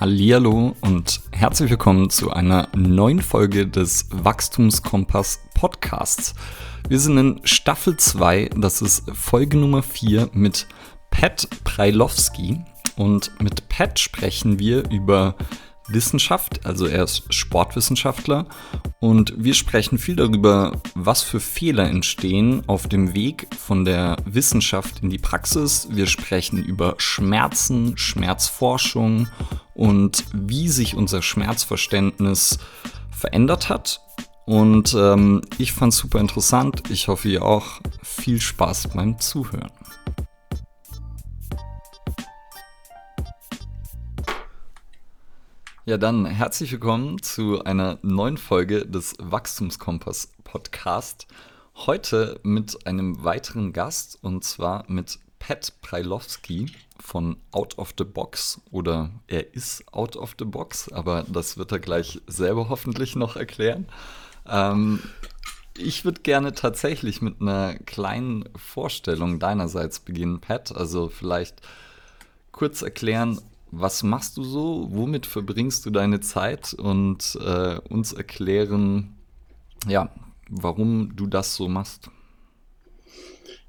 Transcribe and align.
Hallihallo 0.00 0.76
und 0.82 1.22
herzlich 1.32 1.70
willkommen 1.70 2.08
zu 2.08 2.30
einer 2.30 2.68
neuen 2.72 3.20
Folge 3.20 3.66
des 3.66 4.06
Wachstumskompass 4.12 5.40
Podcasts. 5.54 6.36
Wir 6.88 7.00
sind 7.00 7.18
in 7.18 7.40
Staffel 7.42 7.96
2, 7.96 8.50
das 8.56 8.80
ist 8.80 9.10
Folge 9.10 9.56
Nummer 9.56 9.82
4 9.82 10.30
mit 10.34 10.68
Pat 11.10 11.48
Preilowski 11.64 12.60
und 12.94 13.32
mit 13.40 13.68
Pat 13.68 13.98
sprechen 13.98 14.60
wir 14.60 14.88
über 14.88 15.34
Wissenschaft, 15.88 16.64
also 16.64 16.86
er 16.86 17.02
ist 17.02 17.34
Sportwissenschaftler 17.34 18.46
und 19.00 19.34
wir 19.36 19.54
sprechen 19.54 19.98
viel 19.98 20.14
darüber, 20.14 20.80
was 20.94 21.22
für 21.22 21.40
Fehler 21.40 21.88
entstehen 21.88 22.62
auf 22.68 22.86
dem 22.86 23.14
Weg 23.14 23.48
von 23.58 23.84
der 23.84 24.16
Wissenschaft 24.26 25.02
in 25.02 25.10
die 25.10 25.18
Praxis. 25.18 25.88
Wir 25.90 26.06
sprechen 26.06 26.62
über 26.62 26.94
Schmerzen, 26.98 27.96
Schmerzforschung 27.96 29.28
und 29.78 30.24
wie 30.32 30.68
sich 30.68 30.96
unser 30.96 31.22
Schmerzverständnis 31.22 32.58
verändert 33.10 33.68
hat. 33.68 34.00
Und 34.44 34.92
ähm, 34.98 35.42
ich 35.58 35.72
fand 35.72 35.92
es 35.92 36.00
super 36.00 36.18
interessant. 36.18 36.90
Ich 36.90 37.06
hoffe, 37.06 37.28
ihr 37.28 37.44
auch. 37.44 37.80
Viel 38.02 38.40
Spaß 38.40 38.88
beim 38.88 39.20
Zuhören. 39.20 39.70
Ja, 45.84 45.96
dann 45.96 46.26
herzlich 46.26 46.72
willkommen 46.72 47.22
zu 47.22 47.64
einer 47.64 47.98
neuen 48.02 48.36
Folge 48.36 48.84
des 48.84 49.14
Wachstumskompass 49.20 50.32
Podcast. 50.42 51.28
Heute 51.86 52.40
mit 52.42 52.84
einem 52.84 53.22
weiteren 53.22 53.72
Gast 53.72 54.18
und 54.22 54.42
zwar 54.42 54.84
mit 54.88 55.20
Pat 55.38 55.72
Preilowski 55.82 56.66
von 57.00 57.36
Out 57.52 57.78
of 57.78 57.94
the 57.96 58.04
Box 58.04 58.60
oder 58.70 59.10
er 59.26 59.54
ist 59.54 59.84
Out 59.92 60.16
of 60.16 60.34
the 60.38 60.44
Box, 60.44 60.90
aber 60.92 61.24
das 61.28 61.56
wird 61.56 61.72
er 61.72 61.78
gleich 61.78 62.20
selber 62.26 62.68
hoffentlich 62.68 63.16
noch 63.16 63.36
erklären. 63.36 63.86
Ähm, 64.46 65.00
ich 65.76 66.04
würde 66.04 66.22
gerne 66.22 66.52
tatsächlich 66.52 67.22
mit 67.22 67.40
einer 67.40 67.74
kleinen 67.78 68.48
Vorstellung 68.56 69.38
deinerseits 69.38 70.00
beginnen, 70.00 70.40
Pat. 70.40 70.74
Also 70.76 71.08
vielleicht 71.08 71.62
kurz 72.50 72.82
erklären, 72.82 73.40
was 73.70 74.02
machst 74.02 74.36
du 74.36 74.42
so, 74.42 74.88
womit 74.90 75.26
verbringst 75.26 75.86
du 75.86 75.90
deine 75.90 76.20
Zeit 76.20 76.74
und 76.74 77.38
äh, 77.40 77.78
uns 77.88 78.12
erklären, 78.12 79.16
ja, 79.86 80.10
warum 80.48 81.14
du 81.14 81.26
das 81.26 81.54
so 81.54 81.68
machst. 81.68 82.10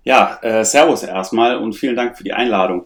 Ja, 0.04 0.40
äh, 0.42 0.64
Servus 0.64 1.04
erstmal 1.04 1.58
und 1.58 1.74
vielen 1.74 1.96
Dank 1.96 2.18
für 2.18 2.24
die 2.24 2.34
Einladung. 2.34 2.86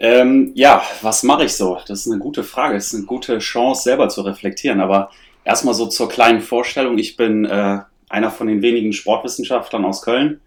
Ähm, 0.00 0.52
ja, 0.54 0.82
was 1.02 1.22
mache 1.22 1.44
ich 1.44 1.54
so? 1.54 1.78
Das 1.86 2.00
ist 2.00 2.10
eine 2.10 2.20
gute 2.20 2.44
Frage. 2.44 2.76
Es 2.76 2.88
ist 2.88 2.94
eine 2.94 3.06
gute 3.06 3.38
Chance, 3.38 3.82
selber 3.82 4.08
zu 4.08 4.22
reflektieren. 4.22 4.80
Aber 4.80 5.10
erstmal 5.44 5.74
so 5.74 5.86
zur 5.86 6.08
kleinen 6.08 6.40
Vorstellung. 6.40 6.98
Ich 6.98 7.16
bin 7.16 7.44
äh, 7.44 7.80
einer 8.08 8.30
von 8.30 8.46
den 8.46 8.62
wenigen 8.62 8.92
Sportwissenschaftlern 8.92 9.84
aus 9.84 10.02
Köln. 10.02 10.40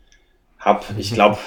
Hab, 0.59 0.85
ich 0.97 1.13
glaube, 1.13 1.37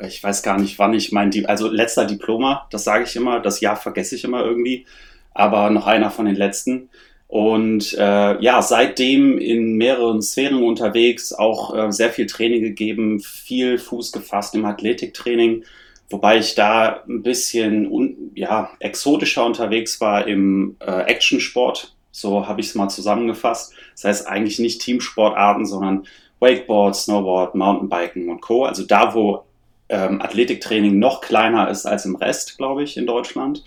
ich 0.00 0.22
weiß 0.22 0.42
gar 0.42 0.58
nicht, 0.58 0.78
wann 0.78 0.94
ich 0.94 1.12
mein, 1.12 1.30
also 1.46 1.68
letzter 1.68 2.06
Diploma, 2.06 2.66
das 2.70 2.84
sage 2.84 3.04
ich 3.04 3.14
immer, 3.16 3.40
das 3.40 3.60
Jahr 3.60 3.76
vergesse 3.76 4.14
ich 4.14 4.24
immer 4.24 4.42
irgendwie, 4.42 4.86
aber 5.34 5.70
noch 5.70 5.86
einer 5.86 6.10
von 6.10 6.24
den 6.24 6.36
letzten. 6.36 6.88
Und 7.30 7.94
äh, 7.96 8.42
ja, 8.42 8.60
seitdem 8.60 9.38
in 9.38 9.76
mehreren 9.76 10.20
Sphären 10.20 10.64
unterwegs, 10.64 11.32
auch 11.32 11.72
äh, 11.72 11.92
sehr 11.92 12.10
viel 12.10 12.26
Training 12.26 12.60
gegeben, 12.60 13.20
viel 13.20 13.78
Fuß 13.78 14.10
gefasst 14.10 14.56
im 14.56 14.64
Athletiktraining, 14.64 15.62
wobei 16.08 16.38
ich 16.38 16.56
da 16.56 17.04
ein 17.08 17.22
bisschen 17.22 17.86
un, 17.86 18.32
ja, 18.34 18.72
exotischer 18.80 19.46
unterwegs 19.46 20.00
war 20.00 20.26
im 20.26 20.74
äh, 20.80 21.02
Actionsport. 21.02 21.94
So 22.10 22.48
habe 22.48 22.60
ich 22.62 22.66
es 22.66 22.74
mal 22.74 22.88
zusammengefasst. 22.88 23.74
Das 23.92 24.02
heißt 24.02 24.26
eigentlich 24.26 24.58
nicht 24.58 24.80
Teamsportarten, 24.80 25.66
sondern 25.66 26.08
Wakeboard, 26.40 26.96
Snowboard, 26.96 27.54
Mountainbiken 27.54 28.28
und 28.28 28.40
Co. 28.40 28.64
Also 28.64 28.84
da, 28.84 29.14
wo 29.14 29.44
ähm, 29.88 30.20
Athletiktraining 30.20 30.98
noch 30.98 31.20
kleiner 31.20 31.70
ist 31.70 31.86
als 31.86 32.06
im 32.06 32.16
Rest, 32.16 32.58
glaube 32.58 32.82
ich, 32.82 32.96
in 32.96 33.06
Deutschland. 33.06 33.62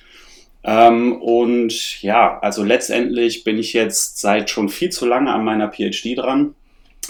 Ähm, 0.63 1.22
und 1.22 2.01
ja, 2.01 2.40
also 2.40 2.63
letztendlich 2.63 3.44
bin 3.44 3.57
ich 3.57 3.74
jetzt 3.74 4.19
seit 4.19 4.50
schon 4.50 4.69
viel 4.69 4.90
zu 4.90 5.06
lange 5.06 5.34
an 5.34 5.44
meiner 5.44 5.72
PhD 5.72 6.18
dran, 6.18 6.56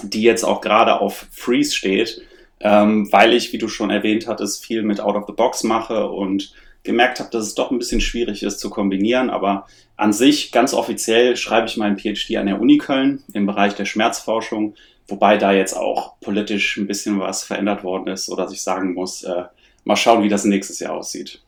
die 0.02 0.24
jetzt 0.24 0.44
auch 0.44 0.62
gerade 0.62 1.00
auf 1.00 1.28
Freeze 1.31 1.75
steht, 1.75 2.22
ähm, 2.59 3.12
weil 3.12 3.34
ich, 3.34 3.53
wie 3.53 3.58
du 3.58 3.68
schon 3.68 3.92
erwähnt 3.92 4.28
hattest, 4.28 4.66
viel 4.66 4.81
mit 4.81 5.00
Out 5.00 5.16
of 5.16 5.25
the 5.28 5.34
Box 5.34 5.63
mache 5.63 6.09
und 6.09 6.53
gemerkt 6.84 7.19
habe, 7.19 7.30
dass 7.30 7.44
es 7.44 7.56
doch 7.56 7.72
ein 7.72 7.78
bisschen 7.78 8.02
schwierig 8.02 8.44
ist 8.44 8.59
zu 8.59 8.69
kombinieren. 8.69 9.30
Aber 9.30 9.68
an 9.96 10.13
sich, 10.13 10.52
ganz 10.52 10.74
offiziell, 10.74 11.38
schreibe 11.38 11.68
ich 11.68 11.78
meinen 11.78 11.97
PhD 11.97 12.38
an 12.38 12.47
der 12.47 12.59
Uni 12.59 12.78
Köln 12.78 13.24
im 13.34 13.46
Bereich 13.46 13.75
der 13.75 13.86
Schmerzforschung 13.86 14.75
Wobei 15.08 15.38
da 15.38 15.52
jetzt 15.52 15.74
auch 15.74 16.19
politisch 16.22 16.78
ein 16.78 16.88
bisschen 16.88 17.19
was 17.19 17.44
verändert 17.44 17.84
worden 17.84 18.08
ist, 18.08 18.25
sodass 18.25 18.53
ich 18.53 18.62
sagen 18.62 18.94
muss, 18.94 19.24
äh, 19.24 19.44
mal 19.84 19.97
schauen, 19.97 20.24
wie 20.24 20.30
das 20.30 20.46
nächstes 20.46 20.80
Jahr 20.80 20.94
aussieht. 20.94 21.42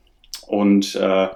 Und 0.47 0.95
äh, 0.95 1.29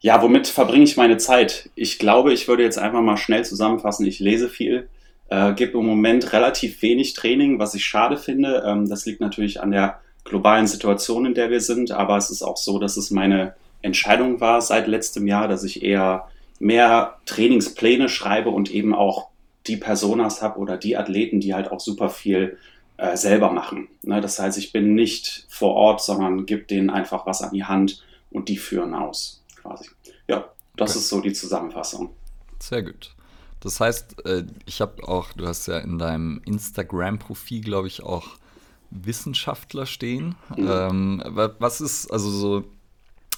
ja, 0.00 0.22
womit 0.22 0.46
verbringe 0.46 0.84
ich 0.84 0.96
meine 0.96 1.16
Zeit? 1.16 1.70
Ich 1.74 1.98
glaube, 1.98 2.32
ich 2.32 2.48
würde 2.48 2.62
jetzt 2.62 2.78
einfach 2.78 3.00
mal 3.00 3.16
schnell 3.16 3.44
zusammenfassen. 3.44 4.06
Ich 4.06 4.20
lese 4.20 4.48
viel, 4.48 4.88
äh, 5.28 5.52
gebe 5.54 5.78
im 5.78 5.86
Moment 5.86 6.32
relativ 6.32 6.82
wenig 6.82 7.14
Training, 7.14 7.58
was 7.58 7.74
ich 7.74 7.84
schade 7.84 8.16
finde. 8.16 8.62
Ähm, 8.66 8.88
das 8.88 9.06
liegt 9.06 9.20
natürlich 9.20 9.60
an 9.60 9.70
der 9.70 10.00
globalen 10.24 10.66
Situation, 10.66 11.26
in 11.26 11.34
der 11.34 11.50
wir 11.50 11.60
sind, 11.60 11.92
aber 11.92 12.16
es 12.16 12.30
ist 12.30 12.42
auch 12.42 12.56
so, 12.56 12.78
dass 12.78 12.96
es 12.96 13.10
meine 13.10 13.54
Entscheidung 13.82 14.40
war 14.40 14.60
seit 14.60 14.88
letztem 14.88 15.26
Jahr, 15.26 15.48
dass 15.48 15.64
ich 15.64 15.82
eher 15.82 16.28
mehr 16.58 17.18
Trainingspläne 17.26 18.08
schreibe 18.08 18.50
und 18.50 18.70
eben 18.70 18.94
auch 18.94 19.28
die 19.66 19.76
Personas 19.76 20.42
habe 20.42 20.58
oder 20.58 20.76
die 20.76 20.96
Athleten, 20.96 21.40
die 21.40 21.54
halt 21.54 21.70
auch 21.70 21.80
super 21.80 22.08
viel 22.08 22.58
äh, 22.96 23.16
selber 23.16 23.50
machen. 23.52 23.88
Ne? 24.02 24.20
Das 24.20 24.38
heißt, 24.38 24.58
ich 24.58 24.72
bin 24.72 24.94
nicht 24.94 25.46
vor 25.48 25.74
Ort, 25.74 26.02
sondern 26.02 26.46
gebe 26.46 26.62
denen 26.62 26.90
einfach 26.90 27.26
was 27.26 27.42
an 27.42 27.50
die 27.52 27.64
Hand 27.64 28.02
und 28.30 28.48
die 28.48 28.56
führen 28.56 28.94
aus, 28.94 29.42
quasi. 29.66 29.88
Ja, 30.28 30.50
das 30.76 30.90
okay. 30.90 30.98
ist 30.98 31.08
so 31.08 31.20
die 31.20 31.32
Zusammenfassung. 31.32 32.10
Sehr 32.58 32.82
gut. 32.82 33.14
Das 33.60 33.80
heißt, 33.80 34.26
äh, 34.26 34.44
ich 34.66 34.80
habe 34.80 35.06
auch, 35.08 35.32
du 35.32 35.46
hast 35.46 35.66
ja 35.66 35.78
in 35.78 35.98
deinem 35.98 36.40
Instagram-Profil, 36.44 37.62
glaube 37.62 37.88
ich, 37.88 38.02
auch 38.02 38.28
Wissenschaftler 38.90 39.86
stehen. 39.86 40.36
Mhm. 40.56 40.68
Ähm, 40.70 41.22
was 41.58 41.80
ist, 41.80 42.10
also 42.12 42.30
so, 42.30 42.64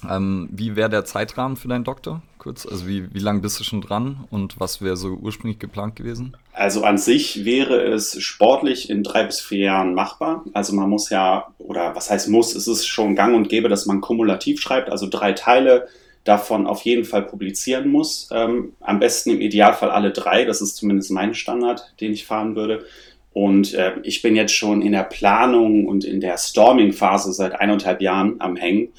ähm, 0.07 0.49
wie 0.51 0.75
wäre 0.75 0.89
der 0.89 1.05
Zeitrahmen 1.05 1.57
für 1.57 1.67
deinen 1.67 1.83
Doktor? 1.83 2.21
Kurz, 2.37 2.65
also 2.65 2.87
wie, 2.87 3.13
wie 3.13 3.19
lange 3.19 3.41
bist 3.41 3.59
du 3.59 3.63
schon 3.65 3.81
dran 3.81 4.25
und 4.29 4.59
was 4.59 4.81
wäre 4.81 4.95
so 4.95 5.09
ursprünglich 5.09 5.59
geplant 5.59 5.95
gewesen? 5.97 6.37
Also 6.53 6.83
an 6.83 6.97
sich 6.97 7.43
wäre 7.43 7.81
es 7.81 8.21
sportlich 8.21 8.89
in 8.89 9.03
drei 9.03 9.25
bis 9.25 9.41
vier 9.41 9.65
Jahren 9.65 9.93
machbar. 9.93 10.45
Also 10.53 10.73
man 10.73 10.89
muss 10.89 11.09
ja, 11.09 11.47
oder 11.57 11.95
was 11.95 12.09
heißt 12.09 12.29
muss, 12.29 12.55
es 12.55 12.67
ist 12.67 12.85
schon 12.85 13.15
gang 13.15 13.35
und 13.35 13.49
gäbe, 13.49 13.67
dass 13.67 13.85
man 13.87 13.99
kumulativ 13.99 14.61
schreibt, 14.61 14.89
also 14.89 15.07
drei 15.09 15.33
Teile 15.33 15.89
davon 16.29 16.67
auf 16.67 16.83
jeden 16.83 17.05
Fall 17.05 17.23
publizieren 17.23 17.89
muss. 17.89 18.29
Ähm, 18.31 18.73
am 18.79 18.99
besten 18.99 19.31
im 19.31 19.41
Idealfall 19.41 19.89
alle 19.89 20.11
drei, 20.11 20.45
das 20.45 20.61
ist 20.61 20.75
zumindest 20.75 21.09
mein 21.11 21.33
Standard, 21.33 21.93
den 21.99 22.13
ich 22.13 22.25
fahren 22.25 22.55
würde. 22.55 22.85
Und 23.33 23.73
äh, 23.73 23.93
ich 24.03 24.21
bin 24.21 24.35
jetzt 24.35 24.53
schon 24.53 24.83
in 24.83 24.91
der 24.91 25.03
Planung 25.03 25.87
und 25.87 26.03
in 26.03 26.21
der 26.21 26.37
Storming-Phase 26.37 27.33
seit 27.33 27.59
eineinhalb 27.59 27.99
Jahren 28.01 28.35
am 28.39 28.55
Hängen. 28.55 28.89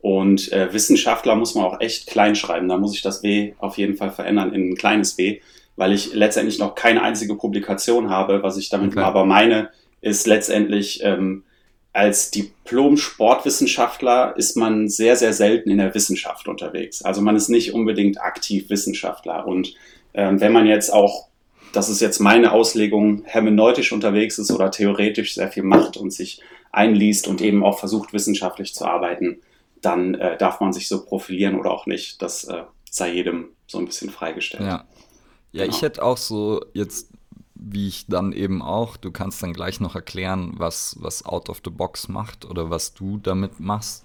Und 0.00 0.50
äh, 0.52 0.72
Wissenschaftler 0.72 1.36
muss 1.36 1.54
man 1.54 1.64
auch 1.64 1.80
echt 1.80 2.08
klein 2.08 2.34
schreiben. 2.34 2.68
Da 2.68 2.76
muss 2.76 2.94
ich 2.94 3.02
das 3.02 3.22
W 3.22 3.54
auf 3.58 3.78
jeden 3.78 3.96
Fall 3.96 4.10
verändern 4.10 4.52
in 4.52 4.70
ein 4.70 4.76
kleines 4.76 5.16
W, 5.16 5.40
weil 5.76 5.92
ich 5.92 6.12
letztendlich 6.12 6.58
noch 6.58 6.74
keine 6.74 7.02
einzige 7.02 7.36
Publikation 7.36 8.10
habe. 8.10 8.42
Was 8.42 8.56
ich 8.56 8.68
damit 8.68 8.92
okay. 8.92 9.00
aber 9.00 9.24
meine, 9.24 9.70
ist 10.00 10.26
letztendlich 10.26 11.00
ähm, 11.04 11.44
als 11.92 12.30
Diplom-Sportwissenschaftler 12.30 14.34
ist 14.36 14.56
man 14.56 14.88
sehr, 14.88 15.16
sehr 15.16 15.32
selten 15.32 15.70
in 15.70 15.78
der 15.78 15.94
Wissenschaft 15.94 16.46
unterwegs. 16.46 17.02
Also 17.02 17.20
man 17.20 17.34
ist 17.34 17.48
nicht 17.48 17.74
unbedingt 17.74 18.20
aktiv 18.20 18.70
Wissenschaftler. 18.70 19.46
Und 19.46 19.74
ähm, 20.14 20.40
wenn 20.40 20.52
man 20.52 20.66
jetzt 20.66 20.92
auch, 20.92 21.26
das 21.72 21.88
ist 21.88 22.00
jetzt 22.00 22.20
meine 22.20 22.52
Auslegung, 22.52 23.22
hermeneutisch 23.24 23.92
unterwegs 23.92 24.38
ist 24.38 24.52
oder 24.52 24.70
theoretisch 24.70 25.34
sehr 25.34 25.50
viel 25.50 25.64
macht 25.64 25.96
und 25.96 26.12
sich 26.12 26.40
einliest 26.70 27.26
und 27.26 27.40
eben 27.40 27.64
auch 27.64 27.80
versucht, 27.80 28.12
wissenschaftlich 28.12 28.74
zu 28.74 28.84
arbeiten, 28.84 29.40
dann 29.80 30.14
äh, 30.14 30.36
darf 30.36 30.60
man 30.60 30.72
sich 30.72 30.88
so 30.88 31.04
profilieren 31.04 31.58
oder 31.58 31.72
auch 31.72 31.86
nicht. 31.86 32.22
Das 32.22 32.44
äh, 32.44 32.62
sei 32.90 33.14
jedem 33.14 33.48
so 33.66 33.78
ein 33.78 33.86
bisschen 33.86 34.10
freigestellt. 34.10 34.62
Ja, 34.62 34.84
ja 35.52 35.64
genau. 35.64 35.74
ich 35.74 35.82
hätte 35.82 36.02
auch 36.02 36.16
so 36.16 36.64
jetzt, 36.72 37.08
wie 37.62 37.88
ich 37.88 38.06
dann 38.06 38.32
eben 38.32 38.62
auch, 38.62 38.96
du 38.96 39.10
kannst 39.10 39.42
dann 39.42 39.52
gleich 39.52 39.80
noch 39.80 39.94
erklären, 39.94 40.54
was, 40.56 40.96
was 41.00 41.24
Out 41.24 41.50
of 41.50 41.60
the 41.64 41.70
Box 41.70 42.08
macht 42.08 42.44
oder 42.44 42.70
was 42.70 42.94
du 42.94 43.18
damit 43.18 43.60
machst. 43.60 44.04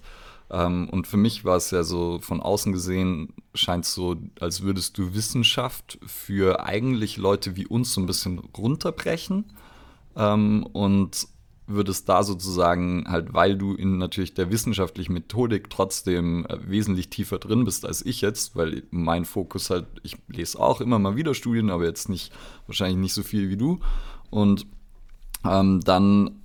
Ähm, 0.50 0.88
und 0.90 1.06
für 1.06 1.16
mich 1.16 1.44
war 1.44 1.56
es 1.56 1.70
ja 1.70 1.82
so 1.82 2.18
von 2.20 2.40
außen 2.40 2.72
gesehen, 2.72 3.32
scheint 3.54 3.84
es 3.84 3.94
so, 3.94 4.16
als 4.40 4.62
würdest 4.62 4.98
du 4.98 5.14
Wissenschaft 5.14 5.98
für 6.06 6.64
eigentlich 6.64 7.16
Leute 7.16 7.56
wie 7.56 7.66
uns 7.66 7.94
so 7.94 8.00
ein 8.00 8.06
bisschen 8.06 8.38
runterbrechen. 8.38 9.46
Ähm, 10.16 10.66
und 10.72 11.26
würdest 11.66 12.08
da 12.08 12.22
sozusagen 12.22 13.06
halt, 13.08 13.34
weil 13.34 13.56
du 13.56 13.74
in 13.74 13.98
natürlich 13.98 14.34
der 14.34 14.50
wissenschaftlichen 14.50 15.12
Methodik 15.12 15.68
trotzdem 15.68 16.46
äh, 16.46 16.58
wesentlich 16.66 17.10
tiefer 17.10 17.38
drin 17.38 17.64
bist 17.64 17.84
als 17.84 18.04
ich 18.04 18.20
jetzt, 18.20 18.54
weil 18.54 18.84
mein 18.90 19.24
Fokus 19.24 19.70
halt, 19.70 19.86
ich 20.02 20.16
lese 20.28 20.60
auch 20.60 20.80
immer 20.80 20.98
mal 20.98 21.16
wieder 21.16 21.34
Studien, 21.34 21.70
aber 21.70 21.84
jetzt 21.84 22.08
nicht, 22.08 22.32
wahrscheinlich 22.66 22.98
nicht 22.98 23.14
so 23.14 23.22
viel 23.22 23.48
wie 23.50 23.56
du. 23.56 23.80
Und 24.30 24.66
ähm, 25.44 25.80
dann 25.80 26.42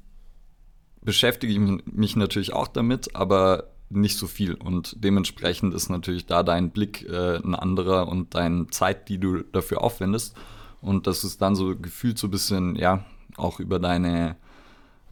beschäftige 1.01 1.53
ich 1.53 1.59
mich 1.85 2.15
natürlich 2.15 2.53
auch 2.53 2.67
damit, 2.67 3.15
aber 3.15 3.71
nicht 3.89 4.17
so 4.17 4.27
viel. 4.27 4.55
Und 4.55 4.95
dementsprechend 5.03 5.73
ist 5.73 5.89
natürlich 5.89 6.25
da 6.25 6.43
dein 6.43 6.71
Blick 6.71 7.07
äh, 7.07 7.37
ein 7.37 7.55
anderer 7.55 8.07
und 8.07 8.33
deine 8.35 8.67
Zeit, 8.67 9.09
die 9.09 9.19
du 9.19 9.43
dafür 9.43 9.81
aufwendest. 9.81 10.35
Und 10.81 11.05
das 11.07 11.23
ist 11.23 11.41
dann 11.41 11.55
so 11.55 11.75
gefühlt 11.75 12.17
so 12.17 12.27
ein 12.27 12.31
bisschen, 12.31 12.75
ja, 12.75 13.05
auch 13.37 13.59
über 13.59 13.79
deine 13.79 14.35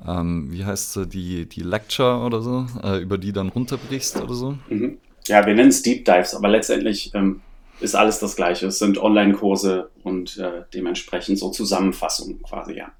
ähm, 0.07 0.51
wie 0.51 0.65
heißt 0.65 0.93
sie, 0.93 1.07
die, 1.07 1.47
die 1.47 1.61
Lecture 1.61 2.19
oder 2.19 2.41
so, 2.41 2.65
äh, 2.83 3.01
über 3.01 3.17
die 3.17 3.33
dann 3.33 3.49
runterbrichst 3.49 4.21
oder 4.21 4.33
so? 4.33 4.57
Mhm. 4.69 4.97
Ja, 5.27 5.45
wir 5.45 5.53
nennen 5.53 5.69
es 5.69 5.81
Deep 5.81 6.05
Dives, 6.05 6.33
aber 6.33 6.49
letztendlich 6.49 7.13
ähm, 7.13 7.41
ist 7.79 7.95
alles 7.95 8.19
das 8.19 8.35
Gleiche. 8.35 8.67
Es 8.67 8.79
sind 8.79 8.97
Online-Kurse 8.97 9.89
und 10.03 10.37
äh, 10.37 10.63
dementsprechend 10.73 11.37
so 11.39 11.49
Zusammenfassungen 11.49 12.41
quasi, 12.41 12.73
ja. 12.73 12.91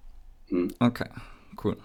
Mhm. 0.50 0.70
Okay, 0.80 1.10
cool. 1.64 1.78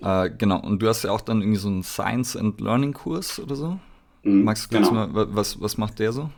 Äh, 0.00 0.30
genau, 0.36 0.60
und 0.60 0.80
du 0.80 0.88
hast 0.88 1.04
ja 1.04 1.10
auch 1.10 1.20
dann 1.20 1.40
irgendwie 1.40 1.60
so 1.60 1.68
einen 1.68 1.82
Science 1.82 2.36
and 2.36 2.60
Learning 2.60 2.92
Kurs 2.92 3.38
oder 3.38 3.56
so. 3.56 3.78
Mhm, 4.22 4.44
Magst 4.44 4.72
du 4.72 4.76
kurz 4.76 4.88
genau. 4.88 5.06
mal, 5.06 5.34
was, 5.34 5.60
was 5.60 5.76
macht 5.76 5.98
der 5.98 6.12
so? 6.12 6.30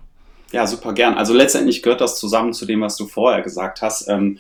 Ja, 0.53 0.67
super 0.67 0.93
gern. 0.93 1.15
Also 1.15 1.35
letztendlich 1.35 1.83
gehört 1.83 2.01
das 2.01 2.19
zusammen 2.19 2.53
zu 2.53 2.67
dem, 2.67 2.81
was 2.81 2.97
du 2.97 3.07
vorher 3.07 3.43
gesagt 3.43 3.83
hast. 3.83 4.09
Ähm, 4.09 4.39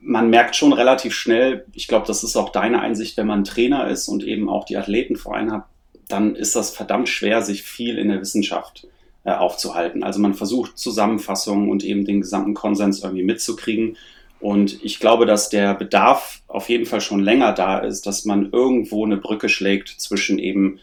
man 0.00 0.30
merkt 0.30 0.56
schon 0.56 0.72
relativ 0.72 1.14
schnell, 1.14 1.66
ich 1.72 1.88
glaube, 1.88 2.06
das 2.06 2.24
ist 2.24 2.36
auch 2.36 2.50
deine 2.50 2.80
Einsicht, 2.80 3.16
wenn 3.16 3.26
man 3.26 3.44
Trainer 3.44 3.88
ist 3.88 4.08
und 4.08 4.24
eben 4.24 4.48
auch 4.48 4.64
die 4.64 4.76
Athleten 4.76 5.16
vor 5.16 5.34
einem 5.34 5.52
hat, 5.52 5.64
dann 6.08 6.36
ist 6.36 6.54
das 6.56 6.70
verdammt 6.70 7.08
schwer, 7.08 7.42
sich 7.42 7.62
viel 7.62 7.98
in 7.98 8.08
der 8.08 8.20
Wissenschaft 8.20 8.86
äh, 9.24 9.32
aufzuhalten. 9.32 10.04
Also 10.04 10.20
man 10.20 10.34
versucht 10.34 10.78
Zusammenfassungen 10.78 11.68
und 11.68 11.84
eben 11.84 12.04
den 12.04 12.20
gesamten 12.20 12.54
Konsens 12.54 13.02
irgendwie 13.02 13.24
mitzukriegen. 13.24 13.96
Und 14.38 14.84
ich 14.84 15.00
glaube, 15.00 15.26
dass 15.26 15.48
der 15.48 15.74
Bedarf 15.74 16.42
auf 16.46 16.68
jeden 16.68 16.86
Fall 16.86 17.00
schon 17.00 17.20
länger 17.20 17.52
da 17.52 17.78
ist, 17.78 18.06
dass 18.06 18.24
man 18.24 18.52
irgendwo 18.52 19.04
eine 19.04 19.16
Brücke 19.16 19.48
schlägt 19.48 19.88
zwischen 19.88 20.38
eben 20.38 20.78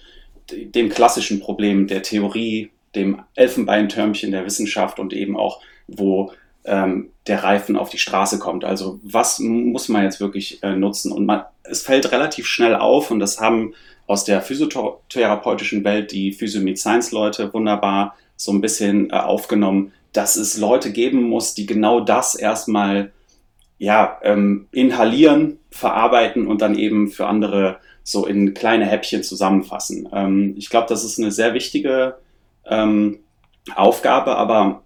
dem 0.51 0.89
klassischen 0.89 1.39
Problem 1.39 1.87
der 1.87 2.01
Theorie, 2.01 2.71
dem 2.95 3.21
Elfenbeintürmchen 3.35 4.31
der 4.31 4.45
Wissenschaft 4.45 4.99
und 4.99 5.13
eben 5.13 5.37
auch, 5.37 5.61
wo 5.87 6.31
ähm, 6.65 7.09
der 7.27 7.43
Reifen 7.43 7.77
auf 7.77 7.89
die 7.89 7.97
Straße 7.97 8.39
kommt. 8.39 8.65
Also 8.65 8.99
was 9.03 9.39
muss 9.39 9.89
man 9.89 10.03
jetzt 10.03 10.19
wirklich 10.19 10.61
äh, 10.63 10.75
nutzen? 10.75 11.11
Und 11.11 11.25
man, 11.25 11.43
es 11.63 11.81
fällt 11.81 12.11
relativ 12.11 12.47
schnell 12.47 12.75
auf 12.75 13.11
und 13.11 13.19
das 13.19 13.39
haben 13.39 13.73
aus 14.07 14.25
der 14.25 14.41
physiotherapeutischen 14.41 15.83
Welt 15.83 16.11
die 16.11 16.33
Physio 16.33 16.61
Science 16.75 17.11
Leute 17.11 17.53
wunderbar 17.53 18.15
so 18.35 18.51
ein 18.51 18.61
bisschen 18.61 19.09
äh, 19.09 19.13
aufgenommen, 19.13 19.93
dass 20.11 20.35
es 20.35 20.57
Leute 20.57 20.91
geben 20.91 21.23
muss, 21.23 21.53
die 21.53 21.65
genau 21.65 21.99
das 21.99 22.35
erstmal 22.35 23.11
ja, 23.77 24.19
ähm, 24.23 24.67
inhalieren, 24.71 25.59
verarbeiten 25.71 26.47
und 26.47 26.61
dann 26.61 26.77
eben 26.77 27.09
für 27.09 27.27
andere 27.27 27.77
so 28.03 28.25
in 28.25 28.53
kleine 28.53 28.85
Häppchen 28.85 29.23
zusammenfassen. 29.23 30.07
Ähm, 30.13 30.55
ich 30.57 30.69
glaube, 30.69 30.87
das 30.89 31.03
ist 31.03 31.19
eine 31.19 31.31
sehr 31.31 31.53
wichtige 31.53 32.15
ähm, 32.65 33.19
Aufgabe, 33.75 34.35
aber 34.35 34.83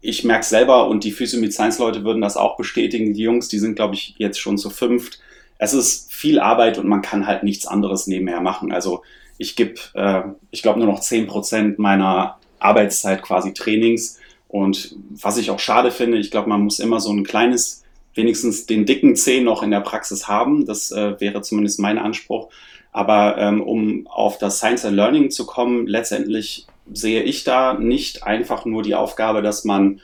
ich 0.00 0.24
merke 0.24 0.44
selber 0.44 0.88
und 0.88 1.04
die 1.04 1.12
Physio 1.12 1.48
Science 1.50 1.78
Leute 1.78 2.04
würden 2.04 2.22
das 2.22 2.36
auch 2.36 2.56
bestätigen. 2.56 3.12
Die 3.12 3.22
Jungs, 3.22 3.48
die 3.48 3.58
sind, 3.58 3.74
glaube 3.74 3.94
ich, 3.94 4.14
jetzt 4.18 4.40
schon 4.40 4.56
zu 4.56 4.70
fünft. 4.70 5.20
Es 5.58 5.74
ist 5.74 6.12
viel 6.12 6.40
Arbeit 6.40 6.78
und 6.78 6.88
man 6.88 7.02
kann 7.02 7.26
halt 7.26 7.42
nichts 7.42 7.66
anderes 7.66 8.06
nebenher 8.06 8.40
machen. 8.40 8.72
Also 8.72 9.02
ich 9.36 9.56
gebe, 9.56 9.74
äh, 9.94 10.22
ich 10.50 10.62
glaube, 10.62 10.78
nur 10.78 10.88
noch 10.88 11.00
zehn 11.00 11.26
Prozent 11.26 11.78
meiner 11.78 12.38
Arbeitszeit 12.58 13.22
quasi 13.22 13.52
Trainings. 13.52 14.18
Und 14.48 14.96
was 15.10 15.36
ich 15.36 15.50
auch 15.50 15.58
schade 15.58 15.90
finde, 15.90 16.18
ich 16.18 16.30
glaube, 16.30 16.48
man 16.48 16.62
muss 16.62 16.78
immer 16.78 17.00
so 17.00 17.12
ein 17.12 17.24
kleines, 17.24 17.84
wenigstens 18.14 18.66
den 18.66 18.86
dicken 18.86 19.16
Zeh 19.16 19.42
noch 19.42 19.62
in 19.62 19.70
der 19.70 19.80
Praxis 19.80 20.28
haben. 20.28 20.64
Das 20.64 20.92
äh, 20.92 21.20
wäre 21.20 21.42
zumindest 21.42 21.78
mein 21.78 21.98
Anspruch. 21.98 22.48
Aber 22.92 23.36
ähm, 23.38 23.62
um 23.62 24.06
auf 24.06 24.38
das 24.38 24.58
Science 24.58 24.84
and 24.84 24.96
Learning 24.96 25.30
zu 25.30 25.46
kommen, 25.46 25.86
letztendlich 25.86 26.66
sehe 26.92 27.22
ich 27.22 27.44
da 27.44 27.74
nicht 27.74 28.24
einfach 28.24 28.64
nur 28.64 28.82
die 28.82 28.94
Aufgabe, 28.94 29.42
dass 29.42 29.64
man 29.64 30.00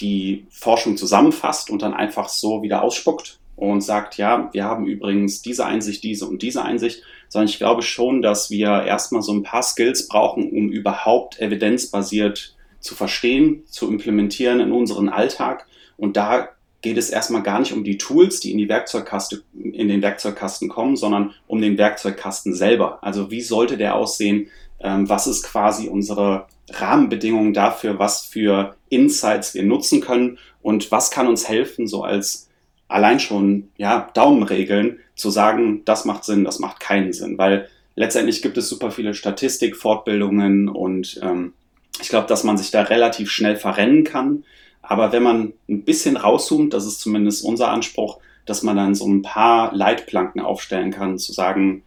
die 0.00 0.46
Forschung 0.50 0.96
zusammenfasst 0.96 1.70
und 1.70 1.82
dann 1.82 1.94
einfach 1.94 2.28
so 2.28 2.62
wieder 2.62 2.82
ausspuckt 2.82 3.38
und 3.56 3.80
sagt, 3.80 4.16
ja, 4.16 4.48
wir 4.52 4.64
haben 4.64 4.86
übrigens 4.86 5.42
diese 5.42 5.66
Einsicht, 5.66 6.04
diese 6.04 6.26
und 6.26 6.42
diese 6.42 6.64
Einsicht, 6.64 7.02
sondern 7.28 7.48
ich 7.48 7.58
glaube 7.58 7.82
schon, 7.82 8.22
dass 8.22 8.50
wir 8.50 8.84
erstmal 8.84 9.22
so 9.22 9.32
ein 9.32 9.42
paar 9.42 9.64
Skills 9.64 10.06
brauchen, 10.06 10.50
um 10.50 10.70
überhaupt 10.70 11.40
evidenzbasiert 11.40 12.54
zu 12.78 12.94
verstehen, 12.94 13.64
zu 13.66 13.88
implementieren 13.88 14.60
in 14.60 14.70
unseren 14.70 15.08
Alltag. 15.08 15.66
Und 15.96 16.16
da 16.16 16.50
geht 16.80 16.96
es 16.96 17.10
erstmal 17.10 17.42
gar 17.42 17.58
nicht 17.58 17.72
um 17.72 17.82
die 17.82 17.98
Tools, 17.98 18.38
die 18.38 18.52
in 18.52 18.58
die 18.58 18.68
Werkzeugkasten, 18.68 19.42
in 19.54 19.88
den 19.88 20.02
Werkzeugkasten 20.02 20.68
kommen, 20.68 20.96
sondern 20.96 21.34
um 21.48 21.60
den 21.60 21.76
Werkzeugkasten 21.76 22.54
selber. 22.54 23.02
Also 23.02 23.32
wie 23.32 23.40
sollte 23.40 23.76
der 23.76 23.96
aussehen? 23.96 24.48
Ähm, 24.80 25.08
was 25.08 25.26
ist 25.26 25.44
quasi 25.44 25.88
unsere 25.88 26.46
Rahmenbedingungen 26.70 27.54
dafür, 27.54 27.98
was 27.98 28.24
für 28.24 28.76
Insights 28.88 29.54
wir 29.54 29.62
nutzen 29.62 30.00
können 30.00 30.38
und 30.62 30.90
was 30.90 31.10
kann 31.10 31.26
uns 31.26 31.48
helfen, 31.48 31.86
so 31.86 32.04
als 32.04 32.48
allein 32.88 33.20
schon 33.20 33.70
ja, 33.76 34.10
Daumenregeln 34.14 34.98
zu 35.14 35.30
sagen, 35.30 35.82
das 35.84 36.04
macht 36.04 36.24
Sinn, 36.24 36.44
das 36.44 36.58
macht 36.58 36.80
keinen 36.80 37.12
Sinn, 37.12 37.38
weil 37.38 37.68
letztendlich 37.96 38.42
gibt 38.42 38.56
es 38.56 38.68
super 38.68 38.90
viele 38.90 39.14
Statistik, 39.14 39.76
Fortbildungen 39.76 40.68
und 40.68 41.20
ähm, 41.22 41.52
ich 42.00 42.08
glaube, 42.08 42.28
dass 42.28 42.44
man 42.44 42.56
sich 42.56 42.70
da 42.70 42.82
relativ 42.82 43.30
schnell 43.30 43.56
verrennen 43.56 44.04
kann. 44.04 44.44
Aber 44.82 45.12
wenn 45.12 45.22
man 45.22 45.52
ein 45.68 45.82
bisschen 45.82 46.16
rauszoomt, 46.16 46.72
das 46.72 46.86
ist 46.86 47.00
zumindest 47.00 47.44
unser 47.44 47.68
Anspruch, 47.70 48.18
dass 48.46 48.62
man 48.62 48.76
dann 48.76 48.94
so 48.94 49.06
ein 49.06 49.22
paar 49.22 49.74
Leitplanken 49.74 50.40
aufstellen 50.40 50.90
kann, 50.90 51.18
zu 51.18 51.32
sagen, 51.32 51.82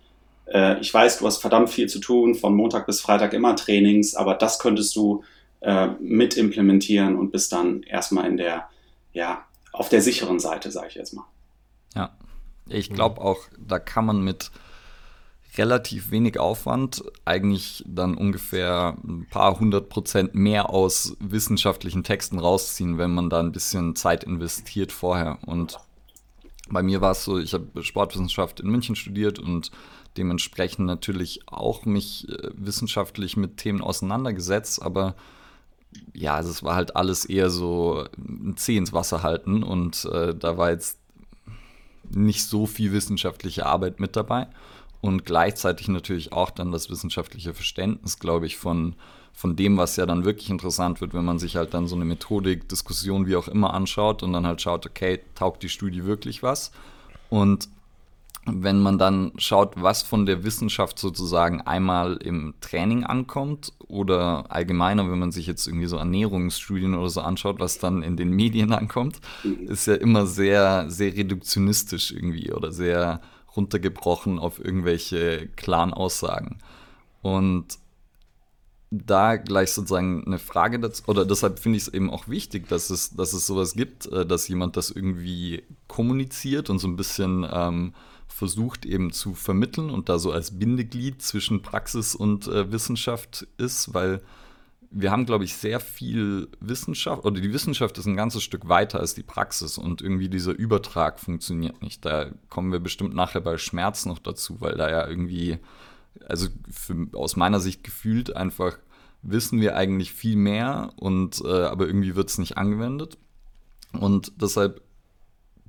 äh, 0.53 0.79
ich 0.79 0.93
weiß, 0.93 1.19
du 1.19 1.25
hast 1.25 1.37
verdammt 1.37 1.69
viel 1.69 1.87
zu 1.87 1.99
tun, 1.99 2.35
von 2.35 2.55
Montag 2.55 2.85
bis 2.85 3.01
Freitag 3.01 3.33
immer 3.33 3.55
Trainings, 3.55 4.15
aber 4.15 4.35
das 4.35 4.59
könntest 4.59 4.95
du 4.95 5.23
äh, 5.61 5.87
mit 5.99 6.37
implementieren 6.37 7.15
und 7.15 7.31
bist 7.31 7.51
dann 7.51 7.83
erstmal 7.83 8.27
in 8.27 8.37
der, 8.37 8.69
ja, 9.13 9.45
auf 9.73 9.89
der 9.89 10.01
sicheren 10.01 10.39
Seite, 10.39 10.71
sage 10.71 10.87
ich 10.89 10.95
jetzt 10.95 11.13
mal. 11.13 11.25
Ja, 11.95 12.11
ich 12.67 12.89
glaube 12.89 13.21
auch, 13.21 13.39
da 13.57 13.79
kann 13.79 14.05
man 14.05 14.23
mit 14.23 14.51
relativ 15.57 16.11
wenig 16.11 16.39
Aufwand 16.39 17.03
eigentlich 17.25 17.83
dann 17.85 18.15
ungefähr 18.15 18.97
ein 19.03 19.27
paar 19.29 19.59
hundert 19.59 19.89
Prozent 19.89 20.33
mehr 20.33 20.69
aus 20.69 21.17
wissenschaftlichen 21.19 22.03
Texten 22.03 22.39
rausziehen, 22.39 22.97
wenn 22.97 23.13
man 23.13 23.29
da 23.29 23.39
ein 23.39 23.51
bisschen 23.51 23.95
Zeit 23.95 24.23
investiert 24.23 24.91
vorher. 24.91 25.39
Und 25.45 25.77
bei 26.69 26.81
mir 26.81 27.01
war 27.01 27.11
es 27.11 27.25
so, 27.25 27.37
ich 27.37 27.53
habe 27.53 27.83
Sportwissenschaft 27.83 28.61
in 28.61 28.69
München 28.69 28.95
studiert 28.95 29.39
und 29.39 29.71
dementsprechend 30.17 30.85
natürlich 30.85 31.47
auch 31.47 31.85
mich 31.85 32.27
äh, 32.29 32.49
wissenschaftlich 32.53 33.37
mit 33.37 33.57
Themen 33.57 33.81
auseinandergesetzt, 33.81 34.81
aber 34.81 35.15
ja, 36.13 36.35
also 36.35 36.49
es 36.49 36.63
war 36.63 36.75
halt 36.75 36.95
alles 36.95 37.25
eher 37.25 37.49
so 37.49 38.05
ein 38.17 38.55
Zeh 38.57 38.77
ins 38.77 38.93
Wasser 38.93 39.23
halten 39.23 39.63
und 39.63 40.05
äh, 40.05 40.33
da 40.35 40.57
war 40.57 40.71
jetzt 40.71 40.99
nicht 42.09 42.43
so 42.43 42.65
viel 42.65 42.91
wissenschaftliche 42.91 43.65
Arbeit 43.65 43.99
mit 43.99 44.15
dabei 44.15 44.47
und 45.01 45.25
gleichzeitig 45.25 45.87
natürlich 45.87 46.31
auch 46.31 46.51
dann 46.51 46.71
das 46.71 46.89
wissenschaftliche 46.89 47.53
Verständnis, 47.53 48.19
glaube 48.19 48.45
ich, 48.45 48.57
von, 48.57 48.95
von 49.33 49.55
dem, 49.55 49.77
was 49.77 49.95
ja 49.95 50.05
dann 50.05 50.25
wirklich 50.25 50.49
interessant 50.49 51.01
wird, 51.01 51.13
wenn 51.13 51.25
man 51.25 51.39
sich 51.39 51.55
halt 51.55 51.73
dann 51.73 51.87
so 51.87 51.95
eine 51.95 52.05
Methodik, 52.05 52.69
Diskussion, 52.69 53.25
wie 53.25 53.35
auch 53.35 53.47
immer 53.47 53.73
anschaut 53.73 54.23
und 54.23 54.33
dann 54.33 54.45
halt 54.45 54.61
schaut, 54.61 54.85
okay, 54.85 55.19
taugt 55.35 55.63
die 55.63 55.69
Studie 55.69 56.05
wirklich 56.05 56.43
was? 56.43 56.71
Und 57.29 57.67
wenn 58.45 58.81
man 58.81 58.97
dann 58.97 59.33
schaut, 59.37 59.81
was 59.81 60.01
von 60.01 60.25
der 60.25 60.43
Wissenschaft 60.43 60.97
sozusagen 60.97 61.61
einmal 61.61 62.17
im 62.17 62.55
Training 62.59 63.03
ankommt 63.03 63.73
oder 63.87 64.45
allgemeiner, 64.49 65.09
wenn 65.11 65.19
man 65.19 65.31
sich 65.31 65.45
jetzt 65.45 65.67
irgendwie 65.67 65.85
so 65.85 65.97
Ernährungsstudien 65.97 66.95
oder 66.95 67.09
so 67.09 67.21
anschaut, 67.21 67.59
was 67.59 67.77
dann 67.77 68.01
in 68.01 68.17
den 68.17 68.31
Medien 68.31 68.73
ankommt, 68.73 69.19
mhm. 69.43 69.67
ist 69.67 69.85
ja 69.85 69.93
immer 69.93 70.25
sehr, 70.25 70.89
sehr 70.89 71.15
reduktionistisch 71.15 72.11
irgendwie 72.11 72.51
oder 72.51 72.71
sehr 72.71 73.21
runtergebrochen 73.55 74.39
auf 74.39 74.63
irgendwelche 74.63 75.47
klaren 75.55 75.93
Aussagen. 75.93 76.57
Und 77.21 77.77
da 78.89 79.37
gleich 79.37 79.71
sozusagen 79.71 80.25
eine 80.25 80.39
Frage 80.39 80.79
dazu, 80.79 81.03
oder 81.07 81.25
deshalb 81.25 81.59
finde 81.59 81.77
ich 81.77 81.83
es 81.83 81.93
eben 81.93 82.09
auch 82.09 82.27
wichtig, 82.27 82.67
dass 82.67 82.89
es, 82.89 83.11
dass 83.11 83.33
es 83.33 83.45
sowas 83.47 83.73
gibt, 83.73 84.07
äh, 84.07 84.25
dass 84.25 84.47
jemand 84.47 84.77
das 84.77 84.89
irgendwie 84.89 85.63
kommuniziert 85.87 86.69
und 86.69 86.79
so 86.79 86.87
ein 86.87 86.97
bisschen 86.97 87.47
ähm, 87.49 87.93
versucht 88.31 88.85
eben 88.85 89.11
zu 89.11 89.33
vermitteln 89.33 89.89
und 89.89 90.09
da 90.09 90.19
so 90.19 90.31
als 90.31 90.57
Bindeglied 90.57 91.21
zwischen 91.21 91.61
Praxis 91.61 92.15
und 92.15 92.47
äh, 92.47 92.71
Wissenschaft 92.71 93.47
ist, 93.57 93.93
weil 93.93 94.21
wir 94.91 95.09
haben, 95.09 95.25
glaube 95.25 95.45
ich, 95.45 95.55
sehr 95.55 95.79
viel 95.79 96.49
Wissenschaft, 96.59 97.23
oder 97.23 97.39
die 97.39 97.53
Wissenschaft 97.53 97.97
ist 97.97 98.07
ein 98.07 98.17
ganzes 98.17 98.43
Stück 98.43 98.67
weiter 98.67 98.99
als 98.99 99.15
die 99.15 99.23
Praxis 99.23 99.77
und 99.77 100.01
irgendwie 100.01 100.27
dieser 100.27 100.51
Übertrag 100.51 101.19
funktioniert 101.19 101.81
nicht. 101.81 102.03
Da 102.03 102.31
kommen 102.49 102.73
wir 102.73 102.81
bestimmt 102.81 103.15
nachher 103.15 103.39
bei 103.39 103.57
Schmerz 103.57 104.05
noch 104.05 104.19
dazu, 104.19 104.59
weil 104.59 104.75
da 104.75 104.89
ja 104.89 105.07
irgendwie, 105.07 105.59
also 106.27 106.49
für, 106.69 107.07
aus 107.13 107.37
meiner 107.37 107.61
Sicht 107.61 107.85
gefühlt 107.85 108.35
einfach 108.35 108.77
wissen 109.23 109.61
wir 109.61 109.77
eigentlich 109.77 110.11
viel 110.11 110.35
mehr 110.35 110.91
und 110.97 111.41
äh, 111.45 111.63
aber 111.63 111.87
irgendwie 111.87 112.15
wird 112.15 112.29
es 112.29 112.37
nicht 112.37 112.57
angewendet. 112.57 113.17
Und 113.93 114.33
deshalb, 114.41 114.81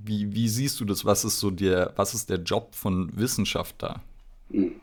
wie, 0.04 0.34
wie 0.34 0.48
siehst 0.48 0.80
du 0.80 0.84
das? 0.84 1.04
Was 1.04 1.24
ist 1.24 1.38
so 1.38 1.50
der, 1.50 1.92
was 1.96 2.14
ist 2.14 2.30
der 2.30 2.38
Job 2.38 2.74
von 2.74 3.10
Wissenschaft 3.14 3.76
da? 3.78 4.00
Hm. 4.50 4.74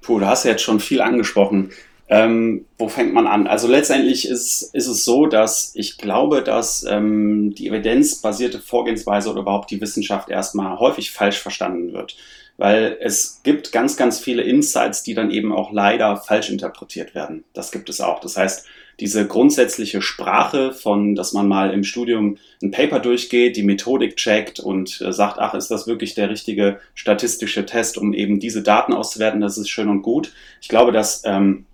Puh, 0.00 0.20
du 0.20 0.26
hast 0.26 0.44
ja 0.44 0.52
jetzt 0.52 0.62
schon 0.62 0.80
viel 0.80 1.00
angesprochen. 1.00 1.70
Ähm, 2.10 2.64
wo 2.78 2.88
fängt 2.88 3.12
man 3.12 3.26
an? 3.26 3.46
Also 3.46 3.68
letztendlich 3.68 4.26
ist, 4.26 4.62
ist 4.72 4.86
es 4.86 5.04
so, 5.04 5.26
dass 5.26 5.72
ich 5.74 5.98
glaube, 5.98 6.42
dass 6.42 6.84
ähm, 6.88 7.54
die 7.54 7.68
evidenzbasierte 7.68 8.60
Vorgehensweise 8.60 9.30
oder 9.30 9.42
überhaupt 9.42 9.70
die 9.70 9.80
Wissenschaft 9.80 10.30
erstmal 10.30 10.78
häufig 10.78 11.10
falsch 11.10 11.38
verstanden 11.38 11.92
wird. 11.92 12.16
Weil 12.56 12.96
es 13.00 13.40
gibt 13.44 13.72
ganz, 13.72 13.96
ganz 13.96 14.18
viele 14.18 14.42
Insights, 14.42 15.02
die 15.02 15.14
dann 15.14 15.30
eben 15.30 15.52
auch 15.52 15.70
leider 15.70 16.16
falsch 16.16 16.48
interpretiert 16.50 17.14
werden. 17.14 17.44
Das 17.52 17.70
gibt 17.70 17.88
es 17.88 18.00
auch. 18.00 18.20
Das 18.20 18.36
heißt, 18.36 18.66
diese 19.00 19.26
grundsätzliche 19.26 20.02
Sprache 20.02 20.72
von, 20.72 21.14
dass 21.14 21.32
man 21.32 21.46
mal 21.46 21.72
im 21.72 21.84
Studium 21.84 22.36
ein 22.62 22.72
Paper 22.72 22.98
durchgeht, 22.98 23.56
die 23.56 23.62
Methodik 23.62 24.16
checkt 24.16 24.58
und 24.58 25.00
äh, 25.00 25.12
sagt, 25.12 25.38
ach, 25.38 25.54
ist 25.54 25.70
das 25.70 25.86
wirklich 25.86 26.14
der 26.14 26.30
richtige 26.30 26.80
statistische 26.94 27.64
Test, 27.64 27.96
um 27.96 28.12
eben 28.12 28.40
diese 28.40 28.62
Daten 28.62 28.92
auszuwerten, 28.92 29.40
das 29.40 29.56
ist 29.56 29.68
schön 29.68 29.88
und 29.88 30.02
gut. 30.02 30.32
Ich 30.60 30.68
glaube, 30.68 30.90
dass 30.90 31.22
ähm, 31.24 31.66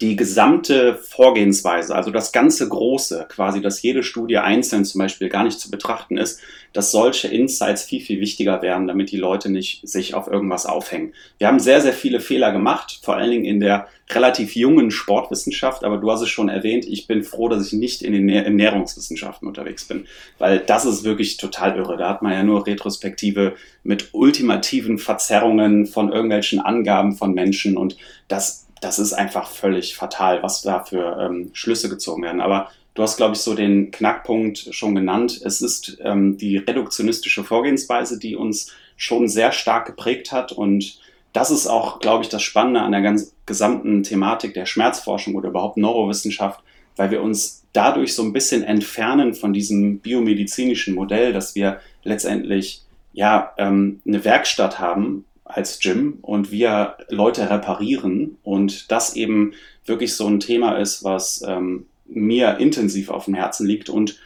die 0.00 0.16
gesamte 0.16 0.96
Vorgehensweise, 0.96 1.94
also 1.94 2.10
das 2.10 2.32
ganze 2.32 2.68
Große, 2.68 3.26
quasi, 3.28 3.60
dass 3.60 3.82
jede 3.82 4.02
Studie 4.02 4.38
einzeln 4.38 4.84
zum 4.84 5.00
Beispiel 5.00 5.28
gar 5.28 5.44
nicht 5.44 5.58
zu 5.58 5.70
betrachten 5.70 6.18
ist, 6.18 6.40
dass 6.72 6.90
solche 6.90 7.28
Insights 7.28 7.82
viel, 7.82 8.00
viel 8.00 8.20
wichtiger 8.20 8.62
werden, 8.62 8.86
damit 8.86 9.10
die 9.10 9.16
Leute 9.16 9.50
nicht 9.50 9.86
sich 9.86 10.14
auf 10.14 10.28
irgendwas 10.28 10.66
aufhängen. 10.66 11.12
Wir 11.38 11.48
haben 11.48 11.60
sehr, 11.60 11.80
sehr 11.80 11.92
viele 11.92 12.20
Fehler 12.20 12.52
gemacht, 12.52 13.00
vor 13.02 13.16
allen 13.16 13.30
Dingen 13.30 13.44
in 13.44 13.60
der 13.60 13.88
relativ 14.10 14.54
jungen 14.54 14.90
Sportwissenschaft, 14.90 15.84
aber 15.84 15.96
du 15.98 16.10
hast 16.10 16.22
es 16.22 16.28
schon 16.28 16.48
erwähnt, 16.48 16.86
ich 16.86 17.06
bin 17.06 17.22
froh, 17.24 17.48
dass 17.48 17.66
ich 17.66 17.72
nicht 17.72 18.02
in 18.02 18.12
den 18.12 18.28
Ernährungswissenschaften 18.28 19.48
unterwegs 19.48 19.84
bin, 19.84 20.06
weil 20.38 20.60
das 20.60 20.84
ist 20.84 21.04
wirklich 21.04 21.38
total 21.38 21.76
irre. 21.76 21.96
Da 21.96 22.08
hat 22.08 22.22
man 22.22 22.32
ja 22.32 22.42
nur 22.42 22.66
Retrospektive 22.66 23.54
mit 23.82 24.10
ultimativen 24.12 24.98
Verzerrungen 24.98 25.86
von 25.86 26.12
irgendwelchen 26.12 26.60
Angaben 26.60 27.16
von 27.16 27.34
Menschen 27.34 27.76
und 27.76 27.96
das 28.28 28.66
das 28.82 28.98
ist 28.98 29.12
einfach 29.12 29.48
völlig 29.48 29.96
fatal, 29.96 30.42
was 30.42 30.60
da 30.60 30.84
für 30.84 31.16
ähm, 31.20 31.50
Schlüsse 31.52 31.88
gezogen 31.88 32.22
werden. 32.22 32.40
Aber 32.40 32.70
du 32.94 33.02
hast, 33.02 33.16
glaube 33.16 33.34
ich, 33.34 33.40
so 33.40 33.54
den 33.54 33.92
Knackpunkt 33.92 34.68
schon 34.72 34.94
genannt. 34.94 35.40
Es 35.44 35.62
ist 35.62 35.98
ähm, 36.02 36.36
die 36.36 36.56
reduktionistische 36.58 37.44
Vorgehensweise, 37.44 38.18
die 38.18 38.36
uns 38.36 38.72
schon 38.96 39.28
sehr 39.28 39.52
stark 39.52 39.86
geprägt 39.86 40.32
hat. 40.32 40.50
Und 40.50 40.98
das 41.32 41.50
ist 41.50 41.68
auch, 41.68 42.00
glaube 42.00 42.24
ich, 42.24 42.28
das 42.28 42.42
Spannende 42.42 42.80
an 42.80 42.92
der 42.92 43.02
ganz 43.02 43.32
gesamten 43.46 44.02
Thematik 44.02 44.52
der 44.54 44.66
Schmerzforschung 44.66 45.36
oder 45.36 45.50
überhaupt 45.50 45.76
Neurowissenschaft, 45.76 46.60
weil 46.96 47.12
wir 47.12 47.22
uns 47.22 47.62
dadurch 47.72 48.14
so 48.14 48.22
ein 48.22 48.32
bisschen 48.32 48.64
entfernen 48.64 49.34
von 49.34 49.52
diesem 49.52 50.00
biomedizinischen 50.00 50.94
Modell, 50.94 51.32
dass 51.32 51.54
wir 51.54 51.80
letztendlich 52.02 52.82
ja 53.12 53.52
ähm, 53.58 54.02
eine 54.06 54.24
Werkstatt 54.24 54.80
haben, 54.80 55.24
als 55.52 55.78
Gym 55.78 56.18
und 56.22 56.50
wir 56.50 56.96
Leute 57.08 57.50
reparieren 57.50 58.38
und 58.42 58.90
das 58.90 59.16
eben 59.16 59.52
wirklich 59.84 60.14
so 60.14 60.26
ein 60.26 60.40
Thema 60.40 60.78
ist, 60.78 61.04
was 61.04 61.42
ähm, 61.46 61.86
mir 62.06 62.58
intensiv 62.58 63.10
auf 63.10 63.26
dem 63.26 63.34
Herzen 63.34 63.66
liegt 63.66 63.88
und 63.88 64.18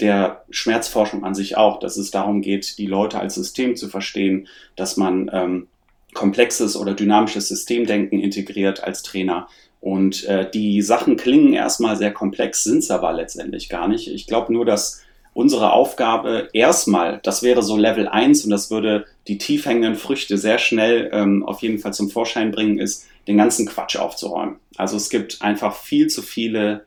der 0.00 0.44
Schmerzforschung 0.50 1.24
an 1.24 1.34
sich 1.34 1.56
auch, 1.56 1.78
dass 1.78 1.96
es 1.96 2.10
darum 2.10 2.42
geht, 2.42 2.78
die 2.78 2.86
Leute 2.86 3.20
als 3.20 3.34
System 3.34 3.76
zu 3.76 3.88
verstehen, 3.88 4.48
dass 4.76 4.96
man 4.96 5.30
ähm, 5.32 5.66
komplexes 6.14 6.76
oder 6.76 6.94
dynamisches 6.94 7.48
Systemdenken 7.48 8.20
integriert 8.20 8.82
als 8.82 9.02
Trainer. 9.02 9.48
Und 9.80 10.24
äh, 10.24 10.50
die 10.50 10.80
Sachen 10.82 11.16
klingen 11.16 11.52
erstmal 11.52 11.96
sehr 11.96 12.12
komplex, 12.12 12.64
sind 12.64 12.78
es 12.78 12.90
aber 12.90 13.12
letztendlich 13.12 13.68
gar 13.68 13.86
nicht. 13.86 14.08
Ich 14.08 14.26
glaube 14.26 14.52
nur, 14.52 14.64
dass 14.64 15.02
unsere 15.34 15.72
Aufgabe 15.72 16.48
erstmal, 16.52 17.20
das 17.22 17.42
wäre 17.42 17.62
so 17.62 17.76
Level 17.76 18.08
1 18.08 18.44
und 18.44 18.50
das 18.50 18.70
würde 18.70 19.04
die 19.26 19.38
tief 19.38 19.66
hängenden 19.66 19.96
Früchte 19.96 20.38
sehr 20.38 20.58
schnell 20.58 21.10
ähm, 21.12 21.44
auf 21.44 21.60
jeden 21.60 21.78
Fall 21.78 21.92
zum 21.92 22.08
Vorschein 22.08 22.52
bringen, 22.52 22.78
ist, 22.78 23.06
den 23.26 23.36
ganzen 23.36 23.66
Quatsch 23.66 23.96
aufzuräumen. 23.96 24.56
Also 24.76 24.96
es 24.96 25.10
gibt 25.10 25.42
einfach 25.42 25.76
viel 25.76 26.06
zu 26.06 26.22
viele 26.22 26.84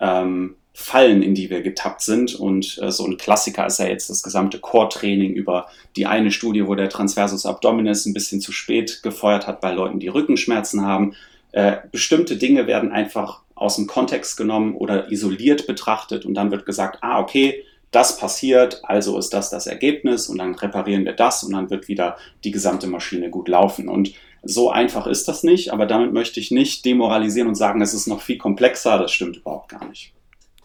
ähm, 0.00 0.56
Fallen, 0.76 1.22
in 1.22 1.36
die 1.36 1.50
wir 1.50 1.62
getappt 1.62 2.02
sind. 2.02 2.34
Und 2.34 2.78
äh, 2.82 2.90
so 2.90 3.06
ein 3.06 3.16
Klassiker 3.16 3.64
ist 3.66 3.78
ja 3.78 3.86
jetzt 3.86 4.10
das 4.10 4.24
gesamte 4.24 4.58
Core-Training 4.58 5.32
über 5.32 5.68
die 5.94 6.06
eine 6.06 6.32
Studie, 6.32 6.66
wo 6.66 6.74
der 6.74 6.88
Transversus 6.88 7.46
Abdominis 7.46 8.06
ein 8.06 8.12
bisschen 8.12 8.40
zu 8.40 8.50
spät 8.50 9.00
gefeuert 9.04 9.46
hat 9.46 9.60
bei 9.60 9.72
Leuten, 9.72 10.00
die 10.00 10.08
Rückenschmerzen 10.08 10.84
haben. 10.84 11.14
Äh, 11.52 11.76
bestimmte 11.92 12.36
Dinge 12.36 12.66
werden 12.66 12.90
einfach 12.90 13.42
aus 13.54 13.76
dem 13.76 13.86
Kontext 13.86 14.36
genommen 14.36 14.74
oder 14.74 15.12
isoliert 15.12 15.68
betrachtet 15.68 16.26
und 16.26 16.34
dann 16.34 16.50
wird 16.50 16.66
gesagt, 16.66 16.98
ah, 17.02 17.20
okay, 17.20 17.62
das 17.94 18.16
passiert, 18.16 18.80
also 18.84 19.18
ist 19.18 19.32
das 19.32 19.50
das 19.50 19.66
Ergebnis 19.66 20.28
und 20.28 20.38
dann 20.38 20.54
reparieren 20.54 21.04
wir 21.04 21.12
das 21.12 21.44
und 21.44 21.52
dann 21.52 21.70
wird 21.70 21.88
wieder 21.88 22.16
die 22.42 22.50
gesamte 22.50 22.86
Maschine 22.86 23.30
gut 23.30 23.48
laufen. 23.48 23.88
Und 23.88 24.12
so 24.42 24.70
einfach 24.70 25.06
ist 25.06 25.28
das 25.28 25.42
nicht, 25.42 25.72
aber 25.72 25.86
damit 25.86 26.12
möchte 26.12 26.40
ich 26.40 26.50
nicht 26.50 26.84
demoralisieren 26.84 27.48
und 27.48 27.54
sagen, 27.54 27.80
es 27.80 27.94
ist 27.94 28.06
noch 28.06 28.20
viel 28.20 28.38
komplexer, 28.38 28.98
das 28.98 29.12
stimmt 29.12 29.36
überhaupt 29.36 29.68
gar 29.68 29.86
nicht. 29.88 30.12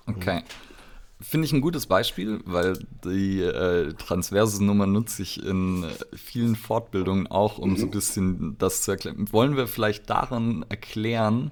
Okay. 0.07 0.41
Finde 1.21 1.45
ich 1.45 1.53
ein 1.53 1.61
gutes 1.61 1.85
Beispiel, 1.85 2.39
weil 2.45 2.79
die 3.03 3.41
äh, 3.41 3.93
Transversus-Nummer 3.93 4.87
nutze 4.87 5.21
ich 5.21 5.43
in 5.43 5.85
vielen 6.15 6.55
Fortbildungen 6.55 7.27
auch, 7.27 7.57
um 7.57 7.71
mhm. 7.71 7.77
so 7.77 7.85
ein 7.87 7.91
bisschen 7.91 8.57
das 8.57 8.83
zu 8.83 8.91
erklären. 8.91 9.27
Wollen 9.31 9.57
wir 9.57 9.67
vielleicht 9.67 10.09
daran 10.09 10.65
erklären, 10.69 11.51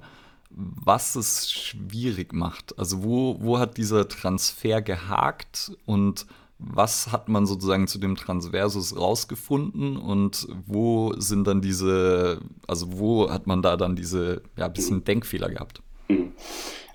was 0.49 1.15
es 1.15 1.51
schwierig 1.51 2.33
macht. 2.33 2.77
Also 2.77 3.03
wo, 3.03 3.37
wo 3.39 3.59
hat 3.59 3.77
dieser 3.77 4.07
Transfer 4.07 4.81
gehakt 4.81 5.71
und 5.85 6.25
was 6.59 7.11
hat 7.11 7.29
man 7.29 7.45
sozusagen 7.45 7.87
zu 7.87 7.99
dem 7.99 8.15
Transversus 8.15 8.97
rausgefunden 8.97 9.97
und 9.97 10.47
wo 10.65 11.13
sind 11.17 11.45
dann 11.45 11.61
diese, 11.61 12.39
also 12.67 12.97
wo 12.97 13.29
hat 13.29 13.45
man 13.45 13.61
da 13.61 13.77
dann 13.77 13.95
diese, 13.95 14.41
ja, 14.57 14.67
bisschen 14.67 15.03
Denkfehler 15.03 15.49
gehabt? 15.49 15.81
Mhm. 16.07 16.33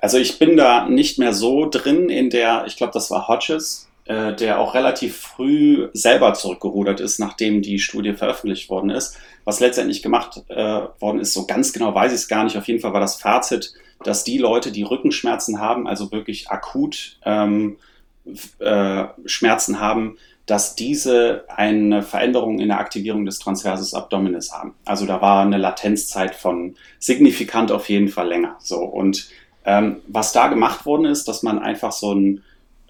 Also 0.01 0.19
ich 0.19 0.41
bin 0.41 0.57
da 0.57 0.89
nicht 0.89 1.21
mehr 1.21 1.33
so 1.33 1.69
drin 1.71 2.09
in 2.09 2.29
der, 2.29 2.65
ich 2.67 2.77
glaube, 2.77 2.93
das 2.93 3.13
war 3.13 3.29
Hodges, 3.29 3.89
äh, 4.12 4.37
der 4.37 4.61
auch 4.61 4.75
relativ 4.75 5.16
früh 5.16 5.88
selber 5.95 6.35
zurückgerudert 6.35 7.00
ist, 7.00 7.19
nachdem 7.19 7.62
die 7.62 7.78
Studie 7.78 8.12
veröffentlicht 8.12 8.69
worden 8.69 8.90
ist. 8.90 9.16
Was 9.45 9.59
letztendlich 9.61 10.02
gemacht 10.02 10.42
äh, 10.49 10.81
worden 11.00 11.19
ist, 11.19 11.33
so 11.33 11.47
ganz 11.47 11.73
genau 11.73 11.95
weiß 11.95 12.12
ich 12.12 12.19
es 12.19 12.28
gar 12.28 12.45
nicht. 12.45 12.59
Auf 12.59 12.69
jeden 12.69 12.81
Fall 12.81 12.92
war 12.92 13.00
das 13.00 13.16
Fazit, 13.16 13.73
dass 14.04 14.23
die 14.23 14.37
Leute, 14.37 14.71
die 14.71 14.83
Rückenschmerzen 14.83 15.61
haben, 15.61 15.87
also 15.87 16.12
wirklich 16.12 16.50
akut 16.50 17.16
ähm, 17.25 17.78
äh, 18.59 19.04
Schmerzen 19.25 19.81
haben, 19.81 20.19
dass 20.45 20.75
diese 20.75 21.45
eine 21.49 22.02
Veränderung 22.02 22.59
in 22.59 22.69
der 22.69 22.81
Aktivierung 22.81 23.25
des 23.25 23.38
Transversus 23.38 23.95
Abdominis 23.95 24.52
haben. 24.52 24.75
Also 24.85 25.07
da 25.07 25.23
war 25.23 25.40
eine 25.40 25.57
Latenzzeit 25.57 26.35
von 26.35 26.75
signifikant 26.99 27.73
auf 27.73 27.88
jeden 27.88 28.09
Fall 28.09 28.28
länger. 28.28 28.57
So 28.59 28.81
und 28.81 29.31
ähm, 29.64 30.02
was 30.07 30.33
da 30.33 30.49
gemacht 30.49 30.85
worden 30.85 31.07
ist, 31.07 31.28
dass 31.28 31.42
man 31.42 31.61
einfach 31.61 31.92
so 31.92 32.12
ein 32.12 32.42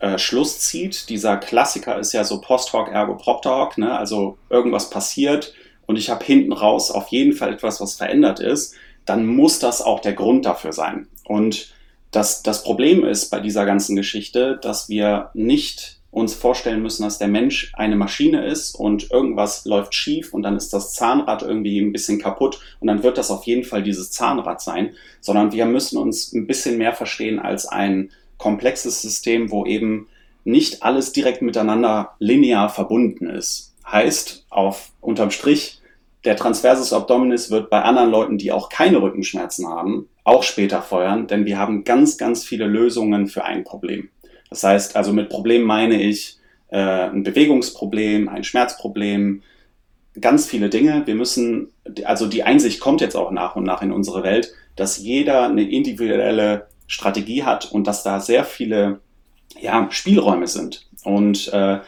äh, 0.02 0.18
Schluss 0.18 0.58
zieht. 0.58 1.08
Dieser 1.08 1.36
Klassiker 1.36 1.96
ist 1.98 2.12
ja 2.12 2.24
so 2.24 2.40
Post-Hoc 2.40 2.88
ergo 2.88 3.16
Propter 3.16 3.56
Hoc, 3.56 3.78
ne? 3.78 3.96
also 3.96 4.36
irgendwas 4.50 4.90
passiert 4.90 5.54
und 5.86 5.96
ich 5.96 6.10
habe 6.10 6.24
hinten 6.24 6.52
raus 6.52 6.90
auf 6.90 7.08
jeden 7.08 7.32
Fall 7.32 7.52
etwas, 7.52 7.80
was 7.80 7.94
verändert 7.94 8.40
ist, 8.40 8.74
dann 9.04 9.26
muss 9.26 9.60
das 9.60 9.80
auch 9.80 10.00
der 10.00 10.14
Grund 10.14 10.44
dafür 10.44 10.72
sein. 10.72 11.06
Und 11.24 11.72
das, 12.10 12.42
das 12.42 12.64
Problem 12.64 13.04
ist 13.04 13.30
bei 13.30 13.38
dieser 13.38 13.64
ganzen 13.64 13.94
Geschichte, 13.94 14.58
dass 14.60 14.88
wir 14.88 15.30
nicht 15.34 16.00
uns 16.10 16.34
vorstellen 16.34 16.82
müssen, 16.82 17.04
dass 17.04 17.18
der 17.18 17.28
Mensch 17.28 17.72
eine 17.74 17.94
Maschine 17.96 18.44
ist 18.44 18.74
und 18.74 19.10
irgendwas 19.10 19.64
läuft 19.64 19.94
schief 19.94 20.34
und 20.34 20.42
dann 20.42 20.56
ist 20.56 20.72
das 20.72 20.92
Zahnrad 20.92 21.42
irgendwie 21.42 21.80
ein 21.80 21.92
bisschen 21.92 22.20
kaputt 22.20 22.60
und 22.80 22.88
dann 22.88 23.04
wird 23.04 23.18
das 23.18 23.30
auf 23.30 23.44
jeden 23.44 23.64
Fall 23.64 23.82
dieses 23.84 24.10
Zahnrad 24.10 24.60
sein, 24.60 24.94
sondern 25.20 25.52
wir 25.52 25.64
müssen 25.64 25.96
uns 25.96 26.32
ein 26.32 26.46
bisschen 26.46 26.76
mehr 26.76 26.92
verstehen 26.92 27.38
als 27.38 27.66
ein 27.66 28.10
komplexes 28.42 29.00
System, 29.00 29.52
wo 29.52 29.64
eben 29.64 30.08
nicht 30.44 30.82
alles 30.82 31.12
direkt 31.12 31.42
miteinander 31.42 32.14
linear 32.18 32.68
verbunden 32.68 33.30
ist. 33.30 33.74
Heißt, 33.86 34.46
auf 34.50 34.90
unterm 35.00 35.30
Strich, 35.30 35.80
der 36.24 36.36
Transversus 36.36 36.92
Abdominis 36.92 37.52
wird 37.52 37.70
bei 37.70 37.82
anderen 37.82 38.10
Leuten, 38.10 38.38
die 38.38 38.50
auch 38.50 38.68
keine 38.68 39.00
Rückenschmerzen 39.00 39.68
haben, 39.68 40.08
auch 40.24 40.42
später 40.42 40.82
feuern, 40.82 41.28
denn 41.28 41.46
wir 41.46 41.56
haben 41.56 41.84
ganz, 41.84 42.18
ganz 42.18 42.44
viele 42.44 42.66
Lösungen 42.66 43.28
für 43.28 43.44
ein 43.44 43.62
Problem. 43.62 44.08
Das 44.50 44.64
heißt, 44.64 44.96
also 44.96 45.12
mit 45.12 45.28
Problem 45.28 45.62
meine 45.62 46.02
ich 46.02 46.38
äh, 46.70 46.78
ein 46.78 47.22
Bewegungsproblem, 47.22 48.28
ein 48.28 48.44
Schmerzproblem, 48.44 49.42
ganz 50.20 50.46
viele 50.46 50.68
Dinge. 50.68 51.02
Wir 51.06 51.14
müssen, 51.14 51.68
also 52.04 52.26
die 52.26 52.42
Einsicht 52.42 52.80
kommt 52.80 53.00
jetzt 53.00 53.16
auch 53.16 53.30
nach 53.30 53.56
und 53.56 53.64
nach 53.64 53.82
in 53.82 53.92
unsere 53.92 54.22
Welt, 54.24 54.52
dass 54.76 54.98
jeder 54.98 55.46
eine 55.46 55.68
individuelle 55.68 56.66
Strategie 56.92 57.42
hat 57.42 57.72
und 57.72 57.86
dass 57.86 58.02
da 58.02 58.20
sehr 58.20 58.44
viele 58.44 59.00
ja, 59.58 59.88
Spielräume 59.90 60.46
sind. 60.46 60.86
Und 61.04 61.50
äh, 61.52 61.78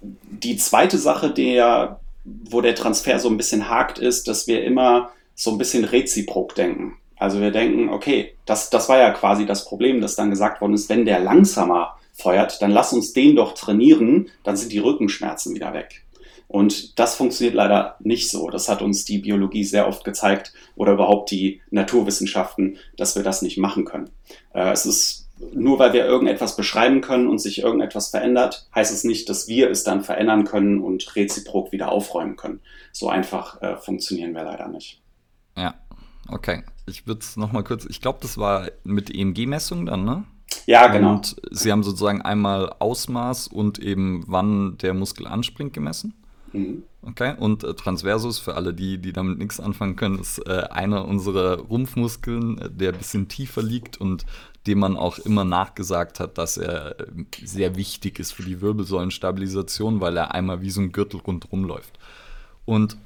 die 0.00 0.56
zweite 0.56 0.96
Sache, 0.96 1.30
der, 1.30 2.00
wo 2.24 2.62
der 2.62 2.74
Transfer 2.74 3.18
so 3.18 3.28
ein 3.28 3.36
bisschen 3.36 3.68
hakt, 3.68 3.98
ist, 3.98 4.28
dass 4.28 4.46
wir 4.46 4.64
immer 4.64 5.10
so 5.34 5.50
ein 5.50 5.58
bisschen 5.58 5.84
reziprok 5.84 6.54
denken. 6.54 6.96
Also 7.16 7.42
wir 7.42 7.50
denken, 7.50 7.90
okay, 7.90 8.34
das, 8.46 8.70
das 8.70 8.88
war 8.88 8.98
ja 8.98 9.10
quasi 9.10 9.44
das 9.44 9.66
Problem, 9.66 10.00
dass 10.00 10.16
dann 10.16 10.30
gesagt 10.30 10.62
worden 10.62 10.74
ist, 10.74 10.88
wenn 10.88 11.04
der 11.04 11.20
langsamer 11.20 11.98
feuert, 12.14 12.62
dann 12.62 12.70
lass 12.70 12.94
uns 12.94 13.12
den 13.12 13.36
doch 13.36 13.52
trainieren, 13.52 14.30
dann 14.44 14.56
sind 14.56 14.72
die 14.72 14.78
Rückenschmerzen 14.78 15.54
wieder 15.54 15.74
weg. 15.74 16.04
Und 16.52 16.98
das 16.98 17.14
funktioniert 17.14 17.54
leider 17.54 17.96
nicht 18.00 18.30
so. 18.30 18.50
Das 18.50 18.68
hat 18.68 18.82
uns 18.82 19.06
die 19.06 19.16
Biologie 19.16 19.64
sehr 19.64 19.88
oft 19.88 20.04
gezeigt 20.04 20.52
oder 20.76 20.92
überhaupt 20.92 21.30
die 21.30 21.62
Naturwissenschaften, 21.70 22.76
dass 22.98 23.16
wir 23.16 23.22
das 23.22 23.40
nicht 23.40 23.56
machen 23.56 23.86
können. 23.86 24.10
Äh, 24.52 24.70
es 24.70 24.84
ist 24.84 25.30
nur 25.54 25.78
weil 25.78 25.94
wir 25.94 26.04
irgendetwas 26.04 26.54
beschreiben 26.54 27.00
können 27.00 27.26
und 27.26 27.38
sich 27.38 27.62
irgendetwas 27.62 28.10
verändert, 28.10 28.68
heißt 28.74 28.92
es 28.92 29.02
nicht, 29.02 29.30
dass 29.30 29.48
wir 29.48 29.70
es 29.70 29.82
dann 29.82 30.04
verändern 30.04 30.44
können 30.44 30.80
und 30.80 31.16
reziprok 31.16 31.72
wieder 31.72 31.90
aufräumen 31.90 32.36
können. 32.36 32.60
So 32.92 33.08
einfach 33.08 33.60
äh, 33.62 33.76
funktionieren 33.76 34.34
wir 34.34 34.44
leider 34.44 34.68
nicht. 34.68 35.00
Ja, 35.56 35.74
okay. 36.28 36.64
Ich 36.86 37.06
würde 37.06 37.20
es 37.22 37.38
nochmal 37.38 37.64
kurz, 37.64 37.86
ich 37.86 38.02
glaube, 38.02 38.18
das 38.20 38.36
war 38.36 38.68
mit 38.84 39.08
EMG-Messung 39.12 39.86
dann, 39.86 40.04
ne? 40.04 40.24
Ja, 40.66 40.88
genau. 40.88 41.14
Und 41.14 41.34
Sie 41.50 41.72
haben 41.72 41.82
sozusagen 41.82 42.20
einmal 42.20 42.74
Ausmaß 42.78 43.48
und 43.48 43.78
eben 43.78 44.24
wann 44.26 44.76
der 44.78 44.92
Muskel 44.92 45.26
anspringt 45.26 45.72
gemessen. 45.72 46.21
Mhm. 46.52 46.82
Okay, 47.02 47.34
und 47.38 47.64
äh, 47.64 47.74
Transversus, 47.74 48.38
für 48.38 48.54
alle 48.54 48.72
die, 48.72 48.98
die 48.98 49.12
damit 49.12 49.38
nichts 49.38 49.58
anfangen 49.58 49.96
können, 49.96 50.20
ist 50.20 50.38
äh, 50.46 50.64
einer 50.70 51.06
unserer 51.06 51.58
Rumpfmuskeln, 51.58 52.58
äh, 52.58 52.70
der 52.70 52.92
ein 52.92 52.98
bisschen 52.98 53.28
tiefer 53.28 53.62
liegt 53.62 54.00
und 54.00 54.24
dem 54.66 54.78
man 54.78 54.96
auch 54.96 55.18
immer 55.18 55.44
nachgesagt 55.44 56.20
hat, 56.20 56.38
dass 56.38 56.56
er 56.56 57.00
äh, 57.00 57.06
sehr 57.44 57.76
wichtig 57.76 58.20
ist 58.20 58.32
für 58.32 58.44
die 58.44 58.60
Wirbelsäulenstabilisation, 58.60 60.00
weil 60.00 60.16
er 60.16 60.34
einmal 60.34 60.60
wie 60.60 60.70
so 60.70 60.80
ein 60.80 60.92
Gürtel 60.92 61.20
rundherum 61.20 61.64
läuft. 61.64 61.98
Und 62.64 62.96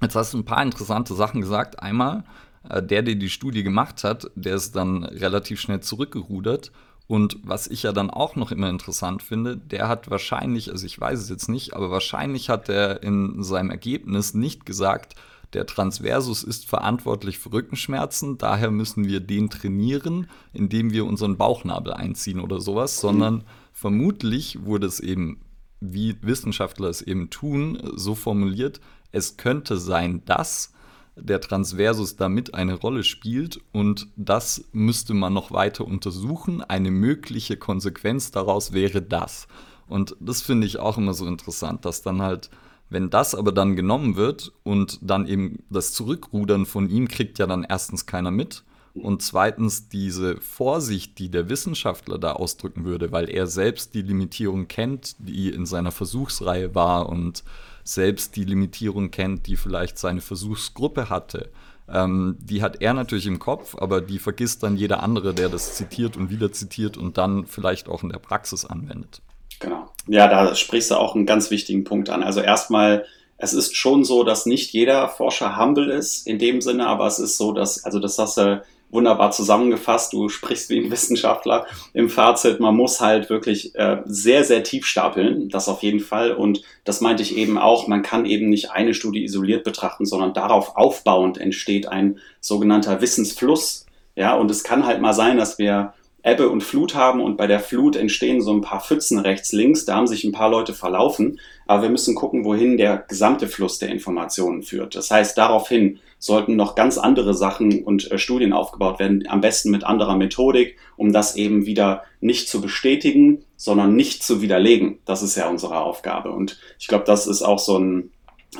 jetzt 0.00 0.16
hast 0.16 0.32
du 0.32 0.38
ein 0.38 0.44
paar 0.44 0.62
interessante 0.62 1.14
Sachen 1.14 1.42
gesagt. 1.42 1.82
Einmal, 1.82 2.24
äh, 2.68 2.82
der, 2.82 3.02
der 3.02 3.16
die 3.16 3.30
Studie 3.30 3.62
gemacht 3.62 4.04
hat, 4.04 4.30
der 4.34 4.56
ist 4.56 4.74
dann 4.74 5.04
relativ 5.04 5.60
schnell 5.60 5.80
zurückgerudert. 5.80 6.72
Und 7.08 7.38
was 7.42 7.66
ich 7.66 7.84
ja 7.84 7.92
dann 7.92 8.10
auch 8.10 8.36
noch 8.36 8.52
immer 8.52 8.68
interessant 8.68 9.22
finde, 9.22 9.56
der 9.56 9.88
hat 9.88 10.10
wahrscheinlich, 10.10 10.70
also 10.70 10.84
ich 10.84 11.00
weiß 11.00 11.18
es 11.18 11.30
jetzt 11.30 11.48
nicht, 11.48 11.74
aber 11.74 11.90
wahrscheinlich 11.90 12.50
hat 12.50 12.68
er 12.68 13.02
in 13.02 13.42
seinem 13.42 13.70
Ergebnis 13.70 14.34
nicht 14.34 14.66
gesagt, 14.66 15.16
der 15.54 15.64
Transversus 15.64 16.44
ist 16.44 16.66
verantwortlich 16.66 17.38
für 17.38 17.50
Rückenschmerzen, 17.50 18.36
daher 18.36 18.70
müssen 18.70 19.06
wir 19.06 19.20
den 19.20 19.48
trainieren, 19.48 20.28
indem 20.52 20.92
wir 20.92 21.06
unseren 21.06 21.38
Bauchnabel 21.38 21.94
einziehen 21.94 22.40
oder 22.40 22.60
sowas, 22.60 23.00
sondern 23.00 23.44
vermutlich 23.72 24.66
wurde 24.66 24.86
es 24.86 25.00
eben, 25.00 25.40
wie 25.80 26.16
Wissenschaftler 26.20 26.90
es 26.90 27.00
eben 27.00 27.30
tun, 27.30 27.80
so 27.94 28.14
formuliert, 28.14 28.82
es 29.12 29.38
könnte 29.38 29.78
sein, 29.78 30.22
dass 30.26 30.74
der 31.20 31.40
Transversus 31.40 32.16
damit 32.16 32.54
eine 32.54 32.74
Rolle 32.74 33.04
spielt 33.04 33.60
und 33.72 34.08
das 34.16 34.64
müsste 34.72 35.14
man 35.14 35.32
noch 35.32 35.50
weiter 35.50 35.84
untersuchen. 35.84 36.62
Eine 36.62 36.90
mögliche 36.90 37.56
Konsequenz 37.56 38.30
daraus 38.30 38.72
wäre 38.72 39.02
das. 39.02 39.48
Und 39.88 40.16
das 40.20 40.42
finde 40.42 40.66
ich 40.66 40.78
auch 40.78 40.98
immer 40.98 41.14
so 41.14 41.26
interessant, 41.26 41.84
dass 41.84 42.02
dann 42.02 42.22
halt, 42.22 42.50
wenn 42.90 43.10
das 43.10 43.34
aber 43.34 43.52
dann 43.52 43.76
genommen 43.76 44.16
wird 44.16 44.52
und 44.62 44.98
dann 45.02 45.26
eben 45.26 45.62
das 45.70 45.92
Zurückrudern 45.92 46.66
von 46.66 46.88
ihm 46.88 47.08
kriegt 47.08 47.38
ja 47.38 47.46
dann 47.46 47.64
erstens 47.64 48.06
keiner 48.06 48.30
mit 48.30 48.64
und 48.94 49.22
zweitens 49.22 49.88
diese 49.88 50.40
Vorsicht, 50.40 51.18
die 51.18 51.30
der 51.30 51.48
Wissenschaftler 51.48 52.18
da 52.18 52.32
ausdrücken 52.32 52.84
würde, 52.84 53.12
weil 53.12 53.30
er 53.30 53.46
selbst 53.46 53.94
die 53.94 54.02
Limitierung 54.02 54.68
kennt, 54.68 55.16
die 55.18 55.50
in 55.50 55.66
seiner 55.66 55.92
Versuchsreihe 55.92 56.74
war 56.74 57.08
und 57.08 57.44
selbst 57.88 58.36
die 58.36 58.44
Limitierung 58.44 59.10
kennt, 59.10 59.46
die 59.46 59.56
vielleicht 59.56 59.98
seine 59.98 60.20
Versuchsgruppe 60.20 61.08
hatte. 61.08 61.50
Ähm, 61.90 62.36
die 62.38 62.62
hat 62.62 62.82
er 62.82 62.92
natürlich 62.92 63.26
im 63.26 63.38
Kopf, 63.38 63.74
aber 63.78 64.02
die 64.02 64.18
vergisst 64.18 64.62
dann 64.62 64.76
jeder 64.76 65.02
andere, 65.02 65.32
der 65.32 65.48
das 65.48 65.74
zitiert 65.74 66.16
und 66.16 66.28
wieder 66.30 66.52
zitiert 66.52 66.98
und 66.98 67.16
dann 67.16 67.46
vielleicht 67.46 67.88
auch 67.88 68.02
in 68.02 68.10
der 68.10 68.18
Praxis 68.18 68.66
anwendet. 68.66 69.22
Genau. 69.58 69.90
Ja, 70.06 70.28
da 70.28 70.54
sprichst 70.54 70.90
du 70.90 70.96
auch 70.96 71.14
einen 71.14 71.26
ganz 71.26 71.50
wichtigen 71.50 71.84
Punkt 71.84 72.10
an. 72.10 72.22
Also 72.22 72.40
erstmal, 72.40 73.06
es 73.38 73.54
ist 73.54 73.74
schon 73.74 74.04
so, 74.04 74.22
dass 74.22 74.44
nicht 74.44 74.72
jeder 74.72 75.08
Forscher 75.08 75.58
humble 75.58 75.90
ist 75.90 76.26
in 76.26 76.38
dem 76.38 76.60
Sinne, 76.60 76.86
aber 76.86 77.06
es 77.06 77.18
ist 77.18 77.38
so, 77.38 77.52
dass, 77.52 77.84
also 77.84 78.00
das 78.00 78.18
hast 78.18 78.36
du 78.36 78.62
wunderbar 78.90 79.30
zusammengefasst. 79.30 80.12
Du 80.12 80.28
sprichst 80.28 80.70
wie 80.70 80.78
ein 80.78 80.90
Wissenschaftler 80.90 81.66
im 81.92 82.08
Fazit. 82.08 82.60
Man 82.60 82.76
muss 82.76 83.00
halt 83.00 83.30
wirklich 83.30 83.74
äh, 83.74 84.02
sehr, 84.06 84.44
sehr 84.44 84.62
tief 84.62 84.86
stapeln. 84.86 85.48
Das 85.48 85.68
auf 85.68 85.82
jeden 85.82 86.00
Fall. 86.00 86.32
Und 86.32 86.62
das 86.84 87.00
meinte 87.00 87.22
ich 87.22 87.36
eben 87.36 87.58
auch. 87.58 87.86
Man 87.86 88.02
kann 88.02 88.24
eben 88.26 88.48
nicht 88.48 88.70
eine 88.70 88.94
Studie 88.94 89.24
isoliert 89.24 89.64
betrachten, 89.64 90.06
sondern 90.06 90.32
darauf 90.32 90.76
aufbauend 90.76 91.38
entsteht 91.38 91.88
ein 91.88 92.18
sogenannter 92.40 93.00
Wissensfluss. 93.00 93.86
Ja, 94.16 94.34
und 94.34 94.50
es 94.50 94.64
kann 94.64 94.86
halt 94.86 95.00
mal 95.00 95.12
sein, 95.12 95.36
dass 95.36 95.58
wir 95.58 95.92
Ebbe 96.24 96.48
und 96.48 96.62
Flut 96.62 96.94
haben 96.94 97.22
und 97.22 97.36
bei 97.36 97.46
der 97.46 97.60
Flut 97.60 97.94
entstehen 97.94 98.42
so 98.42 98.52
ein 98.52 98.60
paar 98.60 98.80
Pfützen 98.80 99.18
rechts, 99.18 99.52
links. 99.52 99.84
Da 99.84 99.94
haben 99.94 100.06
sich 100.06 100.24
ein 100.24 100.32
paar 100.32 100.50
Leute 100.50 100.74
verlaufen. 100.74 101.38
Aber 101.66 101.82
wir 101.82 101.90
müssen 101.90 102.14
gucken, 102.14 102.44
wohin 102.44 102.76
der 102.76 103.04
gesamte 103.08 103.46
Fluss 103.46 103.78
der 103.78 103.90
Informationen 103.90 104.62
führt. 104.62 104.94
Das 104.94 105.10
heißt, 105.10 105.38
daraufhin 105.38 106.00
sollten 106.18 106.56
noch 106.56 106.74
ganz 106.74 106.98
andere 106.98 107.34
Sachen 107.34 107.84
und 107.84 108.10
äh, 108.10 108.18
Studien 108.18 108.52
aufgebaut 108.52 108.98
werden, 108.98 109.24
am 109.28 109.40
besten 109.40 109.70
mit 109.70 109.84
anderer 109.84 110.16
Methodik, 110.16 110.76
um 110.96 111.12
das 111.12 111.36
eben 111.36 111.66
wieder 111.66 112.02
nicht 112.20 112.48
zu 112.48 112.60
bestätigen, 112.60 113.44
sondern 113.56 113.94
nicht 113.94 114.22
zu 114.22 114.42
widerlegen. 114.42 114.98
Das 115.04 115.22
ist 115.22 115.36
ja 115.36 115.48
unsere 115.48 115.80
Aufgabe. 115.80 116.32
Und 116.32 116.58
ich 116.78 116.88
glaube, 116.88 117.04
das 117.04 117.26
ist 117.26 117.42
auch 117.42 117.58
so 117.58 117.78
ein 117.78 118.10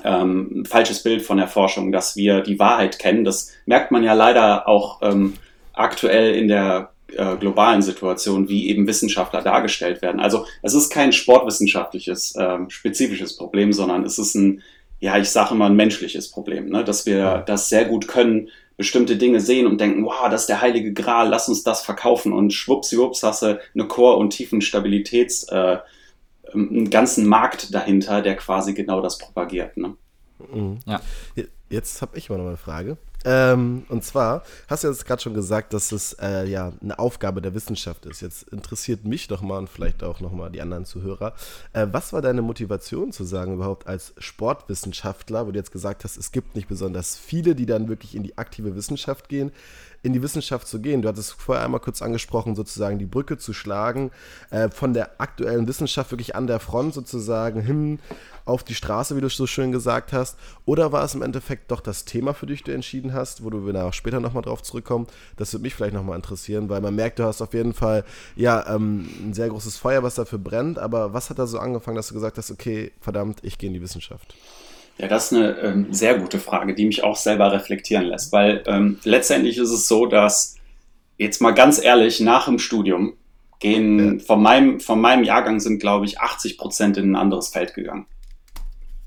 ähm, 0.05 0.65
falsches 0.69 1.03
Bild 1.03 1.23
von 1.23 1.39
der 1.39 1.49
Forschung, 1.49 1.93
dass 1.93 2.17
wir 2.17 2.41
die 2.41 2.59
Wahrheit 2.59 2.99
kennen. 2.99 3.25
Das 3.25 3.53
merkt 3.67 3.91
man 3.91 4.05
ja 4.05 4.13
leider 4.13 4.69
auch 4.69 5.01
ähm, 5.03 5.35
aktuell 5.73 6.35
in 6.35 6.49
der 6.49 6.93
äh, 7.17 7.37
globalen 7.37 7.83
Situation, 7.83 8.49
wie 8.49 8.69
eben 8.69 8.87
Wissenschaftler 8.87 9.43
dargestellt 9.43 10.03
werden. 10.03 10.21
Also 10.21 10.45
es 10.63 10.75
ist 10.75 10.91
kein 10.91 11.13
sportwissenschaftliches 11.13 12.35
äh, 12.37 12.59
spezifisches 12.69 13.37
Problem, 13.37 13.73
sondern 13.73 14.05
es 14.05 14.19
ist 14.19 14.35
ein 14.35 14.63
ja, 15.01 15.17
ich 15.19 15.31
sage 15.31 15.55
immer 15.55 15.67
ein 15.67 15.77
menschliches 15.77 16.31
Problem, 16.31 16.69
ne? 16.69 16.85
dass 16.85 17.07
wir 17.07 17.45
das 17.47 17.69
sehr 17.69 17.85
gut 17.85 18.09
können, 18.09 18.51
bestimmte 18.77 19.17
Dinge 19.17 19.41
sehen 19.41 19.67
und 19.67 19.81
denken, 19.81 20.05
wow, 20.05 20.29
das 20.31 20.43
ist 20.43 20.49
der 20.49 20.61
heilige 20.61 20.93
Gral, 20.93 21.29
lass 21.29 21.49
uns 21.49 21.65
das 21.65 21.83
verkaufen 21.83 22.33
und 22.33 22.53
schwuppsiwupps 22.53 23.23
hast 23.23 23.43
du 23.43 23.61
eine 23.75 23.89
Core- 23.89 24.17
und 24.17 24.31
Tiefenstabilitäts, 24.31 25.45
äh, 25.49 25.79
einen 26.53 26.89
ganzen 26.89 27.27
Markt 27.27 27.75
dahinter, 27.75 28.23
der 28.23 28.37
quasi 28.37 28.75
genau 28.75 29.01
das 29.01 29.19
propagiert. 29.19 29.77
Ne? 29.77 29.97
Mhm. 30.53 30.79
Ja. 30.87 31.01
Jetzt 31.69 32.01
habe 32.01 32.17
ich 32.17 32.31
mal 32.31 32.39
noch 32.39 32.47
eine 32.47 32.57
Frage. 32.57 32.97
Ähm, 33.25 33.85
und 33.89 34.05
zwar 34.05 34.45
hast 34.69 34.85
du 34.85 34.89
jetzt 34.89 35.05
gerade 35.05 35.21
schon 35.21 35.35
gesagt, 35.35 35.73
dass 35.73 35.91
es 35.93 36.15
äh, 36.15 36.47
ja 36.47 36.73
eine 36.81 36.99
Aufgabe 36.99 37.43
der 37.43 37.55
Wissenschaft 37.55 38.07
ist. 38.07 38.21
Jetzt 38.21 38.45
interessiert 38.51 39.05
mich 39.05 39.27
doch 39.27 39.43
mal 39.43 39.59
und 39.59 39.69
vielleicht 39.69 40.05
auch 40.05 40.21
noch 40.21 40.33
mal 40.33 40.51
die 40.51 40.61
anderen 40.61 40.85
Zuhörer. 40.85 41.35
Äh, 41.73 41.89
was 41.91 42.13
war 42.13 42.23
deine 42.23 42.43
Motivation 42.43 43.13
zu 43.13 43.25
sagen 43.25 43.55
überhaupt 43.55 43.87
als 43.87 44.15
Sportwissenschaftler, 44.19 45.47
wo 45.47 45.51
du 45.51 45.59
jetzt 45.59 45.73
gesagt 45.73 46.05
hast, 46.05 46.17
es 46.17 46.31
gibt 46.31 46.55
nicht 46.55 46.69
besonders 46.69 47.17
viele, 47.17 47.55
die 47.55 47.67
dann 47.67 47.89
wirklich 47.89 48.15
in 48.15 48.23
die 48.23 48.39
aktive 48.39 48.77
Wissenschaft 48.77 49.29
gehen? 49.29 49.51
In 50.03 50.13
die 50.13 50.23
Wissenschaft 50.23 50.69
zu 50.69 50.81
gehen. 50.81 51.03
Du 51.03 51.09
hattest 51.09 51.33
vorher 51.33 51.65
einmal 51.65 51.81
kurz 51.81 52.03
angesprochen, 52.03 52.55
sozusagen 52.55 52.99
die 52.99 53.07
Brücke 53.07 53.39
zu 53.39 53.53
schlagen, 53.53 54.11
äh, 54.51 54.69
von 54.69 54.95
der 54.95 55.21
aktuellen 55.21 55.67
Wissenschaft 55.67 56.11
wirklich 56.13 56.35
an 56.35 56.47
der 56.47 56.61
Front 56.61 56.95
sozusagen 56.95 57.61
hin 57.61 57.99
auf 58.45 58.65
die 58.65 58.75
Straße, 58.75 59.15
wie 59.17 59.21
du 59.21 59.29
so 59.29 59.47
schön 59.47 59.73
gesagt 59.73 60.13
hast. 60.13 60.39
Oder 60.65 60.91
war 60.93 61.05
es 61.05 61.15
im 61.15 61.23
Endeffekt 61.23 61.71
doch 61.71 61.81
das 61.81 62.05
Thema, 62.05 62.33
für 62.33 62.47
dich 62.47 62.63
du 62.63 62.73
entschieden 62.73 63.13
hast, 63.13 63.45
wo 63.45 63.51
du 63.51 63.71
auch 63.79 63.93
später 63.93 64.21
nochmal 64.21 64.43
drauf 64.43 64.63
zurückkommen? 64.63 65.07
Das 65.37 65.53
würde 65.53 65.65
mich 65.65 65.75
vielleicht 65.75 65.95
nochmal 65.95 66.17
interessieren, 66.17 66.69
weil 66.69 66.81
man 66.81 66.95
merkt, 66.95 67.19
du 67.19 67.25
hast 67.25 67.43
auf 67.43 67.53
jeden 67.53 67.75
Fall 67.75 68.05
ja 68.37 68.75
ähm, 68.75 69.09
ein 69.21 69.35
sehr 69.35 69.49
großes 69.49 69.77
Feuer, 69.77 70.03
was 70.03 70.15
dafür 70.15 70.39
brennt. 70.39 70.79
Aber 70.79 71.13
was 71.13 71.29
hat 71.29 71.39
da 71.39 71.47
so 71.47 71.59
angefangen, 71.59 71.97
dass 71.97 72.09
du 72.09 72.15
gesagt 72.15 72.39
hast, 72.39 72.51
okay, 72.51 72.93
verdammt, 73.01 73.41
ich 73.43 73.59
gehe 73.59 73.69
in 73.69 73.75
die 73.75 73.83
Wissenschaft? 73.83 74.35
Ja, 74.99 75.07
das 75.07 75.31
ist 75.31 75.39
eine 75.39 75.59
ähm, 75.61 75.87
sehr 75.93 76.19
gute 76.19 76.39
Frage, 76.39 76.75
die 76.75 76.85
mich 76.85 77.05
auch 77.05 77.17
selber 77.17 77.53
reflektieren 77.53 78.07
lässt, 78.07 78.33
weil 78.33 78.63
ähm, 78.67 78.99
letztendlich 79.05 79.57
ist 79.59 79.71
es 79.71 79.87
so, 79.87 80.07
dass 80.07 80.57
jetzt 81.19 81.41
mal 81.41 81.53
ganz 81.53 81.83
ehrlich, 81.83 82.21
nach 82.21 82.47
dem 82.47 82.59
Studium 82.59 83.15
gehen, 83.61 84.19
ja. 84.19 84.25
von, 84.25 84.43
meinem, 84.43 84.81
von 84.81 85.01
meinem 85.01 85.25
Jahrgang 85.25 85.61
sind, 85.61 85.81
glaube 85.81 86.07
ich, 86.07 86.21
80 86.21 86.59
Prozent 86.59 86.97
in 86.97 87.13
ein 87.13 87.17
anderes 87.17 87.49
Feld 87.49 87.75
gegangen. 87.75 88.07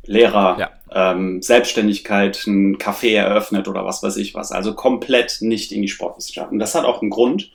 Lehrer, 0.04 0.58
ja. 0.60 1.12
ähm, 1.12 1.42
Selbstständigkeit, 1.42 2.46
ein 2.48 2.78
Café 2.78 3.16
eröffnet 3.16 3.68
oder 3.68 3.86
was 3.86 4.02
weiß 4.02 4.18
ich 4.18 4.34
was. 4.34 4.52
Also 4.52 4.74
komplett 4.74 5.38
nicht 5.42 5.72
in 5.72 5.82
die 5.82 5.88
Sportwissenschaften. 5.88 6.60
Das 6.60 6.76
hat 6.76 6.86
auch 6.86 7.02
einen 7.02 7.12
Grund, 7.12 7.52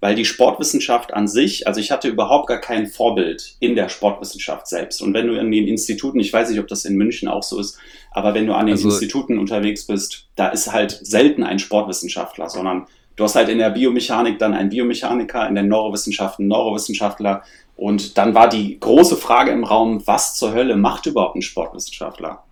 weil 0.00 0.14
die 0.14 0.24
Sportwissenschaft 0.24 1.12
an 1.12 1.28
sich, 1.28 1.66
also 1.66 1.78
ich 1.78 1.90
hatte 1.90 2.08
überhaupt 2.08 2.48
gar 2.48 2.58
kein 2.58 2.86
Vorbild 2.86 3.56
in 3.60 3.74
der 3.74 3.90
Sportwissenschaft 3.90 4.66
selbst. 4.66 5.02
Und 5.02 5.12
wenn 5.12 5.26
du 5.26 5.38
an 5.38 5.50
den 5.50 5.68
Instituten, 5.68 6.18
ich 6.20 6.32
weiß 6.32 6.50
nicht, 6.50 6.58
ob 6.58 6.68
das 6.68 6.86
in 6.86 6.96
München 6.96 7.28
auch 7.28 7.42
so 7.42 7.60
ist, 7.60 7.78
aber 8.10 8.34
wenn 8.34 8.46
du 8.46 8.54
an 8.54 8.66
den 8.66 8.76
also, 8.76 8.88
Instituten 8.88 9.38
unterwegs 9.38 9.86
bist, 9.86 10.28
da 10.36 10.48
ist 10.48 10.72
halt 10.72 10.98
selten 11.02 11.42
ein 11.42 11.58
Sportwissenschaftler, 11.58 12.48
sondern 12.48 12.86
du 13.16 13.24
hast 13.24 13.36
halt 13.36 13.50
in 13.50 13.58
der 13.58 13.70
Biomechanik 13.70 14.38
dann 14.38 14.54
einen 14.54 14.70
Biomechaniker, 14.70 15.46
in 15.46 15.54
den 15.54 15.68
Neurowissenschaften 15.68 16.44
einen 16.44 16.48
Neurowissenschaftler. 16.48 17.42
Und 17.76 18.16
dann 18.16 18.34
war 18.34 18.48
die 18.48 18.80
große 18.80 19.16
Frage 19.16 19.50
im 19.50 19.64
Raum, 19.64 20.06
was 20.06 20.34
zur 20.34 20.52
Hölle 20.54 20.76
macht 20.76 21.06
überhaupt 21.06 21.36
ein 21.36 21.42
Sportwissenschaftler? 21.42 22.42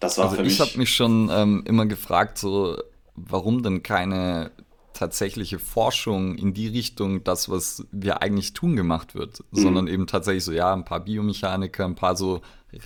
Das 0.00 0.16
war 0.16 0.26
also 0.26 0.36
für 0.36 0.42
mich. 0.42 0.54
Ich 0.54 0.60
habe 0.60 0.78
mich 0.78 0.94
schon 0.94 1.30
ähm, 1.30 1.64
immer 1.66 1.84
gefragt, 1.86 2.38
so, 2.38 2.76
warum 3.14 3.62
denn 3.62 3.82
keine 3.82 4.52
tatsächliche 4.98 5.60
Forschung 5.60 6.34
in 6.34 6.54
die 6.54 6.66
Richtung, 6.66 7.22
das, 7.22 7.48
was 7.48 7.86
wir 7.92 8.20
eigentlich 8.20 8.52
tun, 8.52 8.74
gemacht 8.74 9.14
wird, 9.14 9.44
mhm. 9.52 9.60
sondern 9.60 9.86
eben 9.86 10.08
tatsächlich 10.08 10.42
so, 10.42 10.50
ja, 10.50 10.72
ein 10.72 10.84
paar 10.84 11.00
Biomechaniker, 11.00 11.84
ein 11.84 11.94
paar 11.94 12.16
so 12.16 12.40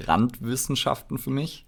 Randwissenschaften 0.07 1.17
für 1.17 1.31
mich. 1.31 1.65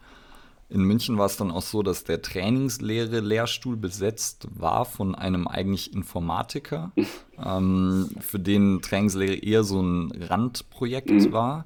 In 0.68 0.82
München 0.82 1.16
war 1.16 1.26
es 1.26 1.38
dann 1.38 1.50
auch 1.50 1.62
so, 1.62 1.82
dass 1.82 2.04
der 2.04 2.20
Trainingslehre-Lehrstuhl 2.20 3.76
besetzt 3.76 4.46
war 4.54 4.84
von 4.84 5.14
einem 5.14 5.48
eigentlich 5.48 5.94
Informatiker, 5.94 6.92
ähm, 7.42 8.10
für 8.20 8.38
den 8.38 8.82
Trainingslehre 8.82 9.36
eher 9.36 9.64
so 9.64 9.80
ein 9.80 10.12
Randprojekt 10.12 11.10
mhm. 11.10 11.32
war. 11.32 11.64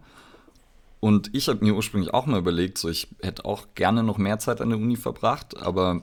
Und 1.00 1.34
ich 1.34 1.48
habe 1.48 1.64
mir 1.64 1.74
ursprünglich 1.74 2.14
auch 2.14 2.26
mal 2.26 2.38
überlegt, 2.38 2.78
so 2.78 2.88
ich 2.88 3.08
hätte 3.22 3.44
auch 3.44 3.66
gerne 3.74 4.04
noch 4.04 4.18
mehr 4.18 4.38
Zeit 4.38 4.60
an 4.60 4.70
der 4.70 4.78
Uni 4.78 4.96
verbracht, 4.96 5.56
aber 5.56 6.02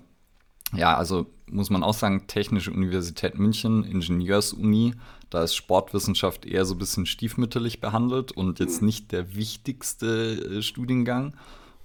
ja, 0.73 0.95
also 0.95 1.27
muss 1.49 1.69
man 1.69 1.83
auch 1.83 1.93
sagen, 1.93 2.27
Technische 2.27 2.71
Universität 2.71 3.37
München, 3.37 3.83
Ingenieursuni, 3.83 4.95
da 5.29 5.43
ist 5.43 5.55
Sportwissenschaft 5.55 6.45
eher 6.45 6.65
so 6.65 6.75
ein 6.75 6.79
bisschen 6.79 7.05
stiefmütterlich 7.05 7.81
behandelt 7.81 8.31
und 8.31 8.59
jetzt 8.59 8.81
nicht 8.81 9.11
der 9.11 9.35
wichtigste 9.35 10.57
äh, 10.57 10.61
Studiengang. 10.61 11.35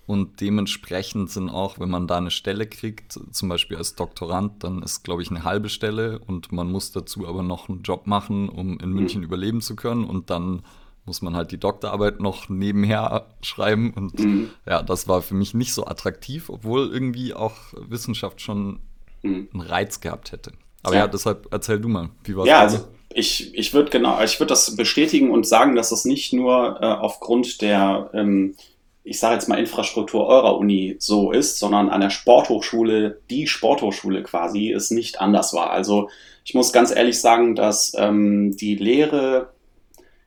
Und 0.07 0.41
dementsprechend 0.41 1.31
sind 1.31 1.51
auch, 1.51 1.79
wenn 1.79 1.89
man 1.89 2.09
da 2.09 2.19
eine 2.19 2.33
Stelle 2.33 2.67
kriegt, 2.67 3.13
zum 3.31 3.49
Beispiel 3.49 3.77
als 3.77 3.95
Doktorand, 3.95 4.65
dann 4.65 4.83
ist, 4.83 5.05
glaube 5.05 5.23
ich, 5.23 5.31
eine 5.31 5.45
halbe 5.45 5.69
Stelle 5.69 6.19
und 6.19 6.51
man 6.51 6.69
muss 6.69 6.91
dazu 6.91 7.29
aber 7.29 7.45
noch 7.45 7.69
einen 7.69 7.83
Job 7.83 8.09
machen, 8.09 8.49
um 8.49 8.81
in 8.81 8.91
München 8.91 9.21
mhm. 9.21 9.27
überleben 9.27 9.61
zu 9.61 9.77
können. 9.77 10.05
Und 10.05 10.31
dann 10.31 10.63
muss 11.05 11.23
man 11.23 11.35
halt 11.35 11.51
die 11.51 11.59
Doktorarbeit 11.59 12.21
noch 12.21 12.49
nebenher 12.49 13.27
schreiben. 13.43 13.93
Und 13.95 14.19
mhm. 14.19 14.51
ja, 14.67 14.83
das 14.83 15.09
war 15.09 15.23
für 15.23 15.35
mich 15.35 15.55
nicht 15.55 15.73
so 15.73 15.87
attraktiv, 15.87 16.51
obwohl 16.51 16.91
irgendwie 16.93 17.35
auch 17.35 17.57
Wissenschaft 17.89 18.41
schon 18.41 18.81
mhm. 19.23 19.49
einen 19.53 19.63
Reiz 19.63 20.01
gehabt 20.01 20.33
hätte. 20.33 20.53
Aber 20.83 20.95
ja. 20.95 21.03
ja, 21.03 21.09
deshalb 21.09 21.49
erzähl 21.51 21.81
du 21.81 21.89
mal, 21.89 22.11
wie 22.25 22.37
war 22.37 22.45
es? 22.45 22.49
Ja, 22.49 22.61
also 22.61 22.87
ich, 23.13 23.55
ich 23.55 23.75
würde 23.75 23.91
genau, 23.91 24.23
ich 24.23 24.39
würde 24.39 24.51
das 24.51 24.77
bestätigen 24.77 25.31
und 25.31 25.47
sagen, 25.47 25.75
dass 25.75 25.91
das 25.91 26.05
nicht 26.05 26.33
nur 26.33 26.79
äh, 26.81 26.87
aufgrund 26.87 27.61
der, 27.61 28.11
ähm, 28.15 28.55
ich 29.03 29.19
sage 29.19 29.35
jetzt 29.35 29.49
mal 29.49 29.59
Infrastruktur 29.59 30.27
eurer 30.27 30.57
Uni 30.57 30.97
so 31.01 31.33
ist, 31.33 31.59
sondern 31.59 31.89
an 31.89 32.01
der 32.01 32.11
Sporthochschule, 32.11 33.21
die 33.29 33.47
Sporthochschule 33.47 34.23
quasi, 34.23 34.71
es 34.71 34.91
nicht 34.91 35.21
anders 35.21 35.53
war. 35.53 35.71
Also 35.71 36.09
ich 36.45 36.55
muss 36.55 36.73
ganz 36.73 36.95
ehrlich 36.95 37.21
sagen, 37.21 37.57
dass 37.57 37.93
ähm, 37.97 38.57
die 38.57 38.77
Lehre 38.77 39.53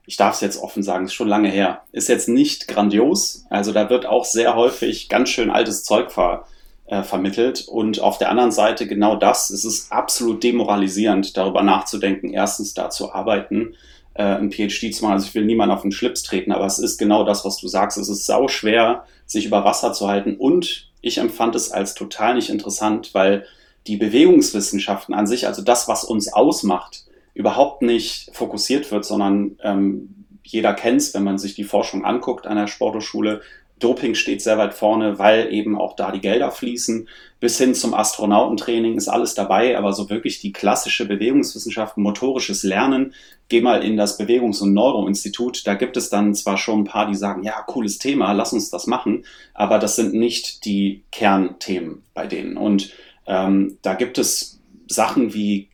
ich 0.05 0.17
darf 0.17 0.35
es 0.35 0.41
jetzt 0.41 0.61
offen 0.61 0.83
sagen, 0.83 1.05
ist 1.05 1.13
schon 1.13 1.27
lange 1.27 1.49
her, 1.49 1.83
ist 1.91 2.09
jetzt 2.09 2.27
nicht 2.27 2.67
grandios. 2.67 3.45
Also 3.49 3.71
da 3.71 3.89
wird 3.89 4.05
auch 4.05 4.25
sehr 4.25 4.55
häufig 4.55 5.07
ganz 5.07 5.29
schön 5.29 5.49
altes 5.49 5.83
Zeug 5.83 6.11
ver, 6.11 6.45
äh, 6.87 7.03
vermittelt. 7.03 7.67
Und 7.67 8.01
auf 8.01 8.17
der 8.17 8.29
anderen 8.29 8.51
Seite 8.51 8.85
genau 8.85 9.15
das, 9.15 9.49
es 9.49 9.63
ist 9.63 9.91
absolut 9.91 10.43
demoralisierend, 10.43 11.37
darüber 11.37 11.63
nachzudenken, 11.63 12.33
erstens 12.33 12.73
da 12.73 12.89
zu 12.89 13.13
arbeiten, 13.13 13.75
äh, 14.15 14.23
ein 14.23 14.51
PhD 14.51 14.93
zu 14.93 15.03
machen. 15.03 15.13
Also 15.13 15.27
ich 15.27 15.35
will 15.35 15.45
niemanden 15.45 15.73
auf 15.73 15.83
den 15.83 15.93
Schlips 15.93 16.23
treten, 16.23 16.51
aber 16.51 16.65
es 16.65 16.79
ist 16.79 16.97
genau 16.97 17.23
das, 17.23 17.45
was 17.45 17.57
du 17.57 17.67
sagst. 17.69 17.97
Es 17.97 18.09
ist 18.09 18.25
sau 18.25 18.49
schwer, 18.49 19.05
sich 19.25 19.45
über 19.45 19.63
Wasser 19.63 19.93
zu 19.93 20.09
halten. 20.09 20.35
Und 20.35 20.91
ich 21.01 21.17
empfand 21.17 21.55
es 21.55 21.71
als 21.71 21.93
total 21.93 22.35
nicht 22.35 22.49
interessant, 22.49 23.13
weil 23.13 23.45
die 23.87 23.97
Bewegungswissenschaften 23.97 25.13
an 25.13 25.27
sich, 25.27 25.47
also 25.47 25.61
das, 25.61 25.87
was 25.87 26.03
uns 26.03 26.31
ausmacht, 26.31 27.05
überhaupt 27.33 27.81
nicht 27.81 28.29
fokussiert 28.33 28.91
wird, 28.91 29.05
sondern 29.05 29.57
ähm, 29.63 30.25
jeder 30.43 30.73
kennt 30.73 31.01
es, 31.01 31.13
wenn 31.13 31.23
man 31.23 31.37
sich 31.37 31.55
die 31.55 31.63
Forschung 31.63 32.05
anguckt 32.05 32.45
an 32.45 32.57
der 32.57 32.67
Sporthochschule. 32.67 33.41
Doping 33.79 34.15
steht 34.15 34.41
sehr 34.41 34.57
weit 34.57 34.73
vorne, 34.73 35.19
weil 35.19 35.51
eben 35.51 35.77
auch 35.77 35.95
da 35.95 36.11
die 36.11 36.21
Gelder 36.21 36.51
fließen. 36.51 37.09
Bis 37.39 37.57
hin 37.57 37.73
zum 37.73 37.93
Astronautentraining 37.93 38.95
ist 38.95 39.09
alles 39.09 39.33
dabei, 39.33 39.77
aber 39.77 39.91
so 39.93 40.09
wirklich 40.09 40.39
die 40.39 40.53
klassische 40.53 41.05
Bewegungswissenschaft, 41.05 41.97
motorisches 41.97 42.63
Lernen, 42.63 43.13
geh 43.49 43.61
mal 43.61 43.83
in 43.83 43.97
das 43.97 44.17
Bewegungs- 44.17 44.61
und 44.61 44.73
Neuroinstitut, 44.73 45.67
da 45.67 45.73
gibt 45.73 45.97
es 45.97 46.09
dann 46.09 46.33
zwar 46.33 46.57
schon 46.57 46.81
ein 46.81 46.85
paar, 46.85 47.07
die 47.07 47.15
sagen, 47.15 47.43
ja, 47.43 47.61
cooles 47.67 47.97
Thema, 47.97 48.31
lass 48.31 48.53
uns 48.53 48.69
das 48.69 48.87
machen, 48.87 49.25
aber 49.53 49.79
das 49.79 49.95
sind 49.95 50.13
nicht 50.13 50.65
die 50.65 51.03
Kernthemen 51.11 52.03
bei 52.13 52.25
denen. 52.25 52.55
Und 52.55 52.93
ähm, 53.27 53.77
da 53.81 53.95
gibt 53.95 54.17
es 54.17 54.61
Sachen 54.87 55.33
wie, 55.33 55.67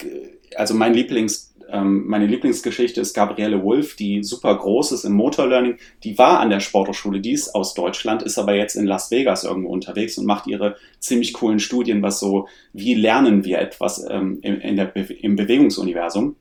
also 0.55 0.73
mein 0.73 0.93
Lieblings 0.93 1.48
ähm, 1.71 2.07
meine 2.07 2.25
Lieblingsgeschichte 2.25 3.01
ist 3.01 3.13
Gabriele 3.13 3.63
Wolf, 3.63 3.95
die 3.95 4.23
super 4.23 4.55
groß 4.55 4.91
ist 4.91 5.03
im 5.03 5.13
Motorlearning. 5.13 5.77
Die 6.03 6.17
war 6.17 6.39
an 6.39 6.49
der 6.49 6.59
Sporthochschule, 6.59 7.19
die 7.19 7.33
ist 7.33 7.55
aus 7.55 7.73
Deutschland, 7.73 8.23
ist 8.23 8.37
aber 8.37 8.55
jetzt 8.55 8.75
in 8.75 8.85
Las 8.85 9.11
Vegas 9.11 9.43
irgendwo 9.43 9.69
unterwegs 9.69 10.17
und 10.17 10.25
macht 10.25 10.47
ihre 10.47 10.75
ziemlich 10.99 11.33
coolen 11.33 11.59
Studien, 11.59 12.01
was 12.01 12.19
so, 12.19 12.47
wie 12.73 12.93
lernen 12.93 13.45
wir 13.45 13.59
etwas 13.59 14.05
ähm, 14.09 14.39
in, 14.41 14.61
in 14.61 14.75
der 14.75 14.95
im 14.95 15.35
Bewegungsuniversum. 15.35 16.35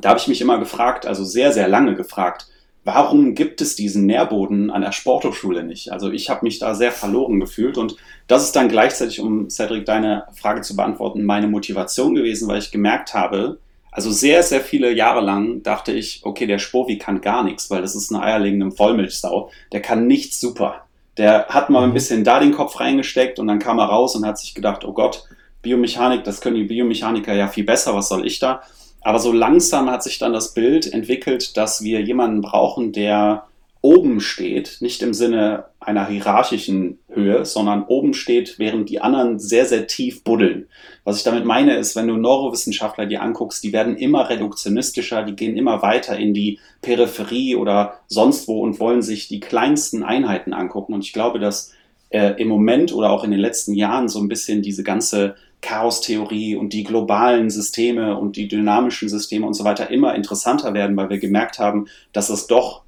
Da 0.00 0.10
habe 0.10 0.20
ich 0.20 0.28
mich 0.28 0.40
immer 0.40 0.58
gefragt, 0.58 1.06
also 1.06 1.24
sehr, 1.24 1.52
sehr 1.52 1.68
lange 1.68 1.94
gefragt, 1.94 2.46
warum 2.84 3.34
gibt 3.34 3.60
es 3.60 3.74
diesen 3.74 4.06
Nährboden 4.06 4.70
an 4.70 4.82
der 4.82 4.92
Sporthochschule 4.92 5.64
nicht? 5.64 5.90
Also 5.90 6.10
ich 6.10 6.30
habe 6.30 6.44
mich 6.44 6.60
da 6.60 6.74
sehr 6.74 6.92
verloren 6.92 7.40
gefühlt 7.40 7.78
und 7.78 7.96
das 8.28 8.44
ist 8.44 8.54
dann 8.54 8.68
gleichzeitig, 8.68 9.20
um 9.20 9.50
Cedric 9.50 9.84
deine 9.86 10.24
Frage 10.34 10.60
zu 10.60 10.76
beantworten, 10.76 11.24
meine 11.24 11.48
Motivation 11.48 12.14
gewesen, 12.14 12.48
weil 12.48 12.58
ich 12.58 12.70
gemerkt 12.70 13.12
habe, 13.12 13.58
also 13.96 14.10
sehr, 14.10 14.42
sehr 14.42 14.60
viele 14.60 14.92
Jahre 14.92 15.22
lang 15.22 15.62
dachte 15.62 15.90
ich, 15.90 16.20
okay, 16.22 16.46
der 16.46 16.58
Spovi 16.58 16.98
kann 16.98 17.22
gar 17.22 17.42
nichts, 17.42 17.70
weil 17.70 17.80
das 17.80 17.94
ist 17.94 18.12
eine 18.12 18.22
eierlegende 18.22 18.70
Vollmilchsau. 18.70 19.50
Der 19.72 19.80
kann 19.80 20.06
nichts 20.06 20.38
super. 20.38 20.84
Der 21.16 21.46
hat 21.46 21.70
mal 21.70 21.82
ein 21.82 21.88
mhm. 21.88 21.94
bisschen 21.94 22.22
da 22.22 22.38
den 22.38 22.52
Kopf 22.52 22.78
reingesteckt 22.78 23.38
und 23.38 23.46
dann 23.46 23.58
kam 23.58 23.78
er 23.78 23.86
raus 23.86 24.14
und 24.14 24.26
hat 24.26 24.38
sich 24.38 24.54
gedacht, 24.54 24.84
oh 24.84 24.92
Gott, 24.92 25.24
Biomechanik, 25.62 26.24
das 26.24 26.42
können 26.42 26.56
die 26.56 26.64
Biomechaniker 26.64 27.32
ja 27.32 27.48
viel 27.48 27.64
besser, 27.64 27.94
was 27.94 28.08
soll 28.08 28.26
ich 28.26 28.38
da? 28.38 28.60
Aber 29.00 29.18
so 29.18 29.32
langsam 29.32 29.90
hat 29.90 30.02
sich 30.02 30.18
dann 30.18 30.34
das 30.34 30.52
Bild 30.52 30.92
entwickelt, 30.92 31.56
dass 31.56 31.80
wir 31.80 32.02
jemanden 32.02 32.42
brauchen, 32.42 32.92
der 32.92 33.44
oben 33.86 34.18
steht, 34.18 34.78
nicht 34.80 35.00
im 35.00 35.14
Sinne 35.14 35.66
einer 35.78 36.08
hierarchischen 36.08 36.98
Höhe, 37.08 37.44
sondern 37.44 37.84
oben 37.84 38.14
steht, 38.14 38.58
während 38.58 38.90
die 38.90 39.00
anderen 39.00 39.38
sehr, 39.38 39.64
sehr 39.64 39.86
tief 39.86 40.24
buddeln. 40.24 40.66
Was 41.04 41.18
ich 41.18 41.22
damit 41.22 41.44
meine, 41.44 41.76
ist, 41.76 41.94
wenn 41.94 42.08
du 42.08 42.16
Neurowissenschaftler 42.16 43.06
dir 43.06 43.22
anguckst, 43.22 43.62
die 43.62 43.72
werden 43.72 43.96
immer 43.96 44.28
reduktionistischer, 44.28 45.22
die 45.22 45.36
gehen 45.36 45.56
immer 45.56 45.82
weiter 45.82 46.18
in 46.18 46.34
die 46.34 46.58
Peripherie 46.82 47.54
oder 47.54 48.00
sonst 48.08 48.48
wo 48.48 48.60
und 48.60 48.80
wollen 48.80 49.02
sich 49.02 49.28
die 49.28 49.38
kleinsten 49.38 50.02
Einheiten 50.02 50.52
angucken. 50.52 50.92
Und 50.92 51.04
ich 51.04 51.12
glaube, 51.12 51.38
dass 51.38 51.72
äh, 52.10 52.30
im 52.42 52.48
Moment 52.48 52.92
oder 52.92 53.10
auch 53.10 53.22
in 53.22 53.30
den 53.30 53.38
letzten 53.38 53.74
Jahren 53.74 54.08
so 54.08 54.18
ein 54.18 54.26
bisschen 54.26 54.62
diese 54.62 54.82
ganze 54.82 55.36
Chaostheorie 55.60 56.56
und 56.56 56.72
die 56.72 56.82
globalen 56.82 57.50
Systeme 57.50 58.18
und 58.18 58.34
die 58.34 58.48
dynamischen 58.48 59.08
Systeme 59.08 59.46
und 59.46 59.54
so 59.54 59.62
weiter 59.62 59.90
immer 59.92 60.16
interessanter 60.16 60.74
werden, 60.74 60.96
weil 60.96 61.08
wir 61.08 61.18
gemerkt 61.18 61.60
haben, 61.60 61.86
dass 62.12 62.30
es 62.30 62.48
doch 62.48 62.82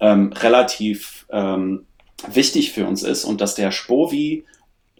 ähm, 0.00 0.32
relativ 0.32 1.26
ähm, 1.30 1.86
wichtig 2.26 2.72
für 2.72 2.86
uns 2.86 3.02
ist 3.02 3.24
und 3.24 3.40
dass 3.40 3.54
der 3.54 3.70
Spovi 3.70 4.44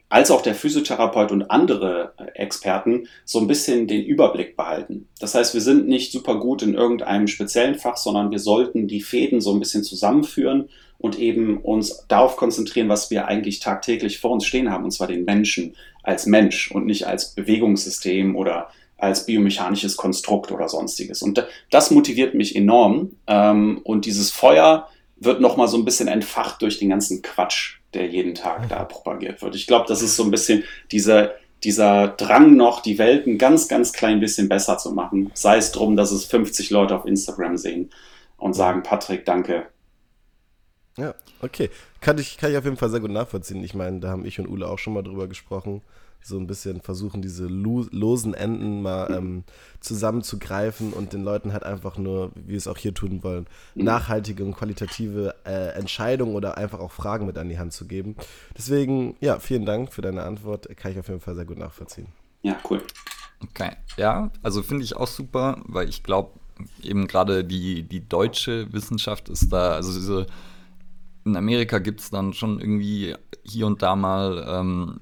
als 0.09 0.31
auch 0.31 0.41
der 0.41 0.55
Physiotherapeut 0.55 1.33
und 1.33 1.51
andere 1.51 2.15
Experten 2.35 3.09
so 3.25 3.41
ein 3.41 3.47
bisschen 3.47 3.87
den 3.87 4.05
Überblick 4.05 4.57
behalten. 4.57 5.07
Das 5.21 5.35
heißt, 5.35 5.53
wir 5.53 5.61
sind 5.61 5.87
nicht 5.87 6.13
super 6.13 6.37
gut 6.37 6.63
in 6.63 6.75
irgendeinem 6.75 7.27
speziellen 7.27 7.75
Fach, 7.75 7.99
sondern 7.99 8.31
wir 8.31 8.39
sollten 8.39 8.89
die 8.89 9.03
Fäden 9.03 9.41
so 9.41 9.53
ein 9.53 9.61
bisschen 9.61 9.85
zusammenführen 9.85 10.71
und 10.97 11.19
eben 11.19 11.59
uns 11.59 12.07
darauf 12.09 12.37
konzentrieren, 12.37 12.89
was 12.89 13.11
wir 13.11 13.29
eigentlich 13.29 13.61
tagtäglich 13.61 14.19
vor 14.19 14.33
uns 14.33 14.47
stehen 14.47 14.71
haben, 14.71 14.85
und 14.85 14.91
zwar 14.93 15.07
den 15.07 15.25
Menschen 15.25 15.77
als 16.03 16.27
Mensch 16.27 16.71
und 16.71 16.87
nicht 16.87 17.07
als 17.07 17.35
Bewegungssystem 17.35 18.35
oder 18.35 18.71
als 18.99 19.27
biomechanisches 19.27 19.97
Konstrukt 19.97 20.51
oder 20.51 20.69
sonstiges. 20.69 21.23
Und 21.23 21.47
das 21.71 21.91
motiviert 21.91 22.35
mich 22.35 22.55
enorm. 22.55 23.13
Ähm, 23.27 23.81
und 23.85 24.05
dieses 24.05 24.31
Feuer 24.31 24.89
wird 25.17 25.41
nochmal 25.41 25.69
so 25.69 25.79
ein 25.79 25.85
bisschen 25.85 26.09
entfacht 26.09 26.61
durch 26.63 26.79
den 26.79 26.91
ganzen 26.91 27.23
Quatsch, 27.23 27.79
der 27.95 28.09
jeden 28.09 28.35
Tag 28.35 28.69
da 28.69 28.85
propagiert 28.85 29.41
wird. 29.41 29.55
Ich 29.55 29.67
glaube, 29.67 29.87
das 29.89 30.03
ist 30.03 30.17
so 30.17 30.25
ein 30.25 30.31
bisschen 30.31 30.65
dieser, 30.91 31.33
dieser 31.63 32.09
Drang 32.09 32.57
noch, 32.57 32.81
die 32.81 32.99
Welt 32.99 33.27
ein 33.27 33.39
ganz, 33.39 33.69
ganz 33.69 33.93
klein 33.93 34.21
bisschen 34.21 34.49
besser 34.49 34.79
zu 34.79 34.93
machen. 34.93 35.31
Sei 35.35 35.57
es 35.57 35.73
drum, 35.73 35.97
dass 35.97 36.11
es 36.11 36.25
50 36.25 36.71
Leute 36.71 36.97
auf 36.97 37.07
Instagram 37.07 37.57
sehen 37.57 37.91
und 38.37 38.55
sagen, 38.55 38.83
Patrick, 38.83 39.25
danke. 39.25 39.67
Ja, 40.97 41.15
okay. 41.41 41.71
Kann 42.01 42.19
ich, 42.19 42.37
kann 42.37 42.51
ich 42.51 42.57
auf 42.57 42.65
jeden 42.65 42.77
Fall 42.77 42.91
sehr 42.91 43.01
gut 43.01 43.11
nachvollziehen. 43.11 43.63
Ich 43.63 43.75
meine, 43.75 44.01
da 44.01 44.09
haben 44.09 44.25
ich 44.25 44.41
und 44.41 44.49
Ule 44.49 44.69
auch 44.69 44.79
schon 44.79 44.95
mal 44.95 45.03
drüber 45.03 45.29
gesprochen 45.29 45.83
so 46.21 46.39
ein 46.39 46.47
bisschen 46.47 46.81
versuchen, 46.81 47.23
diese 47.23 47.47
losen 47.47 48.35
Enden 48.35 48.83
mal 48.83 49.11
ähm, 49.11 49.45
zusammenzugreifen 49.81 50.93
und 50.93 51.13
den 51.13 51.23
Leuten 51.23 51.53
halt 51.53 51.63
einfach 51.63 51.97
nur, 51.99 52.31
wie 52.35 52.49
wir 52.49 52.57
es 52.57 52.69
auch 52.69 52.77
hier 52.77 52.95
tun 52.95 53.23
wollen, 53.23 53.47
mhm. 53.75 53.85
nachhaltige 53.85 54.45
und 54.45 54.55
qualitative 54.55 55.35
äh, 55.45 55.71
Entscheidungen 55.79 56.35
oder 56.35 56.59
einfach 56.59 56.81
auch 56.81 56.93
Fragen 56.93 57.27
mit 57.27 57.39
an 57.39 57.49
die 57.49 57.59
Hand 57.59 57.73
zu 57.73 57.87
geben. 57.87 58.17
Deswegen, 58.57 59.17
ja, 59.21 59.39
vielen 59.39 59.65
Dank 59.65 59.93
für 59.93 60.03
deine 60.03 60.23
Antwort. 60.23 60.69
Kann 60.77 60.93
ich 60.93 60.99
auf 60.99 61.09
jeden 61.09 61.21
Fall 61.21 61.35
sehr 61.35 61.45
gut 61.45 61.59
nachvollziehen. 61.59 62.09
Ja, 62.43 62.57
cool. 62.71 62.83
Okay, 63.43 63.73
ja, 63.97 64.31
also 64.43 64.63
finde 64.63 64.85
ich 64.85 64.97
auch 64.97 65.07
super, 65.07 65.63
weil 65.67 65.89
ich 65.89 66.03
glaube, 66.03 66.33
eben 66.83 67.07
gerade 67.07 67.45
die, 67.45 67.83
die 67.85 68.09
deutsche 68.09 68.73
Wissenschaft 68.73 69.29
ist 69.29 69.53
da, 69.53 69.73
also 69.73 69.93
diese, 69.93 70.27
in 71.25 71.37
Amerika 71.37 71.79
gibt 71.79 72.01
es 72.01 72.11
dann 72.11 72.33
schon 72.33 72.61
irgendwie 72.61 73.15
hier 73.45 73.67
und 73.67 73.83
da 73.83 73.95
mal, 73.97 74.45
ähm, 74.49 75.01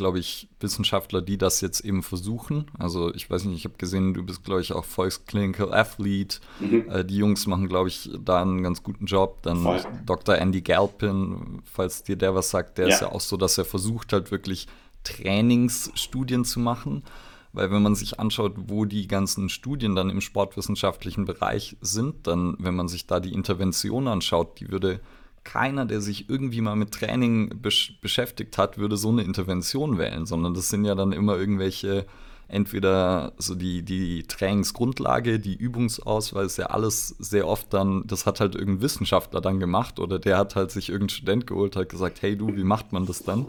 glaube 0.00 0.18
ich, 0.18 0.48
Wissenschaftler, 0.60 1.20
die 1.20 1.36
das 1.36 1.60
jetzt 1.60 1.80
eben 1.80 2.02
versuchen. 2.02 2.64
Also 2.78 3.14
ich 3.14 3.28
weiß 3.28 3.44
nicht, 3.44 3.58
ich 3.58 3.64
habe 3.66 3.76
gesehen, 3.76 4.14
du 4.14 4.22
bist, 4.22 4.44
glaube 4.44 4.62
ich, 4.62 4.72
auch 4.72 4.86
Volksclinical 4.86 5.74
Athlete. 5.74 6.38
Mhm. 6.58 6.88
Äh, 6.88 7.04
die 7.04 7.18
Jungs 7.18 7.46
machen, 7.46 7.68
glaube 7.68 7.90
ich, 7.90 8.08
da 8.18 8.40
einen 8.40 8.62
ganz 8.62 8.82
guten 8.82 9.04
Job. 9.04 9.42
Dann 9.42 9.62
Voll. 9.62 9.82
Dr. 10.06 10.36
Andy 10.36 10.62
Galpin, 10.62 11.60
falls 11.70 12.02
dir 12.02 12.16
der 12.16 12.34
was 12.34 12.48
sagt, 12.48 12.78
der 12.78 12.88
ja. 12.88 12.94
ist 12.94 13.02
ja 13.02 13.12
auch 13.12 13.20
so, 13.20 13.36
dass 13.36 13.58
er 13.58 13.66
versucht 13.66 14.14
halt 14.14 14.30
wirklich 14.30 14.68
Trainingsstudien 15.04 16.46
zu 16.46 16.60
machen. 16.60 17.04
Weil 17.52 17.70
wenn 17.70 17.82
man 17.82 17.94
sich 17.94 18.18
anschaut, 18.18 18.54
wo 18.56 18.86
die 18.86 19.06
ganzen 19.06 19.50
Studien 19.50 19.94
dann 19.94 20.08
im 20.08 20.22
sportwissenschaftlichen 20.22 21.26
Bereich 21.26 21.76
sind, 21.82 22.26
dann, 22.26 22.56
wenn 22.58 22.74
man 22.74 22.88
sich 22.88 23.06
da 23.06 23.20
die 23.20 23.34
Intervention 23.34 24.08
anschaut, 24.08 24.60
die 24.60 24.70
würde 24.70 25.00
keiner, 25.44 25.86
der 25.86 26.00
sich 26.00 26.28
irgendwie 26.28 26.60
mal 26.60 26.76
mit 26.76 26.92
Training 26.92 27.60
besch 27.60 27.98
beschäftigt 28.00 28.58
hat, 28.58 28.78
würde 28.78 28.96
so 28.96 29.08
eine 29.08 29.22
Intervention 29.22 29.98
wählen, 29.98 30.26
sondern 30.26 30.54
das 30.54 30.68
sind 30.68 30.84
ja 30.84 30.94
dann 30.94 31.12
immer 31.12 31.36
irgendwelche, 31.36 32.06
entweder 32.48 33.32
so 33.38 33.54
die, 33.54 33.82
die 33.82 34.24
Trainingsgrundlage, 34.24 35.38
die 35.38 35.56
Übungsauswahl 35.56 36.44
ist 36.44 36.58
ja 36.58 36.66
alles 36.66 37.08
sehr 37.18 37.46
oft 37.46 37.72
dann, 37.72 38.06
das 38.06 38.26
hat 38.26 38.40
halt 38.40 38.54
irgendein 38.54 38.82
Wissenschaftler 38.82 39.40
dann 39.40 39.60
gemacht 39.60 39.98
oder 39.98 40.18
der 40.18 40.36
hat 40.36 40.56
halt 40.56 40.70
sich 40.70 40.88
irgendein 40.88 41.10
Student 41.10 41.46
geholt, 41.46 41.76
hat 41.76 41.88
gesagt, 41.88 42.22
hey 42.22 42.36
du, 42.36 42.56
wie 42.56 42.64
macht 42.64 42.92
man 42.92 43.06
das 43.06 43.22
dann? 43.22 43.46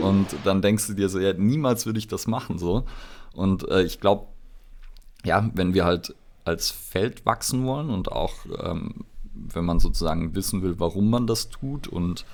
Und 0.00 0.28
dann 0.44 0.62
denkst 0.62 0.86
du 0.86 0.94
dir 0.94 1.08
so, 1.08 1.18
ja, 1.18 1.32
niemals 1.34 1.84
würde 1.84 1.98
ich 1.98 2.08
das 2.08 2.26
machen 2.26 2.58
so. 2.58 2.84
Und 3.34 3.68
äh, 3.68 3.82
ich 3.82 4.00
glaube, 4.00 4.28
ja, 5.24 5.50
wenn 5.54 5.74
wir 5.74 5.84
halt 5.84 6.14
als 6.44 6.70
Feld 6.70 7.26
wachsen 7.26 7.66
wollen 7.66 7.90
und 7.90 8.12
auch, 8.12 8.32
ähm, 8.62 9.04
wenn 9.34 9.64
man 9.64 9.80
sozusagen 9.80 10.34
wissen 10.34 10.62
will, 10.62 10.78
warum 10.78 11.10
man 11.10 11.26
das 11.26 11.48
tut 11.48 11.88
und 11.88 12.24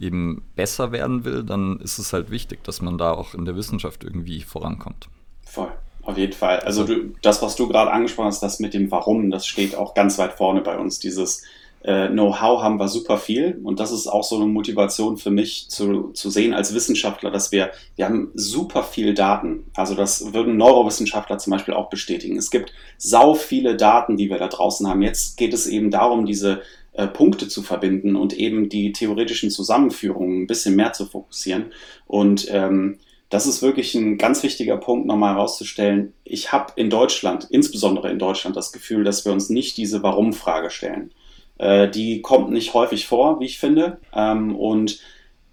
eben 0.00 0.42
besser 0.56 0.92
werden 0.92 1.24
will, 1.24 1.44
dann 1.44 1.78
ist 1.80 1.98
es 1.98 2.12
halt 2.12 2.30
wichtig, 2.30 2.64
dass 2.64 2.82
man 2.82 2.98
da 2.98 3.12
auch 3.12 3.34
in 3.34 3.44
der 3.44 3.56
Wissenschaft 3.56 4.04
irgendwie 4.04 4.42
vorankommt. 4.42 5.08
Voll, 5.42 5.72
auf 6.02 6.18
jeden 6.18 6.32
Fall. 6.32 6.60
Also 6.60 6.84
du, 6.84 7.12
das, 7.22 7.42
was 7.42 7.56
du 7.56 7.68
gerade 7.68 7.92
angesprochen 7.92 8.26
hast, 8.26 8.42
das 8.42 8.60
mit 8.60 8.74
dem 8.74 8.90
Warum, 8.90 9.30
das 9.30 9.46
steht 9.46 9.74
auch 9.74 9.94
ganz 9.94 10.18
weit 10.18 10.32
vorne 10.32 10.60
bei 10.62 10.78
uns. 10.78 10.98
Dieses 10.98 11.44
äh, 11.84 12.08
Know-how 12.08 12.62
haben 12.62 12.80
wir 12.80 12.88
super 12.88 13.18
viel 13.18 13.60
und 13.62 13.78
das 13.78 13.92
ist 13.92 14.06
auch 14.06 14.24
so 14.24 14.36
eine 14.36 14.46
Motivation 14.46 15.18
für 15.18 15.30
mich 15.30 15.68
zu, 15.68 16.12
zu 16.12 16.30
sehen 16.30 16.54
als 16.54 16.74
Wissenschaftler, 16.74 17.30
dass 17.30 17.52
wir, 17.52 17.72
wir 17.96 18.06
haben 18.06 18.30
super 18.34 18.82
viel 18.82 19.12
Daten. 19.12 19.66
Also 19.74 19.94
das 19.94 20.32
würden 20.32 20.56
Neurowissenschaftler 20.56 21.36
zum 21.36 21.50
Beispiel 21.50 21.74
auch 21.74 21.90
bestätigen. 21.90 22.38
Es 22.38 22.50
gibt 22.50 22.72
sau 22.96 23.34
viele 23.34 23.76
Daten, 23.76 24.16
die 24.16 24.30
wir 24.30 24.38
da 24.38 24.48
draußen 24.48 24.88
haben. 24.88 25.02
Jetzt 25.02 25.36
geht 25.36 25.52
es 25.52 25.66
eben 25.66 25.90
darum, 25.90 26.24
diese 26.24 26.62
äh, 26.94 27.06
Punkte 27.06 27.48
zu 27.48 27.62
verbinden 27.62 28.16
und 28.16 28.32
eben 28.32 28.70
die 28.70 28.92
theoretischen 28.92 29.50
Zusammenführungen 29.50 30.42
ein 30.42 30.46
bisschen 30.46 30.76
mehr 30.76 30.94
zu 30.94 31.04
fokussieren. 31.04 31.66
Und 32.06 32.46
ähm, 32.50 32.98
das 33.28 33.46
ist 33.46 33.60
wirklich 33.60 33.94
ein 33.94 34.16
ganz 34.16 34.42
wichtiger 34.42 34.78
Punkt, 34.78 35.06
nochmal 35.06 35.34
herauszustellen. 35.34 36.14
Ich 36.24 36.50
habe 36.50 36.72
in 36.76 36.88
Deutschland, 36.88 37.46
insbesondere 37.50 38.10
in 38.10 38.18
Deutschland, 38.18 38.56
das 38.56 38.72
Gefühl, 38.72 39.04
dass 39.04 39.26
wir 39.26 39.32
uns 39.32 39.50
nicht 39.50 39.76
diese 39.76 40.02
Warum-Frage 40.02 40.70
stellen. 40.70 41.10
Äh, 41.58 41.88
die 41.88 42.22
kommt 42.22 42.50
nicht 42.50 42.74
häufig 42.74 43.06
vor, 43.06 43.40
wie 43.40 43.46
ich 43.46 43.58
finde. 43.58 43.98
Ähm, 44.14 44.54
und 44.56 45.00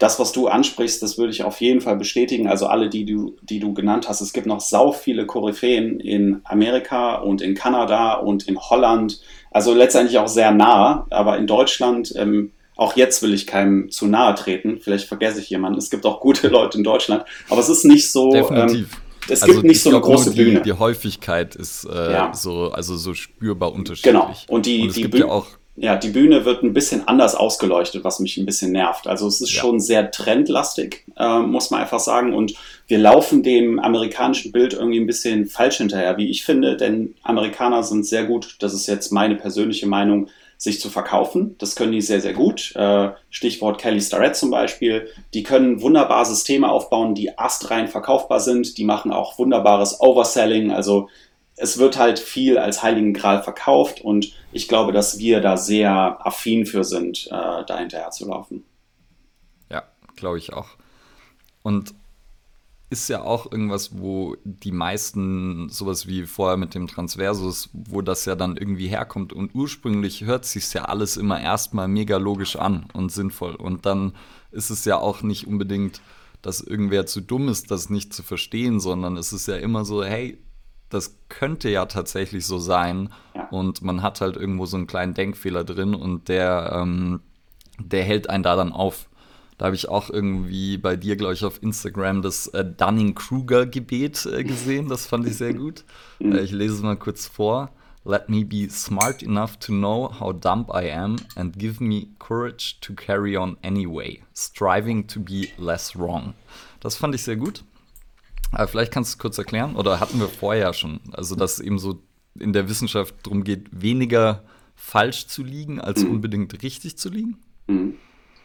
das, 0.01 0.19
was 0.19 0.31
du 0.31 0.47
ansprichst, 0.47 1.03
das 1.03 1.17
würde 1.19 1.31
ich 1.31 1.43
auf 1.43 1.61
jeden 1.61 1.79
Fall 1.79 1.95
bestätigen. 1.95 2.47
Also 2.47 2.65
alle, 2.65 2.89
die 2.89 3.05
du, 3.05 3.35
die 3.43 3.59
du 3.59 3.73
genannt 3.73 4.09
hast. 4.09 4.21
Es 4.21 4.33
gibt 4.33 4.47
noch 4.47 4.59
sau 4.59 4.91
viele 4.91 5.27
Koryphäen 5.27 5.99
in 5.99 6.41
Amerika 6.43 7.15
und 7.15 7.41
in 7.41 7.53
Kanada 7.53 8.15
und 8.15 8.47
in 8.47 8.59
Holland. 8.59 9.21
Also 9.51 9.75
letztendlich 9.75 10.17
auch 10.17 10.27
sehr 10.27 10.51
nah. 10.51 11.05
Aber 11.11 11.37
in 11.37 11.45
Deutschland, 11.45 12.13
ähm, 12.15 12.51
auch 12.75 12.95
jetzt 12.95 13.21
will 13.21 13.33
ich 13.33 13.45
keinem 13.45 13.91
zu 13.91 14.07
nahe 14.07 14.33
treten. 14.33 14.79
Vielleicht 14.81 15.07
vergesse 15.07 15.39
ich 15.39 15.51
jemanden. 15.51 15.77
Es 15.77 15.91
gibt 15.91 16.03
auch 16.07 16.19
gute 16.19 16.47
Leute 16.47 16.79
in 16.79 16.83
Deutschland. 16.83 17.23
Aber 17.47 17.59
es 17.61 17.69
ist 17.69 17.85
nicht 17.85 18.11
so. 18.11 18.31
Definitiv. 18.31 18.91
Ähm, 18.91 19.01
es 19.29 19.43
also 19.43 19.53
gibt 19.53 19.67
nicht 19.67 19.83
so 19.83 19.91
eine 19.91 20.01
große 20.01 20.31
die, 20.31 20.43
Bühne. 20.43 20.61
Die 20.61 20.73
Häufigkeit 20.73 21.55
ist 21.55 21.85
äh, 21.85 22.11
ja. 22.11 22.33
so, 22.33 22.71
also 22.71 22.97
so 22.97 23.13
spürbar 23.13 23.71
unterschiedlich. 23.71 24.13
Genau. 24.13 24.33
Und 24.47 24.65
die, 24.65 24.81
und 24.81 24.89
es 24.89 24.95
die 24.95 25.03
gibt 25.03 25.15
ja 25.15 25.27
auch 25.27 25.45
ja, 25.81 25.95
die 25.95 26.09
Bühne 26.09 26.45
wird 26.45 26.61
ein 26.61 26.73
bisschen 26.73 27.07
anders 27.07 27.33
ausgeleuchtet, 27.33 28.03
was 28.03 28.19
mich 28.19 28.37
ein 28.37 28.45
bisschen 28.45 28.71
nervt. 28.71 29.07
Also 29.07 29.27
es 29.27 29.41
ist 29.41 29.51
ja. 29.53 29.61
schon 29.61 29.79
sehr 29.79 30.11
trendlastig, 30.11 31.05
äh, 31.17 31.39
muss 31.39 31.71
man 31.71 31.81
einfach 31.81 31.99
sagen. 31.99 32.35
Und 32.35 32.53
wir 32.87 32.99
laufen 32.99 33.41
dem 33.41 33.79
amerikanischen 33.79 34.51
Bild 34.51 34.73
irgendwie 34.73 34.99
ein 34.99 35.07
bisschen 35.07 35.47
falsch 35.47 35.77
hinterher, 35.77 36.17
wie 36.17 36.29
ich 36.29 36.43
finde. 36.43 36.77
Denn 36.77 37.15
Amerikaner 37.23 37.81
sind 37.81 38.05
sehr 38.05 38.25
gut, 38.25 38.57
das 38.59 38.75
ist 38.75 38.85
jetzt 38.85 39.11
meine 39.11 39.35
persönliche 39.35 39.87
Meinung, 39.87 40.27
sich 40.55 40.79
zu 40.79 40.91
verkaufen. 40.91 41.55
Das 41.57 41.75
können 41.75 41.93
die 41.93 42.01
sehr, 42.01 42.21
sehr 42.21 42.33
gut. 42.33 42.75
Äh, 42.75 43.09
Stichwort 43.31 43.81
Kelly 43.81 43.99
Starrett 43.99 44.35
zum 44.35 44.51
Beispiel. 44.51 45.07
Die 45.33 45.41
können 45.41 45.81
wunderbar 45.81 46.23
Systeme 46.25 46.69
aufbauen, 46.69 47.15
die 47.15 47.35
astrein 47.39 47.87
verkaufbar 47.87 48.39
sind. 48.39 48.77
Die 48.77 48.83
machen 48.83 49.11
auch 49.11 49.39
wunderbares 49.39 49.99
Overselling. 49.99 50.71
Also 50.71 51.09
es 51.61 51.77
wird 51.77 51.97
halt 51.97 52.17
viel 52.17 52.57
als 52.57 52.81
Heiligen 52.81 53.13
Gral 53.13 53.43
verkauft 53.43 54.01
und 54.01 54.33
ich 54.51 54.67
glaube, 54.67 54.91
dass 54.91 55.19
wir 55.19 55.41
da 55.41 55.57
sehr 55.57 56.17
affin 56.25 56.65
für 56.65 56.83
sind, 56.83 57.27
äh, 57.27 57.63
da 57.65 57.77
hinterher 57.77 58.09
zu 58.09 58.27
laufen. 58.27 58.63
Ja, 59.69 59.83
glaube 60.15 60.39
ich 60.39 60.53
auch. 60.53 60.69
Und 61.61 61.93
ist 62.89 63.07
ja 63.09 63.21
auch 63.21 63.49
irgendwas, 63.49 63.97
wo 63.99 64.35
die 64.43 64.71
meisten, 64.71 65.69
sowas 65.69 66.07
wie 66.07 66.25
vorher 66.25 66.57
mit 66.57 66.73
dem 66.73 66.87
Transversus, 66.87 67.69
wo 67.73 68.01
das 68.01 68.25
ja 68.25 68.35
dann 68.35 68.57
irgendwie 68.57 68.87
herkommt. 68.87 69.31
Und 69.31 69.55
ursprünglich 69.55 70.25
hört 70.25 70.45
sich 70.45 70.73
ja 70.73 70.85
alles 70.85 71.15
immer 71.15 71.39
erstmal 71.39 71.87
mega 71.87 72.17
logisch 72.17 72.57
an 72.57 72.87
und 72.93 73.11
sinnvoll. 73.11 73.55
Und 73.55 73.85
dann 73.85 74.13
ist 74.51 74.71
es 74.71 74.83
ja 74.83 74.97
auch 74.97 75.21
nicht 75.21 75.47
unbedingt, 75.47 76.01
dass 76.41 76.59
irgendwer 76.59 77.05
zu 77.05 77.21
dumm 77.21 77.47
ist, 77.49 77.69
das 77.69 77.89
nicht 77.89 78.13
zu 78.13 78.23
verstehen, 78.23 78.79
sondern 78.79 79.15
es 79.15 79.31
ist 79.31 79.47
ja 79.47 79.55
immer 79.57 79.85
so, 79.85 80.03
hey, 80.03 80.39
das 80.93 81.17
könnte 81.29 81.69
ja 81.69 81.85
tatsächlich 81.85 82.45
so 82.45 82.59
sein. 82.59 83.09
Ja. 83.35 83.47
Und 83.49 83.81
man 83.81 84.01
hat 84.01 84.21
halt 84.21 84.37
irgendwo 84.37 84.65
so 84.65 84.77
einen 84.77 84.87
kleinen 84.87 85.13
Denkfehler 85.13 85.63
drin 85.63 85.95
und 85.95 86.27
der, 86.27 86.71
ähm, 86.75 87.21
der 87.79 88.03
hält 88.03 88.29
einen 88.29 88.43
da 88.43 88.55
dann 88.55 88.71
auf. 88.71 89.07
Da 89.57 89.65
habe 89.65 89.75
ich 89.75 89.89
auch 89.89 90.09
irgendwie 90.09 90.77
bei 90.77 90.95
dir, 90.95 91.15
glaube 91.15 91.33
ich, 91.33 91.45
auf 91.45 91.61
Instagram 91.61 92.21
das 92.21 92.47
äh, 92.47 92.65
Dunning-Kruger-Gebet 92.65 94.25
äh, 94.25 94.43
gesehen. 94.45 94.89
Das 94.89 95.05
fand 95.05 95.27
ich 95.27 95.37
sehr 95.37 95.53
gut. 95.53 95.83
Mhm. 96.19 96.33
Äh, 96.33 96.41
ich 96.41 96.51
lese 96.51 96.75
es 96.75 96.81
mal 96.81 96.97
kurz 96.97 97.27
vor. 97.27 97.69
Let 98.03 98.29
me 98.29 98.43
be 98.43 98.67
smart 98.71 99.21
enough 99.21 99.57
to 99.57 99.71
know 99.71 100.11
how 100.19 100.33
dumb 100.33 100.65
I 100.73 100.91
am 100.91 101.17
and 101.35 101.59
give 101.59 101.83
me 101.83 102.07
courage 102.17 102.77
to 102.81 102.95
carry 102.95 103.37
on 103.37 103.57
anyway, 103.61 104.23
striving 104.33 105.05
to 105.05 105.19
be 105.19 105.49
less 105.59 105.95
wrong. 105.95 106.33
Das 106.79 106.95
fand 106.95 107.13
ich 107.13 107.21
sehr 107.21 107.35
gut. 107.35 107.63
Aber 108.51 108.67
vielleicht 108.67 108.91
kannst 108.91 109.13
du 109.13 109.15
es 109.15 109.19
kurz 109.19 109.37
erklären, 109.37 109.75
oder 109.75 109.99
hatten 109.99 110.19
wir 110.19 110.27
vorher 110.27 110.73
schon, 110.73 110.99
also 111.13 111.35
dass 111.35 111.53
es 111.53 111.59
eben 111.59 111.79
so 111.79 111.99
in 112.39 112.53
der 112.53 112.69
Wissenschaft 112.69 113.15
darum 113.23 113.43
geht, 113.43 113.67
weniger 113.71 114.43
falsch 114.75 115.27
zu 115.27 115.43
liegen, 115.43 115.79
als 115.79 116.03
mhm. 116.03 116.11
unbedingt 116.11 116.61
richtig 116.63 116.97
zu 116.97 117.09
liegen? 117.09 117.37
Mhm. 117.67 117.95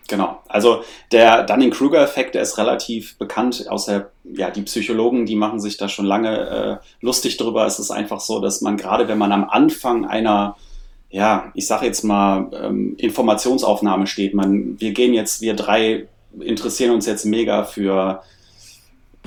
Genau. 0.09 0.41
Also 0.47 0.83
der 1.11 1.43
Dunning-Kruger-Effekt, 1.45 2.35
der 2.35 2.43
ist 2.43 2.59
relativ 2.59 3.19
bekannt, 3.19 3.67
außer 3.69 4.11
ja, 4.25 4.51
die 4.51 4.63
Psychologen, 4.63 5.27
die 5.27 5.35
machen 5.35 5.61
sich 5.61 5.79
da 5.79 5.89
schon 5.89 6.05
lange 6.05 6.81
äh, 6.81 7.05
lustig 7.05 7.37
drüber. 7.37 7.67
Es 7.67 7.79
ist 7.79 7.91
einfach 7.91 8.21
so, 8.21 8.41
dass 8.41 8.61
man 8.61 8.77
gerade, 8.77 9.09
wenn 9.09 9.19
man 9.19 9.33
am 9.33 9.49
Anfang 9.49 10.07
einer, 10.07 10.57
ja, 11.11 11.51
ich 11.55 11.67
sag 11.67 11.83
jetzt 11.83 12.05
mal, 12.05 12.51
ähm, 12.53 12.95
Informationsaufnahme 12.99 14.07
steht, 14.07 14.35
man, 14.35 14.81
wir 14.81 14.93
gehen 14.93 15.13
jetzt, 15.13 15.41
wir 15.41 15.55
drei 15.55 16.07
interessieren 16.39 16.95
uns 16.95 17.07
jetzt 17.07 17.25
mega 17.25 17.65
für 17.65 18.23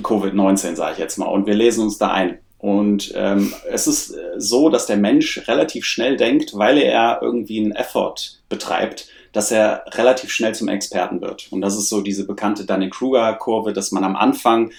Covid-19, 0.02 0.76
sage 0.76 0.92
ich 0.94 0.98
jetzt 0.98 1.18
mal. 1.18 1.26
Und 1.26 1.46
wir 1.46 1.54
lesen 1.54 1.84
uns 1.84 1.98
da 1.98 2.12
ein. 2.12 2.38
Und 2.58 3.12
ähm, 3.16 3.54
es 3.70 3.86
ist 3.86 4.14
so, 4.36 4.68
dass 4.68 4.86
der 4.86 4.98
Mensch 4.98 5.48
relativ 5.48 5.86
schnell 5.86 6.16
denkt, 6.16 6.52
weil 6.54 6.76
er 6.78 7.20
irgendwie 7.22 7.58
einen 7.58 7.72
Effort 7.72 8.16
betreibt, 8.50 9.08
dass 9.32 9.50
er 9.50 9.84
relativ 9.92 10.30
schnell 10.30 10.54
zum 10.54 10.68
Experten 10.68 11.20
wird. 11.20 11.48
Und 11.50 11.62
das 11.62 11.76
ist 11.76 11.88
so 11.88 12.02
diese 12.02 12.26
bekannte 12.26 12.66
Dunning-Kruger-Kurve, 12.66 13.72
dass 13.72 13.92
man 13.92 14.04
am 14.04 14.16
Anfang 14.16 14.72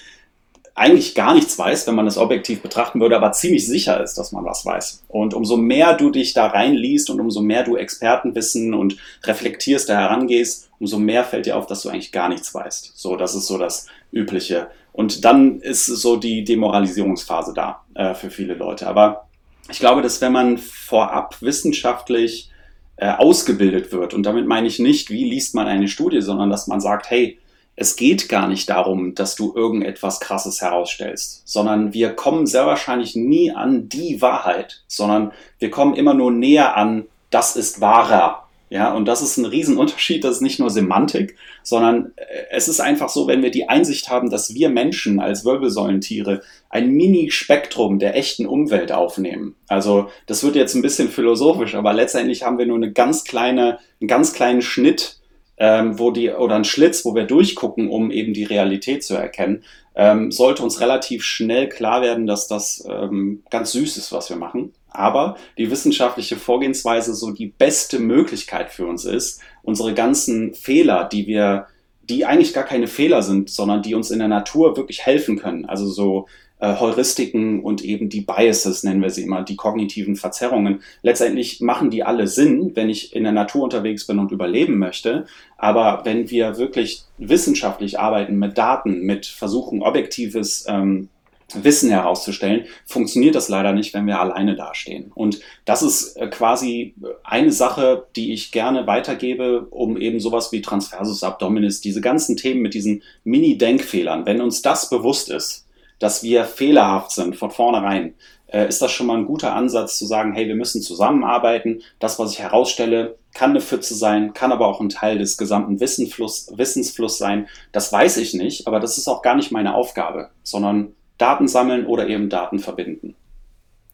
eigentlich 0.74 1.14
gar 1.14 1.34
nichts 1.34 1.58
weiß, 1.58 1.86
wenn 1.86 1.94
man 1.94 2.06
es 2.06 2.16
objektiv 2.16 2.62
betrachten 2.62 3.00
würde, 3.00 3.16
aber 3.16 3.32
ziemlich 3.32 3.66
sicher 3.66 4.02
ist, 4.02 4.16
dass 4.16 4.32
man 4.32 4.44
was 4.44 4.64
weiß. 4.64 5.04
Und 5.08 5.34
umso 5.34 5.56
mehr 5.56 5.94
du 5.94 6.10
dich 6.10 6.32
da 6.32 6.46
reinliest 6.46 7.10
und 7.10 7.20
umso 7.20 7.42
mehr 7.42 7.62
du 7.62 7.76
Expertenwissen 7.76 8.72
und 8.72 8.96
reflektierst, 9.24 9.88
da 9.88 9.94
herangehst, 9.94 10.70
umso 10.78 10.98
mehr 10.98 11.24
fällt 11.24 11.46
dir 11.46 11.56
auf, 11.56 11.66
dass 11.66 11.82
du 11.82 11.90
eigentlich 11.90 12.12
gar 12.12 12.28
nichts 12.28 12.54
weißt. 12.54 12.92
So, 12.94 13.16
das 13.16 13.34
ist 13.34 13.46
so 13.46 13.58
das 13.58 13.86
Übliche. 14.12 14.68
Und 14.92 15.24
dann 15.24 15.60
ist 15.60 15.86
so 15.86 16.16
die 16.16 16.44
Demoralisierungsphase 16.44 17.54
da 17.54 17.84
äh, 17.94 18.14
für 18.14 18.30
viele 18.30 18.54
Leute. 18.54 18.86
Aber 18.86 19.28
ich 19.70 19.78
glaube, 19.78 20.02
dass 20.02 20.20
wenn 20.20 20.32
man 20.32 20.58
vorab 20.58 21.40
wissenschaftlich 21.40 22.50
äh, 22.96 23.10
ausgebildet 23.10 23.92
wird, 23.92 24.12
und 24.12 24.24
damit 24.24 24.46
meine 24.46 24.66
ich 24.66 24.78
nicht, 24.78 25.10
wie 25.10 25.24
liest 25.24 25.54
man 25.54 25.66
eine 25.66 25.88
Studie, 25.88 26.20
sondern 26.20 26.50
dass 26.50 26.66
man 26.66 26.80
sagt, 26.80 27.10
hey, 27.10 27.38
es 27.74 27.96
geht 27.96 28.28
gar 28.28 28.48
nicht 28.48 28.68
darum, 28.68 29.14
dass 29.14 29.34
du 29.34 29.54
irgendetwas 29.54 30.20
Krasses 30.20 30.60
herausstellst, 30.60 31.48
sondern 31.48 31.94
wir 31.94 32.12
kommen 32.12 32.46
sehr 32.46 32.66
wahrscheinlich 32.66 33.16
nie 33.16 33.50
an 33.50 33.88
die 33.88 34.20
Wahrheit, 34.20 34.84
sondern 34.88 35.32
wir 35.58 35.70
kommen 35.70 35.94
immer 35.94 36.12
nur 36.12 36.30
näher 36.30 36.76
an, 36.76 37.06
das 37.30 37.56
ist 37.56 37.80
wahrer. 37.80 38.41
Ja, 38.72 38.94
und 38.94 39.06
das 39.06 39.20
ist 39.20 39.36
ein 39.36 39.44
Riesenunterschied. 39.44 40.24
Das 40.24 40.36
ist 40.36 40.40
nicht 40.40 40.58
nur 40.58 40.70
Semantik, 40.70 41.36
sondern 41.62 42.12
äh, 42.16 42.22
es 42.52 42.68
ist 42.68 42.80
einfach 42.80 43.10
so, 43.10 43.26
wenn 43.26 43.42
wir 43.42 43.50
die 43.50 43.68
Einsicht 43.68 44.08
haben, 44.08 44.30
dass 44.30 44.54
wir 44.54 44.70
Menschen 44.70 45.20
als 45.20 45.44
Wirbelsäulentiere 45.44 46.40
ein 46.70 46.88
Mini-Spektrum 46.90 47.98
der 47.98 48.16
echten 48.16 48.46
Umwelt 48.46 48.90
aufnehmen. 48.90 49.56
Also, 49.68 50.08
das 50.24 50.42
wird 50.42 50.56
jetzt 50.56 50.74
ein 50.74 50.80
bisschen 50.80 51.10
philosophisch, 51.10 51.74
aber 51.74 51.92
letztendlich 51.92 52.44
haben 52.44 52.56
wir 52.56 52.64
nur 52.64 52.78
eine 52.78 52.92
ganz 52.92 53.24
kleine, 53.24 53.78
einen 54.00 54.08
ganz 54.08 54.32
kleinen 54.32 54.62
Schnitt 54.62 55.18
ähm, 55.58 55.98
wo 55.98 56.10
die, 56.10 56.30
oder 56.30 56.56
ein 56.56 56.64
Schlitz, 56.64 57.04
wo 57.04 57.14
wir 57.14 57.24
durchgucken, 57.24 57.90
um 57.90 58.10
eben 58.10 58.32
die 58.32 58.44
Realität 58.44 59.04
zu 59.04 59.14
erkennen, 59.14 59.64
ähm, 59.94 60.32
sollte 60.32 60.62
uns 60.62 60.80
relativ 60.80 61.24
schnell 61.24 61.68
klar 61.68 62.00
werden, 62.00 62.26
dass 62.26 62.48
das 62.48 62.84
ähm, 62.88 63.42
ganz 63.50 63.72
süß 63.72 63.98
ist, 63.98 64.12
was 64.12 64.30
wir 64.30 64.36
machen. 64.36 64.72
Aber 64.94 65.36
die 65.58 65.70
wissenschaftliche 65.70 66.36
Vorgehensweise 66.36 67.14
so 67.14 67.30
die 67.32 67.46
beste 67.46 67.98
Möglichkeit 67.98 68.70
für 68.70 68.86
uns 68.86 69.04
ist, 69.04 69.40
unsere 69.62 69.94
ganzen 69.94 70.54
Fehler, 70.54 71.08
die 71.10 71.26
wir, 71.26 71.66
die 72.02 72.24
eigentlich 72.24 72.52
gar 72.52 72.64
keine 72.64 72.86
Fehler 72.86 73.22
sind, 73.22 73.50
sondern 73.50 73.82
die 73.82 73.94
uns 73.94 74.10
in 74.10 74.18
der 74.18 74.28
Natur 74.28 74.76
wirklich 74.76 75.06
helfen 75.06 75.38
können. 75.38 75.64
Also 75.64 75.86
so 75.86 76.26
äh, 76.62 76.78
Heuristiken 76.78 77.60
und 77.60 77.84
eben 77.84 78.08
die 78.08 78.20
Biases, 78.20 78.84
nennen 78.84 79.02
wir 79.02 79.10
sie 79.10 79.24
immer, 79.24 79.42
die 79.42 79.56
kognitiven 79.56 80.14
Verzerrungen. 80.14 80.80
Letztendlich 81.02 81.60
machen 81.60 81.90
die 81.90 82.04
alle 82.04 82.28
Sinn, 82.28 82.70
wenn 82.74 82.88
ich 82.88 83.16
in 83.16 83.24
der 83.24 83.32
Natur 83.32 83.64
unterwegs 83.64 84.06
bin 84.06 84.20
und 84.20 84.30
überleben 84.30 84.78
möchte. 84.78 85.26
Aber 85.58 86.02
wenn 86.04 86.30
wir 86.30 86.58
wirklich 86.58 87.02
wissenschaftlich 87.18 87.98
arbeiten 87.98 88.38
mit 88.38 88.56
Daten, 88.56 89.00
mit 89.00 89.26
Versuchen, 89.26 89.82
objektives 89.82 90.64
ähm, 90.68 91.08
Wissen 91.54 91.90
herauszustellen, 91.90 92.66
funktioniert 92.86 93.34
das 93.34 93.48
leider 93.48 93.72
nicht, 93.72 93.94
wenn 93.94 94.06
wir 94.06 94.20
alleine 94.20 94.56
dastehen. 94.56 95.12
Und 95.14 95.40
das 95.64 95.82
ist 95.82 96.16
äh, 96.16 96.28
quasi 96.28 96.94
eine 97.24 97.52
Sache, 97.52 98.06
die 98.16 98.32
ich 98.32 98.52
gerne 98.52 98.86
weitergebe, 98.86 99.66
um 99.70 99.96
eben 99.96 100.20
sowas 100.20 100.52
wie 100.52 100.62
Transversus 100.62 101.22
Abdominis, 101.22 101.80
diese 101.80 102.00
ganzen 102.00 102.36
Themen 102.36 102.62
mit 102.62 102.74
diesen 102.74 103.02
Mini-Denkfehlern, 103.24 104.26
wenn 104.26 104.40
uns 104.40 104.62
das 104.62 104.90
bewusst 104.90 105.30
ist, 105.30 105.66
dass 105.98 106.22
wir 106.22 106.44
fehlerhaft 106.44 107.12
sind 107.12 107.36
von 107.36 107.50
vornherein, 107.50 108.14
äh, 108.52 108.68
ist 108.68 108.82
das 108.82 108.92
schon 108.92 109.06
mal 109.06 109.16
ein 109.16 109.26
guter 109.26 109.54
Ansatz 109.54 109.98
zu 109.98 110.06
sagen, 110.06 110.32
hey, 110.34 110.46
wir 110.46 110.54
müssen 110.54 110.82
zusammenarbeiten. 110.82 111.82
Das, 111.98 112.18
was 112.18 112.32
ich 112.32 112.38
herausstelle, 112.40 113.16
kann 113.34 113.50
eine 113.50 113.60
Pfütze 113.60 113.94
sein, 113.94 114.34
kann 114.34 114.52
aber 114.52 114.66
auch 114.66 114.80
ein 114.80 114.90
Teil 114.90 115.18
des 115.18 115.38
gesamten 115.38 115.80
Wissensfluss, 115.80 116.52
Wissensfluss 116.54 117.18
sein. 117.18 117.48
Das 117.72 117.92
weiß 117.92 118.18
ich 118.18 118.34
nicht, 118.34 118.66
aber 118.66 118.78
das 118.78 118.98
ist 118.98 119.08
auch 119.08 119.22
gar 119.22 119.34
nicht 119.34 119.52
meine 119.52 119.74
Aufgabe, 119.74 120.30
sondern 120.42 120.94
Daten 121.22 121.46
sammeln 121.46 121.86
oder 121.86 122.08
eben 122.08 122.28
Daten 122.28 122.58
verbinden. 122.58 123.14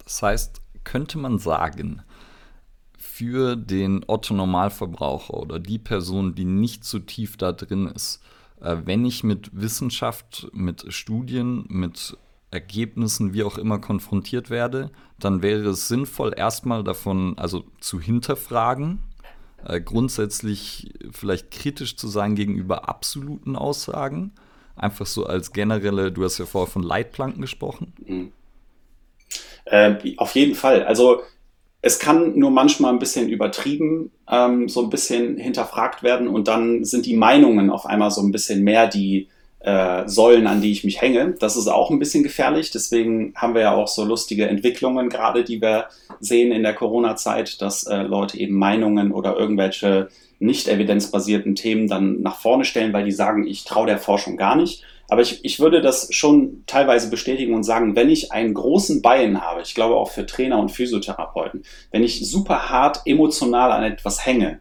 Das 0.03 0.23
heißt, 0.23 0.62
könnte 0.83 1.19
man 1.19 1.38
sagen, 1.38 2.03
für 2.97 3.55
den 3.55 4.03
Otto 4.07 4.33
Normalverbraucher 4.33 5.35
oder 5.35 5.59
die 5.59 5.79
Person, 5.79 6.35
die 6.35 6.47
nicht 6.47 6.85
so 6.85 6.99
tief 6.99 7.37
da 7.37 7.53
drin 7.53 7.87
ist, 7.95 8.23
äh, 8.62 8.77
wenn 8.87 9.05
ich 9.05 9.25
mit 9.25 9.51
Wissenschaft, 9.53 10.49
mit 10.55 10.91
Studien, 10.91 11.67
mit 11.69 12.17
Ergebnissen, 12.51 13.35
wie 13.35 13.43
auch 13.43 13.59
immer, 13.59 13.79
konfrontiert 13.79 14.49
werde, 14.49 14.91
dann 15.21 15.43
wäre 15.43 15.69
es 15.69 15.87
sinnvoll, 15.87 16.33
erstmal 16.35 16.83
davon, 16.83 17.37
also 17.37 17.64
zu 17.79 18.01
hinterfragen, 18.01 19.01
äh, 19.67 19.83
grundsätzlich 19.83 20.95
vielleicht 21.11 21.51
kritisch 21.51 21.97
zu 21.99 22.09
sein 22.09 22.37
gegenüber 22.37 22.88
absoluten 22.88 23.55
Aussagen. 23.55 24.33
Einfach 24.79 25.07
so 25.07 25.27
als 25.27 25.53
generelle, 25.53 26.12
du 26.12 26.25
hast 26.25 26.38
ja 26.38 26.47
vorher 26.47 26.71
von 26.71 26.83
Leitplanken 26.83 27.41
gesprochen. 27.41 27.93
Mhm. 28.07 28.33
Äh, 29.64 29.97
auf 30.17 30.35
jeden 30.35 30.55
Fall. 30.55 30.85
Also 30.85 31.23
es 31.81 31.99
kann 31.99 32.38
nur 32.38 32.51
manchmal 32.51 32.93
ein 32.93 32.99
bisschen 32.99 33.29
übertrieben, 33.29 34.11
ähm, 34.31 34.69
so 34.69 34.83
ein 34.83 34.91
bisschen 34.91 35.37
hinterfragt 35.37 36.03
werden 36.03 36.27
und 36.27 36.49
dann 36.49 36.85
sind 36.85 37.07
die 37.07 37.17
Meinungen 37.17 37.71
auf 37.71 37.87
einmal 37.87 38.11
so 38.11 38.21
ein 38.21 38.33
bisschen 38.33 38.64
mehr 38.64 38.88
die 38.88 39.29
äh, 39.61 40.09
Säulen, 40.09 40.47
an 40.47 40.61
die 40.61 40.73
ich 40.73 40.85
mich 40.85 41.01
hänge. 41.01 41.35
Das 41.38 41.57
ist 41.57 41.69
auch 41.69 41.91
ein 41.91 41.99
bisschen 41.99 42.23
gefährlich. 42.23 42.71
Deswegen 42.71 43.33
haben 43.35 43.55
wir 43.55 43.62
ja 43.62 43.75
auch 43.75 43.88
so 43.88 44.05
lustige 44.05 44.47
Entwicklungen 44.49 45.09
gerade, 45.09 45.45
die 45.45 45.61
wir 45.61 45.87
sehen 46.21 46.53
in 46.53 46.62
der 46.62 46.75
Corona-Zeit, 46.75 47.61
dass 47.61 47.85
äh, 47.85 48.03
Leute 48.03 48.38
eben 48.38 48.57
Meinungen 48.57 49.12
oder 49.12 49.37
irgendwelche 49.37 50.09
nicht 50.38 50.68
evidenzbasierten 50.68 51.55
Themen 51.55 51.88
dann 51.88 52.20
nach 52.20 52.40
vorne 52.40 52.64
stellen, 52.64 52.92
weil 52.92 53.05
die 53.05 53.12
sagen, 53.12 53.46
ich 53.46 53.64
traue 53.64 53.87
der 53.87 53.98
Forschung 53.98 54.37
gar 54.37 54.57
nicht. 54.57 54.85
Aber 55.09 55.22
ich, 55.22 55.44
ich 55.44 55.59
würde 55.59 55.81
das 55.81 56.12
schon 56.14 56.64
teilweise 56.66 57.09
bestätigen 57.09 57.55
und 57.55 57.64
sagen, 57.64 57.96
wenn 57.96 58.11
ich 58.11 58.31
einen 58.31 58.53
großen 58.53 59.01
Bein 59.01 59.40
habe, 59.40 59.62
ich 59.62 59.74
glaube 59.74 59.96
auch 59.96 60.11
für 60.11 60.27
Trainer 60.27 60.59
und 60.59 60.70
Physiotherapeuten, 60.70 61.62
wenn 61.90 62.05
ich 62.05 62.29
super 62.29 62.68
hart 62.68 63.01
emotional 63.07 63.72
an 63.72 63.85
etwas 63.85 64.24
hänge, 64.27 64.61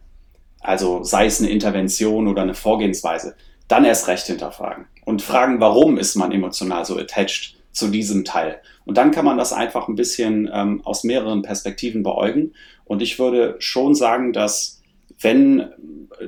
also 0.60 1.02
sei 1.04 1.26
es 1.26 1.40
eine 1.40 1.50
Intervention 1.50 2.26
oder 2.28 2.42
eine 2.42 2.54
Vorgehensweise, 2.54 3.36
dann 3.68 3.84
erst 3.84 4.08
recht 4.08 4.26
hinterfragen 4.26 4.86
und 5.04 5.20
fragen, 5.20 5.60
warum 5.60 5.98
ist 5.98 6.16
man 6.16 6.32
emotional 6.32 6.86
so 6.86 6.96
attached 6.96 7.56
zu 7.72 7.88
diesem 7.88 8.24
Teil. 8.24 8.60
Und 8.86 8.96
dann 8.96 9.10
kann 9.10 9.26
man 9.26 9.36
das 9.36 9.52
einfach 9.52 9.86
ein 9.86 9.94
bisschen 9.94 10.50
ähm, 10.52 10.80
aus 10.84 11.04
mehreren 11.04 11.42
Perspektiven 11.42 12.02
beäugen. 12.02 12.54
Und 12.86 13.02
ich 13.02 13.18
würde 13.18 13.56
schon 13.58 13.94
sagen, 13.94 14.32
dass 14.32 14.77
wenn, 15.20 15.70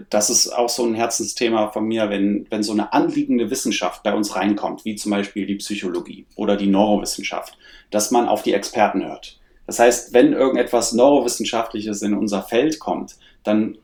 das 0.08 0.30
ist 0.30 0.50
auch 0.50 0.68
so 0.68 0.84
ein 0.84 0.94
Herzensthema 0.94 1.68
von 1.68 1.84
mir, 1.84 2.10
wenn, 2.10 2.46
wenn 2.50 2.62
so 2.62 2.72
eine 2.72 2.92
anliegende 2.92 3.50
Wissenschaft 3.50 4.02
bei 4.02 4.14
uns 4.14 4.34
reinkommt, 4.34 4.84
wie 4.84 4.96
zum 4.96 5.10
Beispiel 5.10 5.46
die 5.46 5.56
Psychologie 5.56 6.26
oder 6.36 6.56
die 6.56 6.66
Neurowissenschaft, 6.66 7.56
dass 7.90 8.10
man 8.10 8.28
auf 8.28 8.42
die 8.42 8.54
Experten 8.54 9.04
hört. 9.04 9.38
Das 9.66 9.78
heißt, 9.78 10.12
wenn 10.12 10.32
irgendetwas 10.32 10.92
Neurowissenschaftliches 10.92 12.02
in 12.02 12.14
unser 12.14 12.42
Feld 12.42 12.80
kommt, 12.80 13.16
dann 13.44 13.78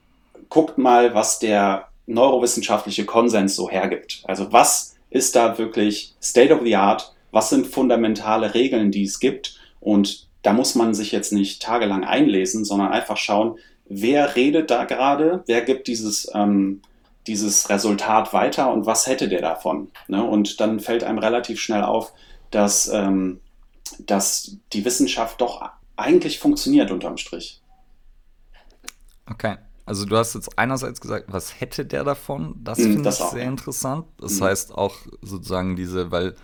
guckt 0.49 0.79
mal, 0.79 1.15
was 1.15 1.39
der 1.39 1.89
neurowissenschaftliche 2.07 3.05
Konsens 3.05 3.57
so 3.57 3.69
hergibt. 3.69 4.23
Also 4.25 4.53
was 4.53 4.97
ist 5.11 5.37
da 5.37 5.59
wirklich 5.59 6.15
State 6.23 6.55
of 6.55 6.63
the 6.63 6.77
Art? 6.77 7.15
Was 7.31 7.51
sind 7.51 7.67
fundamentale 7.67 8.55
Regeln, 8.55 8.91
die 8.91 9.05
es 9.05 9.21
gibt? 9.21 9.59
Und 9.81 10.27
da 10.43 10.53
muss 10.53 10.75
man 10.75 10.95
sich 10.95 11.13
jetzt 11.13 11.33
nicht 11.33 11.63
tagelang 11.63 12.05
einlesen, 12.05 12.65
sondern 12.65 12.93
einfach 12.93 13.17
schauen, 13.17 13.59
wer 13.89 14.37
redet 14.37 14.71
da 14.71 14.85
gerade, 14.85 15.43
wer 15.47 15.63
gibt 15.63 15.89
dieses, 15.89 16.31
ähm, 16.35 16.83
dieses 17.27 17.69
Resultat 17.69 18.33
weiter 18.33 18.73
und 18.73 18.87
was 18.87 19.07
hätte 19.07 19.29
der 19.29 19.41
davon. 19.41 19.91
Ne? 20.09 20.23
Und 20.23 20.61
dann 20.61 20.81
fällt 20.81 21.05
einem 21.05 21.19
relativ 21.19 21.61
schnell 21.61 21.83
auf, 21.83 22.13
dass, 22.51 22.89
ähm, 22.89 23.41
dass 23.99 24.57
die 24.73 24.85
Wissenschaft 24.85 25.41
doch 25.41 25.69
eigentlich 25.97 26.39
funktioniert 26.39 26.91
unterm 26.91 27.17
Strich. 27.17 27.61
Okay. 29.29 29.57
Also 29.85 30.05
du 30.05 30.17
hast 30.17 30.35
jetzt 30.35 30.59
einerseits 30.59 31.01
gesagt, 31.01 31.27
was 31.29 31.61
hätte 31.61 31.87
der 31.87 32.03
davon? 32.03 32.57
Das 32.63 32.79
hm, 32.79 32.95
finde 32.95 33.09
ich 33.09 33.21
auch. 33.21 33.33
sehr 33.33 33.47
interessant. 33.47 34.07
Das 34.19 34.41
mhm. 34.41 34.45
heißt 34.45 34.75
auch 34.75 34.97
sozusagen 35.23 35.77
diese, 35.77 36.11
weil 36.11 36.35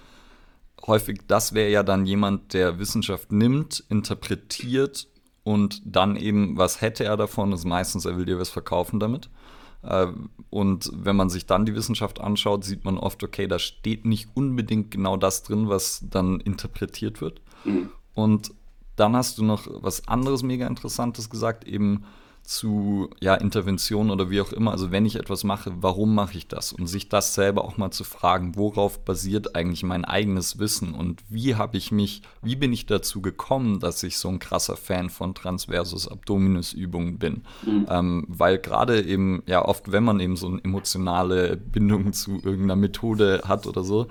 häufig 0.87 1.23
das 1.27 1.53
wäre 1.53 1.71
ja 1.71 1.83
dann 1.83 2.07
jemand, 2.07 2.55
der 2.55 2.79
Wissenschaft 2.79 3.33
nimmt, 3.33 3.85
interpretiert 3.89 5.09
und 5.45 5.83
dann 5.85 6.17
eben, 6.17 6.57
was 6.57 6.81
hätte 6.81 7.05
er 7.05 7.17
davon, 7.17 7.53
ist 7.53 7.65
meistens, 7.65 8.05
er 8.05 8.17
will 8.17 8.25
dir 8.25 8.39
was 8.39 8.51
verkaufen 8.51 9.01
damit. 9.01 9.29
Äh, 9.83 10.09
und 10.51 10.91
wenn 10.95 11.17
man 11.17 11.31
sich 11.31 11.47
dann 11.47 11.67
die 11.67 11.75
Wissenschaft 11.75 12.21
anschaut, 12.21 12.65
sieht 12.65 12.85
man 12.85 12.99
oft, 12.99 13.23
okay, 13.23 13.47
da 13.47 13.59
steht 13.59 14.05
nicht 14.05 14.29
unbedingt 14.35 14.91
genau 14.91 15.17
das 15.17 15.43
drin, 15.43 15.69
was 15.69 16.05
dann 16.09 16.41
interpretiert 16.41 17.21
wird. 17.21 17.41
Mhm. 17.65 17.91
Und 18.15 18.55
dann 18.97 19.17
hast 19.17 19.39
du 19.39 19.45
noch 19.45 19.67
was 19.83 20.07
anderes 20.07 20.43
mega 20.43 20.67
interessantes 20.67 21.31
gesagt, 21.31 21.67
eben 21.67 22.05
zu 22.45 23.09
ja, 23.21 23.35
Intervention 23.35 24.11
oder 24.11 24.29
wie 24.29 24.41
auch 24.41 24.53
immer. 24.53 24.73
Also 24.73 24.91
wenn 24.91 25.07
ich 25.07 25.17
etwas 25.17 25.45
mache, 25.45 25.73
warum 25.77 26.15
mache 26.15 26.37
ich 26.37 26.49
das? 26.49 26.73
Und 26.73 26.87
sich 26.87 27.09
das 27.09 27.35
selber 27.35 27.65
auch 27.65 27.77
mal 27.77 27.93
zu 27.93 28.05
fragen, 28.05 28.57
worauf 28.57 29.05
basiert 29.05 29.55
eigentlich 29.55 29.85
mein 29.85 30.05
eigenes 30.05 30.59
Wissen 30.59 30.93
und 30.95 31.23
wie 31.29 31.55
habe 31.55 31.77
ich 31.77 31.93
mich, 31.93 32.23
wie 32.43 32.57
bin 32.57 32.73
ich 32.73 32.87
dazu 32.87 33.23
gekommen, 33.23 33.79
dass 33.79 34.03
ich 34.03 34.19
so 34.19 34.29
ein 34.29 34.41
krasser 34.41 34.77
Fan 34.77 35.09
von 35.09 35.35
Transversus 35.35 36.09
Abdominus 36.09 36.73
Übungen 36.73 37.19
bin? 37.19 37.43
Mhm. 37.65 37.87
Ähm, 37.89 38.25
weil 38.29 38.59
gerade 38.59 39.03
eben, 39.03 39.43
ja 39.47 39.65
oft, 39.65 39.93
wenn 39.93 40.05
man 40.05 40.19
eben 40.19 40.37
so 40.37 40.49
eine 40.49 40.63
emotionale 40.65 41.57
Bindung 41.57 42.13
zu 42.13 42.33
irgendeiner 42.43 42.77
Methode 42.77 43.43
hat 43.45 43.67
oder 43.67 43.85
so, 43.85 44.09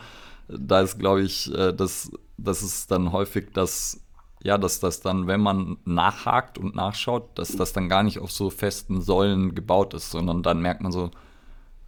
da 0.48 0.82
ist, 0.82 1.00
glaube 1.00 1.22
ich, 1.22 1.54
äh, 1.54 1.74
das, 1.74 2.12
das 2.38 2.64
ist 2.64 2.92
dann 2.92 3.12
häufig 3.12 3.50
das 3.54 4.02
ja, 4.44 4.58
dass 4.58 4.80
das 4.80 5.02
dann, 5.02 5.28
wenn 5.28 5.42
man 5.42 5.78
nachhakt 5.86 6.58
und 6.58 6.76
nachschaut, 6.76 7.38
dass 7.38 7.56
das 7.56 7.74
dann 7.74 7.90
gar 7.90 8.04
nicht 8.04 8.20
auf 8.20 8.32
so 8.32 8.50
festen 8.50 9.02
Säulen 9.02 9.54
gebaut 9.56 9.94
ist, 9.94 10.12
sondern 10.12 10.44
dann 10.44 10.62
merkt 10.62 10.82
man 10.82 10.92
so, 10.92 11.12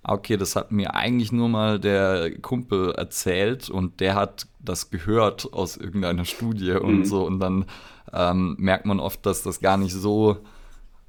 ah, 0.04 0.14
okay, 0.14 0.38
das 0.38 0.56
hat 0.56 0.72
mir 0.72 0.94
eigentlich 0.94 1.32
nur 1.32 1.50
mal 1.50 1.80
der 1.80 2.40
Kumpel 2.40 2.92
erzählt 2.92 3.70
und 3.70 4.00
der 4.00 4.16
hat 4.16 4.48
das 4.60 4.92
gehört 4.92 5.52
aus 5.52 5.78
irgendeiner 5.78 6.26
Studie 6.26 6.74
und 6.74 7.00
mhm. 7.00 7.06
so 7.06 7.26
und 7.26 7.40
dann 7.40 7.66
ähm, 8.12 8.56
merkt 8.60 8.86
man 8.86 9.00
oft, 9.00 9.26
dass 9.26 9.44
das 9.44 9.60
gar 9.60 9.78
nicht 9.78 9.94
so 9.94 10.38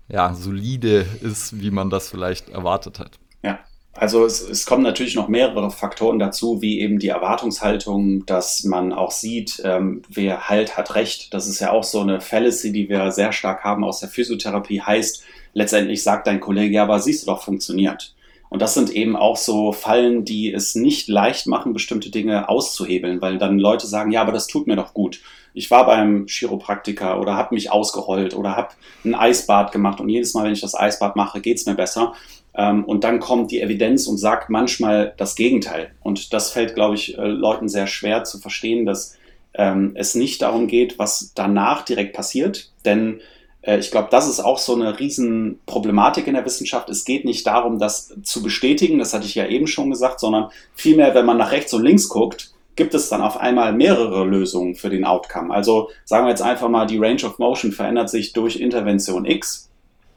ja, 0.09 0.35
solide 0.35 1.07
ist, 1.21 1.61
wie 1.61 1.71
man 1.71 1.91
das 1.91 2.09
vielleicht 2.09 2.49
erwartet 2.49 2.99
hat. 2.99 3.19
Ja, 3.43 3.59
Also 3.97 4.25
es, 4.25 4.41
es, 4.41 4.67
kommen 4.67 4.83
natürlich 4.83 5.15
noch 5.15 5.29
mehrere 5.29 5.71
Faktoren 5.71 6.19
dazu, 6.19 6.61
wie 6.61 6.81
eben 6.81 6.99
die 6.99 7.09
Erwartungshaltung, 7.09 8.27
dass 8.27 8.65
man 8.65 8.93
auch 8.93 9.13
sieht, 9.13 9.63
ähm, 9.65 10.03
wer 10.09 10.49
halt 10.49 10.77
hat 10.77 10.97
Recht. 10.97 11.33
Das 11.33 11.47
ist 11.47 11.61
ja 11.61 11.71
auch 11.71 11.85
so 11.85 12.01
eine 12.01 12.21
Fallacy, 12.21 12.73
die 12.73 12.89
wir 12.89 13.13
sehr 13.13 13.33
stark 13.33 13.63
haben 13.63 13.85
aus 13.85 14.01
der 14.01 14.09
Physiotherapie. 14.09 14.81
Heißt, 14.81 15.23
letztendlich 15.53 16.03
sagt 16.03 16.27
dein 16.27 16.41
Kollege, 16.41 16.75
ja, 16.75 16.83
aber 16.83 16.99
siehst 16.99 17.23
du 17.23 17.27
doch, 17.27 17.43
funktioniert. 17.43 18.15
Und 18.49 18.63
das 18.63 18.75
sind 18.75 18.91
eben 18.91 19.17
auch 19.17 19.37
so 19.37 19.73
Fallen, 19.73 20.25
die 20.25 20.53
es 20.53 20.75
nicht 20.75 21.09
leicht 21.09 21.47
machen, 21.47 21.73
bestimmte 21.73 22.11
Dinge 22.11 22.49
auszuhebeln, 22.49 23.21
weil 23.21 23.39
dann 23.39 23.59
Leute 23.59 23.87
sagen, 23.87 24.13
ja, 24.13 24.23
aber 24.23 24.33
das 24.33 24.47
tut 24.47 24.67
mir 24.67 24.77
doch 24.77 24.95
gut. 24.95 25.21
Ich 25.55 25.71
war 25.71 25.87
beim 25.87 26.27
Chiropraktiker 26.27 27.21
oder 27.21 27.37
habe 27.37 27.55
mich 27.55 27.71
ausgerollt 27.71 28.35
oder 28.35 28.57
habe 28.57 28.69
ein 29.05 29.15
Eisbad 29.15 29.73
gemacht 29.73 30.01
und 30.01 30.09
jedes 30.09 30.35
Mal, 30.35 30.45
wenn 30.45 30.53
ich 30.53 30.61
das 30.61 30.75
Eisbad 30.75 31.17
mache, 31.17 31.41
geht's 31.41 31.67
mir 31.67 31.75
besser. 31.75 32.15
Ähm, 32.57 32.85
und 32.85 33.05
dann 33.05 33.21
kommt 33.21 33.51
die 33.51 33.61
Evidenz 33.61 34.07
und 34.07 34.19
sagt 34.19 34.51
manchmal 34.51 35.15
das 35.17 35.35
Gegenteil. 35.35 35.91
Und 36.03 36.33
das 36.33 36.51
fällt, 36.51 36.75
glaube 36.75 36.95
ich, 36.95 37.19
äh, 37.19 37.27
Leuten 37.27 37.69
sehr 37.69 37.87
schwer 37.87 38.25
zu 38.25 38.39
verstehen, 38.39 38.87
dass 38.87 39.17
ähm, 39.55 39.93
es 39.95 40.15
nicht 40.15 40.43
darum 40.43 40.67
geht, 40.67 40.99
was 40.99 41.33
danach 41.35 41.85
direkt 41.85 42.15
passiert. 42.15 42.71
Denn 42.85 43.21
äh, 43.63 43.79
ich 43.79 43.91
glaube, 43.91 44.09
das 44.11 44.29
ist 44.29 44.41
auch 44.41 44.59
so 44.59 44.75
eine 44.75 44.99
Riesenproblematik 44.99 46.27
in 46.27 46.35
der 46.35 46.45
Wissenschaft. 46.45 46.89
Es 46.91 47.05
geht 47.05 47.25
nicht 47.25 47.47
darum, 47.47 47.79
das 47.79 48.15
zu 48.23 48.43
bestätigen, 48.43 48.99
das 48.99 49.15
hatte 49.15 49.27
ich 49.27 49.35
ja 49.35 49.47
eben 49.47 49.67
schon 49.67 49.91
gesagt, 49.91 50.21
sondern 50.21 50.51
vielmehr, 50.75 51.15
wenn 51.15 51.27
man 51.27 51.39
nach 51.39 51.53
rechts 51.53 51.75
und 51.75 51.85
links 51.85 52.09
guckt, 52.09 52.53
gibt 52.77 52.95
es 52.95 53.09
dann 53.09 53.23
auf 53.23 53.37
einmal 53.37 53.73
mehrere 53.73 54.25
Lösungen 54.25 54.75
für 54.75 54.91
den 54.91 55.05
Outcome. 55.05 55.55
Also 55.55 55.91
sagen 56.05 56.27
wir 56.27 56.31
jetzt 56.31 56.43
einfach 56.43 56.69
mal, 56.69 56.87
die 56.87 56.99
Range 56.99 57.25
of 57.25 57.39
Motion 57.39 57.73
verändert 57.73 58.11
sich 58.11 58.33
durch 58.33 58.61
Intervention 58.61 59.25
X 59.25 59.71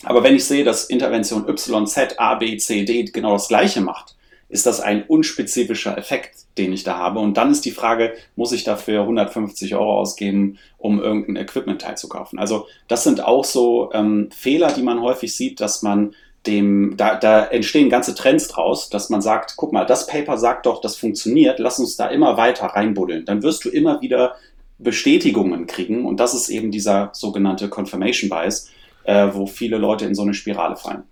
aber 0.03 0.23
wenn 0.23 0.35
ich 0.35 0.45
sehe, 0.45 0.63
dass 0.63 0.85
Intervention 0.85 1.47
Y, 1.47 1.87
Z, 1.87 2.19
A, 2.19 2.35
B, 2.35 2.57
C, 2.57 2.85
D 2.85 3.03
genau 3.05 3.33
das 3.33 3.47
Gleiche 3.47 3.81
macht, 3.81 4.15
ist 4.49 4.65
das 4.65 4.79
ein 4.79 5.03
unspezifischer 5.03 5.97
Effekt, 5.97 6.35
den 6.57 6.71
ich 6.71 6.83
da 6.83 6.97
habe. 6.97 7.19
Und 7.19 7.35
dann 7.35 7.51
ist 7.51 7.65
die 7.65 7.71
Frage, 7.71 8.13
muss 8.35 8.53
ich 8.53 8.63
dafür 8.63 9.01
150 9.01 9.75
Euro 9.75 9.99
ausgeben, 9.99 10.57
um 10.77 11.01
irgendein 11.01 11.35
Equipment-Teil 11.35 11.97
zu 11.97 12.07
kaufen? 12.07 12.39
Also 12.39 12.67
das 12.87 13.03
sind 13.03 13.23
auch 13.23 13.43
so 13.43 13.91
ähm, 13.93 14.29
Fehler, 14.31 14.71
die 14.71 14.83
man 14.83 15.01
häufig 15.01 15.35
sieht, 15.35 15.59
dass 15.59 15.81
man 15.81 16.13
dem, 16.45 16.95
da, 16.95 17.15
da 17.15 17.45
entstehen 17.45 17.89
ganze 17.89 18.15
Trends 18.15 18.47
draus, 18.47 18.89
dass 18.89 19.09
man 19.09 19.21
sagt, 19.21 19.55
guck 19.57 19.73
mal, 19.73 19.85
das 19.85 20.07
Paper 20.07 20.37
sagt 20.37 20.65
doch, 20.65 20.79
das 20.79 20.95
funktioniert, 20.95 21.59
lass 21.59 21.79
uns 21.79 21.97
da 21.97 22.07
immer 22.07 22.37
weiter 22.37 22.67
reinbuddeln. 22.67 23.25
Dann 23.25 23.43
wirst 23.43 23.65
du 23.65 23.69
immer 23.69 24.01
wieder 24.01 24.35
Bestätigungen 24.77 25.67
kriegen 25.67 26.05
und 26.05 26.19
das 26.21 26.33
ist 26.33 26.47
eben 26.47 26.71
dieser 26.71 27.09
sogenannte 27.11 27.67
Confirmation 27.67 28.29
Bias, 28.29 28.69
äh, 29.07 29.33
wo 29.33 29.47
viele 29.47 29.77
Leute 29.77 30.05
in 30.05 30.13
so 30.13 30.21
eine 30.21 30.33
Spirale 30.33 30.75
fallen. 30.75 31.03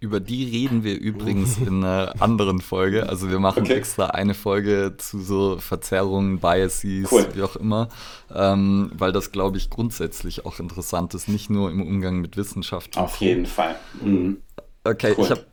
Über 0.00 0.18
die 0.18 0.44
reden 0.44 0.82
wir 0.82 0.98
übrigens 0.98 1.58
in 1.58 1.84
einer 1.84 2.14
anderen 2.20 2.60
Folge. 2.60 3.08
Also 3.08 3.30
wir 3.30 3.38
machen 3.38 3.62
okay. 3.62 3.74
extra 3.74 4.06
eine 4.06 4.34
Folge 4.34 4.94
zu 4.96 5.20
so 5.20 5.58
Verzerrungen, 5.58 6.40
Biases, 6.40 7.12
cool. 7.12 7.28
wie 7.34 7.42
auch 7.42 7.56
immer, 7.56 7.88
ähm, 8.34 8.90
weil 8.94 9.12
das, 9.12 9.30
glaube 9.30 9.58
ich, 9.58 9.70
grundsätzlich 9.70 10.44
auch 10.44 10.58
interessant 10.58 11.14
ist, 11.14 11.28
nicht 11.28 11.50
nur 11.50 11.70
im 11.70 11.82
Umgang 11.82 12.20
mit 12.20 12.36
Wissenschaft. 12.36 12.96
Auf 12.96 13.16
jeden 13.16 13.46
Fall. 13.46 13.76
Mhm. 14.02 14.38
Okay, 14.84 15.14
cool. 15.16 15.24
ich 15.24 15.30
habe 15.30 15.44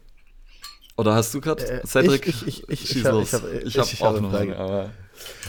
oder 0.95 1.13
hast 1.13 1.32
du 1.34 1.41
gerade, 1.41 1.63
äh, 1.63 1.86
Cedric? 1.86 2.25
Ich, 2.25 2.47
ich, 2.47 2.69
ich, 2.69 2.95
ich, 2.95 3.05
habe 3.05 3.19
hab, 3.19 3.43
ich 3.65 3.78
hab, 3.78 3.93
ich 3.93 4.01
auch 4.01 4.19
noch 4.19 4.34
eine. 4.34 4.57
Aber 4.57 4.89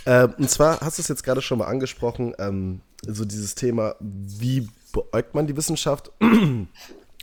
äh, 0.04 0.28
und 0.36 0.50
zwar 0.50 0.80
hast 0.80 0.98
du 0.98 1.02
es 1.02 1.08
jetzt 1.08 1.22
gerade 1.22 1.40
schon 1.40 1.58
mal 1.58 1.68
angesprochen, 1.68 2.34
ähm, 2.38 2.82
so 3.06 3.24
dieses 3.24 3.54
Thema, 3.54 3.94
wie 4.00 4.68
beäugt 4.92 5.34
man 5.34 5.46
die 5.46 5.56
Wissenschaft? 5.56 6.10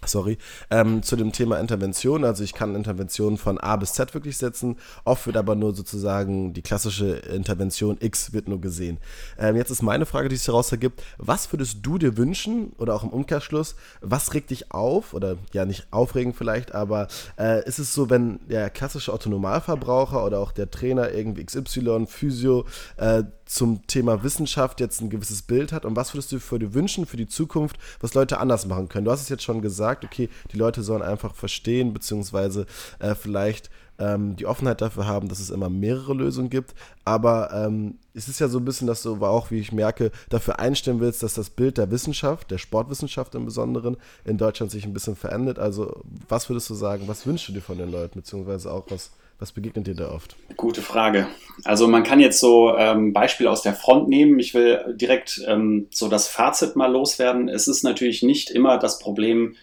sorry, 0.08 0.38
ähm, 0.70 1.04
zu 1.04 1.16
dem 1.16 1.32
Thema 1.32 1.60
Intervention. 1.60 2.24
Also 2.24 2.44
ich 2.44 2.54
kann 2.54 2.76
Interventionen 2.76 3.38
von 3.38 3.58
A 3.58 3.76
bis 3.76 3.94
Z 3.94 4.14
wirklich 4.14 4.38
setzen. 4.38 4.78
Oft 5.04 5.26
wird 5.26 5.38
aber 5.38 5.56
nur 5.56 5.76
sozusagen 5.76 6.54
die 6.54 6.62
klassische 6.62 7.18
Intervention 7.18 7.98
X 8.00 8.34
wird 8.34 8.48
nur 8.48 8.62
gesehen. 8.62 8.98
Ähm, 9.38 9.56
jetzt 9.56 9.70
ist 9.70 9.82
meine 9.82 10.06
Frage, 10.06 10.30
die 10.30 10.36
sich 10.36 10.46
daraus 10.46 10.72
ergibt. 10.72 11.02
Was 11.18 11.52
würdest 11.52 11.80
du 11.82 11.98
dir 11.98 12.18
wünschen 12.18 12.74
oder 12.78 12.96
auch 12.96 13.04
im 13.04 13.10
Umkehrschluss, 13.10 13.76
was 14.02 14.34
regt 14.34 14.50
dich 14.50 14.72
auf 14.72 15.14
oder 15.14 15.38
ja 15.54 15.66
nicht 15.66 15.88
aufregen 15.92 16.34
vielleicht, 16.34 16.74
aber 16.74 17.08
äh, 17.38 17.66
ist 17.68 17.80
es 17.80 17.94
so, 17.94 18.10
wenn 18.10 18.40
der 18.48 18.70
klassische 18.70 19.14
Autonomalverbraucher 19.14 20.26
oder 20.26 20.40
auch 20.40 20.52
der 20.52 20.70
Trainer 20.72 21.12
irgendwie 21.12 21.46
XY, 21.46 22.06
Physio 22.08 22.66
äh, 22.98 23.24
zum 23.46 23.86
Thema 23.88 24.24
Wissenschaft 24.24 24.80
jetzt 24.80 25.02
ein 25.02 25.10
gewisses 25.10 25.42
Bild 25.42 25.72
hat 25.72 25.86
und 25.86 25.96
was 25.96 26.14
würdest 26.14 26.32
du 26.32 26.40
für 26.40 26.60
dir 26.60 26.74
wünschen 26.74 27.06
für 27.06 27.18
die 27.18 27.28
Zukunft, 27.28 27.78
was 28.00 28.14
Leute 28.14 28.40
anders 28.40 28.66
machen 28.66 28.90
können? 28.90 29.06
Du 29.06 29.12
hast 29.12 29.22
es 29.22 29.30
jetzt 29.30 29.44
schon 29.44 29.62
gesagt, 29.62 30.04
okay, 30.04 30.30
die 30.52 30.58
Leute 30.58 30.82
sollen 30.84 31.02
einfach 31.02 31.36
verstehen, 31.36 31.94
beziehungsweise 31.94 32.66
äh, 33.00 33.16
vielleicht 33.16 33.70
ähm, 34.00 34.36
die 34.36 34.46
Offenheit 34.46 34.82
dafür 34.82 35.08
haben, 35.08 35.30
dass 35.30 35.40
es 35.40 35.50
immer 35.50 35.70
mehrere 35.70 36.14
Lösungen 36.14 36.50
gibt. 36.50 36.74
Aber 37.06 37.52
ähm, 37.54 37.98
es 38.14 38.28
ist 38.28 38.40
ja 38.40 38.48
so 38.48 38.60
ein 38.60 38.66
bisschen, 38.66 38.88
dass 38.88 39.04
du 39.04 39.16
auch, 39.26 39.52
wie 39.52 39.60
ich 39.60 39.72
merke, 39.72 40.12
dafür 40.30 40.60
einstellen 40.60 41.00
willst, 41.00 41.24
dass 41.24 41.34
das 41.34 41.50
Bild 41.50 41.78
der 41.78 41.92
Wissenschaft, 41.92 42.52
der 42.52 42.58
Sportwissenschaft 42.58 43.36
im 43.36 43.46
Besonderen, 43.46 43.98
in 44.26 44.38
Deutschland 44.38 44.72
sich 44.72 44.86
ein 44.86 44.94
bisschen 44.94 45.16
verändert. 45.16 45.60
Also, 45.60 46.02
was 46.28 46.50
würdest 46.50 46.70
du 46.70 46.74
sagen, 46.74 47.08
was 47.08 47.26
wünschst 47.26 47.48
du 47.48 47.54
dir 47.54 47.62
von 47.62 47.78
den 47.78 47.92
Leuten, 47.92 48.20
beziehungsweise 48.20 48.72
auch 48.72 48.86
was 48.90 49.12
was 49.40 49.52
begegnet 49.52 49.88
dir 49.88 49.96
da 49.96 50.12
oft? 50.12 50.36
Gute 50.56 50.82
Frage. 50.82 51.28
Also 51.64 51.88
man 51.88 52.04
kann 52.04 52.20
jetzt 52.20 52.40
so 52.40 52.76
ähm, 52.78 53.14
Beispiele 53.14 53.50
aus 53.50 53.62
der 53.62 53.74
Front 53.74 54.08
nehmen. 54.08 54.40
Ich 54.40 54.54
will 54.54 54.96
direkt 54.96 55.42
ähm, 55.48 55.88
so 55.92 56.08
das 56.08 56.28
Fazit 56.28 56.76
mal 56.76 56.92
loswerden. 56.92 57.50
Es 57.50 57.68
ist 57.68 57.84
natürlich 57.84 58.24
nicht 58.24 58.50
immer 58.50 58.78
das 58.78 59.00
Problem, 59.00 59.56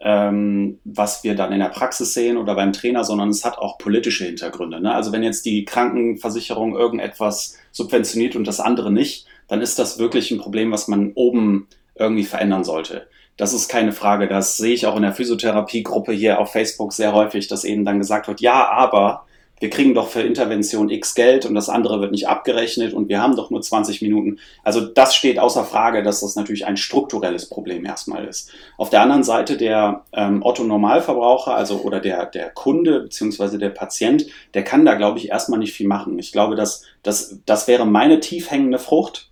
ähm, 0.00 0.78
was 0.84 1.24
wir 1.24 1.34
dann 1.34 1.52
in 1.52 1.58
der 1.58 1.68
Praxis 1.68 2.14
sehen 2.14 2.36
oder 2.36 2.54
beim 2.54 2.72
Trainer, 2.72 3.04
sondern 3.04 3.30
es 3.30 3.44
hat 3.44 3.58
auch 3.58 3.78
politische 3.78 4.24
Hintergründe. 4.24 4.80
Ne? 4.80 4.94
Also 4.94 5.12
wenn 5.12 5.22
jetzt 5.22 5.44
die 5.44 5.64
Krankenversicherung 5.64 6.76
irgendetwas 6.76 7.56
subventioniert 7.72 8.36
und 8.36 8.46
das 8.46 8.60
andere 8.60 8.92
nicht, 8.92 9.26
dann 9.48 9.60
ist 9.60 9.78
das 9.78 9.98
wirklich 9.98 10.30
ein 10.30 10.38
Problem, 10.38 10.70
was 10.70 10.88
man 10.88 11.12
oben 11.14 11.66
irgendwie 11.96 12.24
verändern 12.24 12.64
sollte. 12.64 13.08
Das 13.38 13.54
ist 13.54 13.68
keine 13.68 13.92
Frage. 13.92 14.28
Das 14.28 14.58
sehe 14.58 14.74
ich 14.74 14.84
auch 14.84 14.96
in 14.96 15.02
der 15.02 15.14
Physiotherapiegruppe 15.14 16.12
hier 16.12 16.40
auf 16.40 16.52
Facebook 16.52 16.92
sehr 16.92 17.14
häufig, 17.14 17.48
dass 17.48 17.64
eben 17.64 17.86
dann 17.86 17.98
gesagt 17.98 18.28
wird, 18.28 18.42
ja, 18.42 18.68
aber 18.68 19.24
wir 19.60 19.70
kriegen 19.70 19.94
doch 19.94 20.08
für 20.08 20.22
Intervention 20.22 20.90
X 20.90 21.14
Geld 21.14 21.46
und 21.46 21.54
das 21.54 21.68
andere 21.68 22.00
wird 22.00 22.12
nicht 22.12 22.28
abgerechnet 22.28 22.92
und 22.92 23.08
wir 23.08 23.20
haben 23.20 23.36
doch 23.36 23.50
nur 23.50 23.60
20 23.60 24.02
Minuten. 24.02 24.38
Also 24.62 24.80
das 24.80 25.14
steht 25.14 25.38
außer 25.38 25.64
Frage, 25.64 26.02
dass 26.02 26.20
das 26.20 26.36
natürlich 26.36 26.66
ein 26.66 26.76
strukturelles 26.76 27.48
Problem 27.48 27.84
erstmal 27.84 28.24
ist. 28.24 28.50
Auf 28.76 28.90
der 28.90 29.02
anderen 29.02 29.24
Seite 29.24 29.56
der 29.56 30.04
ähm, 30.12 30.42
Otto 30.42 30.64
Normalverbraucher, 30.64 31.54
also 31.54 31.80
oder 31.82 32.00
der, 32.00 32.26
der 32.26 32.50
Kunde 32.50 33.00
beziehungsweise 33.00 33.58
der 33.58 33.70
Patient, 33.70 34.26
der 34.54 34.64
kann 34.64 34.84
da, 34.84 34.94
glaube 34.94 35.18
ich, 35.18 35.30
erstmal 35.30 35.58
nicht 35.58 35.72
viel 35.72 35.86
machen. 35.86 36.18
Ich 36.18 36.32
glaube, 36.32 36.54
dass, 36.54 36.84
dass 37.02 37.38
das 37.46 37.68
wäre 37.68 37.86
meine 37.86 38.20
tief 38.20 38.50
hängende 38.50 38.78
Frucht, 38.78 39.30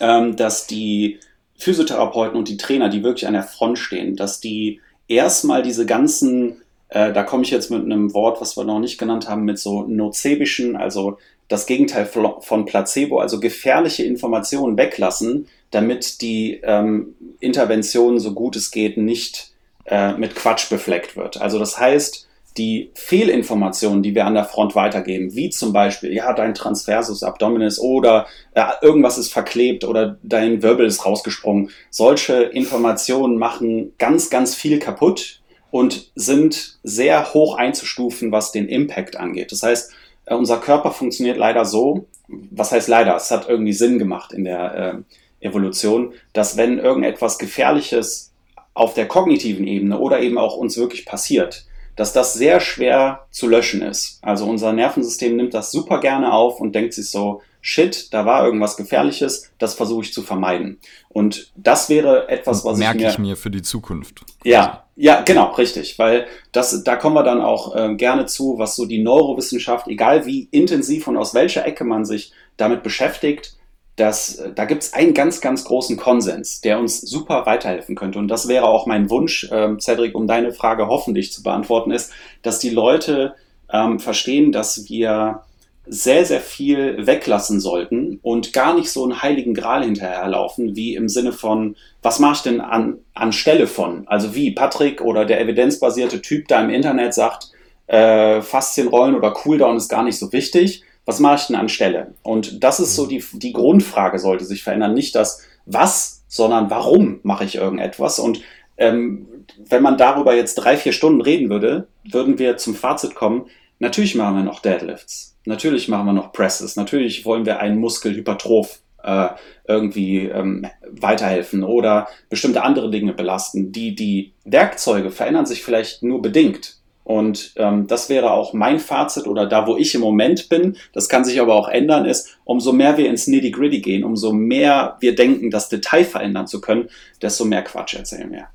ähm, 0.00 0.36
dass 0.36 0.66
die 0.66 1.20
Physiotherapeuten 1.56 2.36
und 2.36 2.48
die 2.48 2.56
Trainer, 2.56 2.88
die 2.88 3.02
wirklich 3.02 3.26
an 3.26 3.34
der 3.34 3.42
Front 3.42 3.78
stehen, 3.78 4.16
dass 4.16 4.40
die 4.40 4.80
erstmal 5.08 5.62
diese 5.62 5.86
ganzen, 5.86 6.62
äh, 6.88 7.12
da 7.12 7.22
komme 7.22 7.42
ich 7.42 7.50
jetzt 7.50 7.70
mit 7.70 7.84
einem 7.84 8.14
Wort, 8.14 8.40
was 8.40 8.56
wir 8.56 8.64
noch 8.64 8.80
nicht 8.80 8.98
genannt 8.98 9.28
haben, 9.28 9.44
mit 9.44 9.58
so 9.58 9.82
nozebischen, 9.82 10.76
also 10.76 11.18
das 11.48 11.66
Gegenteil 11.66 12.06
von 12.06 12.64
Placebo, 12.64 13.18
also 13.18 13.38
gefährliche 13.38 14.04
Informationen 14.04 14.78
weglassen, 14.78 15.48
damit 15.70 16.22
die 16.22 16.60
ähm, 16.62 17.14
Intervention, 17.40 18.18
so 18.18 18.32
gut 18.32 18.56
es 18.56 18.70
geht, 18.70 18.96
nicht 18.96 19.52
äh, 19.84 20.12
mit 20.14 20.34
Quatsch 20.34 20.70
befleckt 20.70 21.16
wird. 21.16 21.40
Also 21.40 21.58
das 21.58 21.78
heißt, 21.78 22.28
die 22.56 22.90
Fehlinformationen, 22.94 24.02
die 24.02 24.14
wir 24.14 24.26
an 24.26 24.34
der 24.34 24.44
Front 24.44 24.74
weitergeben, 24.74 25.34
wie 25.34 25.50
zum 25.50 25.72
Beispiel, 25.72 26.12
ja, 26.12 26.32
dein 26.32 26.54
Transversus 26.54 27.22
Abdominis 27.22 27.78
oder 27.78 28.26
äh, 28.54 28.64
irgendwas 28.82 29.18
ist 29.18 29.32
verklebt 29.32 29.84
oder 29.84 30.18
dein 30.22 30.62
Wirbel 30.62 30.86
ist 30.86 31.06
rausgesprungen. 31.06 31.70
Solche 31.90 32.42
Informationen 32.42 33.38
machen 33.38 33.92
ganz, 33.98 34.30
ganz 34.30 34.54
viel 34.54 34.78
kaputt 34.78 35.40
und 35.70 36.10
sind 36.14 36.78
sehr 36.82 37.32
hoch 37.32 37.56
einzustufen, 37.56 38.32
was 38.32 38.52
den 38.52 38.68
Impact 38.68 39.16
angeht. 39.16 39.52
Das 39.52 39.62
heißt, 39.62 39.92
äh, 40.26 40.34
unser 40.34 40.58
Körper 40.58 40.90
funktioniert 40.92 41.38
leider 41.38 41.64
so, 41.64 42.06
was 42.28 42.72
heißt 42.72 42.88
leider, 42.88 43.16
es 43.16 43.30
hat 43.30 43.48
irgendwie 43.48 43.72
Sinn 43.72 43.98
gemacht 43.98 44.32
in 44.32 44.44
der 44.44 45.04
äh, 45.40 45.46
Evolution, 45.46 46.12
dass 46.32 46.56
wenn 46.56 46.78
irgendetwas 46.78 47.38
Gefährliches 47.38 48.32
auf 48.74 48.94
der 48.94 49.08
kognitiven 49.08 49.66
Ebene 49.66 49.98
oder 49.98 50.20
eben 50.20 50.38
auch 50.38 50.56
uns 50.56 50.76
wirklich 50.76 51.04
passiert, 51.04 51.66
dass 51.96 52.12
das 52.12 52.34
sehr 52.34 52.60
schwer 52.60 53.26
zu 53.30 53.48
löschen 53.48 53.82
ist. 53.82 54.18
Also 54.22 54.46
unser 54.46 54.72
Nervensystem 54.72 55.36
nimmt 55.36 55.54
das 55.54 55.70
super 55.70 56.00
gerne 56.00 56.32
auf 56.32 56.60
und 56.60 56.74
denkt 56.74 56.94
sich 56.94 57.10
so, 57.10 57.42
shit, 57.60 58.12
da 58.12 58.26
war 58.26 58.44
irgendwas 58.44 58.76
Gefährliches, 58.76 59.50
das 59.58 59.74
versuche 59.74 60.02
ich 60.02 60.12
zu 60.12 60.22
vermeiden. 60.22 60.78
Und 61.08 61.52
das 61.56 61.88
wäre 61.88 62.28
etwas, 62.28 62.64
was 62.64 62.78
merke 62.78 62.98
ich 62.98 63.04
mir, 63.04 63.10
ich 63.10 63.18
mir 63.18 63.36
für 63.36 63.50
die 63.50 63.62
Zukunft. 63.62 64.22
Ja, 64.44 64.84
ja, 64.96 65.22
genau, 65.22 65.52
richtig, 65.52 65.98
weil 65.98 66.26
das, 66.50 66.84
da 66.84 66.96
kommen 66.96 67.16
wir 67.16 67.22
dann 67.22 67.40
auch 67.40 67.74
äh, 67.74 67.94
gerne 67.94 68.26
zu, 68.26 68.58
was 68.58 68.76
so 68.76 68.84
die 68.84 69.02
Neurowissenschaft, 69.02 69.88
egal 69.88 70.26
wie 70.26 70.48
intensiv 70.50 71.08
und 71.08 71.16
aus 71.16 71.34
welcher 71.34 71.64
Ecke 71.64 71.84
man 71.84 72.04
sich 72.04 72.32
damit 72.56 72.82
beschäftigt, 72.82 73.56
dass 73.96 74.36
äh, 74.36 74.52
da 74.54 74.64
gibt 74.64 74.82
es 74.82 74.92
einen 74.92 75.14
ganz, 75.14 75.40
ganz 75.40 75.64
großen 75.64 75.96
Konsens, 75.96 76.60
der 76.60 76.78
uns 76.78 77.00
super 77.00 77.46
weiterhelfen 77.46 77.94
könnte. 77.94 78.18
Und 78.18 78.28
das 78.28 78.48
wäre 78.48 78.66
auch 78.66 78.86
mein 78.86 79.10
Wunsch, 79.10 79.50
äh, 79.50 79.76
Cedric, 79.78 80.14
um 80.14 80.26
deine 80.26 80.52
Frage 80.52 80.88
hoffentlich 80.88 81.32
zu 81.32 81.42
beantworten, 81.42 81.90
ist, 81.90 82.12
dass 82.42 82.58
die 82.58 82.70
Leute 82.70 83.34
ähm, 83.72 83.98
verstehen, 83.98 84.52
dass 84.52 84.88
wir 84.88 85.42
sehr, 85.84 86.24
sehr 86.24 86.40
viel 86.40 87.06
weglassen 87.06 87.60
sollten 87.60 88.20
und 88.22 88.52
gar 88.52 88.74
nicht 88.74 88.90
so 88.90 89.02
einen 89.02 89.20
heiligen 89.20 89.52
Gral 89.52 89.82
hinterherlaufen, 89.82 90.76
wie 90.76 90.94
im 90.94 91.08
Sinne 91.08 91.32
von, 91.32 91.76
was 92.02 92.20
mache 92.20 92.34
ich 92.34 92.42
denn 92.42 92.60
an, 92.60 92.98
anstelle 93.14 93.66
von? 93.66 94.06
Also 94.06 94.34
wie 94.34 94.52
Patrick 94.52 95.00
oder 95.00 95.24
der 95.24 95.40
evidenzbasierte 95.40 96.22
Typ 96.22 96.46
da 96.46 96.62
im 96.62 96.70
Internet 96.70 97.14
sagt, 97.14 97.50
äh, 97.88 98.40
Faszienrollen 98.42 99.16
oder 99.16 99.32
Cooldown 99.32 99.76
ist 99.76 99.88
gar 99.88 100.04
nicht 100.04 100.18
so 100.18 100.32
wichtig. 100.32 100.84
Was 101.04 101.20
mache 101.20 101.36
ich 101.36 101.46
denn 101.46 101.56
anstelle? 101.56 102.14
Und 102.22 102.62
das 102.62 102.80
ist 102.80 102.94
so 102.94 103.06
die, 103.06 103.24
die 103.32 103.52
Grundfrage 103.52 104.18
sollte 104.18 104.44
sich 104.44 104.62
verändern. 104.62 104.94
Nicht 104.94 105.14
das 105.14 105.42
Was, 105.66 106.24
sondern 106.28 106.70
warum 106.70 107.20
mache 107.22 107.44
ich 107.44 107.56
irgendetwas? 107.56 108.18
Und 108.18 108.40
ähm, 108.76 109.26
wenn 109.68 109.82
man 109.82 109.98
darüber 109.98 110.34
jetzt 110.34 110.54
drei, 110.54 110.76
vier 110.76 110.92
Stunden 110.92 111.20
reden 111.20 111.50
würde, 111.50 111.88
würden 112.04 112.38
wir 112.38 112.56
zum 112.56 112.74
Fazit 112.74 113.14
kommen, 113.14 113.46
natürlich 113.78 114.14
machen 114.14 114.36
wir 114.36 114.42
noch 114.44 114.60
Deadlifts 114.60 115.32
Natürlich 115.44 115.88
machen 115.88 116.06
wir 116.06 116.12
noch 116.12 116.32
Presses. 116.32 116.76
Natürlich 116.76 117.24
wollen 117.24 117.46
wir 117.46 117.58
einen 117.58 117.78
Muskelhypertroph 117.78 118.80
äh, 119.02 119.28
irgendwie 119.66 120.26
ähm, 120.26 120.66
weiterhelfen 120.88 121.64
oder 121.64 122.08
bestimmte 122.28 122.62
andere 122.62 122.90
Dinge 122.90 123.12
belasten. 123.12 123.72
Die, 123.72 123.94
die 123.94 124.32
Werkzeuge 124.44 125.10
verändern 125.10 125.46
sich 125.46 125.62
vielleicht 125.62 126.02
nur 126.02 126.22
bedingt. 126.22 126.76
Und 127.04 127.52
ähm, 127.56 127.86
das 127.88 128.08
wäre 128.08 128.30
auch 128.32 128.52
mein 128.52 128.78
Fazit 128.78 129.26
oder 129.26 129.46
da, 129.46 129.66
wo 129.66 129.76
ich 129.76 129.94
im 129.94 130.00
Moment 130.00 130.48
bin. 130.48 130.76
Das 130.92 131.08
kann 131.08 131.24
sich 131.24 131.40
aber 131.40 131.54
auch 131.54 131.68
ändern, 131.68 132.04
ist, 132.04 132.38
umso 132.44 132.72
mehr 132.72 132.96
wir 132.96 133.08
ins 133.08 133.26
Nitty-Gritty 133.26 133.80
gehen, 133.80 134.04
umso 134.04 134.32
mehr 134.32 134.96
wir 135.00 135.14
denken, 135.14 135.50
das 135.50 135.68
Detail 135.68 136.04
verändern 136.04 136.46
zu 136.46 136.60
können, 136.60 136.88
desto 137.20 137.44
mehr 137.44 137.62
Quatsch 137.62 137.94
erzählen 137.94 138.30
wir. 138.30 138.48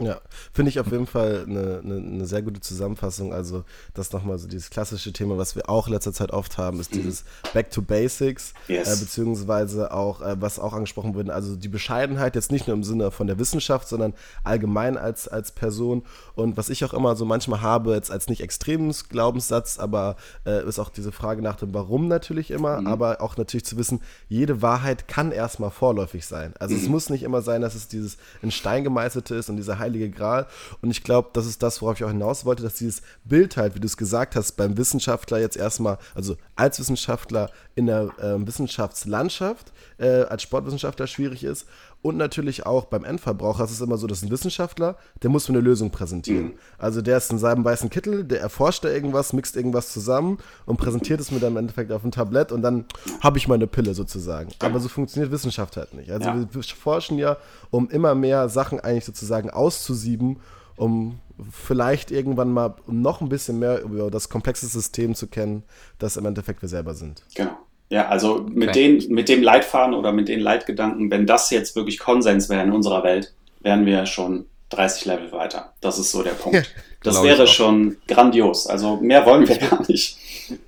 Ja, 0.00 0.20
finde 0.52 0.70
ich 0.70 0.80
auf 0.80 0.90
jeden 0.90 1.06
Fall 1.06 1.44
eine, 1.46 1.80
eine, 1.82 1.96
eine, 1.96 2.26
sehr 2.26 2.42
gute 2.42 2.60
Zusammenfassung. 2.60 3.32
Also, 3.32 3.64
das 3.94 4.12
nochmal 4.12 4.38
so 4.38 4.46
dieses 4.46 4.70
klassische 4.70 5.12
Thema, 5.12 5.38
was 5.38 5.56
wir 5.56 5.68
auch 5.68 5.86
in 5.86 5.92
letzter 5.92 6.12
Zeit 6.12 6.32
oft 6.32 6.58
haben, 6.58 6.80
ist 6.80 6.94
dieses 6.94 7.24
Back 7.52 7.70
to 7.70 7.82
Basics, 7.82 8.54
yes. 8.68 8.88
äh, 8.88 9.04
beziehungsweise 9.04 9.92
auch, 9.92 10.20
äh, 10.20 10.40
was 10.40 10.58
auch 10.58 10.72
angesprochen 10.72 11.14
wurde, 11.14 11.34
also 11.34 11.56
die 11.56 11.68
Bescheidenheit 11.68 12.34
jetzt 12.34 12.52
nicht 12.52 12.66
nur 12.66 12.76
im 12.76 12.84
Sinne 12.84 13.10
von 13.10 13.26
der 13.26 13.38
Wissenschaft, 13.38 13.88
sondern 13.88 14.14
allgemein 14.44 14.96
als, 14.96 15.28
als 15.28 15.52
Person. 15.52 16.02
Und 16.34 16.56
was 16.56 16.68
ich 16.68 16.84
auch 16.84 16.94
immer 16.94 17.16
so 17.16 17.24
manchmal 17.24 17.62
habe, 17.62 17.94
jetzt 17.94 18.10
als 18.10 18.28
nicht 18.28 18.40
extremes 18.40 19.08
Glaubenssatz, 19.08 19.78
aber 19.78 20.16
äh, 20.46 20.66
ist 20.66 20.78
auch 20.78 20.90
diese 20.90 21.12
Frage 21.12 21.42
nach 21.42 21.56
dem 21.56 21.74
Warum 21.74 22.08
natürlich 22.08 22.50
immer, 22.50 22.80
mhm. 22.80 22.86
aber 22.86 23.20
auch 23.20 23.36
natürlich 23.36 23.64
zu 23.64 23.76
wissen, 23.76 24.00
jede 24.28 24.62
Wahrheit 24.62 25.08
kann 25.08 25.32
erstmal 25.32 25.70
vorläufig 25.70 26.26
sein. 26.26 26.54
Also, 26.58 26.74
mhm. 26.74 26.82
es 26.82 26.88
muss 26.88 27.10
nicht 27.10 27.22
immer 27.22 27.42
sein, 27.42 27.62
dass 27.62 27.74
es 27.74 27.88
dieses 27.88 28.18
in 28.42 28.50
Stein 28.50 28.84
gemeißelte 28.84 29.34
ist 29.34 29.48
und 29.48 29.56
dieser 29.56 29.78
heilige 29.88 30.10
Gral. 30.10 30.46
Und 30.80 30.90
ich 30.90 31.02
glaube, 31.02 31.30
das 31.32 31.46
ist 31.46 31.62
das, 31.62 31.82
worauf 31.82 31.98
ich 31.98 32.04
auch 32.04 32.10
hinaus 32.10 32.44
wollte, 32.44 32.62
dass 32.62 32.74
dieses 32.74 33.02
Bild 33.24 33.56
halt, 33.56 33.74
wie 33.74 33.80
du 33.80 33.86
es 33.86 33.96
gesagt 33.96 34.36
hast, 34.36 34.52
beim 34.52 34.76
Wissenschaftler 34.76 35.38
jetzt 35.38 35.56
erstmal, 35.56 35.98
also 36.14 36.36
als 36.58 36.80
Wissenschaftler 36.80 37.50
in 37.76 37.86
der 37.86 38.10
äh, 38.18 38.46
Wissenschaftslandschaft, 38.46 39.72
äh, 39.98 40.22
als 40.22 40.42
Sportwissenschaftler 40.42 41.06
schwierig 41.06 41.44
ist. 41.44 41.68
Und 42.02 42.16
natürlich 42.16 42.66
auch 42.66 42.86
beim 42.86 43.04
Endverbraucher 43.04 43.64
ist 43.64 43.70
es 43.70 43.80
immer 43.80 43.96
so, 43.96 44.06
dass 44.06 44.22
ein 44.22 44.30
Wissenschaftler, 44.30 44.96
der 45.22 45.30
muss 45.30 45.48
mir 45.48 45.54
eine 45.56 45.64
Lösung 45.64 45.90
präsentieren. 45.90 46.46
Mhm. 46.46 46.58
Also 46.76 47.00
der 47.00 47.16
ist 47.16 47.30
in 47.30 47.38
seinem 47.38 47.64
weißen 47.64 47.90
Kittel, 47.90 48.24
der 48.24 48.40
erforscht 48.40 48.84
da 48.84 48.88
irgendwas, 48.88 49.32
mixt 49.32 49.56
irgendwas 49.56 49.92
zusammen 49.92 50.38
und 50.66 50.78
präsentiert 50.78 51.20
es 51.20 51.30
mir 51.30 51.38
dann 51.38 51.52
im 51.52 51.58
Endeffekt 51.58 51.92
auf 51.92 52.02
dem 52.02 52.10
Tablett 52.10 52.50
und 52.50 52.62
dann 52.62 52.86
habe 53.20 53.38
ich 53.38 53.46
meine 53.46 53.68
Pille 53.68 53.94
sozusagen. 53.94 54.50
Aber 54.58 54.80
so 54.80 54.88
funktioniert 54.88 55.30
Wissenschaft 55.30 55.76
halt 55.76 55.94
nicht. 55.94 56.10
Also 56.10 56.28
ja. 56.28 56.46
wir 56.50 56.62
forschen 56.62 57.18
ja, 57.18 57.36
um 57.70 57.88
immer 57.88 58.16
mehr 58.16 58.48
Sachen 58.48 58.80
eigentlich 58.80 59.04
sozusagen 59.04 59.50
auszusieben, 59.50 60.40
um 60.76 61.20
vielleicht 61.50 62.10
irgendwann 62.10 62.52
mal 62.52 62.74
noch 62.86 63.20
ein 63.20 63.28
bisschen 63.28 63.58
mehr 63.58 63.82
über 63.82 64.10
das 64.10 64.28
komplexe 64.28 64.66
System 64.66 65.14
zu 65.14 65.26
kennen, 65.26 65.62
das 65.98 66.16
im 66.16 66.26
Endeffekt 66.26 66.62
wir 66.62 66.68
selber 66.68 66.94
sind. 66.94 67.22
Genau. 67.34 67.56
Ja, 67.90 68.08
also 68.08 68.46
mit, 68.52 68.70
okay. 68.70 68.98
den, 68.98 69.14
mit 69.14 69.28
dem 69.28 69.42
Leitfaden 69.42 69.94
oder 69.94 70.12
mit 70.12 70.28
den 70.28 70.40
Leitgedanken, 70.40 71.10
wenn 71.10 71.26
das 71.26 71.50
jetzt 71.50 71.74
wirklich 71.74 71.98
Konsens 71.98 72.48
wäre 72.48 72.62
in 72.62 72.72
unserer 72.72 73.02
Welt, 73.02 73.32
wären 73.60 73.86
wir 73.86 74.04
schon 74.04 74.46
30 74.70 75.06
Level 75.06 75.32
weiter. 75.32 75.72
Das 75.80 75.98
ist 75.98 76.10
so 76.10 76.22
der 76.22 76.32
Punkt. 76.32 76.70
das 77.02 77.22
wäre 77.22 77.46
schon 77.46 77.96
grandios. 78.06 78.66
Also 78.66 78.96
mehr 78.96 79.24
wollen 79.24 79.48
wir 79.48 79.56
gar 79.56 79.86
nicht. 79.88 80.18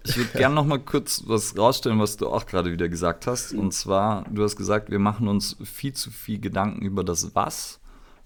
Ich 0.04 0.16
würde 0.16 0.38
gerne 0.38 0.54
noch 0.54 0.64
mal 0.64 0.78
kurz 0.78 1.24
was 1.26 1.56
rausstellen, 1.56 2.00
was 2.00 2.16
du 2.16 2.28
auch 2.28 2.46
gerade 2.46 2.72
wieder 2.72 2.88
gesagt 2.88 3.26
hast. 3.26 3.52
Und 3.52 3.72
zwar, 3.72 4.24
du 4.30 4.42
hast 4.42 4.56
gesagt, 4.56 4.90
wir 4.90 4.98
machen 4.98 5.28
uns 5.28 5.56
viel 5.62 5.92
zu 5.92 6.10
viel 6.10 6.40
Gedanken 6.40 6.82
über 6.82 7.04
das 7.04 7.34
Was. 7.34 7.80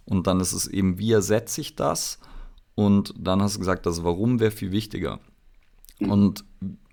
Und 0.05 0.27
dann 0.27 0.41
ist 0.41 0.53
es 0.53 0.67
eben, 0.67 0.99
wie 0.99 1.13
ersetze 1.13 1.61
ich 1.61 1.77
das? 1.77 2.19
Und 2.75 3.15
dann 3.17 3.43
hast 3.43 3.55
du 3.55 3.61
gesagt, 3.61 3.87
das 3.87 4.05
Warum 4.05 4.41
wäre 4.41 4.51
viel 4.51 4.73
wichtiger. 4.73 5.21
Mhm. 5.99 6.11
Und 6.11 6.45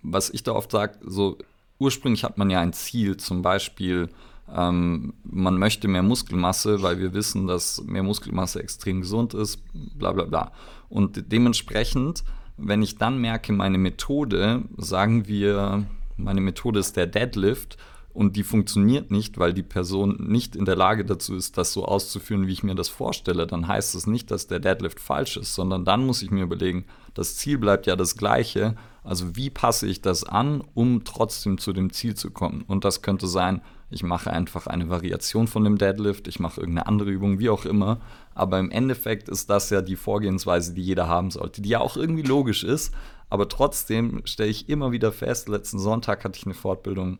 was 0.02 0.30
ich 0.30 0.44
da 0.44 0.54
oft 0.54 0.72
sage, 0.72 1.00
so 1.02 1.38
ursprünglich 1.80 2.24
hat 2.24 2.38
man 2.38 2.50
ja 2.50 2.60
ein 2.60 2.74
Ziel, 2.74 3.18
zum 3.18 3.42
Beispiel, 3.42 4.10
ähm, 4.54 5.14
man 5.24 5.58
möchte 5.58 5.88
mehr 5.88 6.04
Muskelmasse, 6.04 6.82
weil 6.82 7.00
wir 7.00 7.14
wissen, 7.14 7.48
dass 7.48 7.84
mehr 7.84 8.04
Muskelmasse 8.04 8.62
extrem 8.62 9.02
gesund 9.02 9.34
ist, 9.34 9.60
bla 9.74 10.12
bla 10.12 10.26
bla. 10.26 10.52
Und 10.90 11.32
dementsprechend, 11.32 12.24
wenn 12.58 12.82
ich 12.82 12.98
dann 12.98 13.20
merke, 13.20 13.54
meine 13.54 13.78
Methode, 13.78 14.64
sagen 14.78 15.28
wir, 15.28 15.86
meine 16.18 16.42
Methode 16.42 16.80
ist 16.80 16.98
der 16.98 17.08
Deadlift, 17.08 17.78
und 18.14 18.36
die 18.36 18.44
funktioniert 18.44 19.12
nicht, 19.12 19.38
weil 19.38 19.54
die 19.54 19.64
Person 19.64 20.18
nicht 20.20 20.56
in 20.56 20.66
der 20.66 20.76
Lage 20.76 21.06
dazu 21.06 21.36
ist, 21.36 21.58
das 21.58 21.74
so 21.74 21.86
auszuführen, 21.86 22.48
wie 22.48 22.54
ich 22.54 22.64
mir 22.64 22.76
das 22.76 22.90
vorstelle, 22.90 23.48
dann 23.48 23.68
heißt 23.68 23.96
es 23.96 24.08
nicht, 24.08 24.32
dass 24.32 24.48
der 24.48 24.60
Deadlift 24.60 25.00
falsch 25.00 25.38
ist, 25.38 25.56
sondern 25.56 25.86
dann 25.86 26.06
muss 26.06 26.22
ich 26.22 26.32
mir 26.32 26.44
überlegen, 26.44 26.86
das 27.14 27.36
Ziel 27.38 27.58
bleibt 27.58 27.88
ja 27.88 27.96
das 27.96 28.16
gleiche, 28.16 28.76
also 29.04 29.36
wie 29.36 29.50
passe 29.50 29.88
ich 29.88 30.02
das 30.02 30.24
an, 30.24 30.64
um 30.74 31.04
trotzdem 31.04 31.58
zu 31.58 31.74
dem 31.74 31.92
Ziel 31.92 32.16
zu 32.16 32.32
kommen? 32.32 32.64
Und 32.68 32.86
das 32.86 33.02
könnte 33.02 33.28
sein, 33.28 33.62
ich 33.90 34.04
mache 34.04 34.32
einfach 34.32 34.68
eine 34.68 34.90
Variation 34.90 35.48
von 35.48 35.64
dem 35.64 35.78
Deadlift, 35.78 36.28
ich 36.28 36.40
mache 36.40 36.62
irgendeine 36.62 36.88
andere 36.88 37.10
Übung, 37.10 37.40
wie 37.40 37.50
auch 37.50 37.66
immer. 37.66 38.00
Aber 38.34 38.60
im 38.60 38.72
Endeffekt 38.72 39.28
ist 39.28 39.50
das 39.50 39.70
ja 39.70 39.82
die 39.82 39.98
Vorgehensweise, 39.98 40.74
die 40.74 40.82
jeder 40.82 41.08
haben 41.08 41.32
sollte, 41.32 41.62
die 41.62 41.70
ja 41.70 41.82
auch 41.82 41.98
irgendwie 41.98 42.22
logisch 42.22 42.64
ist. 42.64 42.94
Aber 43.30 43.50
trotzdem 43.50 44.22
stelle 44.26 44.50
ich 44.50 44.70
immer 44.70 44.92
wieder 44.92 45.12
fest, 45.12 45.50
letzten 45.50 45.80
Sonntag 45.80 46.24
hatte 46.24 46.38
ich 46.38 46.46
eine 46.46 46.54
Fortbildung, 46.54 47.20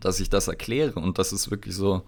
dass 0.00 0.20
ich 0.20 0.30
das 0.30 0.48
erkläre. 0.48 0.94
Und 1.00 1.18
das 1.18 1.32
ist 1.32 1.50
wirklich 1.50 1.74
so, 1.74 2.02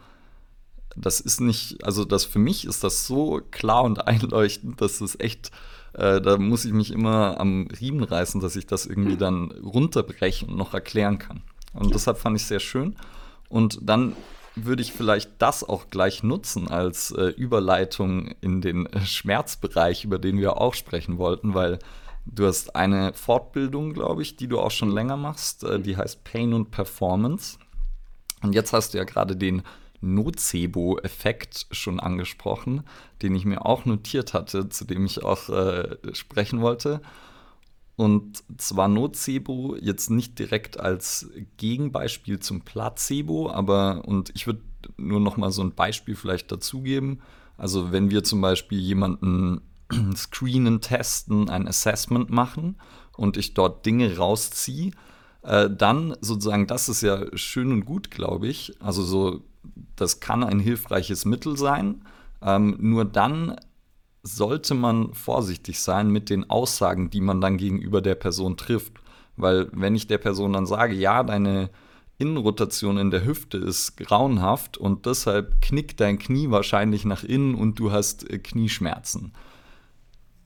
das 0.97 1.21
ist 1.21 1.41
nicht, 1.41 1.85
also 1.85 2.05
das 2.05 2.25
für 2.25 2.39
mich 2.39 2.65
ist 2.65 2.85
das 2.85 3.07
so 3.07 3.41
klar 3.51 3.85
und 3.85 4.07
einleuchtend, 4.07 4.81
dass 4.81 5.01
es 5.01 5.19
echt 5.21 5.51
äh, 5.95 6.21
da 6.21 6.39
muss 6.39 6.65
ich 6.65 6.73
mich 6.73 6.93
immer 6.93 7.41
am 7.41 7.67
Riemen 7.81 8.05
reißen, 8.05 8.41
dass 8.41 8.57
ich 8.57 8.67
das 8.67 8.87
irgendwie 8.87 9.17
dann 9.17 9.51
runterbrechen 9.51 10.49
und 10.49 10.57
noch 10.57 10.75
erklären 10.75 11.19
kann. 11.19 11.43
Und 11.73 11.95
deshalb 11.95 12.19
fand 12.19 12.37
ich 12.37 12.47
sehr 12.47 12.61
schön. 12.61 12.97
Und 13.49 13.79
dann 13.83 14.15
würde 14.55 14.83
ich 14.83 14.93
vielleicht 14.93 15.31
das 15.39 15.65
auch 15.65 15.89
gleich 15.91 16.23
nutzen 16.23 16.69
als 16.69 17.11
äh, 17.13 17.29
Überleitung 17.29 18.35
in 18.41 18.61
den 18.61 18.87
äh, 18.87 19.01
Schmerzbereich, 19.05 20.05
über 20.05 20.19
den 20.19 20.39
wir 20.39 20.61
auch 20.61 20.75
sprechen 20.75 21.19
wollten, 21.19 21.55
weil 21.55 21.79
du 22.27 22.47
hast 22.47 22.75
eine 22.75 23.13
Fortbildung, 23.13 23.93
glaube 23.93 24.23
ich, 24.23 24.37
die 24.37 24.49
du 24.49 24.59
auch 24.59 24.71
schon 24.71 24.91
länger 24.91 25.17
machst, 25.17 25.65
äh, 25.65 25.81
die 25.81 25.97
heißt 25.97 26.25
Pain 26.25 26.55
und 26.55 26.71
Performance. 26.71 27.59
Und 28.43 28.55
jetzt 28.55 28.73
hast 28.73 28.95
du 28.95 28.99
ja 28.99 29.05
gerade 29.05 29.37
den 29.37 29.63
Nocebo-Effekt 30.01 31.67
schon 31.73 31.99
angesprochen, 32.01 32.85
den 33.23 33.35
ich 33.35 33.45
mir 33.45 33.67
auch 33.67 33.85
notiert 33.85 34.33
hatte, 34.35 34.69
zu 34.69 34.85
dem 34.85 35.05
ich 35.05 35.25
auch 35.25 35.49
äh, 35.49 35.97
sprechen 36.13 36.61
wollte. 36.61 37.01
Und 37.97 38.45
zwar 38.59 38.87
Nocebo 38.87 39.75
jetzt 39.81 40.09
nicht 40.09 40.39
direkt 40.39 40.79
als 40.79 41.31
Gegenbeispiel 41.57 42.39
zum 42.39 42.61
Placebo, 42.61 43.51
aber 43.51 44.03
und 44.07 44.31
ich 44.37 44.47
würde 44.47 44.63
nur 44.97 45.19
noch 45.19 45.37
mal 45.37 45.51
so 45.51 45.63
ein 45.63 45.75
Beispiel 45.75 46.15
vielleicht 46.15 46.53
dazugeben. 46.53 47.21
Also 47.57 47.91
wenn 47.91 48.11
wir 48.11 48.23
zum 48.23 48.41
Beispiel 48.41 48.79
jemanden 48.79 49.63
screenen, 50.15 50.81
testen, 50.81 51.51
ein 51.51 51.67
Assessment 51.67 52.31
machen 52.31 52.77
und 53.17 53.37
ich 53.37 53.55
dort 53.55 53.85
Dinge 53.85 54.17
rausziehe, 54.17 54.93
äh, 55.49 55.71
dann 55.71 56.15
sozusagen, 56.21 56.67
das 56.67 56.89
ist 56.89 57.03
ja 57.03 57.25
schön 57.37 57.73
und 57.73 57.85
gut, 57.85 58.11
glaube 58.11 58.47
ich. 58.49 58.75
Also 58.81 59.03
so 59.03 59.43
das 59.97 60.21
kann 60.21 60.45
ein 60.45 60.61
hilfreiches 60.61 61.25
Mittel 61.25 61.57
sein. 61.57 62.03
Ähm, 62.43 62.77
nur 62.81 63.05
dann 63.05 63.57
sollte 64.23 64.75
man 64.75 65.15
vorsichtig 65.15 65.81
sein 65.81 66.11
mit 66.11 66.31
den 66.31 66.49
Aussagen, 66.51 67.11
die 67.11 67.21
man 67.21 67.41
dann 67.41 67.57
gegenüber 67.57 68.01
der 68.01 68.15
Person 68.15 68.57
trifft. 68.57 68.93
Weil 69.37 69.69
wenn 69.73 69.95
ich 69.95 70.07
der 70.07 70.19
Person 70.19 70.53
dann 70.53 70.67
sage, 70.67 70.95
ja, 70.95 71.23
deine 71.23 71.71
Innenrotation 72.19 72.99
in 72.99 73.11
der 73.11 73.25
Hüfte 73.25 73.59
ist 73.59 73.97
grauenhaft 73.97 74.77
und 74.77 75.07
deshalb 75.07 75.61
knickt 75.63 76.01
dein 76.01 76.19
Knie 76.19 76.51
wahrscheinlich 76.51 77.05
nach 77.05 77.23
innen 77.25 77.55
und 77.55 77.79
du 77.79 77.93
hast 77.93 78.29
äh, 78.29 78.39
Knieschmerzen. 78.39 79.33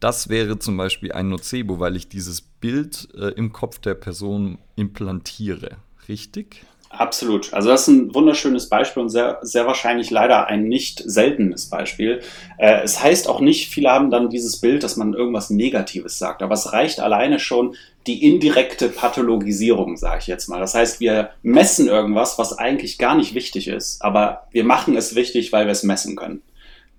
Das 0.03 0.29
wäre 0.29 0.59
zum 0.59 0.77
Beispiel 0.77 1.13
ein 1.13 1.29
Nocebo, 1.29 1.79
weil 1.79 1.95
ich 1.95 2.09
dieses 2.09 2.41
Bild 2.41 3.07
äh, 3.15 3.29
im 3.37 3.53
Kopf 3.53 3.79
der 3.79 3.95
Person 3.95 4.59
implantiere. 4.75 5.77
Richtig? 6.09 6.65
Absolut. 6.91 7.55
Also 7.55 7.69
das 7.69 7.83
ist 7.83 7.89
ein 7.89 8.13
wunderschönes 8.13 8.69
Beispiel 8.69 9.05
und 9.05 9.11
sehr, 9.11 9.39
sehr 9.43 9.65
wahrscheinlich 9.69 10.11
leider 10.11 10.49
ein 10.49 10.65
nicht 10.65 11.05
seltenes 11.07 11.71
Beispiel. 11.71 12.21
Äh, 12.59 12.83
es 12.83 13.01
heißt 13.01 13.29
auch 13.29 13.39
nicht, 13.39 13.69
viele 13.69 13.91
haben 13.91 14.11
dann 14.11 14.29
dieses 14.29 14.61
Bild, 14.61 14.83
dass 14.83 14.97
man 14.97 15.15
irgendwas 15.15 15.51
Negatives 15.51 16.19
sagt, 16.19 16.43
aber 16.43 16.55
es 16.55 16.73
reicht 16.73 16.99
alleine 16.99 17.39
schon 17.39 17.77
die 18.09 18.27
indirekte 18.27 18.89
Pathologisierung, 18.89 19.97
sage 19.97 20.19
ich 20.23 20.27
jetzt 20.27 20.49
mal. 20.49 20.59
Das 20.59 20.75
heißt, 20.75 20.99
wir 20.99 21.31
messen 21.45 21.87
irgendwas, 21.87 22.41
was 22.41 22.59
eigentlich 22.59 22.99
gar 22.99 23.15
nicht 23.15 23.37
wichtig 23.37 23.69
ist, 23.69 24.03
aber 24.03 24.49
wir 24.51 24.65
machen 24.65 24.97
es 24.97 25.15
wichtig, 25.15 25.53
weil 25.53 25.67
wir 25.67 25.73
es 25.73 25.85
messen 25.85 26.17
können. 26.17 26.43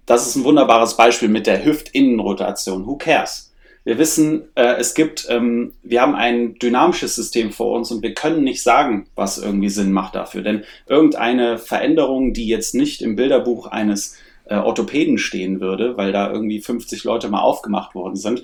Das 0.06 0.28
ist 0.28 0.36
ein 0.36 0.44
wunderbares 0.44 0.98
Beispiel 0.98 1.30
mit 1.30 1.48
der 1.48 1.64
Hüftinnenrotation. 1.64 2.86
Who 2.86 2.98
cares? 2.98 3.54
Wir 3.86 3.98
wissen, 3.98 4.48
äh, 4.56 4.76
es 4.78 4.94
gibt, 4.94 5.28
ähm, 5.30 5.74
wir 5.84 6.02
haben 6.02 6.16
ein 6.16 6.56
dynamisches 6.56 7.16
System 7.16 7.52
vor 7.52 7.76
uns 7.76 7.92
und 7.92 8.02
wir 8.02 8.14
können 8.14 8.44
nicht 8.44 8.64
sagen, 8.64 9.08
was 9.16 9.38
irgendwie 9.38 9.70
Sinn 9.70 9.92
macht 9.92 10.16
dafür. 10.16 10.42
Denn 10.42 10.64
irgendeine 10.88 11.58
Veränderung, 11.58 12.34
die 12.34 12.48
jetzt 12.48 12.76
nicht 12.76 13.02
im 13.02 13.16
Bilderbuch 13.16 13.68
eines 13.68 14.18
äh, 14.46 14.56
Orthopäden 14.56 15.18
stehen 15.18 15.60
würde, 15.60 15.98
weil 15.98 16.14
da 16.14 16.32
irgendwie 16.32 16.62
50 16.62 17.04
Leute 17.04 17.30
mal 17.30 17.42
aufgemacht 17.42 17.94
worden 17.94 18.16
sind, 18.16 18.44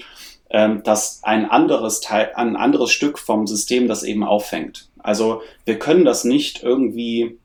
ähm, 0.49 0.83
dass 0.83 1.21
ein 1.23 1.49
anderes 1.49 2.01
Teil, 2.01 2.31
ein 2.35 2.57
anderes 2.57 2.91
Stück 2.91 3.17
vom 3.17 3.47
System 3.47 3.87
das 3.87 4.03
eben 4.03 4.23
auffängt. 4.25 4.89
Also 4.97 5.41
wir 5.63 5.79
können 5.79 6.03
das 6.03 6.25
nicht 6.25 6.63
irgendwie 6.63 7.37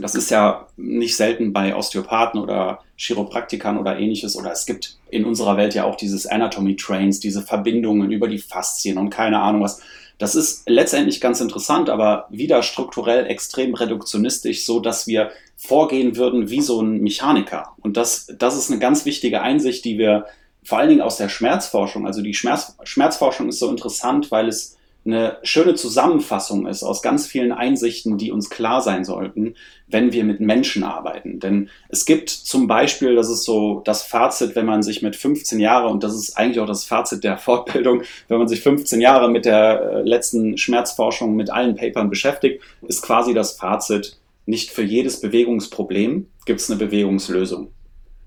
das 0.00 0.14
ist 0.14 0.30
ja 0.30 0.66
nicht 0.76 1.16
selten 1.16 1.52
bei 1.52 1.74
Osteopathen 1.74 2.40
oder 2.40 2.80
Chiropraktikern 2.98 3.78
oder 3.78 3.98
ähnliches. 3.98 4.36
Oder 4.36 4.52
es 4.52 4.66
gibt 4.66 4.98
in 5.10 5.24
unserer 5.24 5.56
Welt 5.56 5.74
ja 5.74 5.84
auch 5.84 5.96
dieses 5.96 6.26
Anatomy 6.26 6.76
Trains, 6.76 7.20
diese 7.20 7.42
Verbindungen 7.42 8.10
über 8.10 8.28
die 8.28 8.38
Faszien 8.38 8.98
und 8.98 9.10
keine 9.10 9.40
Ahnung 9.40 9.62
was. 9.62 9.80
Das 10.18 10.34
ist 10.34 10.68
letztendlich 10.68 11.20
ganz 11.20 11.40
interessant, 11.40 11.88
aber 11.88 12.26
wieder 12.28 12.64
strukturell 12.64 13.26
extrem 13.26 13.74
reduktionistisch, 13.74 14.66
so 14.66 14.80
dass 14.80 15.06
wir 15.06 15.30
vorgehen 15.56 16.16
würden 16.16 16.50
wie 16.50 16.60
so 16.60 16.82
ein 16.82 17.00
Mechaniker. 17.00 17.72
Und 17.80 17.96
das, 17.96 18.26
das 18.36 18.56
ist 18.56 18.70
eine 18.70 18.80
ganz 18.80 19.04
wichtige 19.04 19.42
Einsicht, 19.42 19.84
die 19.84 19.96
wir 19.96 20.26
vor 20.64 20.78
allen 20.78 20.88
Dingen 20.88 21.00
aus 21.00 21.16
der 21.16 21.28
Schmerzforschung, 21.28 22.04
also 22.04 22.20
die 22.20 22.34
Schmerz, 22.34 22.76
Schmerzforschung 22.82 23.48
ist 23.48 23.60
so 23.60 23.70
interessant, 23.70 24.32
weil 24.32 24.48
es 24.48 24.76
eine 25.06 25.38
schöne 25.42 25.74
Zusammenfassung 25.74 26.66
ist 26.66 26.82
aus 26.82 27.00
ganz 27.00 27.26
vielen 27.26 27.52
Einsichten, 27.52 28.18
die 28.18 28.32
uns 28.32 28.50
klar 28.50 28.82
sein 28.82 29.04
sollten, 29.04 29.54
wenn 29.90 30.12
wir 30.12 30.24
mit 30.24 30.40
Menschen 30.40 30.84
arbeiten. 30.84 31.40
Denn 31.40 31.70
es 31.88 32.04
gibt 32.04 32.28
zum 32.30 32.66
Beispiel, 32.66 33.14
das 33.14 33.28
ist 33.28 33.44
so 33.44 33.80
das 33.84 34.02
Fazit, 34.02 34.54
wenn 34.54 34.66
man 34.66 34.82
sich 34.82 35.02
mit 35.02 35.16
15 35.16 35.60
Jahren, 35.60 35.90
und 35.90 36.04
das 36.04 36.14
ist 36.14 36.36
eigentlich 36.36 36.60
auch 36.60 36.66
das 36.66 36.84
Fazit 36.84 37.24
der 37.24 37.38
Fortbildung, 37.38 38.02
wenn 38.28 38.38
man 38.38 38.48
sich 38.48 38.60
15 38.60 39.00
Jahre 39.00 39.30
mit 39.30 39.44
der 39.44 39.80
äh, 39.80 40.02
letzten 40.02 40.58
Schmerzforschung, 40.58 41.34
mit 41.34 41.50
allen 41.50 41.74
Papern 41.74 42.10
beschäftigt, 42.10 42.62
ist 42.86 43.02
quasi 43.02 43.34
das 43.34 43.52
Fazit, 43.52 44.18
nicht 44.46 44.70
für 44.70 44.82
jedes 44.82 45.20
Bewegungsproblem 45.20 46.26
gibt 46.46 46.60
es 46.60 46.70
eine 46.70 46.78
Bewegungslösung. 46.78 47.68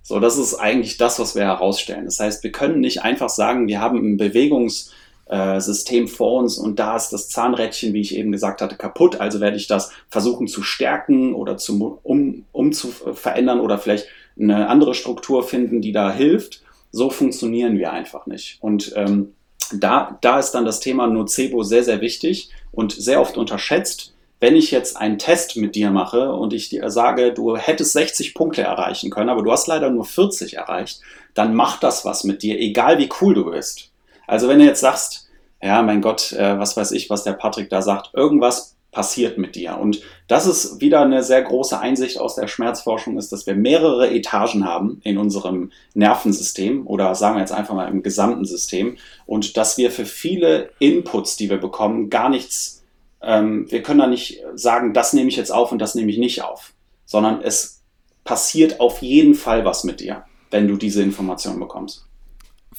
So, 0.03 0.19
das 0.19 0.37
ist 0.37 0.55
eigentlich 0.55 0.97
das, 0.97 1.19
was 1.19 1.35
wir 1.35 1.43
herausstellen. 1.43 2.05
Das 2.05 2.19
heißt, 2.19 2.43
wir 2.43 2.51
können 2.51 2.79
nicht 2.79 3.01
einfach 3.01 3.29
sagen, 3.29 3.67
wir 3.67 3.79
haben 3.79 3.97
ein 3.97 4.19
Bewegungs- 4.19 4.91
äh, 5.31 5.61
System 5.61 6.09
vor 6.09 6.39
uns 6.41 6.57
und 6.57 6.77
da 6.77 6.95
ist 6.95 7.09
das 7.09 7.29
Zahnrädchen, 7.29 7.93
wie 7.93 8.01
ich 8.01 8.15
eben 8.17 8.33
gesagt 8.33 8.61
hatte, 8.61 8.75
kaputt. 8.75 9.21
Also 9.21 9.39
werde 9.39 9.55
ich 9.55 9.65
das 9.65 9.91
versuchen 10.09 10.47
zu 10.47 10.61
stärken 10.61 11.33
oder 11.33 11.55
zu, 11.55 11.99
um, 12.03 12.43
um 12.51 12.73
zu 12.73 12.89
verändern 12.89 13.61
oder 13.61 13.77
vielleicht 13.77 14.07
eine 14.37 14.67
andere 14.67 14.93
Struktur 14.93 15.43
finden, 15.43 15.81
die 15.81 15.93
da 15.93 16.11
hilft. 16.11 16.63
So 16.91 17.09
funktionieren 17.09 17.77
wir 17.77 17.93
einfach 17.93 18.25
nicht. 18.25 18.57
Und 18.59 18.91
ähm, 18.97 19.33
da, 19.73 20.17
da 20.19 20.37
ist 20.37 20.51
dann 20.51 20.65
das 20.65 20.81
Thema 20.81 21.07
Nocebo 21.07 21.63
sehr, 21.63 21.85
sehr 21.85 22.01
wichtig 22.01 22.49
und 22.73 22.91
sehr 22.91 23.21
oft 23.21 23.37
unterschätzt. 23.37 24.13
Wenn 24.41 24.57
ich 24.57 24.71
jetzt 24.71 24.97
einen 24.97 25.17
Test 25.17 25.55
mit 25.55 25.75
dir 25.75 25.91
mache 25.91 26.33
und 26.33 26.51
ich 26.51 26.67
dir 26.67 26.89
sage, 26.89 27.31
du 27.31 27.55
hättest 27.55 27.93
60 27.93 28.33
Punkte 28.33 28.63
erreichen 28.63 29.11
können, 29.11 29.29
aber 29.29 29.43
du 29.43 29.51
hast 29.51 29.67
leider 29.67 29.89
nur 29.91 30.03
40 30.03 30.57
erreicht, 30.57 30.99
dann 31.35 31.55
macht 31.55 31.83
das 31.83 32.03
was 32.03 32.25
mit 32.25 32.43
dir, 32.43 32.59
egal 32.59 32.97
wie 32.97 33.09
cool 33.21 33.33
du 33.33 33.51
bist. 33.51 33.90
Also 34.31 34.47
wenn 34.47 34.59
du 34.59 34.65
jetzt 34.65 34.79
sagst, 34.79 35.27
ja, 35.61 35.81
mein 35.81 35.99
Gott, 35.99 36.31
äh, 36.31 36.57
was 36.57 36.77
weiß 36.77 36.93
ich, 36.93 37.09
was 37.09 37.25
der 37.25 37.33
Patrick 37.33 37.69
da 37.69 37.81
sagt, 37.81 38.11
irgendwas 38.13 38.77
passiert 38.89 39.37
mit 39.37 39.55
dir. 39.55 39.77
Und 39.77 39.99
das 40.29 40.47
ist 40.47 40.79
wieder 40.79 41.01
eine 41.01 41.21
sehr 41.21 41.41
große 41.41 41.77
Einsicht 41.77 42.17
aus 42.17 42.35
der 42.35 42.47
Schmerzforschung, 42.47 43.17
ist, 43.17 43.33
dass 43.33 43.45
wir 43.45 43.55
mehrere 43.55 44.09
Etagen 44.09 44.63
haben 44.63 45.01
in 45.03 45.17
unserem 45.17 45.73
Nervensystem 45.95 46.87
oder 46.87 47.13
sagen 47.13 47.35
wir 47.35 47.41
jetzt 47.41 47.51
einfach 47.51 47.75
mal 47.75 47.89
im 47.89 48.03
gesamten 48.03 48.45
System 48.45 48.95
und 49.25 49.57
dass 49.57 49.77
wir 49.77 49.91
für 49.91 50.05
viele 50.05 50.69
Inputs, 50.79 51.35
die 51.35 51.49
wir 51.49 51.57
bekommen, 51.57 52.09
gar 52.09 52.29
nichts, 52.29 52.83
ähm, 53.21 53.69
wir 53.69 53.83
können 53.83 53.99
da 53.99 54.07
nicht 54.07 54.41
sagen, 54.55 54.93
das 54.93 55.11
nehme 55.11 55.27
ich 55.27 55.35
jetzt 55.35 55.51
auf 55.51 55.73
und 55.73 55.79
das 55.79 55.93
nehme 55.93 56.09
ich 56.09 56.17
nicht 56.17 56.41
auf, 56.41 56.71
sondern 57.05 57.41
es 57.41 57.81
passiert 58.23 58.79
auf 58.79 59.01
jeden 59.01 59.35
Fall 59.35 59.65
was 59.65 59.83
mit 59.83 59.99
dir, 59.99 60.23
wenn 60.51 60.69
du 60.69 60.77
diese 60.77 61.03
Information 61.03 61.59
bekommst. 61.59 62.05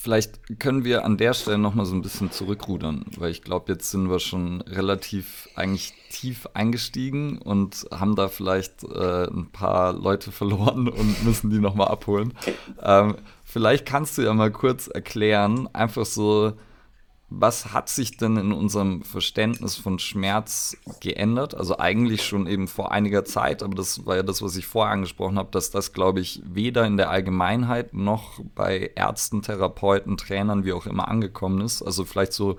Vielleicht 0.02 0.58
können 0.58 0.84
wir 0.84 1.04
an 1.04 1.16
der 1.16 1.32
Stelle 1.32 1.58
nochmal 1.58 1.86
so 1.86 1.94
ein 1.94 2.02
bisschen 2.02 2.32
zurückrudern, 2.32 3.04
weil 3.18 3.30
ich 3.30 3.42
glaube, 3.42 3.70
jetzt 3.70 3.88
sind 3.92 4.10
wir 4.10 4.18
schon 4.18 4.60
relativ 4.62 5.48
eigentlich 5.54 5.94
tief 6.10 6.48
eingestiegen 6.54 7.38
und 7.38 7.86
haben 7.92 8.16
da 8.16 8.26
vielleicht 8.26 8.82
äh, 8.82 9.28
ein 9.28 9.50
paar 9.52 9.92
Leute 9.92 10.32
verloren 10.32 10.88
und 10.88 11.24
müssen 11.24 11.50
die 11.50 11.60
nochmal 11.60 11.86
abholen. 11.86 12.34
Ähm, 12.82 13.14
vielleicht 13.44 13.86
kannst 13.86 14.18
du 14.18 14.22
ja 14.22 14.34
mal 14.34 14.50
kurz 14.50 14.88
erklären, 14.88 15.68
einfach 15.72 16.04
so, 16.04 16.54
was 17.38 17.72
hat 17.72 17.88
sich 17.88 18.16
denn 18.16 18.36
in 18.36 18.52
unserem 18.52 19.02
Verständnis 19.02 19.76
von 19.76 19.98
Schmerz 19.98 20.76
geändert? 21.00 21.54
Also 21.54 21.78
eigentlich 21.78 22.24
schon 22.24 22.46
eben 22.46 22.68
vor 22.68 22.92
einiger 22.92 23.24
Zeit, 23.24 23.62
aber 23.62 23.74
das 23.74 24.06
war 24.06 24.16
ja 24.16 24.22
das, 24.22 24.42
was 24.42 24.56
ich 24.56 24.66
vorher 24.66 24.92
angesprochen 24.92 25.38
habe, 25.38 25.50
dass 25.50 25.70
das, 25.70 25.92
glaube 25.92 26.20
ich, 26.20 26.42
weder 26.44 26.86
in 26.86 26.96
der 26.96 27.10
Allgemeinheit 27.10 27.94
noch 27.94 28.40
bei 28.54 28.90
Ärzten, 28.94 29.42
Therapeuten, 29.42 30.16
Trainern, 30.16 30.64
wie 30.64 30.72
auch 30.72 30.86
immer 30.86 31.08
angekommen 31.08 31.60
ist. 31.60 31.82
Also 31.82 32.04
vielleicht 32.04 32.32
so 32.32 32.56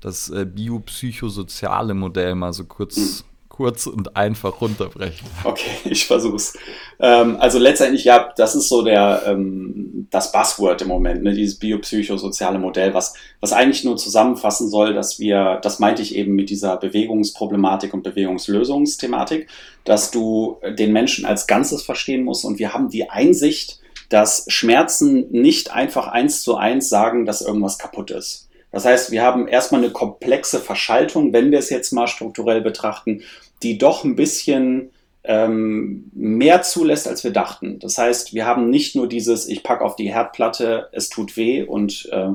das 0.00 0.28
äh, 0.30 0.46
biopsychosoziale 0.46 1.94
Modell 1.94 2.34
mal 2.34 2.52
so 2.52 2.64
kurz 2.64 2.96
mhm 2.96 3.35
kurz 3.56 3.86
und 3.86 4.16
einfach 4.16 4.60
runterbrechen. 4.60 5.26
Okay, 5.44 5.70
ich 5.84 6.06
versuch's. 6.06 6.58
Ähm, 7.00 7.36
also 7.40 7.58
letztendlich, 7.58 8.04
ja, 8.04 8.32
das 8.36 8.54
ist 8.54 8.68
so 8.68 8.82
der, 8.82 9.22
ähm, 9.26 10.06
das 10.10 10.32
Buzzword 10.32 10.82
im 10.82 10.88
Moment, 10.88 11.22
ne, 11.22 11.32
dieses 11.32 11.58
biopsychosoziale 11.58 12.58
Modell, 12.58 12.92
was, 12.94 13.14
was 13.40 13.52
eigentlich 13.52 13.84
nur 13.84 13.96
zusammenfassen 13.96 14.68
soll, 14.68 14.94
dass 14.94 15.18
wir, 15.18 15.58
das 15.62 15.78
meinte 15.78 16.02
ich 16.02 16.14
eben 16.14 16.34
mit 16.34 16.50
dieser 16.50 16.76
Bewegungsproblematik 16.76 17.94
und 17.94 18.02
Bewegungslösungsthematik, 18.02 19.48
dass 19.84 20.10
du 20.10 20.58
den 20.78 20.92
Menschen 20.92 21.24
als 21.24 21.46
Ganzes 21.46 21.82
verstehen 21.82 22.24
musst 22.24 22.44
und 22.44 22.58
wir 22.58 22.74
haben 22.74 22.90
die 22.90 23.08
Einsicht, 23.08 23.80
dass 24.08 24.44
Schmerzen 24.48 25.26
nicht 25.30 25.72
einfach 25.72 26.08
eins 26.08 26.42
zu 26.42 26.56
eins 26.56 26.88
sagen, 26.88 27.26
dass 27.26 27.42
irgendwas 27.42 27.78
kaputt 27.78 28.10
ist. 28.10 28.46
Das 28.72 28.84
heißt, 28.84 29.10
wir 29.10 29.22
haben 29.22 29.48
erstmal 29.48 29.82
eine 29.82 29.90
komplexe 29.90 30.60
Verschaltung, 30.60 31.32
wenn 31.32 31.50
wir 31.50 31.58
es 31.58 31.70
jetzt 31.70 31.92
mal 31.92 32.06
strukturell 32.06 32.60
betrachten, 32.60 33.22
die 33.66 33.78
doch 33.78 34.04
ein 34.04 34.14
bisschen 34.14 34.92
ähm, 35.24 36.08
mehr 36.14 36.62
zulässt, 36.62 37.08
als 37.08 37.24
wir 37.24 37.32
dachten. 37.32 37.80
Das 37.80 37.98
heißt, 37.98 38.32
wir 38.32 38.46
haben 38.46 38.70
nicht 38.70 38.94
nur 38.94 39.08
dieses, 39.08 39.48
ich 39.48 39.64
packe 39.64 39.84
auf 39.84 39.96
die 39.96 40.12
Herdplatte, 40.12 40.88
es 40.92 41.08
tut 41.08 41.36
weh 41.36 41.64
und 41.64 42.08
äh, 42.12 42.28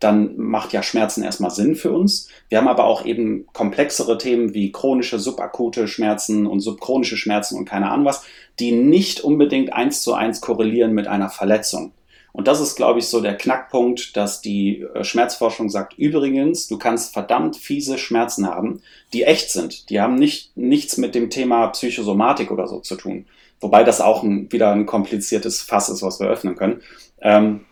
dann 0.00 0.38
macht 0.38 0.72
ja 0.72 0.82
Schmerzen 0.82 1.22
erstmal 1.22 1.50
Sinn 1.50 1.74
für 1.74 1.92
uns. 1.92 2.28
Wir 2.48 2.56
haben 2.56 2.68
aber 2.68 2.84
auch 2.84 3.04
eben 3.04 3.46
komplexere 3.52 4.16
Themen 4.16 4.54
wie 4.54 4.72
chronische, 4.72 5.18
subakute 5.18 5.88
Schmerzen 5.88 6.46
und 6.46 6.60
subchronische 6.60 7.18
Schmerzen 7.18 7.58
und 7.58 7.66
keine 7.66 7.90
Ahnung 7.90 8.06
was, 8.06 8.24
die 8.58 8.72
nicht 8.72 9.20
unbedingt 9.20 9.74
eins 9.74 10.00
zu 10.00 10.14
eins 10.14 10.40
korrelieren 10.40 10.94
mit 10.94 11.06
einer 11.06 11.28
Verletzung. 11.28 11.92
Und 12.38 12.46
das 12.46 12.60
ist, 12.60 12.76
glaube 12.76 13.00
ich, 13.00 13.08
so 13.08 13.20
der 13.20 13.36
Knackpunkt, 13.36 14.16
dass 14.16 14.40
die 14.40 14.82
äh, 14.94 15.02
Schmerzforschung 15.02 15.70
sagt, 15.70 15.98
übrigens, 15.98 16.68
du 16.68 16.78
kannst 16.78 17.12
verdammt 17.12 17.56
fiese 17.56 17.98
Schmerzen 17.98 18.46
haben, 18.46 18.80
die 19.12 19.24
echt 19.24 19.50
sind. 19.50 19.90
Die 19.90 20.00
haben 20.00 20.14
nicht, 20.14 20.56
nichts 20.56 20.98
mit 20.98 21.16
dem 21.16 21.30
Thema 21.30 21.66
Psychosomatik 21.66 22.52
oder 22.52 22.68
so 22.68 22.78
zu 22.78 22.94
tun. 22.94 23.26
Wobei 23.58 23.82
das 23.82 24.00
auch 24.00 24.22
ein, 24.22 24.52
wieder 24.52 24.70
ein 24.70 24.86
kompliziertes 24.86 25.62
Fass 25.62 25.88
ist, 25.88 26.00
was 26.00 26.20
wir 26.20 26.28
öffnen 26.28 26.54
können. 26.54 26.80
Ähm, 27.20 27.64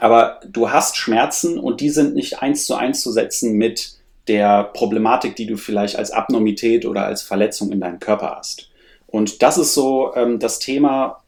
aber 0.00 0.38
du 0.48 0.70
hast 0.70 0.96
Schmerzen 0.96 1.58
und 1.58 1.80
die 1.80 1.90
sind 1.90 2.14
nicht 2.14 2.42
eins 2.42 2.64
zu 2.64 2.76
eins 2.76 3.00
zu 3.00 3.10
setzen 3.10 3.54
mit 3.54 3.96
der 4.28 4.62
Problematik, 4.62 5.34
die 5.34 5.46
du 5.46 5.56
vielleicht 5.56 5.96
als 5.96 6.12
Abnormität 6.12 6.86
oder 6.86 7.06
als 7.06 7.22
Verletzung 7.22 7.72
in 7.72 7.80
deinem 7.80 7.98
Körper 7.98 8.36
hast. 8.38 8.70
Und 9.08 9.42
das 9.42 9.58
ist 9.58 9.74
so 9.74 10.14
ähm, 10.14 10.38
das 10.38 10.60
Thema, 10.60 11.21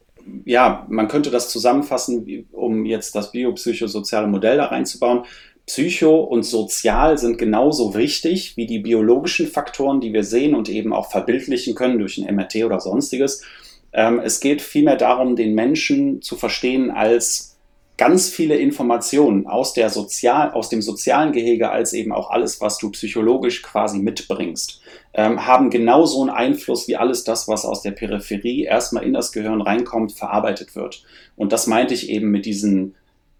ja, 0.45 0.85
man 0.89 1.07
könnte 1.07 1.29
das 1.29 1.49
zusammenfassen, 1.49 2.47
um 2.51 2.85
jetzt 2.85 3.15
das 3.15 3.31
biopsychosoziale 3.31 4.27
Modell 4.27 4.57
da 4.57 4.65
reinzubauen. 4.65 5.23
Psycho 5.65 6.19
und 6.19 6.43
Sozial 6.43 7.17
sind 7.17 7.37
genauso 7.37 7.95
wichtig 7.95 8.55
wie 8.55 8.67
die 8.67 8.79
biologischen 8.79 9.47
Faktoren, 9.47 9.99
die 9.99 10.13
wir 10.13 10.23
sehen 10.23 10.53
und 10.53 10.69
eben 10.69 10.93
auch 10.93 11.09
verbildlichen 11.09 11.73
können 11.73 11.97
durch 11.97 12.17
ein 12.17 12.35
MRT 12.35 12.57
oder 12.65 12.79
sonstiges. 12.79 13.43
Ähm, 13.91 14.19
es 14.19 14.39
geht 14.39 14.61
vielmehr 14.61 14.97
darum, 14.97 15.35
den 15.35 15.55
Menschen 15.55 16.21
zu 16.21 16.35
verstehen 16.35 16.91
als 16.91 17.55
ganz 17.97 18.29
viele 18.29 18.57
Informationen 18.57 19.47
aus, 19.47 19.73
der 19.73 19.89
Sozial, 19.89 20.51
aus 20.51 20.69
dem 20.69 20.81
sozialen 20.81 21.31
Gehege 21.31 21.71
als 21.71 21.93
eben 21.93 22.11
auch 22.11 22.29
alles, 22.29 22.61
was 22.61 22.77
du 22.77 22.91
psychologisch 22.91 23.61
quasi 23.61 23.99
mitbringst, 23.99 24.81
ähm, 25.15 25.45
haben 25.45 25.69
genauso 25.69 26.21
einen 26.21 26.29
Einfluss 26.29 26.87
wie 26.87 26.97
alles 26.97 27.23
das, 27.23 27.47
was 27.47 27.65
aus 27.65 27.81
der 27.81 27.91
Peripherie 27.91 28.63
erstmal 28.63 29.03
in 29.03 29.13
das 29.13 29.31
Gehirn 29.31 29.61
reinkommt, 29.61 30.11
verarbeitet 30.11 30.75
wird. 30.75 31.03
Und 31.37 31.53
das 31.53 31.67
meinte 31.67 31.93
ich 31.93 32.09
eben 32.09 32.31
mit 32.31 32.45
diesen 32.45 32.95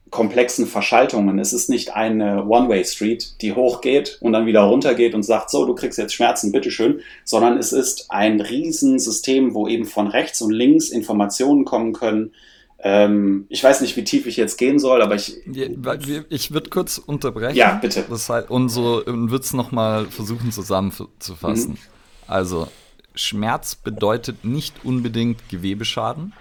komplexen 0.09 0.67
Verschaltungen. 0.67 1.37
Es 1.39 1.51
ist 1.51 1.69
nicht 1.69 1.93
eine 1.93 2.45
One-Way-Street, 2.45 3.41
die 3.41 3.53
hochgeht 3.53 4.17
und 4.21 4.31
dann 4.31 4.45
wieder 4.45 4.61
runtergeht 4.61 5.13
und 5.13 5.23
sagt, 5.23 5.49
so, 5.49 5.65
du 5.65 5.75
kriegst 5.75 5.97
jetzt 5.97 6.13
Schmerzen, 6.13 6.53
bitteschön, 6.53 7.01
sondern 7.25 7.57
es 7.57 7.73
ist 7.73 8.05
ein 8.09 8.39
Riesensystem, 8.39 9.53
wo 9.53 9.67
eben 9.67 9.85
von 9.85 10.07
rechts 10.07 10.41
und 10.41 10.51
links 10.51 10.89
Informationen 10.89 11.65
kommen 11.65 11.91
können, 11.91 12.31
ähm, 12.87 13.47
ich 13.49 13.63
weiß 13.63 13.81
nicht, 13.81 13.97
wie 13.97 14.03
tief 14.03 14.27
ich 14.27 14.37
jetzt 14.37 14.57
gehen 14.57 14.77
soll, 14.77 15.01
aber 15.01 15.15
ich. 15.15 15.37
Ich 16.29 16.51
würde 16.51 16.69
kurz 16.69 16.99
unterbrechen. 16.99 17.57
Ja, 17.57 17.79
bitte. 17.81 18.05
Das 18.07 18.29
heißt, 18.29 18.51
und 18.51 18.69
so 18.69 19.01
würde 19.07 19.37
es 19.37 19.53
nochmal 19.53 20.05
versuchen 20.05 20.51
zusammenzufassen. 20.51 21.71
Mhm. 21.71 21.77
Also, 22.27 22.67
Schmerz 23.15 23.73
bedeutet 23.73 24.45
nicht 24.45 24.85
unbedingt 24.85 25.49
Gewebeschaden. 25.49 26.33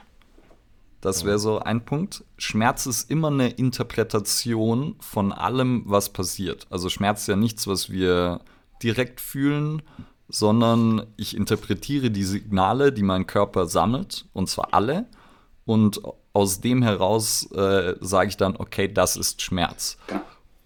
Das 1.01 1.25
wäre 1.25 1.39
so 1.39 1.61
ein 1.61 1.87
Punkt. 1.87 2.25
Schmerz 2.37 2.85
ist 2.85 3.11
immer 3.11 3.29
eine 3.29 3.49
Interpretation 3.49 4.97
von 5.01 5.33
allem, 5.33 5.85
was 5.87 6.11
passiert. 6.11 6.67
Also 6.69 6.91
Schmerz 6.91 7.23
ist 7.23 7.29
ja 7.29 7.37
nichts, 7.37 7.67
was 7.67 7.91
wir 7.91 8.41
direkt 8.83 9.21
fühlen, 9.21 9.81
sondern 10.29 11.07
ich 11.17 11.37
interpretiere 11.37 12.11
die 12.11 12.25
Signale, 12.25 12.93
die 12.93 13.03
mein 13.03 13.27
Körper 13.27 13.67
sammelt, 13.67 14.27
und 14.33 14.49
zwar 14.49 14.73
alle. 14.73 15.07
Und 15.67 16.01
aus 16.35 16.61
dem 16.61 16.83
heraus 16.83 17.51
äh, 17.53 17.95
sage 18.01 18.29
ich 18.29 18.37
dann, 18.37 18.57
okay, 18.57 18.93
das 18.93 19.17
ist 19.17 19.41
Schmerz. 19.41 19.97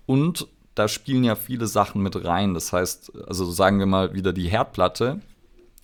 Und 0.07 0.49
da 0.75 0.89
spielen 0.89 1.23
ja 1.25 1.37
viele 1.37 1.66
Sachen 1.66 2.03
mit 2.03 2.25
rein. 2.25 2.55
Das 2.55 2.73
heißt, 2.73 3.12
also 3.29 3.51
sagen 3.51 3.79
wir 3.79 3.87
mal 3.87 4.14
wieder 4.14 4.33
die 4.33 4.49
Herdplatte. 4.49 5.21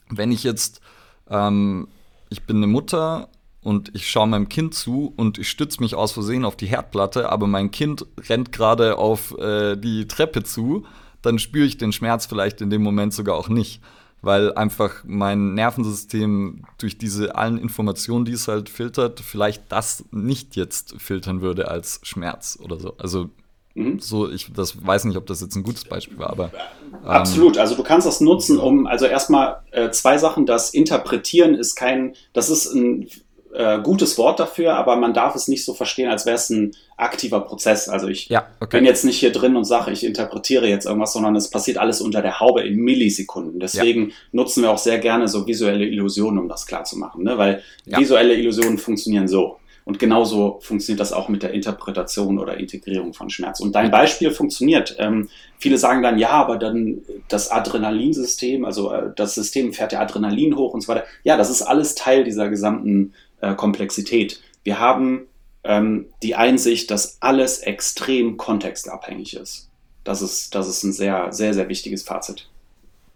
Wenn 0.09 0.32
ich 0.32 0.43
jetzt, 0.43 0.80
ähm, 1.28 1.89
ich 2.30 2.45
bin 2.45 2.57
eine 2.57 2.66
Mutter 2.66 3.28
und 3.61 3.95
ich 3.95 4.09
schaue 4.09 4.26
meinem 4.26 4.49
Kind 4.49 4.74
zu 4.74 5.12
und 5.16 5.39
ich 5.39 5.51
stütze 5.51 5.82
mich 5.82 5.95
aus 5.95 6.12
Versehen 6.12 6.47
auf 6.47 6.57
die 6.57 6.66
Herdplatte, 6.66 7.30
aber 7.30 7.47
mein 7.47 7.70
Kind 7.70 8.07
rennt 8.28 8.53
gerade 8.53 8.97
auf 8.97 9.37
äh, 9.39 9.76
die 9.76 10.09
Treppe 10.09 10.45
zu, 10.45 10.87
dann 11.20 11.39
spüre 11.39 11.66
ich 11.66 11.76
den 11.76 11.93
Schmerz 11.93 12.24
vielleicht 12.24 12.62
in 12.62 12.70
dem 12.70 12.82
Moment 12.82 13.12
sogar 13.12 13.37
auch 13.37 13.49
nicht 13.49 13.82
weil 14.25 14.55
einfach 14.55 15.05
mein 15.05 15.55
Nervensystem 15.55 16.64
durch 16.79 16.99
diese 16.99 17.35
allen 17.37 17.59
Informationen, 17.59 18.25
die 18.25 18.33
es 18.33 18.49
halt 18.49 18.68
filtert, 18.68 19.20
vielleicht 19.20 19.70
das 19.70 20.05
nicht 20.11 20.57
jetzt 20.57 20.95
filtern 20.99 21.41
würde 21.41 21.68
als 21.68 22.01
Schmerz 22.03 22.59
oder 22.62 22.79
so. 22.79 22.95
Also 22.99 23.31
mhm. 23.75 23.99
so, 23.99 24.31
ich 24.31 24.53
das 24.53 24.85
weiß 24.85 25.05
nicht, 25.05 25.16
ob 25.16 25.27
das 25.27 25.41
jetzt 25.41 25.57
ein 25.57 25.62
gutes 25.62 25.85
Beispiel 25.85 26.18
war, 26.18 26.31
aber 26.31 26.51
ähm, 26.93 27.09
absolut. 27.09 27.59
Also 27.59 27.75
du 27.75 27.83
kannst 27.83 28.07
das 28.07 28.20
nutzen, 28.20 28.59
um 28.59 28.87
also 28.87 29.07
erstmal 29.07 29.62
äh, 29.70 29.91
zwei 29.91 30.18
Sachen. 30.18 30.47
Das 30.47 30.70
Interpretieren 30.70 31.55
ist 31.55 31.75
kein, 31.75 32.14
das 32.33 32.51
ist 32.51 32.75
ein 32.75 33.09
äh, 33.55 33.80
gutes 33.80 34.18
Wort 34.18 34.40
dafür, 34.40 34.74
aber 34.74 34.96
man 34.96 35.14
darf 35.14 35.36
es 35.36 35.46
nicht 35.46 35.64
so 35.64 35.74
verstehen, 35.74 36.11
als 36.11 36.26
wäre 36.26 36.34
es 36.34 36.50
ein 36.50 36.72
aktiver 36.96 37.40
Prozess. 37.40 37.88
Also 37.88 38.09
ich 38.09 38.28
ja, 38.28 38.46
okay. 38.61 38.78
bin 38.78 38.84
jetzt 38.84 39.05
nicht 39.05 39.18
hier 39.18 39.30
drin 39.30 39.55
und 39.57 39.64
sage, 39.64 39.92
ich 39.92 40.05
interpretiere 40.05 40.66
jetzt 40.66 40.86
irgendwas, 40.86 41.12
sondern 41.12 41.36
es 41.36 41.50
passiert 41.50 41.78
alles 41.78 42.00
unter 42.00 42.20
der 42.20 42.40
Haube 42.40 42.62
in 42.62 42.76
Millisekunden. 42.76 43.61
Deswegen 43.61 44.09
ja. 44.09 44.14
nutzen 44.32 44.62
wir 44.62 44.70
auch 44.70 44.78
sehr 44.78 44.98
gerne 44.98 45.28
so 45.28 45.46
visuelle 45.46 45.86
Illusionen, 45.86 46.40
um 46.40 46.48
das 46.48 46.66
klar 46.66 46.84
zu 46.84 46.98
machen, 46.98 47.22
ne? 47.22 47.38
weil 47.38 47.62
ja. 47.84 47.98
visuelle 47.98 48.34
Illusionen 48.34 48.78
funktionieren 48.78 49.28
so. 49.28 49.59
Und 49.84 49.98
genauso 49.98 50.61
funktioniert 50.62 51.00
das 51.00 51.12
auch 51.12 51.28
mit 51.28 51.42
der 51.42 51.52
Interpretation 51.52 52.38
oder 52.38 52.57
Integrierung 52.59 53.12
von 53.12 53.28
Schmerz. 53.28 53.61
Und 53.61 53.74
dein 53.74 53.90
Beispiel 53.90 54.30
funktioniert. 54.30 54.96
Ähm, 54.98 55.28
viele 55.59 55.76
sagen 55.76 56.02
dann, 56.02 56.18
ja, 56.18 56.30
aber 56.30 56.57
dann 56.57 57.02
das 57.28 57.50
Adrenalinsystem, 57.50 58.64
also 58.64 58.92
äh, 58.92 59.11
das 59.14 59.34
System 59.34 59.74
fährt 59.74 59.92
ja 59.92 60.00
Adrenalin 60.00 60.57
hoch 60.57 60.72
und 60.72 60.80
so 60.80 60.88
weiter. 60.88 61.05
Ja, 61.22 61.36
das 61.36 61.50
ist 61.50 61.61
alles 61.61 61.94
Teil 61.94 62.24
dieser 62.24 62.48
gesamten 62.48 63.12
äh, 63.45 63.55
Komplexität. 63.55 64.40
Wir 64.62 64.78
haben 64.78 65.26
ähm, 65.62 66.07
die 66.22 66.34
Einsicht, 66.34 66.90
dass 66.90 67.20
alles 67.20 67.59
extrem 67.59 68.36
kontextabhängig 68.36 69.36
ist. 69.36 69.68
Das 70.05 70.22
ist, 70.22 70.55
das 70.55 70.68
ist 70.68 70.82
ein 70.84 70.92
sehr, 70.92 71.32
sehr, 71.32 71.55
sehr 71.55 71.68
wichtiges 71.68 72.03
Fazit. 72.03 72.49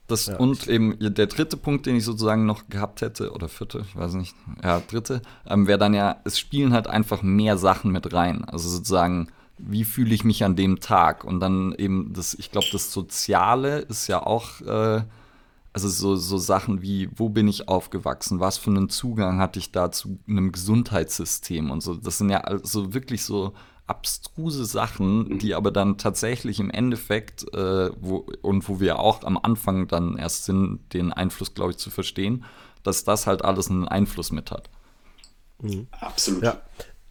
Das, 0.07 0.26
ja. 0.26 0.37
Und 0.37 0.68
eben 0.68 0.97
der 0.99 1.26
dritte 1.26 1.59
Punkt, 1.59 1.85
den 1.85 1.97
ich 1.97 2.05
sozusagen 2.05 2.47
noch 2.47 2.68
gehabt 2.70 3.03
hätte, 3.03 3.31
oder 3.33 3.49
vierte, 3.49 3.85
ich 3.87 3.95
weiß 3.95 4.14
nicht, 4.14 4.35
ja, 4.64 4.81
dritte, 4.81 5.20
ähm, 5.47 5.66
wäre 5.66 5.79
dann 5.79 5.93
ja, 5.93 6.16
es 6.24 6.39
spielen 6.39 6.72
halt 6.72 6.87
einfach 6.87 7.22
mehr 7.22 7.59
Sachen 7.59 7.93
mit 7.93 8.14
rein. 8.14 8.45
Also 8.47 8.70
sozusagen, 8.70 9.29
wie 9.59 9.85
fühle 9.85 10.14
ich 10.14 10.24
mich 10.24 10.45
an 10.45 10.57
dem 10.57 10.81
Tag? 10.81 11.24
Und 11.24 11.41
dann 11.41 11.74
eben 11.76 12.14
das, 12.14 12.33
ich 12.33 12.51
glaube, 12.51 12.68
das 12.72 12.91
Soziale 12.91 13.81
ist 13.81 14.07
ja 14.07 14.22
auch 14.24 14.62
äh, 14.62 15.03
also 15.85 15.89
so, 15.89 16.16
so 16.16 16.39
Sachen 16.39 16.83
wie, 16.83 17.09
wo 17.14 17.29
bin 17.29 17.47
ich 17.47 17.68
aufgewachsen, 17.68 18.41
was 18.41 18.59
für 18.59 18.70
einen 18.70 18.89
Zugang 18.89 19.39
hatte 19.39 19.61
ich 19.61 19.70
da 19.70 19.93
zu 19.93 20.18
einem 20.29 20.51
Gesundheitssystem 20.51 21.70
und 21.70 21.83
so. 21.83 21.95
Das 21.95 22.18
sind 22.18 22.31
ja 22.31 22.41
also 22.41 22.95
wirklich 22.95 23.24
so 23.24 23.53
abstruse 23.87 24.64
Sachen, 24.64 25.29
mhm. 25.29 25.39
die 25.39 25.55
aber 25.55 25.70
dann 25.70 25.97
tatsächlich 25.97 26.59
im 26.59 26.70
Endeffekt, 26.70 27.55
äh, 27.55 27.91
wo, 28.01 28.26
und 28.43 28.68
wo 28.68 28.81
wir 28.81 28.99
auch 28.99 29.22
am 29.22 29.39
Anfang 29.41 29.87
dann 29.87 30.16
erst 30.16 30.47
sind, 30.47 30.81
den 30.93 31.12
Einfluss, 31.12 31.55
glaube 31.55 31.70
ich, 31.70 31.79
zu 31.79 31.91
verstehen, 31.91 32.45
dass 32.83 33.05
das 33.05 33.29
halt 33.29 33.45
alles 33.45 33.70
einen 33.70 33.87
Einfluss 33.87 34.33
mit 34.33 34.51
hat. 34.51 34.68
Mhm. 35.62 35.87
Absolut. 35.93 36.43
Ja. 36.43 36.61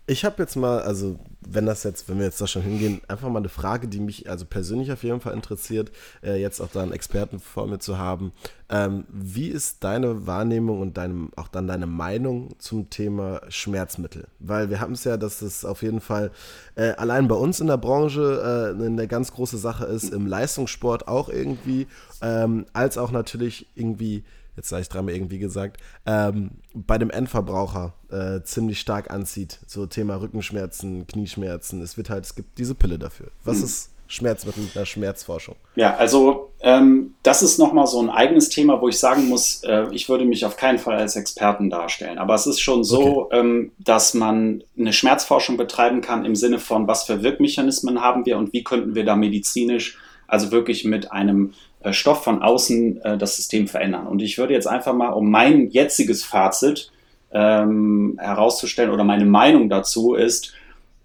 Ich 0.09 0.23
habe 0.23 0.41
jetzt 0.41 0.55
mal, 0.55 0.79
also 0.79 1.19
wenn 1.45 1.65
das 1.65 1.83
jetzt, 1.83 2.07
wenn 2.07 2.17
wir 2.17 2.25
jetzt 2.25 2.39
da 2.39 2.47
schon 2.47 2.61
hingehen, 2.61 3.01
einfach 3.09 3.27
mal 3.27 3.39
eine 3.39 3.49
Frage, 3.49 3.89
die 3.89 3.99
mich 3.99 4.29
also 4.29 4.45
persönlich 4.45 4.89
auf 4.91 5.03
jeden 5.03 5.19
Fall 5.19 5.33
interessiert, 5.33 5.91
äh, 6.23 6.39
jetzt 6.39 6.61
auch 6.61 6.69
da 6.71 6.81
einen 6.81 6.93
Experten 6.93 7.39
vor 7.39 7.67
mir 7.67 7.79
zu 7.79 7.97
haben. 7.97 8.31
Ähm, 8.69 9.03
wie 9.09 9.49
ist 9.49 9.83
deine 9.83 10.25
Wahrnehmung 10.25 10.79
und 10.79 10.95
deinem, 10.97 11.31
auch 11.35 11.49
dann 11.49 11.67
deine 11.67 11.87
Meinung 11.87 12.55
zum 12.57 12.89
Thema 12.89 13.41
Schmerzmittel? 13.49 14.27
Weil 14.39 14.69
wir 14.69 14.79
haben 14.79 14.93
es 14.93 15.03
ja, 15.03 15.17
dass 15.17 15.41
es 15.41 15.65
auf 15.65 15.83
jeden 15.83 15.99
Fall 15.99 16.31
äh, 16.75 16.91
allein 16.91 17.27
bei 17.27 17.35
uns 17.35 17.59
in 17.59 17.67
der 17.67 17.77
Branche 17.77 18.75
äh, 18.77 18.85
eine 18.85 19.07
ganz 19.09 19.33
große 19.33 19.57
Sache 19.57 19.85
ist, 19.85 20.13
im 20.13 20.25
Leistungssport 20.25 21.09
auch 21.09 21.27
irgendwie, 21.27 21.85
ähm, 22.21 22.65
als 22.71 22.97
auch 22.97 23.11
natürlich 23.11 23.67
irgendwie 23.75 24.23
jetzt 24.57 24.69
sage 24.69 24.81
ich 24.81 24.89
dreimal 24.89 25.13
irgendwie 25.13 25.39
gesagt, 25.39 25.77
ähm, 26.05 26.51
bei 26.73 26.97
dem 26.97 27.09
Endverbraucher 27.09 27.93
äh, 28.09 28.41
ziemlich 28.43 28.79
stark 28.79 29.11
anzieht. 29.11 29.59
So 29.67 29.85
Thema 29.85 30.19
Rückenschmerzen, 30.19 31.07
Knieschmerzen. 31.07 31.81
Es 31.81 31.95
wird 31.95 32.09
halt, 32.09 32.25
es 32.25 32.35
gibt 32.35 32.57
diese 32.57 32.75
Pille 32.75 32.99
dafür. 32.99 33.27
Was 33.43 33.57
hm. 33.57 33.63
ist 33.63 33.91
Schmerzmittel 34.07 34.63
mit 34.63 34.75
der 34.75 34.85
Schmerzforschung? 34.85 35.55
Ja, 35.75 35.95
also 35.95 36.51
ähm, 36.61 37.13
das 37.23 37.43
ist 37.43 37.59
nochmal 37.59 37.87
so 37.87 38.01
ein 38.01 38.09
eigenes 38.09 38.49
Thema, 38.49 38.81
wo 38.81 38.87
ich 38.87 38.97
sagen 38.97 39.27
muss, 39.27 39.63
äh, 39.63 39.87
ich 39.91 40.09
würde 40.09 40.25
mich 40.25 40.45
auf 40.45 40.57
keinen 40.57 40.79
Fall 40.79 40.95
als 40.95 41.15
Experten 41.15 41.69
darstellen. 41.69 42.17
Aber 42.17 42.33
es 42.33 42.47
ist 42.47 42.59
schon 42.59 42.83
so, 42.83 43.25
okay. 43.25 43.39
ähm, 43.39 43.71
dass 43.77 44.13
man 44.13 44.63
eine 44.77 44.93
Schmerzforschung 44.93 45.57
betreiben 45.57 46.01
kann 46.01 46.25
im 46.25 46.35
Sinne 46.35 46.59
von, 46.59 46.87
was 46.87 47.03
für 47.03 47.21
Wirkmechanismen 47.21 48.01
haben 48.01 48.25
wir 48.25 48.37
und 48.37 48.53
wie 48.53 48.63
könnten 48.63 48.95
wir 48.95 49.05
da 49.05 49.15
medizinisch, 49.15 49.97
also 50.27 50.51
wirklich 50.51 50.83
mit 50.83 51.11
einem 51.11 51.53
Stoff 51.91 52.23
von 52.23 52.41
außen 52.41 53.01
äh, 53.01 53.17
das 53.17 53.35
System 53.37 53.67
verändern. 53.67 54.07
Und 54.07 54.21
ich 54.21 54.37
würde 54.37 54.53
jetzt 54.53 54.67
einfach 54.67 54.93
mal, 54.93 55.09
um 55.09 55.29
mein 55.29 55.69
jetziges 55.69 56.23
Fazit 56.23 56.91
ähm, 57.31 58.17
herauszustellen 58.19 58.91
oder 58.91 59.03
meine 59.03 59.25
Meinung 59.25 59.69
dazu 59.69 60.15
ist, 60.15 60.53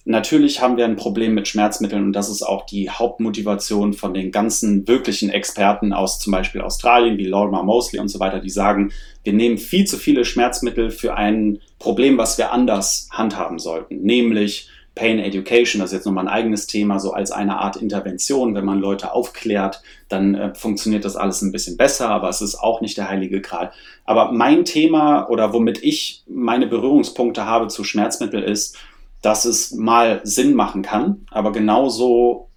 natürlich 0.05 0.61
haben 0.61 0.77
wir 0.77 0.85
ein 0.85 0.97
Problem 0.97 1.35
mit 1.35 1.47
Schmerzmitteln 1.47 2.05
und 2.05 2.13
das 2.13 2.29
ist 2.29 2.43
auch 2.43 2.67
die 2.67 2.91
Hauptmotivation 2.91 3.93
von 3.93 4.15
den 4.15 4.33
ganzen 4.33 4.87
wirklichen 4.89 5.31
Experten 5.31 5.93
aus 5.93 6.19
zum 6.19 6.33
Beispiel 6.33 6.61
Australien 6.61 7.19
wie 7.19 7.27
Lorimer 7.27 7.63
Mosley 7.63 8.01
und 8.01 8.09
so 8.09 8.19
weiter, 8.19 8.41
die 8.41 8.51
sagen, 8.51 8.93
wir 9.25 9.33
nehmen 9.33 9.59
viel 9.59 9.87
zu 9.87 9.99
viele 9.99 10.25
Schmerzmittel 10.25 10.91
für 10.91 11.15
ein 11.17 11.61
Problem, 11.79 12.19
was 12.19 12.39
wir 12.39 12.53
anders 12.53 13.09
handhaben 13.13 13.59
sollten, 13.59 14.03
nämlich 14.03 14.69
Pain 14.95 15.19
Education, 15.19 15.81
das 15.81 15.91
ist 15.91 15.97
jetzt 15.97 16.05
nochmal 16.05 16.29
ein 16.29 16.35
eigenes 16.35 16.67
Thema, 16.67 17.01
so 17.01 17.13
als 17.13 17.33
eine 17.33 17.59
Art 17.59 17.77
Intervention. 17.77 18.55
Wenn 18.55 18.67
man 18.67 18.79
Leute 18.79 19.13
aufklärt, 19.13 19.83
dann 20.09 20.35
äh, 20.35 20.55
funktioniert 20.55 21.05
das 21.05 21.17
alles 21.17 21.41
ein 21.41 21.53
bisschen 21.53 21.79
besser, 21.79 22.11
aber 22.11 22.29
es 22.29 22.43
ist 22.43 22.57
auch 22.57 22.83
nicht 22.83 22.99
der 22.99 23.09
heilige 23.09 23.41
Gral. 23.41 23.73
Aber 24.05 24.33
mein 24.33 24.65
Thema 24.65 25.29
oder 25.31 25.53
womit 25.55 25.83
ich 25.83 26.25
meine 26.29 26.67
Berührungspunkte 26.67 27.47
habe 27.47 27.69
zu 27.69 27.85
Schmerzmittel 27.85 28.43
ist, 28.43 28.77
dass 29.23 29.45
es 29.45 29.73
mal 29.73 30.21
Sinn 30.25 30.55
machen 30.55 30.83
kann, 30.83 31.27
aber 31.31 31.53
genauso 31.53 32.49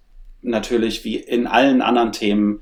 natürlich 0.41 1.05
wie 1.05 1.15
in 1.15 1.47
allen 1.47 1.81
anderen 1.81 2.11
Themen, 2.11 2.61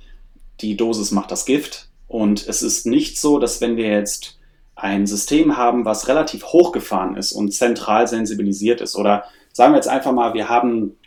die 0.62 0.78
Dosis 0.78 1.12
macht 1.12 1.32
das 1.32 1.46
Gift. 1.46 1.90
Und 2.08 2.48
es 2.48 2.62
ist 2.62 2.86
nicht 2.86 3.20
so, 3.20 3.40
dass 3.40 3.60
wenn 3.60 3.76
wir 3.76 3.88
jetzt 3.88 4.38
ein 4.76 5.08
System 5.08 5.58
haben, 5.58 5.86
was 5.86 6.08
relativ 6.08 6.46
hochgefahren 6.46 7.16
ist 7.16 7.32
und 7.32 7.54
zentral 7.54 8.08
sensibilisiert 8.08 8.82
ist 8.82 8.96
oder 8.96 9.26
sagen 9.54 9.72
wir 9.72 9.78
jetzt 9.78 9.88
einfach 9.88 10.12
mal, 10.12 10.34
wir 10.34 10.50
haben 10.50 10.98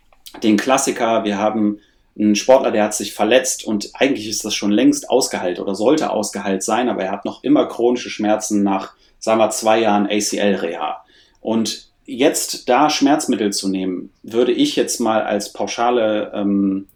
den 0.43 0.57
Klassiker, 0.57 1.25
wir 1.25 1.39
haben 1.39 1.81
einen 2.19 2.35
Sportler, 2.35 2.71
der 2.71 2.85
hat 2.85 2.95
sich 2.95 3.13
verletzt 3.13 3.67
und 3.67 3.91
eigentlich 3.95 4.29
ist 4.29 4.45
das 4.45 4.55
schon 4.55 4.71
längst 4.71 5.11
ausgeheilt 5.11 5.61
oder 5.61 5.75
sollte 5.75 6.11
ausgeheilt 6.11 6.63
sein, 6.63 6.89
aber 6.89 7.05
er 7.05 7.13
hat 7.13 7.27
noch 7.27 7.45
immer 7.45 7.67
chronische 7.67 8.09
Schmerzen 8.09 8.63
nach, 8.63 8.95
sagen 9.19 9.39
wir, 9.39 9.51
zwei 9.51 9.81
Jahren 9.81 10.07
ACL-Reha. 10.07 11.05
Und 11.41 11.91
jetzt 12.07 12.69
da 12.69 12.89
Schmerzmittel 12.89 13.53
zu 13.53 13.69
nehmen, 13.69 14.11
würde 14.23 14.53
ich 14.53 14.77
jetzt 14.77 15.01
mal 15.01 15.23
als 15.23 15.53
pauschale 15.53 16.33
ähm, 16.35 16.87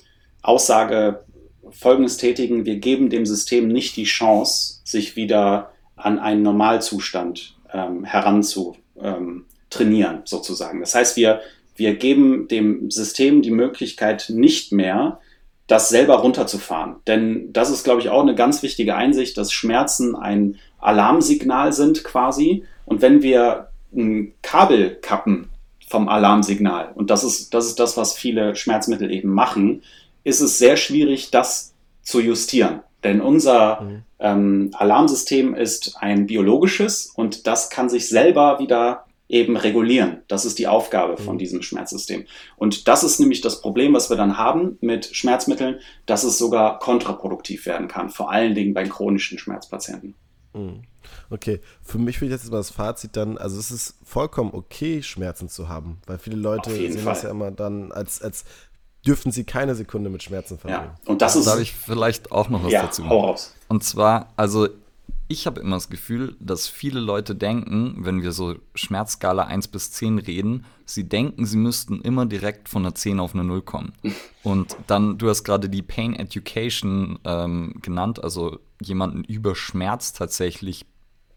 Aussage 0.43 1.25
Folgendes 1.71 2.17
tätigen. 2.17 2.65
Wir 2.65 2.77
geben 2.77 3.11
dem 3.11 3.27
System 3.27 3.69
nicht 3.69 3.97
die 3.97 4.05
Chance, 4.05 4.81
sich 4.85 5.17
wieder 5.17 5.73
an 5.97 6.19
einen 6.19 6.43
Normalzustand 6.43 7.57
ähm, 7.73 8.05
heranzu 8.05 8.77
ähm, 9.01 9.45
trainieren, 9.71 10.23
sozusagen. 10.25 10.81
Das 10.81 10.95
heißt, 10.95 11.17
wir, 11.17 11.41
wir 11.77 11.95
geben 11.95 12.49
dem 12.49 12.91
System 12.91 13.43
die 13.43 13.51
Möglichkeit 13.51 14.27
nicht 14.29 14.73
mehr, 14.73 15.21
das 15.67 15.89
selber 15.89 16.17
runterzufahren. 16.17 16.97
Denn 17.07 17.53
das 17.53 17.71
ist, 17.71 17.85
glaube 17.85 18.01
ich, 18.01 18.09
auch 18.09 18.23
eine 18.23 18.35
ganz 18.35 18.63
wichtige 18.63 18.97
Einsicht, 18.97 19.39
dass 19.39 19.53
Schmerzen 19.53 20.17
ein 20.17 20.57
Alarmsignal 20.81 21.73
sind 21.73 22.03
quasi. 22.03 22.65
Und 22.87 23.03
wenn 23.03 23.23
wir 23.23 23.69
ein 23.95 24.33
Kabel 24.43 24.97
kappen 25.01 25.49
vom 25.89 26.09
Alarmsignal, 26.09 26.91
und 26.95 27.11
das 27.11 27.23
ist, 27.23 27.55
das 27.55 27.67
ist 27.67 27.79
das, 27.79 27.97
was 27.97 28.15
viele 28.15 28.57
Schmerzmittel 28.57 29.13
eben 29.13 29.29
machen, 29.29 29.83
ist 30.25 30.41
es 30.41 30.59
sehr 30.59 30.77
schwierig, 30.77 31.31
das 31.31 31.73
zu 32.03 32.21
justieren. 32.21 32.81
Denn 33.05 33.21
unser 33.21 33.81
mhm. 33.81 34.03
ähm, 34.19 34.71
Alarmsystem 34.75 35.55
ist 35.55 35.97
ein 36.01 36.27
biologisches 36.27 37.07
und 37.15 37.47
das 37.47 37.71
kann 37.71 37.89
sich 37.89 38.09
selber 38.09 38.59
wieder 38.59 39.05
eben 39.31 39.57
regulieren. 39.57 40.23
Das 40.29 40.45
ist 40.45 40.59
die 40.59 40.67
Aufgabe 40.67 41.17
von 41.17 41.35
mhm. 41.35 41.39
diesem 41.39 41.63
Schmerzsystem. 41.63 42.27
Und 42.57 42.89
das 42.89 43.05
ist 43.05 43.21
nämlich 43.21 43.41
das 43.41 43.61
Problem, 43.61 43.95
was 43.95 44.11
wir 44.11 44.17
dann 44.17 44.37
haben 44.37 44.77
mit 44.81 45.07
Schmerzmitteln, 45.07 45.81
dass 46.07 46.25
es 46.25 46.37
sogar 46.37 46.79
kontraproduktiv 46.79 47.67
werden 47.67 47.89
kann, 47.89 48.11
vor 48.11 48.31
allen 48.31 48.55
Dingen 48.55 48.75
bei 48.75 48.85
chronischen 48.85 49.39
Schmerzpatienten. 49.39 50.15
Mhm. 50.53 50.83
Okay, 51.31 51.61
für 51.83 51.99
mich 51.99 52.21
will 52.21 52.31
jetzt 52.31 52.51
mal 52.51 52.59
das 52.59 52.71
Fazit 52.71 53.17
dann, 53.17 53.39
also 53.39 53.59
es 53.59 53.71
ist 53.71 53.95
vollkommen 54.05 54.51
okay, 54.53 55.03
Schmerzen 55.03 55.49
zu 55.49 55.69
haben, 55.69 56.01
weil 56.07 56.19
viele 56.19 56.37
Leute 56.37 56.71
sehen 56.71 56.99
Fall. 56.99 57.15
das 57.15 57.23
ja 57.23 57.31
immer 57.31 57.51
dann 57.51 57.93
als, 57.93 58.21
als 58.21 58.45
dürfen 59.07 59.33
sie 59.33 59.45
keine 59.45 59.75
Sekunde 59.75 60.11
mit 60.11 60.23
Schmerzen 60.23 60.59
verbringen. 60.59 60.91
Ja, 60.93 61.11
und 61.11 61.23
das 61.23 61.37
ist. 61.37 61.47
Darf 61.47 61.61
ich 61.61 61.73
vielleicht 61.73 62.33
auch 62.33 62.49
noch 62.49 62.65
was 62.65 62.73
ja, 62.73 62.83
dazu? 62.83 63.09
Hau 63.09 63.21
raus. 63.21 63.55
Und 63.69 63.85
zwar, 63.85 64.33
also 64.37 64.69
ich 65.31 65.47
habe 65.47 65.61
immer 65.61 65.77
das 65.77 65.89
Gefühl, 65.89 66.37
dass 66.41 66.67
viele 66.67 66.99
Leute 66.99 67.37
denken, 67.37 67.99
wenn 67.99 68.21
wir 68.21 68.33
so 68.33 68.57
Schmerzskala 68.75 69.45
1 69.45 69.69
bis 69.69 69.93
10 69.93 70.19
reden, 70.19 70.65
sie 70.85 71.09
denken, 71.09 71.47
sie 71.47 71.57
müssten 71.57 72.01
immer 72.01 72.27
direkt 72.27 72.69
von 72.69 72.83
einer 72.83 72.97
10 72.97 73.21
auf 73.21 73.33
eine 73.33 73.45
0 73.45 73.63
kommen. 73.63 73.93
Und 74.43 74.77
dann, 74.89 75.19
du 75.19 75.29
hast 75.29 75.45
gerade 75.45 75.69
die 75.69 75.83
Pain 75.83 76.17
Education 76.17 77.21
ähm, 77.25 77.77
genannt, 77.81 78.25
also 78.25 78.59
jemanden 78.83 79.23
über 79.23 79.55
Schmerz 79.55 80.13
tatsächlich 80.13 80.85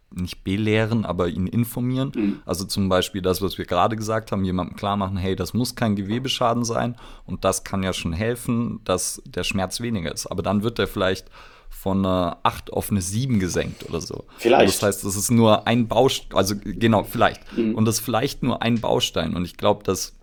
nicht 0.10 0.44
belehren, 0.44 1.06
aber 1.06 1.28
ihn 1.28 1.46
informieren. 1.46 2.12
Mhm. 2.16 2.40
Also 2.46 2.66
zum 2.66 2.90
Beispiel 2.90 3.22
das, 3.22 3.44
was 3.44 3.60
wir 3.60 3.66
gerade 3.66 3.96
gesagt 3.96 4.32
haben, 4.32 4.44
jemandem 4.44 4.76
klar 4.76 4.98
machen, 4.98 5.18
hey, 5.18 5.36
das 5.36 5.54
muss 5.54 5.76
kein 5.76 5.96
Gewebeschaden 5.96 6.66
sein 6.66 6.96
und 7.28 7.46
das 7.46 7.64
kann 7.64 7.84
ja 7.84 7.94
schon 7.94 8.14
helfen, 8.14 8.80
dass 8.86 9.22
der 9.26 9.44
Schmerz 9.44 9.82
weniger 9.82 10.12
ist. 10.12 10.26
Aber 10.26 10.42
dann 10.42 10.64
wird 10.64 10.80
er 10.80 10.88
vielleicht 10.88 11.30
von 11.74 12.06
einer 12.06 12.38
8 12.44 12.72
auf 12.72 12.92
eine 12.92 13.02
7 13.02 13.40
gesenkt 13.40 13.90
oder 13.90 14.00
so. 14.00 14.26
Vielleicht. 14.38 14.76
das 14.76 14.84
heißt, 14.84 15.04
das 15.04 15.16
ist 15.16 15.32
nur 15.32 15.68
ein 15.68 15.88
Baustein, 15.88 16.38
also 16.38 16.56
genau, 16.58 17.04
vielleicht. 17.04 17.42
Mhm. 17.58 17.76
Und 17.76 17.86
das 17.86 17.96
ist 17.96 18.06
vielleicht 18.06 18.44
nur 18.44 18.62
ein 18.62 18.80
Baustein. 18.80 19.36
Und 19.36 19.44
ich 19.44 19.58
glaube, 19.58 19.84
dass 19.84 20.14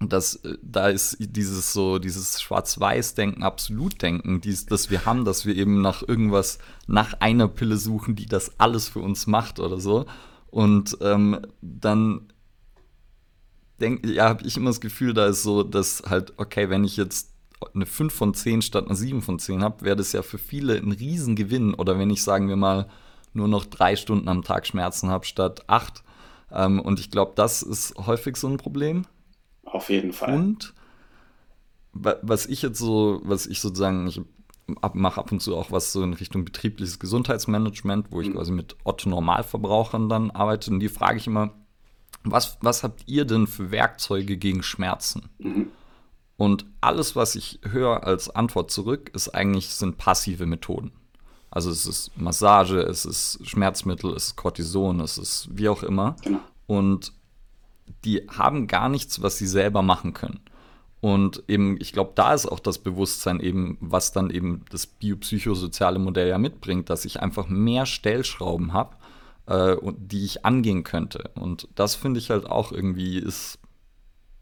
das, 0.00 0.36
äh, 0.36 0.56
da 0.62 0.88
ist 0.88 1.16
dieses 1.20 1.72
so, 1.72 1.98
dieses 1.98 2.40
Schwarz-Weiß-Denken, 2.40 3.42
Absolut-Denken, 3.42 4.40
dies, 4.40 4.66
das 4.66 4.90
wir 4.90 5.04
haben, 5.04 5.24
dass 5.24 5.46
wir 5.46 5.54
eben 5.54 5.82
nach 5.82 6.02
irgendwas, 6.06 6.58
nach 6.86 7.14
einer 7.20 7.48
Pille 7.48 7.76
suchen, 7.76 8.16
die 8.16 8.26
das 8.26 8.58
alles 8.58 8.88
für 8.88 9.00
uns 9.00 9.26
macht 9.26 9.60
oder 9.60 9.78
so. 9.78 10.06
Und 10.50 10.96
ähm, 11.02 11.40
dann 11.60 12.32
denke 13.80 14.12
ja, 14.12 14.28
habe 14.28 14.46
ich 14.46 14.56
immer 14.56 14.70
das 14.70 14.80
Gefühl, 14.80 15.14
da 15.14 15.26
ist 15.26 15.42
so, 15.42 15.62
dass 15.62 16.02
halt, 16.08 16.34
okay, 16.38 16.70
wenn 16.70 16.84
ich 16.84 16.96
jetzt 16.96 17.30
eine 17.74 17.86
5 17.86 18.12
von 18.12 18.34
10 18.34 18.62
statt 18.62 18.86
eine 18.86 18.96
7 18.96 19.22
von 19.22 19.38
10 19.38 19.62
habe, 19.62 19.84
wäre 19.84 19.96
das 19.96 20.12
ja 20.12 20.22
für 20.22 20.38
viele 20.38 20.76
ein 20.76 20.92
Riesengewinn. 20.92 21.74
Oder 21.74 21.98
wenn 21.98 22.10
ich, 22.10 22.22
sagen 22.22 22.48
wir 22.48 22.56
mal, 22.56 22.88
nur 23.32 23.48
noch 23.48 23.64
drei 23.64 23.96
Stunden 23.96 24.28
am 24.28 24.42
Tag 24.42 24.66
Schmerzen 24.66 25.10
habe 25.10 25.24
statt 25.24 25.64
acht. 25.68 26.02
Ähm, 26.50 26.80
und 26.80 26.98
ich 26.98 27.10
glaube, 27.10 27.32
das 27.36 27.62
ist 27.62 27.94
häufig 27.96 28.36
so 28.36 28.48
ein 28.48 28.56
Problem 28.56 29.04
auf 29.72 29.88
jeden 29.90 30.12
Fall. 30.12 30.34
Und 30.34 30.74
was 31.92 32.46
ich 32.46 32.62
jetzt 32.62 32.78
so, 32.78 33.20
was 33.24 33.46
ich 33.46 33.60
sozusagen, 33.60 34.06
ich 34.06 34.20
mache 34.92 35.20
ab 35.20 35.32
und 35.32 35.40
zu 35.40 35.56
auch 35.56 35.72
was 35.72 35.92
so 35.92 36.02
in 36.02 36.12
Richtung 36.12 36.44
betriebliches 36.44 36.98
Gesundheitsmanagement, 37.00 38.06
wo 38.10 38.20
ich 38.20 38.28
mhm. 38.28 38.34
quasi 38.34 38.52
mit 38.52 38.76
Otto-Normalverbrauchern 38.84 40.08
dann 40.08 40.30
arbeite. 40.30 40.70
Und 40.70 40.80
die 40.80 40.88
frage 40.88 41.18
ich 41.18 41.26
immer, 41.26 41.52
was, 42.22 42.58
was 42.60 42.84
habt 42.84 43.02
ihr 43.06 43.24
denn 43.24 43.46
für 43.46 43.70
Werkzeuge 43.70 44.36
gegen 44.36 44.62
Schmerzen? 44.62 45.28
Mhm. 45.38 45.68
Und 46.40 46.64
alles, 46.80 47.16
was 47.16 47.34
ich 47.34 47.60
höre 47.68 48.04
als 48.04 48.30
Antwort 48.30 48.70
zurück, 48.70 49.10
ist 49.12 49.28
eigentlich, 49.28 49.74
sind 49.74 49.98
passive 49.98 50.46
Methoden. 50.46 50.90
Also 51.50 51.68
es 51.68 51.84
ist 51.84 52.16
Massage, 52.16 52.80
es 52.80 53.04
ist 53.04 53.46
Schmerzmittel, 53.46 54.14
es 54.14 54.28
ist 54.28 54.36
Cortison, 54.36 55.00
es 55.00 55.18
ist 55.18 55.50
wie 55.52 55.68
auch 55.68 55.82
immer. 55.82 56.16
Genau. 56.22 56.40
Und 56.66 57.12
die 58.06 58.26
haben 58.30 58.68
gar 58.68 58.88
nichts, 58.88 59.20
was 59.20 59.36
sie 59.36 59.46
selber 59.46 59.82
machen 59.82 60.14
können. 60.14 60.40
Und 61.02 61.42
eben, 61.46 61.76
ich 61.78 61.92
glaube, 61.92 62.12
da 62.14 62.32
ist 62.32 62.46
auch 62.46 62.60
das 62.60 62.78
Bewusstsein 62.78 63.40
eben, 63.40 63.76
was 63.82 64.12
dann 64.12 64.30
eben 64.30 64.64
das 64.70 64.86
biopsychosoziale 64.86 65.98
Modell 65.98 66.28
ja 66.28 66.38
mitbringt, 66.38 66.88
dass 66.88 67.04
ich 67.04 67.20
einfach 67.20 67.48
mehr 67.48 67.84
Stellschrauben 67.84 68.72
habe, 68.72 68.96
äh, 69.44 69.76
die 69.98 70.24
ich 70.24 70.46
angehen 70.46 70.84
könnte. 70.84 71.32
Und 71.34 71.68
das 71.74 71.96
finde 71.96 72.18
ich 72.18 72.30
halt 72.30 72.46
auch 72.46 72.72
irgendwie 72.72 73.18
ist, 73.18 73.58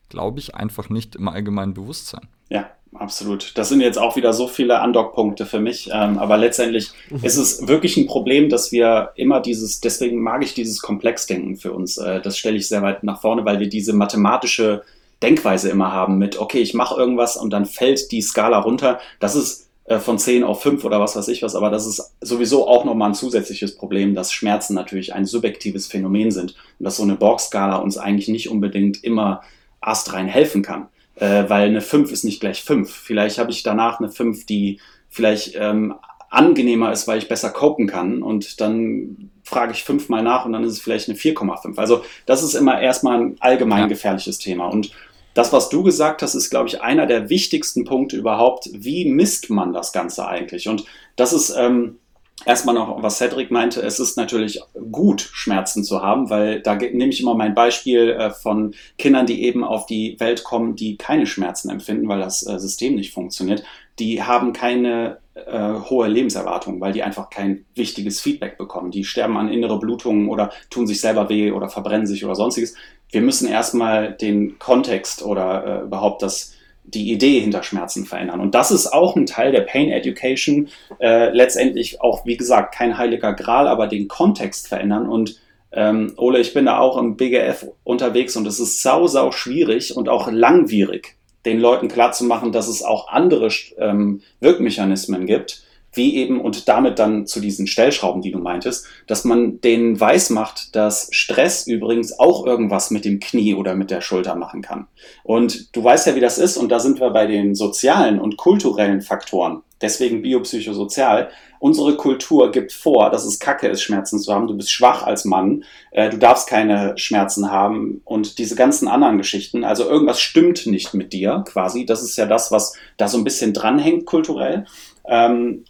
glaube 0.09 0.41
ich, 0.41 0.55
einfach 0.55 0.89
nicht 0.89 1.17
im 1.17 1.29
allgemeinen 1.29 1.75
Bewusstsein. 1.75 2.29
Ja, 2.49 2.71
absolut. 2.95 3.57
Das 3.57 3.69
sind 3.69 3.81
jetzt 3.81 3.99
auch 3.99 4.17
wieder 4.17 4.33
so 4.33 4.49
viele 4.49 4.81
Andockpunkte 4.81 5.47
für 5.47 5.61
mich. 5.61 5.91
Ähm, 5.93 6.19
aber 6.19 6.37
letztendlich 6.37 6.91
mhm. 7.11 7.25
ist 7.25 7.37
es 7.37 7.69
wirklich 7.69 7.97
ein 7.97 8.07
Problem, 8.07 8.49
dass 8.49 8.73
wir 8.73 9.13
immer 9.17 9.41
dieses, 9.41 9.81
deswegen 9.81 10.21
mag 10.23 10.43
ich 10.43 10.55
dieses 10.55 10.81
Komplexdenken 10.81 11.57
für 11.57 11.73
uns. 11.73 11.99
Äh, 11.99 12.21
das 12.21 12.39
stelle 12.39 12.57
ich 12.57 12.69
sehr 12.69 12.83
weit 12.83 13.05
nach 13.05 13.21
vorne, 13.21 13.45
weil 13.45 13.61
wir 13.61 13.69
diese 13.69 13.93
mathematische 13.93 14.83
Denkweise 15.23 15.69
immer 15.69 15.93
haben 15.93 16.19
mit, 16.19 16.39
okay, 16.39 16.61
ich 16.61 16.75
mache 16.75 16.99
irgendwas 16.99 17.37
und 17.37 17.51
dann 17.51 17.67
fällt 17.67 18.13
die 18.13 18.23
Skala 18.23 18.59
runter. 18.59 19.01
Das 19.19 19.35
ist 19.35 19.69
äh, 19.89 19.99
von 19.99 20.19
10 20.19 20.45
auf 20.45 20.63
5 20.63 20.85
oder 20.85 21.01
was 21.01 21.17
weiß 21.17 21.29
ich 21.29 21.43
was, 21.43 21.55
aber 21.55 21.71
das 21.71 21.87
ist 21.87 22.15
sowieso 22.21 22.69
auch 22.69 22.85
nochmal 22.85 23.11
ein 23.11 23.15
zusätzliches 23.15 23.75
Problem, 23.77 24.15
dass 24.15 24.33
Schmerzen 24.33 24.75
natürlich 24.75 25.15
ein 25.15 25.25
subjektives 25.25 25.87
Phänomen 25.87 26.31
sind 26.31 26.55
und 26.79 26.85
dass 26.85 26.97
so 26.97 27.03
eine 27.03 27.17
Borg-Skala 27.17 27.77
uns 27.77 27.99
eigentlich 27.99 28.29
nicht 28.29 28.51
unbedingt 28.51 29.03
immer 29.03 29.43
astrein 29.81 30.27
helfen 30.27 30.63
kann 30.63 30.89
äh, 31.21 31.49
weil 31.49 31.69
eine 31.69 31.81
5 31.81 32.13
ist 32.13 32.25
nicht 32.25 32.41
gleich 32.41 32.63
5. 32.63 32.91
Vielleicht 32.91 33.39
habe 33.39 33.51
ich 33.51 33.63
danach 33.63 33.99
eine 33.99 34.11
5, 34.11 34.47
die 34.47 34.81
vielleicht 35.09 35.55
ähm, 35.57 35.95
angenehmer 36.31 36.93
ist, 36.93 37.09
weil 37.09 37.19
ich 37.19 37.29
besser 37.29 37.51
copen 37.51 37.87
kann 37.87 38.23
und 38.23 38.61
dann 38.61 39.31
frage 39.43 39.73
ich 39.73 39.85
fünfmal 39.85 40.23
nach 40.23 40.45
und 40.45 40.53
dann 40.53 40.65
ist 40.65 40.73
es 40.73 40.81
vielleicht 40.81 41.09
eine 41.09 41.17
4,5. 41.19 41.79
Also 41.79 42.05
das 42.27 42.43
ist 42.43 42.55
immer 42.55 42.81
erstmal 42.81 43.21
ein 43.21 43.37
allgemein 43.41 43.83
ja. 43.83 43.87
gefährliches 43.87 44.39
Thema 44.39 44.67
und 44.67 44.91
das, 45.35 45.53
was 45.53 45.69
du 45.69 45.85
gesagt 45.85 46.23
hast, 46.23 46.35
ist, 46.35 46.51
glaube 46.51 46.69
ich, 46.69 46.83
einer 46.83 47.07
der 47.07 47.31
wichtigsten 47.31 47.85
Punkte 47.85 48.17
überhaupt. 48.17 48.69
Wie 48.73 49.05
misst 49.05 49.51
man 49.51 49.73
das 49.73 49.93
Ganze 49.93 50.27
eigentlich? 50.27 50.69
Und 50.69 50.85
das 51.15 51.33
ist 51.33 51.55
ähm, 51.57 51.99
erstmal 52.45 52.75
noch, 52.75 53.03
was 53.03 53.19
Cedric 53.19 53.51
meinte, 53.51 53.81
es 53.81 54.01
ist 54.01 54.17
natürlich 54.17 54.61
gut, 54.91 55.29
Schmerzen 55.33 55.85
zu 55.85 56.03
haben, 56.03 56.31
weil 56.31 56.61
da 56.61 56.75
nehme 56.75 57.09
ich 57.09 57.21
immer 57.21 57.35
mein 57.35 57.55
Beispiel 57.55 58.11
äh, 58.11 58.31
von 58.31 58.75
Kindern, 58.97 59.27
die 59.27 59.45
eben 59.45 59.65
auf 59.65 59.87
die 59.87 60.19
Welt 60.21 60.45
kommen, 60.45 60.77
die 60.77 60.97
keine 60.97 61.27
Schmerzen 61.27 61.71
empfinden, 61.71 62.09
weil 62.09 62.21
das 62.21 62.47
äh, 62.47 62.59
System 62.59 62.95
nicht 62.95 63.13
funktioniert. 63.13 63.63
Die 63.99 64.23
haben 64.23 64.53
keine 64.53 65.19
äh, 65.35 65.75
hohe 65.91 66.09
Lebenserwartung, 66.09 66.81
weil 66.81 66.93
die 66.93 67.03
einfach 67.03 67.31
kein 67.31 67.65
wichtiges 67.75 68.21
Feedback 68.21 68.59
bekommen. 68.59 68.91
Die 68.91 69.05
sterben 69.05 69.37
an 69.37 69.53
innere 69.53 69.79
Blutungen 69.79 70.29
oder 70.29 70.51
tun 70.71 70.87
sich 70.87 71.01
selber 71.01 71.29
weh 71.29 71.51
oder 71.51 71.69
verbrennen 71.69 72.07
sich 72.07 72.25
oder 72.25 72.35
sonstiges. 72.35 72.75
Wir 73.11 73.21
müssen 73.21 73.49
erstmal 73.49 74.13
den 74.13 74.59
Kontext 74.59 75.23
oder 75.23 75.65
äh, 75.65 75.85
überhaupt 75.85 76.23
das 76.23 76.55
die 76.95 77.13
Idee 77.13 77.41
hinter 77.41 77.63
Schmerzen 77.63 78.07
verändern. 78.07 78.41
Und 78.41 78.55
das 78.55 78.71
ist 78.71 78.87
auch 78.89 79.17
ein 79.17 79.27
Teil 79.27 79.53
der 79.53 79.63
Pain 79.63 79.91
Education. 79.91 80.69
Äh, 80.99 81.31
letztendlich 81.31 82.01
auch, 82.01 82.25
wie 82.25 82.37
gesagt, 82.37 82.75
kein 82.75 82.97
heiliger 82.97 83.33
Gral, 83.35 83.69
aber 83.69 83.87
den 83.87 84.09
Kontext 84.09 84.69
verändern. 84.69 85.09
Und 85.09 85.39
ähm, 85.73 86.15
Ole, 86.17 86.41
ich 86.41 86.55
bin 86.55 86.67
da 86.67 86.79
auch 86.79 86.97
im 86.97 87.17
BGF 87.17 87.67
unterwegs 87.85 88.37
und 88.37 88.47
es 88.47 88.59
ist 88.59 88.83
sau, 88.83 89.07
sau 89.07 89.31
schwierig 89.33 89.97
und 89.97 90.09
auch 90.09 90.31
langwierig, 90.31 91.17
den 91.45 91.61
Leuten 91.61 91.89
klarzumachen, 91.89 92.53
dass 92.53 92.69
es 92.69 92.83
auch 92.83 93.09
andere 93.09 93.49
ähm, 93.79 94.23
Wirkmechanismen 94.41 95.27
gibt, 95.27 95.63
wie 95.99 96.17
eben 96.17 96.41
und 96.41 96.67
damit 96.69 96.99
dann 96.99 97.27
zu 97.27 97.41
diesen 97.41 97.67
Stellschrauben, 97.67 98.23
die 98.23 98.31
du 98.31 98.39
meintest, 98.39 98.87
dass 99.07 99.25
man 99.25 99.61
denen 99.61 100.01
weiß 100.01 100.31
macht, 100.31 100.75
dass 100.75 101.09
Stress 101.11 101.67
übrigens 101.67 102.19
auch 102.19 102.47
irgendwas 102.47 102.91
mit 102.91 103.05
dem 103.05 103.21
Knie 103.21 103.55
oder 103.55 103.75
mit 103.75 103.91
der 103.91 104.01
Schulter 104.01 104.35
machen 104.35 104.63
kann. 104.63 104.87
Und 105.25 105.77
du 105.77 105.85
weißt 105.85 106.07
ja, 106.07 106.15
wie 106.15 106.21
das 106.21 106.39
ist 106.39 106.57
und 106.57 106.71
da 106.71 106.81
sind 106.81 107.01
wir 107.01 107.11
bei 107.11 107.27
den 107.27 107.55
sozialen 107.55 108.19
und 108.19 108.39
kulturellen 108.39 109.03
Faktoren. 109.03 109.63
Deswegen 109.81 110.23
biopsychosozial. 110.23 111.31
Unsere 111.61 111.97
Kultur 111.97 112.51
gibt 112.53 112.73
vor, 112.73 113.11
dass 113.11 113.25
es 113.25 113.39
kacke 113.39 113.69
ist, 113.69 113.83
Schmerzen 113.83 114.19
zu 114.19 114.33
haben. 114.33 114.47
Du 114.47 114.57
bist 114.57 114.71
schwach 114.71 115.03
als 115.05 115.25
Mann. 115.25 115.65
Äh, 115.91 116.11
du 116.11 116.17
darfst 116.19 116.49
keine 116.49 116.97
Schmerzen 116.99 117.51
haben 117.51 118.01
und 118.05 118.39
diese 118.39 118.55
ganzen 118.55 118.89
anderen 118.89 119.19
Geschichten. 119.19 119.65
Also 119.65 119.89
irgendwas 119.89 120.21
stimmt 120.21 120.67
nicht 120.67 120.95
mit 120.95 121.13
dir 121.13 121.45
quasi. 121.47 121.87
Das 121.87 122.03
ist 122.03 122.17
ja 122.17 122.27
das, 122.27 122.51
was 122.51 122.75
da 122.97 123.09
so 123.09 123.19
ein 123.19 123.25
bisschen 123.25 123.53
dranhängt 123.53 124.07
kulturell. 124.07 124.67
Ähm, 125.07 125.65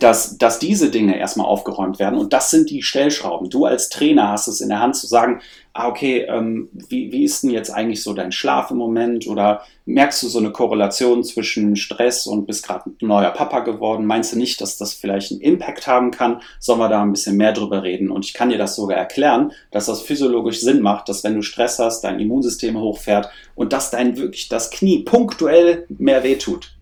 dass, 0.00 0.38
dass 0.38 0.58
diese 0.58 0.90
Dinge 0.90 1.18
erstmal 1.18 1.46
aufgeräumt 1.46 1.98
werden. 1.98 2.18
Und 2.18 2.32
das 2.32 2.50
sind 2.50 2.70
die 2.70 2.82
Stellschrauben. 2.82 3.50
Du 3.50 3.64
als 3.64 3.88
Trainer 3.88 4.28
hast 4.28 4.48
es 4.48 4.60
in 4.60 4.68
der 4.68 4.80
Hand 4.80 4.96
zu 4.96 5.06
sagen, 5.06 5.40
ah, 5.72 5.88
okay, 5.88 6.26
ähm, 6.28 6.68
wie, 6.72 7.10
wie 7.12 7.24
ist 7.24 7.42
denn 7.42 7.50
jetzt 7.50 7.70
eigentlich 7.70 8.02
so 8.02 8.12
dein 8.12 8.32
Schlaf 8.32 8.70
im 8.70 8.76
Moment? 8.76 9.26
Oder 9.26 9.62
merkst 9.86 10.22
du 10.22 10.28
so 10.28 10.38
eine 10.38 10.52
Korrelation 10.52 11.24
zwischen 11.24 11.76
Stress 11.76 12.26
und 12.26 12.46
bist 12.46 12.66
gerade 12.66 12.90
ein 12.90 12.96
neuer 13.00 13.30
Papa 13.30 13.60
geworden? 13.60 14.06
Meinst 14.06 14.32
du 14.32 14.38
nicht, 14.38 14.60
dass 14.60 14.78
das 14.78 14.94
vielleicht 14.94 15.32
einen 15.32 15.40
Impact 15.40 15.86
haben 15.86 16.10
kann? 16.10 16.40
Sollen 16.60 16.80
wir 16.80 16.88
da 16.88 17.02
ein 17.02 17.12
bisschen 17.12 17.36
mehr 17.36 17.52
drüber 17.52 17.82
reden? 17.82 18.10
Und 18.10 18.24
ich 18.24 18.34
kann 18.34 18.50
dir 18.50 18.58
das 18.58 18.76
sogar 18.76 18.96
erklären, 18.96 19.52
dass 19.70 19.86
das 19.86 20.02
physiologisch 20.02 20.60
Sinn 20.60 20.80
macht, 20.80 21.08
dass 21.08 21.24
wenn 21.24 21.34
du 21.34 21.42
Stress 21.42 21.78
hast, 21.78 22.02
dein 22.02 22.20
Immunsystem 22.20 22.78
hochfährt 22.78 23.28
und 23.54 23.72
dass 23.72 23.90
dein 23.90 24.16
wirklich 24.16 24.48
das 24.48 24.70
Knie 24.70 25.00
punktuell 25.00 25.86
mehr 25.88 26.22
wehtut. 26.22 26.73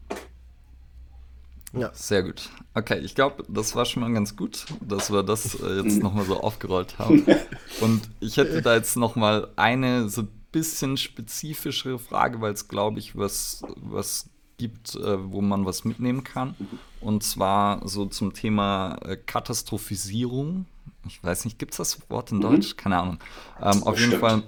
Ja. 1.72 1.90
Sehr 1.94 2.22
gut. 2.22 2.50
Okay, 2.74 2.98
ich 2.98 3.14
glaube, 3.14 3.44
das 3.48 3.74
war 3.74 3.84
schon 3.84 4.02
mal 4.02 4.12
ganz 4.12 4.36
gut, 4.36 4.66
dass 4.80 5.10
wir 5.10 5.22
das 5.22 5.54
äh, 5.60 5.76
jetzt 5.82 5.96
mhm. 5.96 6.02
nochmal 6.02 6.24
so 6.24 6.38
aufgerollt 6.38 6.98
haben. 6.98 7.24
Und 7.80 8.02
ich 8.20 8.36
hätte 8.36 8.60
da 8.60 8.74
jetzt 8.74 8.96
nochmal 8.96 9.48
eine 9.56 10.08
so 10.08 10.24
bisschen 10.52 10.98
spezifischere 10.98 11.98
Frage, 11.98 12.40
weil 12.40 12.52
es, 12.52 12.68
glaube 12.68 12.98
ich, 12.98 13.16
was, 13.16 13.62
was 13.76 14.28
gibt, 14.58 14.94
äh, 14.96 15.32
wo 15.32 15.40
man 15.40 15.64
was 15.64 15.84
mitnehmen 15.84 16.24
kann. 16.24 16.54
Und 17.00 17.24
zwar 17.24 17.86
so 17.88 18.06
zum 18.06 18.34
Thema 18.34 18.98
äh, 19.02 19.16
Katastrophisierung. 19.16 20.66
Ich 21.06 21.24
weiß 21.24 21.46
nicht, 21.46 21.58
gibt 21.58 21.72
es 21.72 21.78
das 21.78 22.10
Wort 22.10 22.30
in 22.30 22.38
mhm. 22.38 22.42
Deutsch? 22.42 22.76
Keine 22.76 22.98
Ahnung. 22.98 23.18
Ähm, 23.60 23.82
auf 23.82 23.98
jeden 23.98 24.20
Fall. 24.20 24.42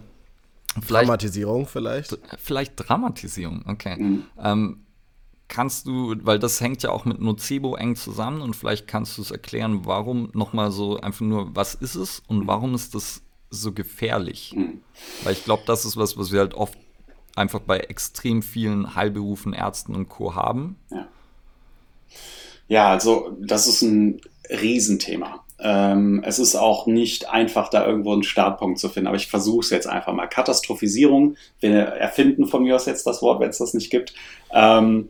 Vielleicht, 0.81 1.07
Dramatisierung 1.07 1.67
vielleicht? 1.67 2.19
Vielleicht 2.39 2.73
Dramatisierung, 2.77 3.65
okay. 3.67 3.97
Mhm. 3.97 4.25
Ähm, 4.43 4.84
kannst 5.49 5.87
du, 5.87 6.15
weil 6.23 6.39
das 6.39 6.61
hängt 6.61 6.83
ja 6.83 6.91
auch 6.91 7.05
mit 7.05 7.21
Nocebo 7.21 7.77
eng 7.77 7.97
zusammen 7.97 8.41
und 8.41 8.55
vielleicht 8.55 8.89
kannst 8.89 9.19
du 9.19 9.23
es 9.23 9.31
erklären, 9.31 9.85
warum 9.85 10.31
nochmal 10.33 10.71
so 10.71 10.99
einfach 11.01 11.25
nur, 11.25 11.55
was 11.55 11.75
ist 11.75 11.95
es 11.95 12.23
und 12.27 12.47
warum 12.47 12.75
ist 12.75 12.95
das 12.95 13.23
so 13.51 13.73
gefährlich? 13.73 14.57
Weil 15.23 15.33
ich 15.35 15.45
glaube, 15.45 15.63
das 15.67 15.85
ist 15.85 15.97
was, 15.97 16.17
was 16.17 16.33
wir 16.33 16.41
halt 16.41 16.55
oft 16.55 16.79
einfach 17.37 17.61
bei 17.61 17.79
extrem 17.79 18.43
vielen 18.43 18.95
Heilberufen, 18.95 19.53
Ärzten 19.53 19.95
und 19.95 20.09
Co. 20.09 20.35
haben. 20.35 20.77
Ja, 20.91 21.09
ja 22.69 22.89
also 22.91 23.37
das 23.41 23.67
ist 23.67 23.83
ein 23.83 24.21
Riesenthema. 24.51 25.45
Ähm, 25.61 26.23
es 26.27 26.39
ist 26.39 26.57
auch 26.57 26.87
nicht 26.87 27.31
einfach, 27.31 27.69
da 27.69 27.87
irgendwo 27.87 28.13
einen 28.13 28.25
Startpunkt 28.25 28.79
zu 28.79 28.89
finden, 28.89 29.07
aber 29.07 29.17
ich 29.17 29.29
versuche 29.29 29.61
es 29.61 29.71
jetzt 29.71 29.87
einfach 29.87 30.13
mal. 30.13 30.27
Katastrophisierung, 30.27 31.37
wir 31.61 31.79
erfinden 31.79 32.47
von 32.47 32.65
mir 32.65 32.77
aus 32.77 32.87
jetzt 32.87 33.07
das 33.07 33.23
Wort, 33.23 33.41
wenn 33.41 33.51
es 33.51 33.59
das 33.59 33.73
nicht 33.73 33.91
gibt. 33.91 34.15
Ähm, 34.53 35.09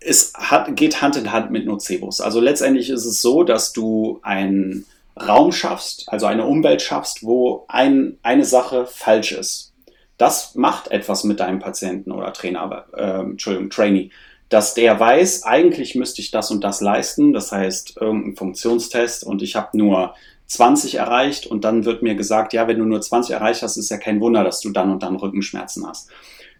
es 0.00 0.32
hat, 0.34 0.76
geht 0.76 1.00
Hand 1.00 1.16
in 1.16 1.32
Hand 1.32 1.50
mit 1.50 1.66
Nocebos. 1.66 2.20
Also 2.20 2.40
letztendlich 2.40 2.90
ist 2.90 3.04
es 3.04 3.22
so, 3.22 3.42
dass 3.42 3.72
du 3.72 4.20
einen 4.22 4.84
Raum 5.16 5.52
schaffst, 5.52 6.04
also 6.08 6.26
eine 6.26 6.46
Umwelt 6.46 6.82
schaffst, 6.82 7.22
wo 7.22 7.64
ein, 7.68 8.18
eine 8.22 8.44
Sache 8.44 8.86
falsch 8.86 9.32
ist. 9.32 9.72
Das 10.18 10.54
macht 10.54 10.90
etwas 10.90 11.24
mit 11.24 11.40
deinem 11.40 11.58
Patienten 11.58 12.12
oder 12.12 12.32
Trainer, 12.32 12.86
äh, 12.96 13.20
Entschuldigung, 13.20 13.70
Trainee, 13.70 14.10
dass 14.48 14.74
der 14.74 14.98
weiß, 15.00 15.44
eigentlich 15.44 15.94
müsste 15.94 16.20
ich 16.20 16.30
das 16.30 16.50
und 16.50 16.62
das 16.62 16.80
leisten, 16.80 17.32
das 17.32 17.52
heißt 17.52 17.96
irgendein 18.00 18.36
Funktionstest 18.36 19.24
und 19.24 19.42
ich 19.42 19.56
habe 19.56 19.76
nur 19.76 20.14
20 20.46 20.96
erreicht 20.96 21.46
und 21.46 21.64
dann 21.64 21.86
wird 21.86 22.02
mir 22.02 22.14
gesagt, 22.14 22.52
ja, 22.52 22.68
wenn 22.68 22.78
du 22.78 22.84
nur 22.84 23.00
20 23.00 23.34
erreicht 23.34 23.62
hast, 23.62 23.78
ist 23.78 23.90
ja 23.90 23.96
kein 23.96 24.20
Wunder, 24.20 24.44
dass 24.44 24.60
du 24.60 24.70
dann 24.70 24.90
und 24.90 25.02
dann 25.02 25.16
Rückenschmerzen 25.16 25.86
hast. 25.88 26.10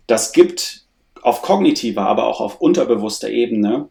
Das 0.06 0.32
gibt 0.32 0.82
auf 1.23 1.43
kognitiver, 1.43 2.03
aber 2.03 2.27
auch 2.27 2.41
auf 2.41 2.61
unterbewusster 2.61 3.31
Ebene 3.31 3.89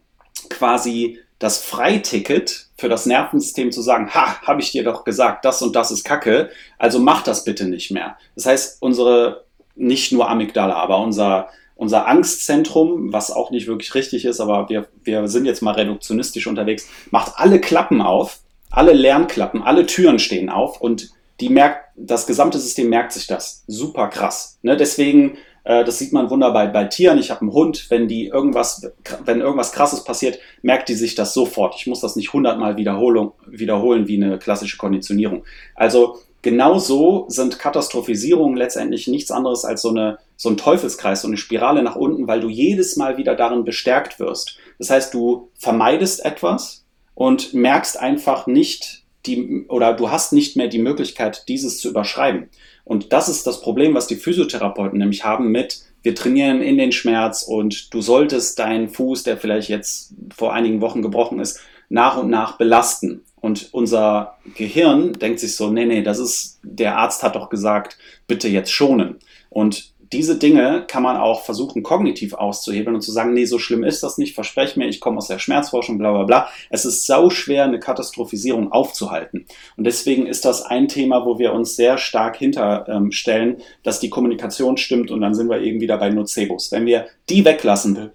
quasi 0.50 1.20
das 1.40 1.58
Freiticket 1.58 2.68
für 2.78 2.88
das 2.88 3.08
Nervensystem 3.08 3.72
zu 3.72 3.82
sagen, 3.82 4.14
ha, 4.14 4.42
habe 4.44 4.62
ich 4.62 4.72
dir 4.72 4.84
doch 4.84 5.04
gesagt, 5.04 5.44
das 5.44 5.62
und 5.62 5.76
das 5.76 5.90
ist 5.90 6.04
Kacke, 6.04 6.52
also 6.78 7.00
mach 7.00 7.24
das 7.24 7.44
bitte 7.44 7.68
nicht 7.68 7.90
mehr. 7.90 8.16
Das 8.36 8.46
heißt, 8.46 8.82
unsere, 8.82 9.46
nicht 9.76 10.12
nur 10.12 10.30
Amygdala, 10.30 10.76
aber 10.76 11.00
unser, 11.00 11.50
unser 11.76 12.08
Angstzentrum, 12.08 13.12
was 13.12 13.32
auch 13.32 13.50
nicht 13.50 13.66
wirklich 13.66 13.96
richtig 13.96 14.26
ist, 14.26 14.40
aber 14.40 14.70
wir, 14.70 14.88
wir 15.04 15.28
sind 15.28 15.46
jetzt 15.46 15.64
mal 15.64 15.74
reduktionistisch 15.74 16.46
unterwegs, 16.46 16.88
macht 17.10 17.34
alle 17.38 17.60
Klappen 17.60 18.02
auf, 18.02 18.40
alle 18.70 18.94
Lernklappen, 18.94 19.64
alle 19.64 19.88
Türen 19.88 20.20
stehen 20.20 20.50
auf 20.50 20.80
und 20.80 21.10
die 21.40 21.50
merkt, 21.50 21.86
das 21.96 22.28
gesamte 22.28 22.60
System 22.60 22.90
merkt 22.90 23.14
sich 23.14 23.26
das. 23.26 23.64
Super 23.66 24.10
krass. 24.10 24.60
Ne? 24.62 24.78
Deswegen 24.78 25.38
das 25.64 26.00
sieht 26.00 26.12
man 26.12 26.30
wunderbar 26.30 26.68
bei, 26.72 26.86
Tieren. 26.86 27.20
Ich 27.20 27.30
habe 27.30 27.42
einen 27.42 27.54
Hund, 27.54 27.86
wenn 27.90 28.08
die 28.08 28.28
irgendwas, 28.28 28.92
wenn 29.26 29.42
irgendwas 29.42 29.72
krasses 29.72 30.04
passiert, 30.04 30.40
merkt 30.62 30.90
die 30.90 30.96
sich 30.96 31.14
das 31.14 31.34
sofort. 31.34 31.76
Ich 31.78 31.88
muss 31.88 32.02
das 32.02 32.16
nicht 32.16 32.34
hundertmal 32.34 32.78
wiederholen 32.78 34.08
wie 34.08 34.24
eine 34.24 34.40
klassische 34.40 34.78
Konditionierung. 34.78 35.44
Also 35.76 36.18
genau 36.42 36.80
so 36.80 37.26
sind 37.28 37.60
Katastrophisierungen 37.60 38.58
letztendlich 38.58 39.08
nichts 39.08 39.30
anderes 39.30 39.64
als 39.64 39.84
so, 39.84 39.90
eine, 39.90 40.18
so 40.36 40.50
ein 40.50 40.58
Teufelskreis, 40.58 41.22
so 41.22 41.28
eine 41.28 41.38
Spirale 41.38 41.84
nach 41.84 41.96
unten, 41.96 42.28
weil 42.28 42.40
du 42.40 42.50
jedes 42.50 42.96
Mal 42.96 43.18
wieder 43.18 43.36
darin 43.36 43.64
bestärkt 43.64 44.20
wirst. 44.20 44.58
Das 44.80 44.90
heißt, 44.90 45.14
du 45.14 45.50
vermeidest 45.58 46.26
etwas 46.26 46.86
und 47.14 47.54
merkst 47.54 48.00
einfach 48.00 48.48
nicht 48.48 49.04
die, 49.28 49.68
oder 49.68 49.94
du 49.94 50.10
hast 50.10 50.34
nicht 50.34 50.58
mehr 50.58 50.68
die 50.68 50.80
Möglichkeit, 50.80 51.48
dieses 51.48 51.78
zu 51.78 51.90
überschreiben. 51.90 52.50
Und 52.84 53.14
das 53.14 53.30
ist 53.30 53.46
das 53.48 53.62
Problem, 53.62 53.94
was 53.94 54.08
die 54.08 54.16
Physiotherapeuten 54.16 54.98
nämlich 54.98 55.24
haben 55.24 55.52
mit, 55.52 55.84
wir 56.04 56.16
trainieren 56.16 56.62
in 56.62 56.78
den 56.78 56.92
Schmerz 56.92 57.44
und 57.44 57.94
du 57.94 58.02
solltest 58.02 58.58
deinen 58.58 58.90
Fuß, 58.90 59.24
der 59.24 59.38
vielleicht 59.38 59.70
jetzt 59.70 60.14
vor 60.36 60.54
einigen 60.54 60.82
Wochen 60.82 61.02
gebrochen 61.02 61.40
ist, 61.40 61.60
nach 61.90 62.18
und 62.18 62.30
nach 62.30 62.58
belasten. 62.58 63.24
Und 63.40 63.70
unser 63.72 64.38
Gehirn 64.56 65.14
denkt 65.14 65.40
sich 65.40 65.56
so, 65.56 65.70
nee, 65.70 65.86
nee, 65.86 66.02
das 66.02 66.20
ist, 66.20 66.60
der 66.64 66.98
Arzt 66.98 67.24
hat 67.24 67.36
doch 67.36 67.50
gesagt, 67.50 67.98
bitte 68.28 68.48
jetzt 68.48 68.72
schonen. 68.72 69.18
Und 69.50 69.94
diese 70.14 70.38
Dinge 70.38 70.84
kann 70.88 71.04
man 71.04 71.16
auch 71.16 71.44
versuchen, 71.44 71.84
kognitiv 71.84 72.34
auszuhebeln 72.34 72.96
und 72.96 73.02
zu 73.02 73.12
sagen, 73.12 73.34
nee, 73.34 73.46
so 73.46 73.60
schlimm 73.60 73.84
ist 73.84 74.04
das 74.04 74.18
nicht, 74.18 74.36
verspreche 74.36 74.78
mir, 74.78 74.88
ich 74.88 75.00
komme 75.00 75.18
aus 75.18 75.28
der 75.28 75.40
Schmerzforschung, 75.40 75.98
bla 75.98 76.12
bla 76.12 76.24
bla. 76.24 76.50
Es 76.70 76.84
ist 76.84 77.06
sau 77.06 77.30
schwer, 77.30 77.64
eine 77.64 77.80
Katastrophisierung 77.80 78.72
aufzuhalten. 78.72 79.46
Und 79.78 79.86
deswegen 79.86 80.28
ist 80.28 80.44
das 80.44 80.64
ein 80.64 80.90
Thema, 80.90 81.26
wo 81.26 81.40
wir 81.40 81.54
uns 81.54 81.78
sehr 81.78 81.98
stark 81.98 82.36
hinterstellen, 82.36 83.56
ähm, 83.58 83.62
dass 83.84 84.02
die 84.02 84.10
Kommunikation 84.10 84.76
stimmt 84.76 85.12
und 85.12 85.22
dann 85.22 85.34
sind 85.34 85.50
wir 85.50 85.62
eben 85.62 85.80
wieder 85.80 85.98
bei 85.98 86.10
Nocebos. 86.10 86.72
Wenn 86.74 86.86
wir 86.86 87.06
die 87.30 87.46
weglassen, 87.46 88.12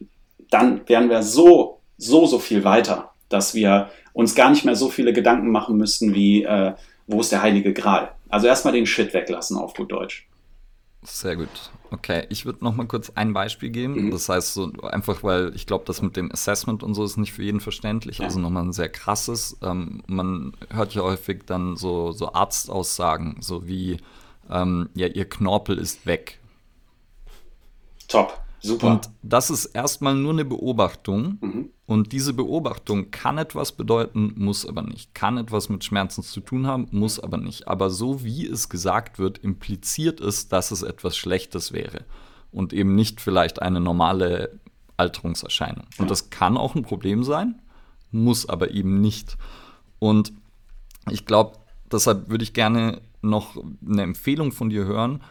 dann 0.50 0.82
wären 0.86 1.08
wir 1.08 1.22
so, 1.22 1.80
so, 1.96 2.26
so 2.26 2.38
viel 2.38 2.62
weiter, 2.62 3.12
dass 3.30 3.54
wir 3.54 3.90
uns 4.12 4.34
gar 4.34 4.50
nicht 4.50 4.66
mehr 4.66 4.76
so 4.76 4.90
viele 4.90 5.14
Gedanken 5.14 5.50
machen 5.50 5.76
müssten 5.78 6.14
wie, 6.14 6.44
äh, 6.44 6.74
wo 7.06 7.20
ist 7.20 7.32
der 7.32 7.42
heilige 7.42 7.72
Gral? 7.72 8.10
Also 8.28 8.48
erstmal 8.48 8.74
den 8.74 8.86
Shit 8.86 9.14
weglassen 9.14 9.56
auf 9.56 9.72
gut 9.74 9.92
Deutsch. 9.92 10.28
Sehr 11.02 11.36
gut. 11.36 11.48
Okay, 11.96 12.26
ich 12.28 12.44
würde 12.44 12.62
noch 12.62 12.74
mal 12.74 12.86
kurz 12.86 13.10
ein 13.14 13.32
Beispiel 13.32 13.70
geben. 13.70 14.06
Mhm. 14.06 14.10
Das 14.10 14.28
heißt, 14.28 14.52
so 14.52 14.70
einfach, 14.82 15.22
weil 15.22 15.52
ich 15.54 15.66
glaube, 15.66 15.84
das 15.86 16.02
mit 16.02 16.16
dem 16.16 16.30
Assessment 16.30 16.82
und 16.82 16.94
so 16.94 17.04
ist 17.04 17.16
nicht 17.16 17.32
für 17.32 17.42
jeden 17.42 17.60
verständlich. 17.60 18.18
Ja. 18.18 18.24
Also 18.24 18.38
nochmal 18.38 18.64
ein 18.64 18.72
sehr 18.72 18.90
krasses. 18.90 19.56
Ähm, 19.62 20.02
man 20.06 20.52
hört 20.70 20.94
ja 20.94 21.02
häufig 21.02 21.44
dann 21.46 21.76
so, 21.76 22.12
so 22.12 22.32
Arztaussagen, 22.32 23.36
so 23.40 23.66
wie, 23.66 23.96
ähm, 24.50 24.90
ja, 24.94 25.06
ihr 25.06 25.26
Knorpel 25.28 25.78
ist 25.78 26.04
weg. 26.04 26.38
Top. 28.08 28.40
Super. 28.60 28.86
Und 28.88 29.10
das 29.22 29.50
ist 29.50 29.66
erstmal 29.66 30.14
nur 30.14 30.32
eine 30.32 30.44
Beobachtung. 30.44 31.38
Mhm. 31.40 31.70
Und 31.86 32.10
diese 32.12 32.32
Beobachtung 32.32 33.12
kann 33.12 33.38
etwas 33.38 33.72
bedeuten, 33.72 34.34
muss 34.36 34.66
aber 34.66 34.82
nicht. 34.82 35.14
Kann 35.14 35.38
etwas 35.38 35.68
mit 35.68 35.84
Schmerzen 35.84 36.22
zu 36.22 36.40
tun 36.40 36.66
haben, 36.66 36.88
muss 36.90 37.20
aber 37.20 37.36
nicht. 37.36 37.68
Aber 37.68 37.90
so 37.90 38.24
wie 38.24 38.44
es 38.46 38.68
gesagt 38.68 39.20
wird, 39.20 39.38
impliziert 39.38 40.20
es, 40.20 40.48
dass 40.48 40.72
es 40.72 40.82
etwas 40.82 41.16
Schlechtes 41.16 41.72
wäre. 41.72 42.04
Und 42.50 42.72
eben 42.72 42.96
nicht 42.96 43.20
vielleicht 43.20 43.62
eine 43.62 43.80
normale 43.80 44.58
Alterungserscheinung. 44.96 45.84
Und 45.98 46.10
das 46.10 46.30
kann 46.30 46.56
auch 46.56 46.74
ein 46.74 46.82
Problem 46.82 47.22
sein, 47.22 47.60
muss 48.10 48.48
aber 48.48 48.72
eben 48.72 49.00
nicht. 49.00 49.36
Und 50.00 50.32
ich 51.10 51.24
glaube, 51.24 51.58
deshalb 51.92 52.28
würde 52.28 52.42
ich 52.42 52.52
gerne 52.52 53.00
noch 53.22 53.56
eine 53.86 54.02
Empfehlung 54.02 54.50
von 54.50 54.70
dir 54.70 54.86
hören, 54.86 55.22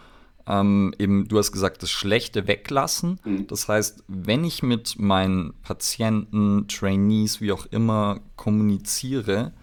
ähm, 0.48 0.94
eben, 1.00 1.28
du 1.28 1.38
hast 1.38 1.52
gesagt, 1.52 1.82
das 1.84 1.90
Schlechte 1.92 2.48
weglassen. 2.48 3.20
Mhm. 3.24 3.48
Das 3.48 3.68
heißt, 3.68 4.04
wenn 4.08 4.44
ich 4.44 4.62
mit 4.64 5.00
meinen 5.00 5.54
Patienten, 5.64 6.68
Trainees, 6.68 7.42
wie 7.42 7.52
auch 7.52 7.66
immer, 7.68 8.20
kommuniziere, 8.36 9.54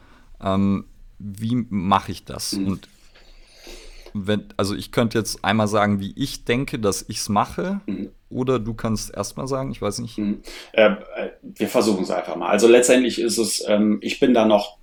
ähm, 0.43 0.87
wie 1.19 1.67
mache 1.71 2.13
ich 2.13 2.25
das? 2.25 2.53
Mhm. 2.55 2.67
Und 2.67 2.89
wenn, 4.15 4.45
also 4.57 4.75
ich 4.75 4.93
könnte 4.93 5.19
jetzt 5.19 5.45
einmal 5.45 5.69
sagen, 5.69 6.01
wie 6.01 6.13
ich 6.17 6.45
denke, 6.45 6.79
dass 6.79 7.05
ich 7.09 7.19
es 7.19 7.29
mache, 7.29 7.81
Mhm. 7.87 8.11
oder 8.29 8.59
du 8.59 8.75
kannst 8.75 9.15
erstmal 9.15 9.47
sagen, 9.49 9.71
ich 9.71 9.81
weiß 9.81 10.01
nicht. 10.01 10.19
Mhm. 10.19 10.43
Äh, 10.73 10.91
äh, 10.91 10.97
wir 11.43 11.69
versuchen 11.69 12.03
es 12.03 12.11
einfach 12.11 12.37
mal. 12.37 12.49
Also 12.49 12.67
letztendlich 12.69 13.21
ist 13.21 13.39
es, 13.39 13.65
ähm, 13.67 13.99
ich 14.03 14.21
bin 14.21 14.35
da 14.35 14.45
noch 14.45 14.79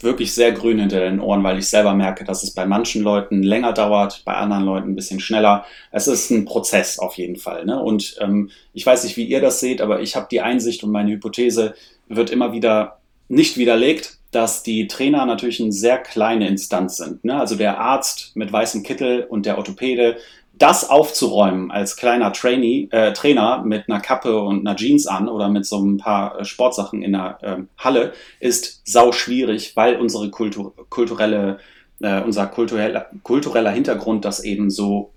wirklich 0.00 0.34
sehr 0.34 0.52
grün 0.52 0.78
hinter 0.78 1.00
den 1.00 1.20
Ohren, 1.20 1.42
weil 1.42 1.58
ich 1.58 1.68
selber 1.68 1.94
merke, 1.94 2.24
dass 2.24 2.42
es 2.42 2.52
bei 2.52 2.66
manchen 2.66 3.02
Leuten 3.02 3.42
länger 3.42 3.72
dauert, 3.72 4.22
bei 4.24 4.34
anderen 4.34 4.64
Leuten 4.64 4.90
ein 4.90 4.94
bisschen 4.96 5.20
schneller. 5.20 5.64
Es 5.90 6.06
ist 6.06 6.30
ein 6.30 6.44
Prozess 6.44 6.98
auf 6.98 7.16
jeden 7.16 7.36
Fall. 7.36 7.64
Ne? 7.64 7.80
Und 7.82 8.16
ähm, 8.20 8.50
ich 8.72 8.84
weiß 8.84 9.04
nicht, 9.04 9.16
wie 9.16 9.24
ihr 9.24 9.40
das 9.40 9.60
seht, 9.60 9.80
aber 9.80 10.00
ich 10.00 10.14
habe 10.14 10.28
die 10.30 10.42
Einsicht 10.42 10.84
und 10.84 10.90
meine 10.90 11.10
Hypothese 11.12 11.74
wird 12.08 12.30
immer 12.30 12.52
wieder 12.52 12.98
nicht 13.28 13.56
widerlegt, 13.56 14.18
dass 14.30 14.62
die 14.62 14.86
Trainer 14.86 15.24
natürlich 15.24 15.60
eine 15.60 15.72
sehr 15.72 15.98
kleine 15.98 16.46
Instanz 16.46 16.98
sind. 16.98 17.24
Ne? 17.24 17.38
Also 17.38 17.56
der 17.56 17.78
Arzt 17.78 18.32
mit 18.34 18.52
weißem 18.52 18.82
Kittel 18.82 19.24
und 19.24 19.46
der 19.46 19.56
Orthopäde, 19.56 20.18
das 20.58 20.88
aufzuräumen 20.88 21.70
als 21.70 21.96
kleiner 21.96 22.32
Trainee, 22.32 22.88
äh, 22.90 23.12
Trainer 23.12 23.62
mit 23.64 23.88
einer 23.88 24.00
Kappe 24.00 24.40
und 24.40 24.66
einer 24.66 24.76
Jeans 24.76 25.06
an 25.06 25.28
oder 25.28 25.48
mit 25.48 25.66
so 25.66 25.78
ein 25.78 25.98
paar 25.98 26.40
äh, 26.40 26.44
Sportsachen 26.44 27.02
in 27.02 27.12
der 27.12 27.38
ähm, 27.42 27.68
Halle, 27.76 28.12
ist 28.40 28.80
sau 28.84 29.12
schwierig, 29.12 29.76
weil 29.76 29.96
unsere 29.96 30.30
Kultur, 30.30 30.72
kulturelle, 30.88 31.58
äh, 32.00 32.22
unser 32.22 32.46
kultureller, 32.46 33.06
kultureller 33.22 33.70
Hintergrund 33.70 34.24
das 34.24 34.42
eben 34.42 34.70
so, 34.70 35.12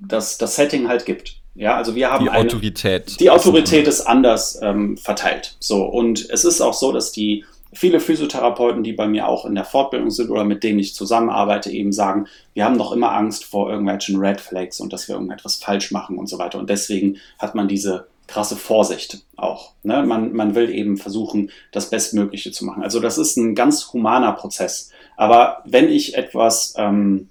das, 0.00 0.38
das 0.38 0.54
Setting 0.54 0.88
halt 0.88 1.04
gibt. 1.04 1.36
Ja, 1.56 1.76
also 1.76 1.94
wir 1.94 2.10
haben 2.10 2.24
Die 2.24 2.30
eine, 2.30 2.46
Autorität. 2.46 3.20
die 3.20 3.30
Autorität 3.30 3.86
ist 3.86 4.02
anders 4.02 4.58
ähm, 4.62 4.96
verteilt. 4.96 5.56
So, 5.60 5.84
und 5.84 6.28
es 6.30 6.44
ist 6.44 6.60
auch 6.60 6.74
so, 6.74 6.92
dass 6.92 7.12
die 7.12 7.44
viele 7.74 8.00
Physiotherapeuten, 8.00 8.82
die 8.82 8.92
bei 8.92 9.06
mir 9.06 9.28
auch 9.28 9.44
in 9.44 9.54
der 9.54 9.64
Fortbildung 9.64 10.10
sind 10.10 10.30
oder 10.30 10.44
mit 10.44 10.62
denen 10.62 10.78
ich 10.78 10.94
zusammenarbeite, 10.94 11.70
eben 11.70 11.92
sagen, 11.92 12.26
wir 12.54 12.64
haben 12.64 12.78
doch 12.78 12.92
immer 12.92 13.12
Angst 13.12 13.44
vor 13.44 13.70
irgendwelchen 13.70 14.18
Red 14.18 14.40
Flags 14.40 14.80
und 14.80 14.92
dass 14.92 15.08
wir 15.08 15.14
irgendetwas 15.16 15.56
falsch 15.56 15.90
machen 15.90 16.18
und 16.18 16.28
so 16.28 16.38
weiter. 16.38 16.58
Und 16.58 16.70
deswegen 16.70 17.18
hat 17.38 17.54
man 17.54 17.68
diese 17.68 18.06
krasse 18.26 18.56
Vorsicht 18.56 19.22
auch. 19.36 19.72
Ne? 19.82 20.02
Man, 20.02 20.32
man 20.32 20.54
will 20.54 20.70
eben 20.70 20.96
versuchen, 20.96 21.50
das 21.72 21.90
Bestmögliche 21.90 22.52
zu 22.52 22.64
machen. 22.64 22.82
Also 22.82 23.00
das 23.00 23.18
ist 23.18 23.36
ein 23.36 23.54
ganz 23.54 23.92
humaner 23.92 24.32
Prozess. 24.32 24.90
Aber 25.16 25.62
wenn 25.66 25.90
ich 25.90 26.16
etwas 26.16 26.74
ähm, 26.78 27.28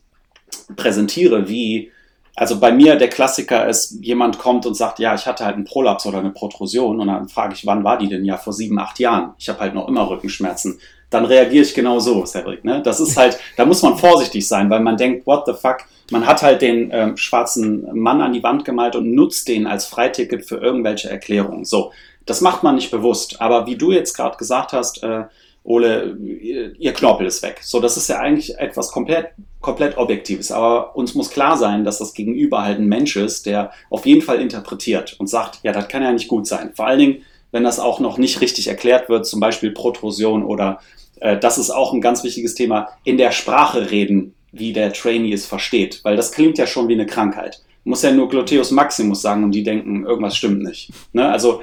präsentiere, 0.75 1.49
wie 1.49 1.91
also 2.35 2.59
bei 2.59 2.71
mir 2.71 2.95
der 2.95 3.09
Klassiker 3.09 3.67
ist, 3.67 3.99
jemand 4.01 4.39
kommt 4.39 4.65
und 4.65 4.73
sagt, 4.73 4.99
ja, 4.99 5.13
ich 5.13 5.27
hatte 5.27 5.45
halt 5.45 5.55
einen 5.55 5.65
Prolaps 5.65 6.05
oder 6.05 6.17
eine 6.17 6.31
Protrusion 6.31 6.99
und 6.99 7.07
dann 7.07 7.29
frage 7.29 7.53
ich, 7.53 7.65
wann 7.65 7.83
war 7.83 7.97
die 7.97 8.09
denn? 8.09 8.25
Ja, 8.25 8.37
vor 8.37 8.53
sieben, 8.53 8.79
acht 8.79 8.99
Jahren. 8.99 9.33
Ich 9.37 9.49
habe 9.49 9.59
halt 9.59 9.75
noch 9.75 9.87
immer 9.87 10.09
Rückenschmerzen. 10.09 10.79
Dann 11.11 11.25
reagiere 11.25 11.63
ich 11.63 11.75
genau 11.75 11.99
so, 11.99 12.25
Cedric. 12.25 12.65
Ne? 12.65 12.81
Das 12.81 12.99
ist 12.99 13.17
halt, 13.17 13.37
da 13.57 13.65
muss 13.65 13.83
man 13.83 13.97
vorsichtig 13.97 14.47
sein, 14.47 14.69
weil 14.71 14.79
man 14.79 14.97
denkt, 14.97 15.27
what 15.27 15.45
the 15.45 15.53
fuck? 15.53 15.77
Man 16.11 16.25
hat 16.25 16.41
halt 16.41 16.63
den 16.63 16.89
ähm, 16.91 17.17
schwarzen 17.17 17.87
Mann 17.93 18.21
an 18.21 18.33
die 18.33 18.43
Wand 18.43 18.65
gemalt 18.65 18.95
und 18.95 19.13
nutzt 19.13 19.47
den 19.47 19.67
als 19.67 19.85
Freiticket 19.85 20.45
für 20.45 20.57
irgendwelche 20.57 21.09
Erklärungen. 21.09 21.65
So, 21.65 21.91
das 22.25 22.41
macht 22.41 22.63
man 22.63 22.75
nicht 22.75 22.89
bewusst. 22.89 23.41
Aber 23.41 23.67
wie 23.67 23.75
du 23.75 23.91
jetzt 23.91 24.15
gerade 24.15 24.37
gesagt 24.37 24.73
hast, 24.73 25.03
äh, 25.03 25.25
Ole, 25.63 26.17
ihr 26.19 26.93
Knorpel 26.93 27.25
ist 27.25 27.41
weg. 27.41 27.59
So, 27.61 27.79
das 27.79 27.95
ist 27.95 28.09
ja 28.09 28.19
eigentlich 28.19 28.57
etwas 28.57 28.91
komplett, 28.91 29.27
komplett 29.61 29.97
Objektives. 29.97 30.51
Aber 30.51 30.95
uns 30.95 31.15
muss 31.15 31.29
klar 31.29 31.57
sein, 31.57 31.85
dass 31.85 31.99
das 31.99 32.13
Gegenüber 32.13 32.63
halt 32.63 32.79
ein 32.79 32.87
Mensch 32.87 33.15
ist, 33.15 33.45
der 33.45 33.71
auf 33.89 34.05
jeden 34.05 34.21
Fall 34.21 34.41
interpretiert 34.41 35.15
und 35.19 35.27
sagt, 35.27 35.59
ja, 35.63 35.71
das 35.71 35.87
kann 35.87 36.03
ja 36.03 36.11
nicht 36.11 36.27
gut 36.27 36.47
sein. 36.47 36.71
Vor 36.75 36.87
allen 36.87 36.99
Dingen, 36.99 37.21
wenn 37.51 37.63
das 37.63 37.79
auch 37.79 37.99
noch 37.99 38.17
nicht 38.17 38.41
richtig 38.41 38.67
erklärt 38.67 39.07
wird, 39.07 39.25
zum 39.25 39.39
Beispiel 39.39 39.71
Protrusion 39.71 40.43
oder 40.43 40.79
äh, 41.21 41.37
das 41.39 41.57
ist 41.57 41.69
auch 41.69 41.93
ein 41.93 42.01
ganz 42.01 42.23
wichtiges 42.25 42.55
Thema, 42.55 42.89
in 43.05 43.17
der 43.17 43.31
Sprache 43.31 43.89
reden, 43.89 44.35
wie 44.51 44.73
der 44.73 44.91
Trainee 44.91 45.33
es 45.33 45.45
versteht. 45.45 46.01
Weil 46.03 46.17
das 46.17 46.33
klingt 46.33 46.57
ja 46.57 46.67
schon 46.67 46.89
wie 46.89 46.93
eine 46.93 47.05
Krankheit 47.05 47.61
muss 47.83 48.01
ja 48.01 48.11
nur 48.11 48.29
Gluteus 48.29 48.71
Maximus 48.71 49.21
sagen 49.21 49.43
und 49.43 49.51
die 49.51 49.63
denken, 49.63 50.05
irgendwas 50.05 50.37
stimmt 50.37 50.63
nicht. 50.63 50.91
Ne? 51.11 51.29
Also 51.29 51.61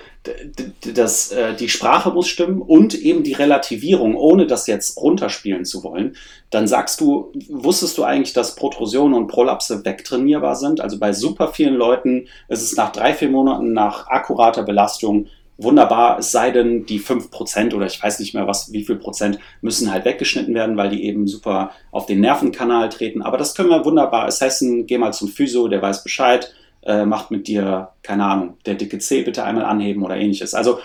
das, 0.94 1.32
äh, 1.32 1.54
die 1.54 1.70
Sprache 1.70 2.10
muss 2.10 2.28
stimmen 2.28 2.60
und 2.60 2.94
eben 2.94 3.22
die 3.22 3.32
Relativierung, 3.32 4.16
ohne 4.16 4.46
das 4.46 4.66
jetzt 4.66 5.00
runterspielen 5.00 5.64
zu 5.64 5.82
wollen. 5.82 6.16
Dann 6.50 6.66
sagst 6.66 7.00
du, 7.00 7.32
wusstest 7.48 7.96
du 7.96 8.04
eigentlich, 8.04 8.34
dass 8.34 8.54
Protrusionen 8.54 9.14
und 9.14 9.28
Prolapse 9.28 9.84
wegtrainierbar 9.84 10.56
sind? 10.56 10.80
Also 10.80 10.98
bei 10.98 11.14
super 11.14 11.48
vielen 11.48 11.74
Leuten 11.74 12.26
ist 12.48 12.62
es 12.62 12.76
nach 12.76 12.92
drei, 12.92 13.14
vier 13.14 13.30
Monaten 13.30 13.72
nach 13.72 14.08
akkurater 14.08 14.62
Belastung 14.62 15.26
wunderbar, 15.62 16.18
es 16.18 16.32
sei 16.32 16.50
denn, 16.50 16.86
die 16.86 17.00
5% 17.00 17.74
oder 17.74 17.86
ich 17.86 18.02
weiß 18.02 18.18
nicht 18.20 18.34
mehr 18.34 18.46
was, 18.46 18.72
wie 18.72 18.84
viel 18.84 18.96
Prozent 18.96 19.38
müssen 19.60 19.92
halt 19.92 20.04
weggeschnitten 20.04 20.54
werden, 20.54 20.76
weil 20.76 20.90
die 20.90 21.04
eben 21.04 21.26
super 21.26 21.72
auf 21.90 22.06
den 22.06 22.20
Nervenkanal 22.20 22.88
treten. 22.88 23.22
Aber 23.22 23.36
das 23.38 23.54
können 23.54 23.70
wir 23.70 23.84
wunderbar 23.84 24.26
assessen. 24.26 24.86
Geh 24.86 24.98
mal 24.98 25.12
zum 25.12 25.28
Physio, 25.28 25.68
der 25.68 25.82
weiß 25.82 26.02
Bescheid, 26.02 26.52
äh, 26.82 27.04
macht 27.04 27.30
mit 27.30 27.46
dir, 27.46 27.90
keine 28.02 28.24
Ahnung, 28.24 28.56
der 28.66 28.74
dicke 28.74 28.98
C 28.98 29.22
bitte 29.22 29.44
einmal 29.44 29.64
anheben 29.64 30.02
oder 30.02 30.16
ähnliches. 30.16 30.54
Also 30.54 30.78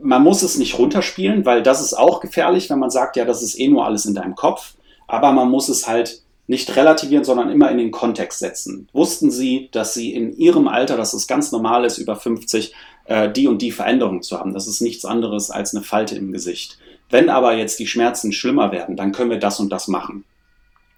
man 0.00 0.22
muss 0.22 0.42
es 0.42 0.58
nicht 0.58 0.78
runterspielen, 0.78 1.44
weil 1.44 1.62
das 1.62 1.82
ist 1.82 1.94
auch 1.94 2.20
gefährlich, 2.20 2.70
wenn 2.70 2.78
man 2.78 2.90
sagt, 2.90 3.16
ja, 3.16 3.24
das 3.24 3.42
ist 3.42 3.58
eh 3.58 3.68
nur 3.68 3.84
alles 3.84 4.06
in 4.06 4.14
deinem 4.14 4.34
Kopf. 4.34 4.74
Aber 5.06 5.32
man 5.32 5.50
muss 5.50 5.68
es 5.68 5.88
halt 5.88 6.22
nicht 6.46 6.74
relativieren, 6.76 7.24
sondern 7.24 7.50
immer 7.50 7.70
in 7.70 7.78
den 7.78 7.90
Kontext 7.90 8.38
setzen. 8.38 8.88
Wussten 8.92 9.30
Sie, 9.30 9.68
dass 9.70 9.94
Sie 9.94 10.14
in 10.14 10.32
Ihrem 10.36 10.66
Alter, 10.66 10.96
dass 10.96 11.12
es 11.12 11.26
ganz 11.26 11.52
normal 11.52 11.84
ist, 11.84 11.98
über 11.98 12.16
50, 12.16 12.72
äh, 13.08 13.30
die 13.30 13.48
und 13.48 13.62
die 13.62 13.72
Veränderung 13.72 14.22
zu 14.22 14.38
haben. 14.38 14.54
Das 14.54 14.66
ist 14.66 14.80
nichts 14.80 15.04
anderes 15.04 15.50
als 15.50 15.74
eine 15.74 15.82
Falte 15.82 16.14
im 16.14 16.30
Gesicht. 16.30 16.78
Wenn 17.10 17.30
aber 17.30 17.54
jetzt 17.54 17.78
die 17.78 17.86
Schmerzen 17.86 18.32
schlimmer 18.32 18.70
werden, 18.70 18.96
dann 18.96 19.12
können 19.12 19.30
wir 19.30 19.38
das 19.38 19.60
und 19.60 19.70
das 19.70 19.88
machen. 19.88 20.24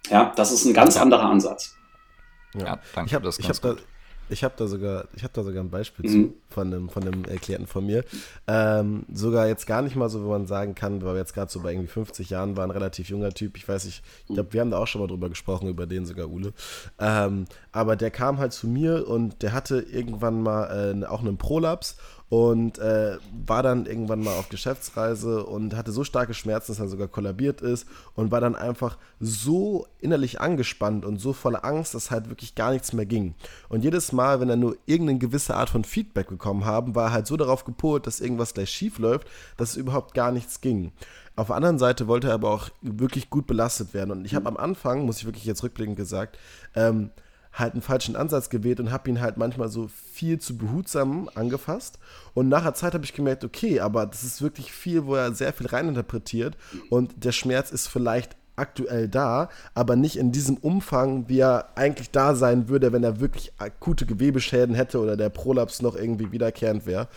Ja, 0.09 0.33
das 0.35 0.51
ist 0.51 0.65
ein 0.65 0.73
ganz 0.73 0.97
anderer 0.97 1.23
Ansatz. 1.23 1.75
Ja, 2.53 2.65
ja 2.65 2.79
danke. 2.93 3.07
Ich 3.07 3.15
habe 3.15 3.29
hab 3.29 3.61
da, 3.61 3.75
ich 4.31 4.43
habe 4.43 4.53
da 4.57 4.67
sogar, 4.67 5.05
ich 5.15 5.23
habe 5.23 5.33
da 5.33 5.43
sogar 5.43 5.63
ein 5.63 5.69
Beispiel 5.69 6.09
mhm. 6.09 6.13
zu, 6.13 6.33
von 6.49 6.67
einem, 6.67 6.89
von 6.89 7.03
einem 7.03 7.25
Erklärten 7.25 7.67
von 7.67 7.85
mir. 7.85 8.03
Ähm, 8.47 9.05
sogar 9.13 9.47
jetzt 9.47 9.67
gar 9.67 9.81
nicht 9.81 9.95
mal 9.95 10.09
so, 10.09 10.23
wo 10.23 10.29
man 10.29 10.47
sagen 10.47 10.73
kann, 10.73 11.01
weil 11.03 11.13
wir 11.13 11.19
jetzt 11.19 11.33
gerade 11.33 11.51
so 11.51 11.61
bei 11.61 11.71
irgendwie 11.71 11.87
50 11.87 12.29
Jahren 12.29 12.57
waren, 12.57 12.71
relativ 12.71 13.09
junger 13.09 13.31
Typ. 13.31 13.57
Ich 13.57 13.67
weiß 13.67 13.85
nicht, 13.85 14.03
ich 14.27 14.33
glaube, 14.33 14.53
wir 14.53 14.61
haben 14.61 14.71
da 14.71 14.77
auch 14.77 14.87
schon 14.87 15.01
mal 15.01 15.07
drüber 15.07 15.29
gesprochen, 15.29 15.67
über 15.67 15.85
den 15.85 16.05
sogar 16.05 16.29
Ule. 16.29 16.53
Ähm, 16.99 17.45
aber 17.71 17.95
der 17.95 18.11
kam 18.11 18.37
halt 18.37 18.53
zu 18.53 18.67
mir 18.67 19.07
und 19.07 19.41
der 19.41 19.53
hatte 19.53 19.79
irgendwann 19.79 20.41
mal 20.41 20.95
äh, 21.01 21.05
auch 21.05 21.21
einen 21.21 21.37
Prolaps 21.37 21.97
und 22.31 22.79
äh, 22.79 23.17
war 23.45 23.61
dann 23.61 23.85
irgendwann 23.85 24.23
mal 24.23 24.37
auf 24.37 24.47
Geschäftsreise 24.47 25.43
und 25.43 25.75
hatte 25.75 25.91
so 25.91 26.05
starke 26.05 26.33
Schmerzen, 26.33 26.71
dass 26.71 26.79
er 26.79 26.87
sogar 26.87 27.09
kollabiert 27.09 27.59
ist 27.59 27.85
und 28.15 28.31
war 28.31 28.39
dann 28.39 28.55
einfach 28.55 28.97
so 29.19 29.85
innerlich 29.99 30.39
angespannt 30.39 31.03
und 31.03 31.19
so 31.19 31.33
voller 31.33 31.65
Angst, 31.65 31.93
dass 31.93 32.09
halt 32.09 32.29
wirklich 32.29 32.55
gar 32.55 32.71
nichts 32.71 32.93
mehr 32.93 33.05
ging. 33.05 33.35
Und 33.67 33.83
jedes 33.83 34.13
Mal, 34.13 34.39
wenn 34.39 34.49
er 34.49 34.55
nur 34.55 34.77
irgendeine 34.85 35.19
gewisse 35.19 35.57
Art 35.57 35.69
von 35.69 35.83
Feedback 35.83 36.29
bekommen 36.29 36.63
haben, 36.63 36.95
war 36.95 37.07
er 37.07 37.11
halt 37.11 37.27
so 37.27 37.35
darauf 37.35 37.65
gepolt, 37.65 38.07
dass 38.07 38.21
irgendwas 38.21 38.53
gleich 38.53 38.69
schief 38.69 38.97
läuft, 38.97 39.27
dass 39.57 39.71
es 39.71 39.75
überhaupt 39.75 40.13
gar 40.13 40.31
nichts 40.31 40.61
ging. 40.61 40.93
Auf 41.35 41.47
der 41.47 41.57
anderen 41.57 41.79
Seite 41.79 42.07
wollte 42.07 42.29
er 42.29 42.35
aber 42.35 42.51
auch 42.51 42.69
wirklich 42.81 43.29
gut 43.29 43.45
belastet 43.45 43.93
werden. 43.93 44.11
Und 44.11 44.23
ich 44.23 44.35
habe 44.35 44.47
am 44.47 44.55
Anfang, 44.55 45.05
muss 45.05 45.17
ich 45.17 45.25
wirklich 45.25 45.43
jetzt 45.43 45.63
rückblickend 45.63 45.97
gesagt, 45.97 46.37
ähm, 46.75 47.09
halt 47.53 47.73
einen 47.73 47.81
falschen 47.81 48.15
Ansatz 48.15 48.49
gewählt 48.49 48.79
und 48.79 48.91
habe 48.91 49.09
ihn 49.09 49.21
halt 49.21 49.37
manchmal 49.37 49.69
so 49.69 49.87
viel 49.87 50.39
zu 50.39 50.57
behutsam 50.57 51.29
angefasst. 51.35 51.99
Und 52.33 52.49
nach 52.49 52.63
der 52.63 52.73
Zeit 52.73 52.93
habe 52.93 53.03
ich 53.03 53.13
gemerkt, 53.13 53.43
okay, 53.43 53.79
aber 53.79 54.05
das 54.05 54.23
ist 54.23 54.41
wirklich 54.41 54.71
viel, 54.71 55.05
wo 55.05 55.15
er 55.15 55.33
sehr 55.33 55.53
viel 55.53 55.67
reininterpretiert 55.67 56.55
und 56.89 57.23
der 57.23 57.31
Schmerz 57.31 57.71
ist 57.71 57.87
vielleicht 57.87 58.35
aktuell 58.55 59.07
da, 59.07 59.49
aber 59.73 59.95
nicht 59.95 60.17
in 60.17 60.31
diesem 60.31 60.57
Umfang, 60.57 61.27
wie 61.27 61.39
er 61.39 61.69
eigentlich 61.75 62.11
da 62.11 62.35
sein 62.35 62.69
würde, 62.69 62.93
wenn 62.93 63.03
er 63.03 63.19
wirklich 63.19 63.53
akute 63.57 64.05
Gewebeschäden 64.05 64.75
hätte 64.75 64.99
oder 64.99 65.17
der 65.17 65.29
Prolaps 65.29 65.81
noch 65.81 65.95
irgendwie 65.95 66.31
wiederkehrend 66.31 66.85
wäre. 66.85 67.07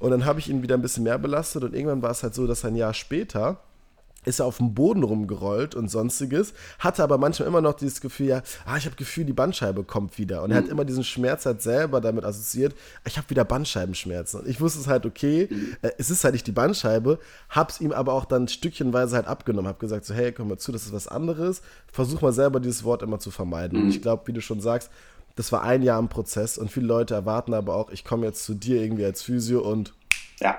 Und 0.00 0.10
dann 0.10 0.24
habe 0.24 0.38
ich 0.38 0.48
ihn 0.48 0.62
wieder 0.62 0.76
ein 0.76 0.82
bisschen 0.82 1.04
mehr 1.04 1.18
belastet 1.18 1.64
und 1.64 1.74
irgendwann 1.74 2.02
war 2.02 2.10
es 2.10 2.22
halt 2.22 2.34
so, 2.34 2.46
dass 2.46 2.64
ein 2.64 2.76
Jahr 2.76 2.94
später 2.94 3.58
ist 4.24 4.40
er 4.40 4.46
auf 4.46 4.58
dem 4.58 4.74
Boden 4.74 5.02
rumgerollt 5.02 5.74
und 5.74 5.90
sonstiges, 5.90 6.54
hatte 6.78 7.02
aber 7.02 7.18
manchmal 7.18 7.48
immer 7.48 7.60
noch 7.60 7.74
dieses 7.74 8.00
Gefühl, 8.00 8.26
ja, 8.26 8.42
ah, 8.64 8.76
ich 8.76 8.86
habe 8.86 8.96
Gefühl, 8.96 9.24
die 9.24 9.32
Bandscheibe 9.32 9.84
kommt 9.84 10.18
wieder. 10.18 10.42
Und 10.42 10.50
mhm. 10.50 10.52
er 10.52 10.58
hat 10.58 10.64
mhm. 10.66 10.72
immer 10.72 10.84
diesen 10.84 11.04
Schmerz 11.04 11.46
halt 11.46 11.62
selber 11.62 12.00
damit 12.00 12.24
assoziiert, 12.24 12.74
ich 13.04 13.16
habe 13.16 13.28
wieder 13.30 13.44
Bandscheibenschmerzen. 13.44 14.40
Und 14.40 14.48
ich 14.48 14.60
wusste 14.60 14.80
es 14.80 14.86
halt, 14.86 15.06
okay, 15.06 15.48
mhm. 15.50 15.76
äh, 15.82 15.90
es 15.98 16.10
ist 16.10 16.24
halt 16.24 16.34
nicht 16.34 16.46
die 16.46 16.52
Bandscheibe, 16.52 17.18
hab's 17.48 17.80
ihm 17.80 17.92
aber 17.92 18.12
auch 18.12 18.24
dann 18.24 18.48
stückchenweise 18.48 19.16
halt 19.16 19.26
abgenommen, 19.26 19.68
hab 19.68 19.80
gesagt 19.80 20.04
so, 20.04 20.14
hey, 20.14 20.32
komm 20.32 20.48
mal 20.48 20.58
zu, 20.58 20.72
das 20.72 20.86
ist 20.86 20.92
was 20.92 21.08
anderes, 21.08 21.62
versuch 21.92 22.20
mal 22.20 22.32
selber 22.32 22.60
dieses 22.60 22.84
Wort 22.84 23.02
immer 23.02 23.18
zu 23.18 23.30
vermeiden. 23.30 23.78
Mhm. 23.78 23.84
Und 23.84 23.90
ich 23.90 24.02
glaube, 24.02 24.26
wie 24.26 24.32
du 24.32 24.40
schon 24.40 24.60
sagst, 24.60 24.90
das 25.34 25.50
war 25.50 25.62
ein 25.62 25.82
Jahr 25.82 25.98
im 25.98 26.08
Prozess 26.08 26.58
und 26.58 26.70
viele 26.70 26.86
Leute 26.86 27.14
erwarten 27.14 27.54
aber 27.54 27.74
auch, 27.74 27.90
ich 27.90 28.04
komme 28.04 28.26
jetzt 28.26 28.44
zu 28.44 28.54
dir 28.54 28.82
irgendwie 28.82 29.04
als 29.04 29.22
Physio 29.22 29.60
und 29.62 29.94
ja 30.40 30.58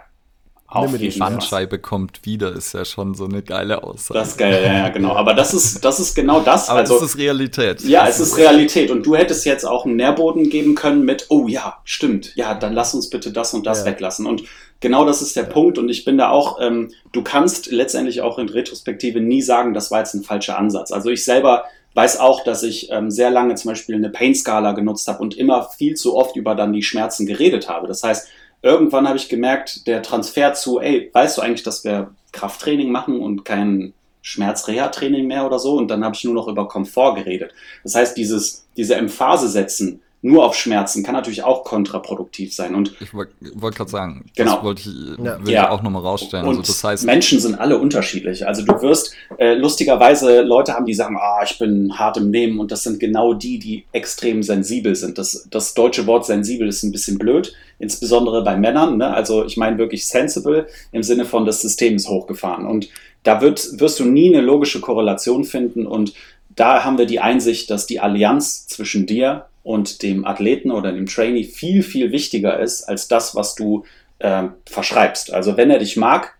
Auf 0.73 0.97
die 0.97 1.09
Bandscheibe 1.09 1.77
kommt 1.79 2.25
wieder, 2.25 2.51
ist 2.53 2.73
ja 2.73 2.83
schon 2.83 3.13
so 3.13 3.25
eine 3.25 3.41
geile 3.41 3.83
Aussage. 3.83 4.19
Das 4.19 4.29
ist 4.29 4.37
geil, 4.37 4.63
ja, 4.63 4.89
genau. 4.89 5.15
Aber 5.15 5.33
das 5.33 5.53
ist, 5.53 5.85
das 5.85 5.99
ist 5.99 6.15
genau 6.15 6.39
das. 6.39 6.69
Aber 6.69 6.79
also, 6.79 6.97
es 6.97 7.03
ist 7.03 7.17
Realität. 7.17 7.81
Ja, 7.81 8.07
es 8.07 8.19
ist 8.19 8.37
Realität. 8.37 8.89
Und 8.89 9.05
du 9.05 9.15
hättest 9.15 9.45
jetzt 9.45 9.65
auch 9.65 9.85
einen 9.85 9.95
Nährboden 9.95 10.49
geben 10.49 10.75
können 10.75 11.05
mit, 11.05 11.27
oh 11.29 11.47
ja, 11.47 11.77
stimmt, 11.83 12.35
ja, 12.35 12.55
dann 12.55 12.73
lass 12.73 12.93
uns 12.93 13.09
bitte 13.09 13.31
das 13.31 13.53
und 13.53 13.65
das 13.65 13.81
ja. 13.81 13.85
weglassen. 13.85 14.25
Und 14.25 14.43
genau 14.79 15.05
das 15.05 15.21
ist 15.21 15.35
der 15.35 15.43
ja. 15.43 15.49
Punkt. 15.49 15.77
Und 15.77 15.89
ich 15.89 16.05
bin 16.05 16.17
da 16.17 16.29
auch, 16.29 16.59
ähm, 16.59 16.91
du 17.11 17.21
kannst 17.21 17.71
letztendlich 17.71 18.21
auch 18.21 18.39
in 18.39 18.49
Retrospektive 18.49 19.21
nie 19.21 19.41
sagen, 19.41 19.73
das 19.73 19.91
war 19.91 19.99
jetzt 19.99 20.15
ein 20.15 20.23
falscher 20.23 20.57
Ansatz. 20.57 20.91
Also 20.91 21.09
ich 21.09 21.23
selber 21.23 21.65
weiß 21.93 22.19
auch, 22.19 22.43
dass 22.43 22.63
ich 22.63 22.89
ähm, 22.91 23.11
sehr 23.11 23.29
lange 23.29 23.55
zum 23.55 23.69
Beispiel 23.69 23.95
eine 23.95 24.09
Pain-Skala 24.09 24.71
genutzt 24.71 25.07
habe 25.07 25.19
und 25.19 25.37
immer 25.37 25.69
viel 25.69 25.95
zu 25.95 26.15
oft 26.15 26.35
über 26.35 26.55
dann 26.55 26.73
die 26.73 26.83
Schmerzen 26.83 27.25
geredet 27.25 27.69
habe. 27.69 27.87
Das 27.87 28.03
heißt, 28.03 28.27
irgendwann 28.63 29.07
habe 29.07 29.17
ich 29.17 29.29
gemerkt, 29.29 29.85
der 29.85 30.01
Transfer 30.01 30.53
zu, 30.53 30.79
ey, 30.79 31.11
weißt 31.13 31.37
du 31.37 31.41
eigentlich, 31.41 31.63
dass 31.63 31.83
wir 31.83 32.15
Krafttraining 32.31 32.91
machen 32.91 33.21
und 33.21 33.45
kein 33.45 33.93
Schmerzreha-Training 34.23 35.27
mehr 35.27 35.45
oder 35.45 35.59
so? 35.59 35.75
Und 35.75 35.89
dann 35.89 36.03
habe 36.03 36.15
ich 36.15 36.23
nur 36.23 36.33
noch 36.33 36.47
über 36.47 36.67
Komfort 36.67 37.15
geredet. 37.15 37.53
Das 37.83 37.93
heißt, 37.93 38.17
dieses, 38.17 38.65
diese 38.75 38.95
Emphase 38.95 39.49
setzen, 39.49 40.01
nur 40.23 40.45
auf 40.45 40.55
Schmerzen 40.55 41.03
kann 41.03 41.13
natürlich 41.13 41.43
auch 41.43 41.65
kontraproduktiv 41.65 42.55
sein. 42.55 42.75
Und 42.75 42.93
ich 43.01 43.13
wollte 43.13 43.33
wollt 43.55 43.75
gerade 43.75 43.91
sagen, 43.91 44.25
genau. 44.35 44.55
das 44.55 44.63
wollte 44.63 44.81
ich, 44.81 44.87
will 44.87 45.51
ja. 45.51 45.65
ich 45.65 45.69
auch 45.69 45.83
nochmal 45.83 46.01
rausstellen. 46.01 46.45
Und 46.45 46.59
also 46.59 46.71
das 46.71 46.81
heißt, 46.81 47.05
Menschen 47.05 47.41
sind 47.41 47.55
alle 47.55 47.77
unterschiedlich. 47.77 48.47
Also 48.47 48.63
du 48.63 48.81
wirst 48.81 49.13
äh, 49.37 49.53
lustigerweise 49.55 50.41
Leute 50.41 50.73
haben, 50.73 50.85
die 50.85 50.93
sagen, 50.93 51.17
ah, 51.19 51.41
ich 51.43 51.59
bin 51.59 51.99
hart 51.99 52.15
im 52.15 52.31
Nehmen 52.31 52.59
und 52.61 52.71
das 52.71 52.83
sind 52.83 53.01
genau 53.01 53.33
die, 53.33 53.59
die 53.59 53.83
extrem 53.91 54.43
sensibel 54.43 54.95
sind. 54.95 55.17
Das, 55.17 55.45
das 55.51 55.73
deutsche 55.73 56.07
Wort 56.07 56.25
sensibel 56.25 56.69
ist 56.69 56.83
ein 56.83 56.93
bisschen 56.93 57.17
blöd, 57.17 57.53
insbesondere 57.79 58.45
bei 58.45 58.55
Männern. 58.55 58.97
Ne? 58.97 59.13
Also 59.13 59.43
ich 59.43 59.57
meine 59.57 59.77
wirklich 59.77 60.07
sensible 60.07 60.67
im 60.93 61.03
Sinne 61.03 61.25
von 61.25 61.45
das 61.45 61.61
System 61.61 61.97
ist 61.97 62.07
hochgefahren. 62.07 62.65
Und 62.65 62.87
da 63.23 63.41
wird, 63.41 63.77
wirst 63.81 63.99
du 63.99 64.05
nie 64.05 64.33
eine 64.33 64.45
logische 64.45 64.79
Korrelation 64.79 65.43
finden 65.43 65.85
und 65.85 66.13
da 66.55 66.83
haben 66.83 66.97
wir 66.97 67.07
die 67.07 67.19
Einsicht, 67.19 67.69
dass 67.71 67.87
die 67.87 67.99
Allianz 67.99 68.67
zwischen 68.67 69.07
dir 69.07 69.47
und 69.63 70.03
dem 70.03 70.25
Athleten 70.25 70.71
oder 70.71 70.91
dem 70.91 71.05
Trainee 71.05 71.45
viel, 71.45 71.83
viel 71.83 72.11
wichtiger 72.11 72.59
ist 72.59 72.83
als 72.83 73.07
das, 73.07 73.35
was 73.35 73.55
du 73.55 73.85
äh, 74.19 74.43
verschreibst. 74.65 75.31
Also 75.33 75.57
wenn 75.57 75.71
er 75.71 75.79
dich 75.79 75.97
mag, 75.97 76.37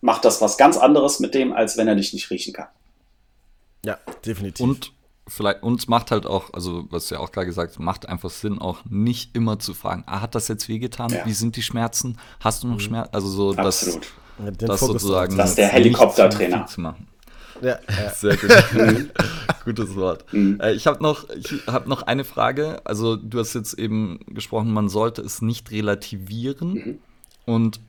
macht 0.00 0.24
das 0.24 0.40
was 0.40 0.56
ganz 0.56 0.76
anderes 0.76 1.20
mit 1.20 1.34
dem, 1.34 1.52
als 1.52 1.76
wenn 1.76 1.88
er 1.88 1.94
dich 1.94 2.12
nicht 2.12 2.30
riechen 2.30 2.52
kann. 2.52 2.68
Ja, 3.84 3.98
definitiv. 4.24 4.62
Und 4.62 4.92
vielleicht 5.26 5.62
uns 5.62 5.88
macht 5.88 6.10
halt 6.10 6.26
auch, 6.26 6.52
also 6.52 6.84
was 6.90 7.08
du 7.08 7.14
ja 7.14 7.20
auch 7.20 7.32
gerade 7.32 7.46
gesagt 7.46 7.72
hast, 7.72 7.78
macht 7.78 8.08
einfach 8.08 8.30
Sinn, 8.30 8.58
auch 8.58 8.84
nicht 8.88 9.34
immer 9.34 9.58
zu 9.58 9.74
fragen, 9.74 10.04
ah, 10.06 10.20
hat 10.20 10.34
das 10.34 10.48
jetzt 10.48 10.68
wehgetan? 10.68 11.10
Ja. 11.10 11.24
Wie 11.24 11.32
sind 11.32 11.56
die 11.56 11.62
Schmerzen? 11.62 12.18
Hast 12.40 12.62
du 12.62 12.68
noch 12.68 12.76
mhm. 12.76 12.80
Schmerzen? 12.80 13.14
Also 13.14 13.28
so, 13.28 13.54
Absolut. 13.54 14.12
das, 14.38 14.56
das 14.58 14.80
sozusagen. 14.80 15.36
Das 15.36 15.50
ist 15.50 15.58
der 15.58 15.68
Helikoptertrainer. 15.68 16.66
Zu 16.66 16.80
machen. 16.82 17.06
Ja, 17.62 17.78
ja. 17.88 18.10
Sehr 18.10 18.36
gut. 18.36 18.50
Gutes 19.64 19.94
Wort. 19.94 20.24
Mhm. 20.32 20.58
Äh, 20.60 20.72
ich 20.72 20.86
habe 20.86 21.02
noch, 21.02 21.26
hab 21.66 21.86
noch 21.86 22.02
eine 22.02 22.24
Frage. 22.24 22.80
Also, 22.84 23.16
du 23.16 23.38
hast 23.38 23.54
jetzt 23.54 23.74
eben 23.74 24.20
gesprochen, 24.28 24.72
man 24.72 24.88
sollte 24.88 25.22
es 25.22 25.42
nicht 25.42 25.70
relativieren. 25.70 26.72
Mhm. 26.72 26.98
Und 27.46 27.80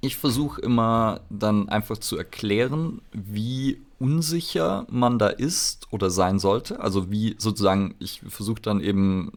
ich 0.00 0.16
versuche 0.16 0.60
immer 0.60 1.20
dann 1.30 1.68
einfach 1.68 1.98
zu 1.98 2.16
erklären, 2.16 3.00
wie 3.12 3.80
unsicher 3.98 4.86
man 4.90 5.18
da 5.18 5.28
ist 5.28 5.86
oder 5.90 6.10
sein 6.10 6.38
sollte. 6.38 6.80
Also, 6.80 7.10
wie 7.10 7.36
sozusagen, 7.38 7.94
ich 7.98 8.22
versuche 8.28 8.60
dann 8.60 8.80
eben 8.80 9.32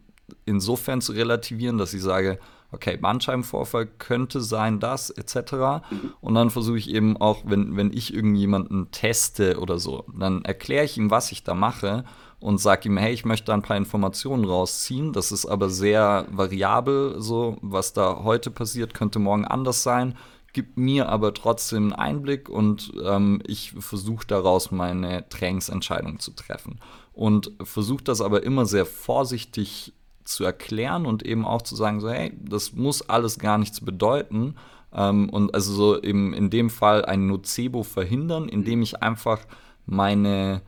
insofern 0.45 1.01
zu 1.01 1.11
relativieren, 1.13 1.77
dass 1.77 1.93
ich 1.93 2.01
sage, 2.01 2.39
okay, 2.75 2.97
Bandscheibenvorfall 2.97 3.87
könnte 3.87 4.41
sein, 4.41 4.79
das, 4.79 5.09
etc. 5.09 5.85
Und 6.21 6.35
dann 6.35 6.49
versuche 6.49 6.77
ich 6.77 6.89
eben 6.91 7.17
auch, 7.17 7.43
wenn, 7.45 7.75
wenn 7.75 7.91
ich 7.91 8.13
irgendjemanden 8.13 8.91
teste 8.91 9.59
oder 9.59 9.79
so, 9.79 10.05
dann 10.13 10.45
erkläre 10.45 10.85
ich 10.85 10.97
ihm, 10.97 11.09
was 11.09 11.31
ich 11.31 11.43
da 11.43 11.55
mache 11.55 12.03
und 12.39 12.59
sage 12.59 12.89
ihm, 12.89 12.97
hey, 12.97 13.13
ich 13.13 13.25
möchte 13.25 13.47
da 13.47 13.53
ein 13.53 13.63
paar 13.63 13.77
Informationen 13.77 14.45
rausziehen. 14.45 15.13
Das 15.13 15.31
ist 15.31 15.45
aber 15.45 15.69
sehr 15.69 16.27
variabel, 16.29 17.15
so 17.19 17.57
was 17.61 17.93
da 17.93 18.23
heute 18.23 18.51
passiert, 18.51 18.93
könnte 18.93 19.19
morgen 19.19 19.45
anders 19.45 19.81
sein. 19.81 20.15
Gibt 20.53 20.77
mir 20.77 21.09
aber 21.09 21.33
trotzdem 21.33 21.85
einen 21.85 21.93
Einblick 21.93 22.47
und 22.47 22.93
ähm, 23.03 23.41
ich 23.45 23.73
versuche 23.79 24.27
daraus 24.27 24.71
meine 24.71 25.27
Trainingsentscheidung 25.27 26.19
zu 26.19 26.31
treffen. 26.31 26.79
Und 27.13 27.51
versuche 27.63 28.03
das 28.03 28.21
aber 28.21 28.43
immer 28.43 28.65
sehr 28.65 28.85
vorsichtig 28.85 29.93
zu 30.25 30.43
erklären 30.43 31.05
und 31.05 31.23
eben 31.23 31.45
auch 31.45 31.61
zu 31.61 31.75
sagen, 31.75 32.01
so, 32.01 32.09
hey, 32.09 32.33
das 32.37 32.73
muss 32.73 33.07
alles 33.09 33.39
gar 33.39 33.57
nichts 33.57 33.81
bedeuten. 33.81 34.55
Ähm, 34.93 35.29
und 35.29 35.53
also 35.53 35.73
so 35.73 36.01
eben 36.01 36.33
in 36.33 36.49
dem 36.49 36.69
Fall 36.69 37.05
ein 37.05 37.27
Nocebo 37.27 37.83
verhindern, 37.83 38.49
indem 38.49 38.81
ich 38.81 39.01
einfach 39.01 39.39
meine, 39.85 40.61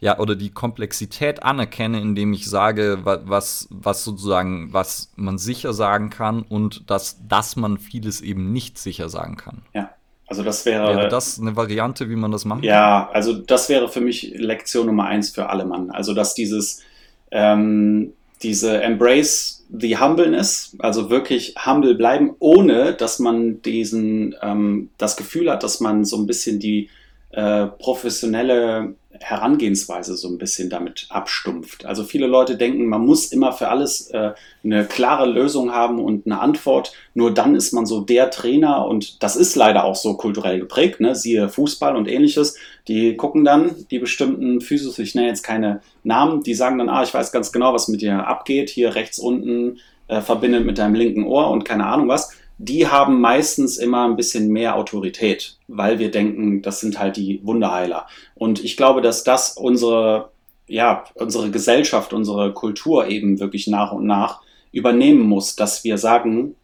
ja, 0.00 0.18
oder 0.18 0.34
die 0.34 0.50
Komplexität 0.50 1.42
anerkenne, 1.42 2.00
indem 2.00 2.32
ich 2.32 2.48
sage, 2.48 3.00
was, 3.04 3.68
was 3.70 4.04
sozusagen, 4.04 4.72
was 4.72 5.12
man 5.16 5.38
sicher 5.38 5.72
sagen 5.72 6.10
kann 6.10 6.42
und 6.42 6.90
dass, 6.90 7.26
dass 7.26 7.56
man 7.56 7.78
vieles 7.78 8.20
eben 8.20 8.52
nicht 8.52 8.78
sicher 8.78 9.08
sagen 9.08 9.36
kann. 9.36 9.62
Ja. 9.72 9.90
Also 10.28 10.42
das 10.42 10.66
wäre. 10.66 10.94
Wäre 10.94 11.08
das 11.08 11.40
eine 11.40 11.56
Variante, 11.56 12.10
wie 12.10 12.16
man 12.16 12.30
das 12.30 12.44
machen 12.44 12.60
kann? 12.60 12.68
Ja, 12.68 13.08
also 13.12 13.32
das 13.32 13.70
wäre 13.70 13.88
für 13.88 14.02
mich 14.02 14.34
Lektion 14.36 14.84
Nummer 14.86 15.06
eins 15.06 15.30
für 15.30 15.48
alle 15.48 15.64
Mann. 15.64 15.90
Also 15.90 16.12
dass 16.12 16.34
dieses 16.34 16.82
ähm, 17.30 18.12
diese 18.42 18.82
Embrace 18.82 19.58
the 19.70 19.98
Humbleness, 19.98 20.76
also 20.78 21.10
wirklich 21.10 21.54
humble 21.64 21.94
bleiben, 21.94 22.34
ohne 22.38 22.94
dass 22.94 23.18
man 23.18 23.60
diesen 23.62 24.34
ähm, 24.42 24.90
das 24.98 25.16
Gefühl 25.16 25.50
hat, 25.50 25.62
dass 25.62 25.80
man 25.80 26.04
so 26.04 26.16
ein 26.16 26.26
bisschen 26.26 26.58
die 26.58 26.88
äh, 27.30 27.66
professionelle 27.66 28.94
Herangehensweise 29.20 30.16
so 30.16 30.28
ein 30.28 30.38
bisschen 30.38 30.70
damit 30.70 31.06
abstumpft. 31.10 31.84
Also 31.86 32.04
viele 32.04 32.26
Leute 32.26 32.56
denken, 32.56 32.86
man 32.86 33.04
muss 33.04 33.32
immer 33.32 33.52
für 33.52 33.68
alles 33.68 34.10
äh, 34.10 34.32
eine 34.64 34.84
klare 34.84 35.26
Lösung 35.26 35.72
haben 35.72 35.98
und 35.98 36.26
eine 36.26 36.40
Antwort. 36.40 36.92
Nur 37.14 37.32
dann 37.32 37.54
ist 37.54 37.72
man 37.72 37.86
so 37.86 38.00
der 38.00 38.30
Trainer 38.30 38.86
und 38.86 39.22
das 39.22 39.36
ist 39.36 39.56
leider 39.56 39.84
auch 39.84 39.96
so 39.96 40.14
kulturell 40.14 40.58
geprägt. 40.58 41.00
Ne? 41.00 41.14
Siehe 41.14 41.48
Fußball 41.48 41.96
und 41.96 42.08
ähnliches. 42.08 42.56
Die 42.88 43.16
gucken 43.16 43.44
dann, 43.44 43.86
die 43.90 43.98
bestimmten 43.98 44.60
Physios, 44.60 44.98
ich 44.98 45.14
nenne 45.14 45.28
jetzt 45.28 45.42
keine 45.42 45.80
Namen, 46.04 46.42
die 46.42 46.54
sagen 46.54 46.78
dann, 46.78 46.88
ah, 46.88 47.02
ich 47.02 47.12
weiß 47.12 47.32
ganz 47.32 47.52
genau, 47.52 47.74
was 47.74 47.88
mit 47.88 48.00
dir 48.00 48.26
abgeht. 48.26 48.70
Hier 48.70 48.94
rechts 48.94 49.18
unten 49.18 49.78
äh, 50.08 50.20
verbindet 50.20 50.64
mit 50.64 50.78
deinem 50.78 50.94
linken 50.94 51.24
Ohr 51.24 51.50
und 51.50 51.64
keine 51.64 51.86
Ahnung 51.86 52.08
was 52.08 52.37
die 52.58 52.88
haben 52.88 53.20
meistens 53.20 53.78
immer 53.78 54.04
ein 54.04 54.16
bisschen 54.16 54.48
mehr 54.48 54.74
Autorität, 54.76 55.56
weil 55.68 56.00
wir 56.00 56.10
denken, 56.10 56.60
das 56.60 56.80
sind 56.80 56.98
halt 56.98 57.16
die 57.16 57.40
Wunderheiler. 57.44 58.06
Und 58.34 58.64
ich 58.64 58.76
glaube, 58.76 59.00
dass 59.00 59.22
das 59.22 59.56
unsere, 59.56 60.30
ja, 60.66 61.04
unsere 61.14 61.50
Gesellschaft, 61.50 62.12
unsere 62.12 62.52
Kultur 62.52 63.06
eben 63.06 63.38
wirklich 63.38 63.68
nach 63.68 63.92
und 63.92 64.06
nach 64.06 64.40
übernehmen 64.72 65.22
muss, 65.22 65.54
dass 65.54 65.84
wir 65.84 65.98
sagen, 65.98 66.56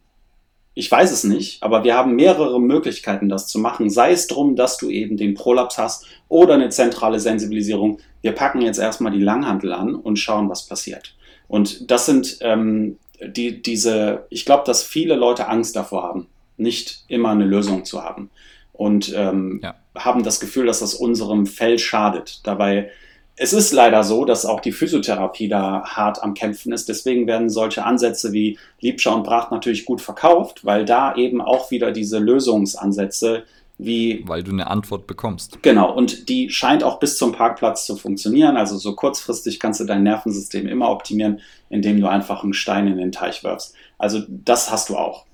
ich 0.75 0.91
weiß 0.91 1.13
es 1.13 1.23
nicht, 1.23 1.63
aber 1.63 1.85
wir 1.85 1.97
haben 1.97 2.17
mehrere 2.17 2.61
Möglichkeiten, 2.61 3.29
das 3.29 3.47
zu 3.47 3.61
machen. 3.61 3.89
Sei 3.89 4.11
es 4.11 4.27
drum, 4.27 4.57
dass 4.57 4.77
du 4.77 4.91
eben 4.91 5.17
den 5.17 5.35
Prolaps 5.35 5.79
hast 5.79 6.07
oder 6.29 6.55
eine 6.55 6.71
zentrale 6.71 7.21
Sensibilisierung. 7.21 8.01
Wir 8.23 8.33
packen 8.33 8.61
jetzt 8.61 8.79
erstmal 8.79 9.13
die 9.13 9.23
Langhantel 9.23 9.73
an 9.73 9.95
und 9.95 10.19
schauen, 10.19 10.51
was 10.51 10.67
passiert. 10.67 11.15
Und 11.47 11.89
das 11.93 12.07
sind 12.07 12.39
ähm, 12.41 12.99
die, 13.21 13.63
diese, 13.63 14.27
ich 14.31 14.45
glaube, 14.45 14.65
dass 14.67 14.83
viele 14.83 15.15
Leute 15.15 15.49
Angst 15.49 15.77
davor 15.77 16.03
haben, 16.03 16.27
nicht 16.57 17.05
immer 17.09 17.31
eine 17.31 17.45
Lösung 17.45 17.85
zu 17.85 18.03
haben. 18.03 18.31
Und 18.73 19.13
ähm, 19.17 19.61
ja. 19.63 19.75
haben 19.95 20.25
das 20.25 20.41
Gefühl, 20.41 20.67
dass 20.67 20.81
das 20.81 20.95
unserem 20.95 21.47
Fell 21.47 21.79
schadet. 21.79 22.41
Dabei, 22.45 22.91
es 23.37 23.53
ist 23.53 23.73
leider 23.73 24.05
so, 24.05 24.25
dass 24.25 24.47
auch 24.47 24.61
die 24.61 24.73
Physiotherapie 24.73 25.49
da 25.49 25.85
hart 25.85 26.23
am 26.23 26.35
Kämpfen 26.35 26.73
ist. 26.73 26.89
Deswegen 26.89 27.27
werden 27.27 27.51
solche 27.51 27.85
Ansätze 27.85 28.33
wie 28.33 28.59
Liebscher 28.81 29.15
und 29.15 29.25
Bracht 29.25 29.51
natürlich 29.51 29.85
gut 29.85 30.01
verkauft, 30.01 30.65
weil 30.65 30.85
da 30.85 31.15
eben 31.17 31.41
auch 31.41 31.71
wieder 31.71 31.93
diese 31.93 32.19
Lösungsansätze 32.19 33.45
wie. 33.85 34.25
Weil 34.27 34.43
du 34.43 34.53
eine 34.53 34.69
Antwort 34.69 35.07
bekommst. 35.07 35.63
Genau, 35.63 35.93
und 35.93 36.29
die 36.29 36.51
scheint 36.51 36.85
auch 36.85 36.99
bis 36.99 37.17
zum 37.19 37.33
Parkplatz 37.33 37.87
zu 37.87 37.97
funktionieren. 37.97 38.57
Also 38.57 38.77
so 38.77 38.95
kurzfristig 38.95 39.61
kannst 39.61 39.81
du 39.81 39.85
dein 39.85 40.03
Nervensystem 40.03 40.67
immer 40.67 40.91
optimieren, 40.91 41.41
indem 41.69 42.01
du 42.01 42.09
einfach 42.09 42.43
einen 42.43 42.55
Stein 42.55 42.87
in 42.87 42.99
den 42.99 43.13
Teich 43.13 43.45
wirfst. 43.45 43.75
Also 43.99 44.23
das 44.29 44.71
hast 44.71 44.89
du 44.89 44.97
auch. 44.97 45.27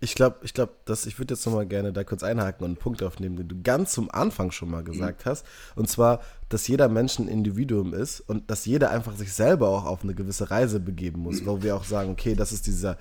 Ich 0.00 0.14
glaube, 0.14 0.36
ich 0.42 0.54
glaube, 0.54 0.74
dass 0.84 1.06
ich 1.06 1.18
würde 1.18 1.34
jetzt 1.34 1.44
noch 1.44 1.54
mal 1.54 1.66
gerne 1.66 1.92
da 1.92 2.04
kurz 2.04 2.22
einhaken 2.22 2.64
und 2.64 2.70
einen 2.70 2.76
Punkt 2.76 3.02
aufnehmen, 3.02 3.36
den 3.36 3.48
du 3.48 3.60
ganz 3.62 3.92
zum 3.92 4.08
Anfang 4.12 4.52
schon 4.52 4.70
mal 4.70 4.84
gesagt 4.84 5.26
mhm. 5.26 5.30
hast. 5.30 5.44
Und 5.74 5.88
zwar, 5.88 6.20
dass 6.48 6.68
jeder 6.68 6.88
Mensch 6.88 7.18
ein 7.18 7.26
Individuum 7.26 7.94
ist 7.94 8.20
und 8.20 8.48
dass 8.48 8.64
jeder 8.64 8.90
einfach 8.90 9.16
sich 9.16 9.32
selber 9.32 9.70
auch 9.70 9.86
auf 9.86 10.04
eine 10.04 10.14
gewisse 10.14 10.52
Reise 10.52 10.78
begeben 10.78 11.22
muss, 11.22 11.40
mhm. 11.40 11.46
wo 11.46 11.62
wir 11.62 11.74
auch 11.74 11.82
sagen, 11.82 12.10
okay, 12.10 12.36
das 12.36 12.52
ist 12.52 12.68
dieser 12.68 12.96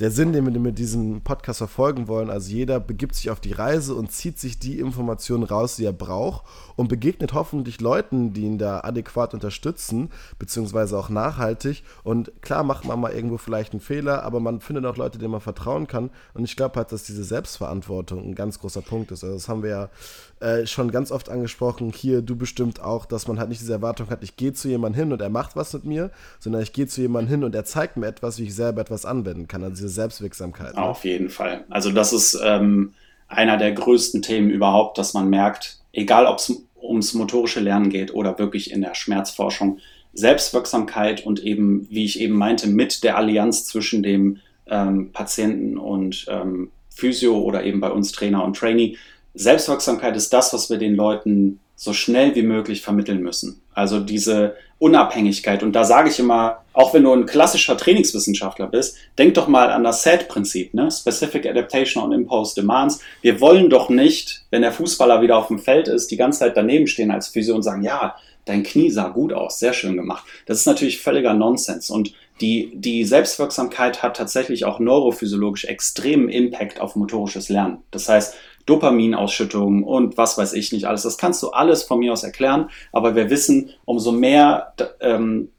der 0.00 0.12
Sinn, 0.12 0.32
den 0.32 0.46
wir 0.46 0.60
mit 0.60 0.78
diesem 0.78 1.22
Podcast 1.22 1.58
verfolgen 1.58 2.06
wollen. 2.06 2.30
Also 2.30 2.52
jeder 2.52 2.78
begibt 2.78 3.16
sich 3.16 3.30
auf 3.30 3.40
die 3.40 3.52
Reise 3.52 3.94
und 3.94 4.12
zieht 4.12 4.38
sich 4.38 4.58
die 4.58 4.78
Informationen 4.78 5.42
raus, 5.42 5.76
die 5.76 5.84
er 5.84 5.92
braucht 5.92 6.44
und 6.76 6.88
begegnet 6.88 7.32
hoffentlich 7.32 7.80
Leuten, 7.80 8.32
die 8.32 8.42
ihn 8.42 8.58
da 8.58 8.80
adäquat 8.80 9.34
unterstützen, 9.34 10.10
beziehungsweise 10.38 10.96
auch 10.96 11.08
nachhaltig. 11.08 11.82
Und 12.04 12.30
klar 12.42 12.62
macht 12.62 12.84
man 12.84 13.00
mal 13.00 13.12
irgendwo 13.12 13.38
vielleicht 13.38 13.72
einen 13.72 13.80
Fehler, 13.80 14.22
aber 14.22 14.38
man 14.38 14.60
findet 14.60 14.86
auch 14.86 14.96
Leute, 14.96 15.18
denen 15.18 15.32
man 15.32 15.40
vertrauen 15.40 15.88
kann. 15.88 16.10
Und 16.34 16.44
ich 16.44 16.54
glaube 16.54 16.76
halt, 16.76 16.92
dass 16.92 17.02
diese 17.02 17.24
Selbstverantwortung 17.24 18.24
ein 18.24 18.34
ganz 18.36 18.60
großer 18.60 18.82
Punkt 18.82 19.10
ist. 19.10 19.24
Also 19.24 19.34
das 19.34 19.48
haben 19.48 19.64
wir 19.64 19.70
ja 19.70 19.90
äh, 20.40 20.66
schon 20.66 20.90
ganz 20.90 21.10
oft 21.10 21.28
angesprochen. 21.28 21.92
Hier, 21.94 22.22
du 22.22 22.36
bestimmt 22.36 22.80
auch, 22.80 23.06
dass 23.06 23.26
man 23.28 23.38
halt 23.38 23.48
nicht 23.48 23.60
diese 23.60 23.72
Erwartung 23.72 24.10
hat, 24.10 24.22
ich 24.22 24.36
gehe 24.36 24.52
zu 24.52 24.68
jemandem 24.68 25.00
hin 25.00 25.12
und 25.12 25.20
er 25.20 25.30
macht 25.30 25.56
was 25.56 25.72
mit 25.72 25.84
mir, 25.84 26.10
sondern 26.38 26.62
ich 26.62 26.72
gehe 26.72 26.86
zu 26.86 27.00
jemandem 27.00 27.30
hin 27.30 27.44
und 27.44 27.54
er 27.54 27.64
zeigt 27.64 27.96
mir 27.96 28.06
etwas, 28.06 28.38
wie 28.38 28.44
ich 28.44 28.54
selber 28.54 28.80
etwas 28.80 29.04
anwenden 29.04 29.48
kann. 29.48 29.62
Also 29.62 29.76
diese 29.76 29.88
Selbstwirksamkeit. 29.88 30.74
Ne? 30.74 30.82
Auf 30.82 31.04
jeden 31.04 31.28
Fall. 31.28 31.64
Also 31.70 31.90
das 31.90 32.12
ist 32.12 32.38
ähm, 32.42 32.92
einer 33.26 33.56
der 33.56 33.72
größten 33.72 34.22
Themen 34.22 34.50
überhaupt, 34.50 34.98
dass 34.98 35.14
man 35.14 35.28
merkt, 35.28 35.78
egal 35.92 36.26
ob 36.26 36.38
es 36.38 36.52
ums 36.80 37.14
motorische 37.14 37.60
Lernen 37.60 37.90
geht 37.90 38.14
oder 38.14 38.38
wirklich 38.38 38.70
in 38.70 38.80
der 38.80 38.94
Schmerzforschung, 38.94 39.78
Selbstwirksamkeit 40.12 41.24
und 41.24 41.42
eben, 41.42 41.86
wie 41.90 42.04
ich 42.04 42.20
eben 42.20 42.34
meinte, 42.34 42.68
mit 42.68 43.04
der 43.04 43.16
Allianz 43.16 43.66
zwischen 43.66 44.02
dem 44.02 44.38
ähm, 44.66 45.12
Patienten 45.12 45.78
und 45.78 46.26
ähm, 46.28 46.70
Physio 46.88 47.38
oder 47.38 47.64
eben 47.64 47.80
bei 47.80 47.90
uns 47.90 48.12
Trainer 48.12 48.44
und 48.44 48.56
Trainee. 48.56 48.96
Selbstwirksamkeit 49.34 50.16
ist 50.16 50.32
das, 50.32 50.52
was 50.52 50.70
wir 50.70 50.78
den 50.78 50.94
Leuten 50.94 51.60
so 51.76 51.92
schnell 51.92 52.34
wie 52.34 52.42
möglich 52.42 52.82
vermitteln 52.82 53.22
müssen. 53.22 53.62
Also 53.72 54.00
diese 54.00 54.56
Unabhängigkeit. 54.80 55.62
Und 55.62 55.72
da 55.72 55.84
sage 55.84 56.08
ich 56.08 56.18
immer, 56.18 56.64
auch 56.72 56.94
wenn 56.94 57.04
du 57.04 57.12
ein 57.12 57.26
klassischer 57.26 57.76
Trainingswissenschaftler 57.76 58.66
bist, 58.66 58.96
denk 59.16 59.34
doch 59.34 59.48
mal 59.48 59.70
an 59.70 59.84
das 59.84 60.02
SAT-Prinzip, 60.02 60.74
ne? 60.74 60.90
Specific 60.90 61.46
Adaptation 61.46 62.02
on 62.02 62.12
Impulse 62.12 62.54
Demands. 62.54 63.00
Wir 63.22 63.40
wollen 63.40 63.70
doch 63.70 63.88
nicht, 63.88 64.44
wenn 64.50 64.62
der 64.62 64.72
Fußballer 64.72 65.20
wieder 65.20 65.36
auf 65.36 65.48
dem 65.48 65.58
Feld 65.58 65.88
ist, 65.88 66.10
die 66.10 66.16
ganze 66.16 66.40
Zeit 66.40 66.56
daneben 66.56 66.86
stehen 66.86 67.10
als 67.10 67.28
Physio 67.28 67.54
und 67.54 67.62
sagen, 67.62 67.82
ja, 67.82 68.16
dein 68.44 68.62
Knie 68.62 68.90
sah 68.90 69.08
gut 69.08 69.32
aus, 69.32 69.58
sehr 69.58 69.72
schön 69.72 69.96
gemacht. 69.96 70.24
Das 70.46 70.58
ist 70.58 70.66
natürlich 70.66 71.00
völliger 71.00 71.34
Nonsens. 71.34 71.90
Und 71.90 72.12
die, 72.40 72.72
die 72.74 73.04
Selbstwirksamkeit 73.04 74.02
hat 74.02 74.16
tatsächlich 74.16 74.64
auch 74.64 74.78
neurophysiologisch 74.78 75.64
extremen 75.64 76.28
Impact 76.28 76.80
auf 76.80 76.96
motorisches 76.96 77.48
Lernen. 77.48 77.78
Das 77.90 78.08
heißt, 78.08 78.34
Dopaminausschüttung 78.68 79.82
und 79.82 80.16
was 80.16 80.36
weiß 80.36 80.52
ich 80.52 80.72
nicht 80.72 80.86
alles. 80.86 81.02
Das 81.02 81.16
kannst 81.16 81.42
du 81.42 81.50
alles 81.50 81.82
von 81.82 81.98
mir 81.98 82.12
aus 82.12 82.22
erklären, 82.22 82.70
aber 82.92 83.14
wir 83.14 83.30
wissen, 83.30 83.70
umso 83.84 84.12
mehr 84.12 84.74
ähm, 85.00 85.50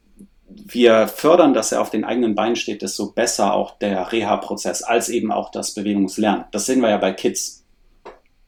wir 0.48 1.08
fördern, 1.08 1.54
dass 1.54 1.72
er 1.72 1.80
auf 1.80 1.90
den 1.90 2.04
eigenen 2.04 2.34
Beinen 2.34 2.56
steht, 2.56 2.82
desto 2.82 3.12
besser 3.12 3.54
auch 3.54 3.78
der 3.78 4.10
Reha-Prozess 4.12 4.82
als 4.82 5.08
eben 5.08 5.32
auch 5.32 5.50
das 5.50 5.74
Bewegungslernen. 5.74 6.44
Das 6.52 6.66
sehen 6.66 6.80
wir 6.80 6.90
ja 6.90 6.98
bei 6.98 7.12
Kids. 7.12 7.64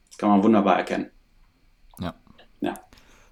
Das 0.09 0.19
kann 0.19 0.29
man 0.29 0.43
wunderbar 0.43 0.77
erkennen. 0.77 1.11
Ja. 2.01 2.15
Ja. 2.61 2.75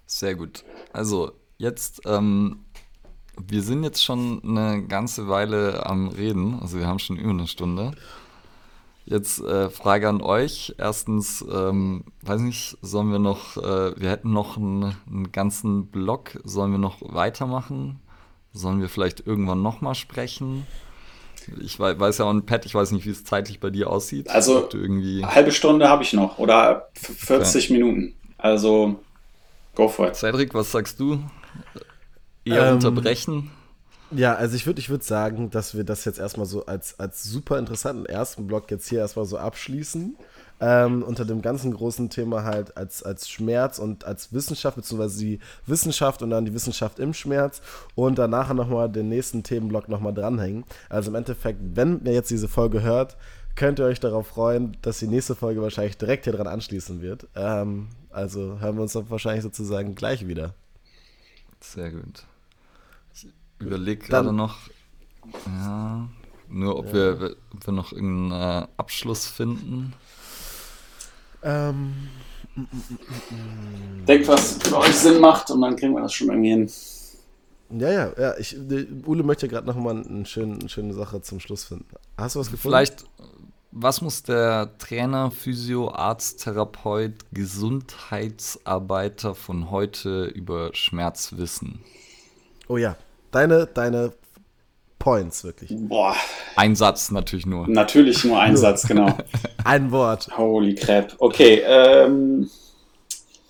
Sehr 0.05 0.35
gut. 0.35 0.63
Also 0.93 1.31
jetzt, 1.57 2.01
ähm, 2.05 2.65
wir 3.37 3.61
sind 3.61 3.83
jetzt 3.83 4.03
schon 4.03 4.41
eine 4.43 4.85
ganze 4.87 5.27
Weile 5.27 5.85
am 5.85 6.07
Reden. 6.07 6.59
Also 6.61 6.79
wir 6.79 6.87
haben 6.87 6.99
schon 6.99 7.17
über 7.17 7.31
eine 7.31 7.47
Stunde. 7.47 7.91
Jetzt 9.05 9.41
äh, 9.41 9.69
Frage 9.69 10.07
an 10.07 10.21
euch. 10.21 10.75
Erstens, 10.77 11.43
ähm, 11.51 12.03
weiß 12.21 12.41
nicht, 12.41 12.77
sollen 12.81 13.11
wir 13.11 13.19
noch, 13.19 13.57
äh, 13.57 13.99
wir 13.99 14.09
hätten 14.09 14.31
noch 14.31 14.57
einen, 14.57 14.95
einen, 15.09 15.31
ganzen 15.31 15.87
Blog, 15.87 16.39
sollen 16.43 16.71
wir 16.71 16.77
noch 16.77 16.97
weitermachen? 17.01 17.99
Sollen 18.53 18.81
wir 18.81 18.89
vielleicht 18.89 19.25
irgendwann 19.25 19.61
nochmal 19.61 19.95
sprechen? 19.95 20.67
Ich 21.61 21.79
weiß, 21.79 21.99
weiß 21.99 22.19
ja 22.19 22.25
auch, 22.25 22.45
Pat, 22.45 22.65
ich 22.65 22.75
weiß 22.75 22.91
nicht, 22.91 23.05
wie 23.05 23.11
es 23.11 23.23
zeitlich 23.23 23.59
bei 23.59 23.71
dir 23.71 23.89
aussieht. 23.89 24.29
Also, 24.29 24.69
irgendwie... 24.71 25.23
eine 25.23 25.33
halbe 25.33 25.51
Stunde 25.51 25.89
habe 25.89 26.03
ich 26.03 26.13
noch 26.13 26.37
oder 26.37 26.89
40 26.93 27.65
okay. 27.65 27.73
Minuten. 27.73 28.15
Also, 28.37 28.99
go 29.75 29.87
for 29.87 30.09
it. 30.09 30.15
Cedric, 30.15 30.53
was 30.53 30.71
sagst 30.71 30.99
du? 30.99 31.23
Eher 32.45 32.67
ähm, 32.67 32.75
unterbrechen? 32.75 33.51
Ja, 34.13 34.35
also 34.35 34.55
ich 34.55 34.65
würde 34.65 34.79
ich 34.79 34.89
würd 34.89 35.03
sagen, 35.03 35.49
dass 35.51 35.75
wir 35.75 35.85
das 35.85 36.03
jetzt 36.03 36.19
erstmal 36.19 36.45
so 36.45 36.65
als, 36.65 36.99
als 36.99 37.23
super 37.23 37.57
interessanten 37.57 38.05
ersten 38.05 38.45
Block 38.45 38.69
jetzt 38.69 38.89
hier 38.89 38.99
erstmal 38.99 39.25
so 39.25 39.37
abschließen. 39.37 40.17
Ähm, 40.59 41.01
unter 41.01 41.25
dem 41.25 41.41
ganzen 41.41 41.73
großen 41.73 42.09
Thema 42.11 42.43
halt 42.43 42.77
als, 42.77 43.01
als 43.01 43.27
Schmerz 43.27 43.79
und 43.79 44.05
als 44.05 44.31
Wissenschaft, 44.31 44.75
beziehungsweise 44.75 45.19
die 45.19 45.39
Wissenschaft 45.65 46.21
und 46.21 46.29
dann 46.29 46.45
die 46.45 46.53
Wissenschaft 46.53 46.99
im 46.99 47.15
Schmerz 47.15 47.61
und 47.95 48.19
danach 48.19 48.53
nochmal 48.53 48.87
den 48.87 49.09
nächsten 49.09 49.41
Themenblock 49.41 49.89
nochmal 49.89 50.13
dranhängen. 50.13 50.65
Also 50.87 51.09
im 51.09 51.15
Endeffekt, 51.15 51.59
wenn 51.73 52.01
ihr 52.05 52.13
jetzt 52.13 52.29
diese 52.29 52.47
Folge 52.47 52.83
hört, 52.83 53.17
könnt 53.55 53.79
ihr 53.79 53.85
euch 53.85 53.99
darauf 53.99 54.27
freuen, 54.27 54.77
dass 54.83 54.99
die 54.99 55.07
nächste 55.07 55.33
Folge 55.33 55.63
wahrscheinlich 55.63 55.97
direkt 55.97 56.25
hier 56.25 56.33
dran 56.33 56.47
anschließen 56.47 57.01
wird. 57.01 57.27
Ähm, 57.35 57.87
also 58.11 58.59
hören 58.59 58.75
wir 58.75 58.83
uns 58.83 58.93
dann 58.93 59.09
wahrscheinlich 59.09 59.43
sozusagen 59.43 59.95
gleich 59.95 60.27
wieder. 60.27 60.53
Sehr 61.59 61.91
gut 61.91 62.25
überlege 63.61 64.07
gerade 64.07 64.33
noch, 64.33 64.57
ja, 65.45 66.07
nur 66.49 66.77
ob, 66.77 66.87
ja. 66.87 66.93
wir, 66.93 67.35
ob 67.53 67.65
wir 67.65 67.73
noch 67.73 67.91
irgendeinen 67.91 68.63
äh, 68.63 68.67
Abschluss 68.77 69.27
finden. 69.27 69.93
Ähm. 71.43 71.93
Denkt, 74.07 74.27
was 74.27 74.57
für 74.57 74.77
euch 74.77 74.95
Sinn 74.95 75.21
macht 75.21 75.51
und 75.51 75.61
dann 75.61 75.75
kriegen 75.75 75.93
wir 75.93 76.01
das 76.01 76.13
schon 76.13 76.29
irgendwie 76.29 76.49
hin. 76.49 76.69
Ja, 77.79 77.89
ja, 77.89 78.11
ja. 78.17 78.37
Ich, 78.37 78.57
Ule 79.05 79.23
möchte 79.23 79.47
gerade 79.47 79.65
noch 79.65 79.77
mal 79.77 80.03
eine 80.03 80.25
schöne, 80.25 80.59
eine 80.59 80.67
schöne 80.67 80.93
Sache 80.93 81.21
zum 81.21 81.39
Schluss 81.39 81.63
finden. 81.63 81.85
Hast 82.17 82.35
du 82.35 82.39
was 82.39 82.51
gefunden? 82.51 82.73
Vielleicht, 82.73 83.05
was 83.71 84.01
muss 84.01 84.23
der 84.23 84.77
Trainer, 84.77 85.31
Physio, 85.31 85.89
Arzt, 85.91 86.43
Therapeut, 86.43 87.13
Gesundheitsarbeiter 87.31 89.33
von 89.33 89.71
heute 89.71 90.25
über 90.25 90.71
Schmerz 90.73 91.37
wissen? 91.37 91.79
Oh 92.67 92.75
ja, 92.75 92.97
Deine, 93.31 93.67
deine 93.73 94.11
Points, 94.99 95.43
wirklich. 95.43 95.71
Boah. 95.73 96.15
Ein 96.55 96.75
Satz 96.75 97.09
natürlich 97.11 97.45
nur. 97.45 97.67
Natürlich 97.67 98.23
nur 98.23 98.39
ein 98.39 98.55
Satz, 98.57 98.87
genau. 98.87 99.17
ein 99.63 99.91
Wort. 99.91 100.29
Holy 100.37 100.75
crap. 100.75 101.15
Okay, 101.17 101.63
ähm. 101.65 102.49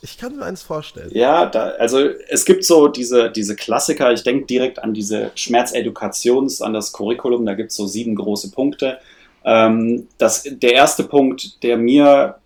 Ich 0.03 0.17
kann 0.17 0.35
mir 0.35 0.45
eins 0.45 0.63
vorstellen. 0.63 1.11
Ja, 1.13 1.45
da, 1.45 1.71
also 1.71 1.99
es 2.29 2.45
gibt 2.45 2.63
so 2.63 2.87
diese, 2.87 3.29
diese 3.29 3.55
Klassiker. 3.55 4.11
Ich 4.13 4.23
denke 4.23 4.45
direkt 4.45 4.79
an 4.79 4.93
diese 4.93 5.31
Schmerzedukations, 5.35 6.61
an 6.61 6.73
das 6.73 6.91
Curriculum. 6.91 7.45
Da 7.45 7.53
gibt 7.53 7.69
es 7.71 7.75
so 7.77 7.85
sieben 7.85 8.15
große 8.15 8.49
Punkte. 8.51 8.97
Ähm, 9.43 10.07
das, 10.17 10.43
der 10.49 10.73
erste 10.73 11.03
Punkt, 11.03 11.61
der 11.63 11.77
mir 11.77 12.37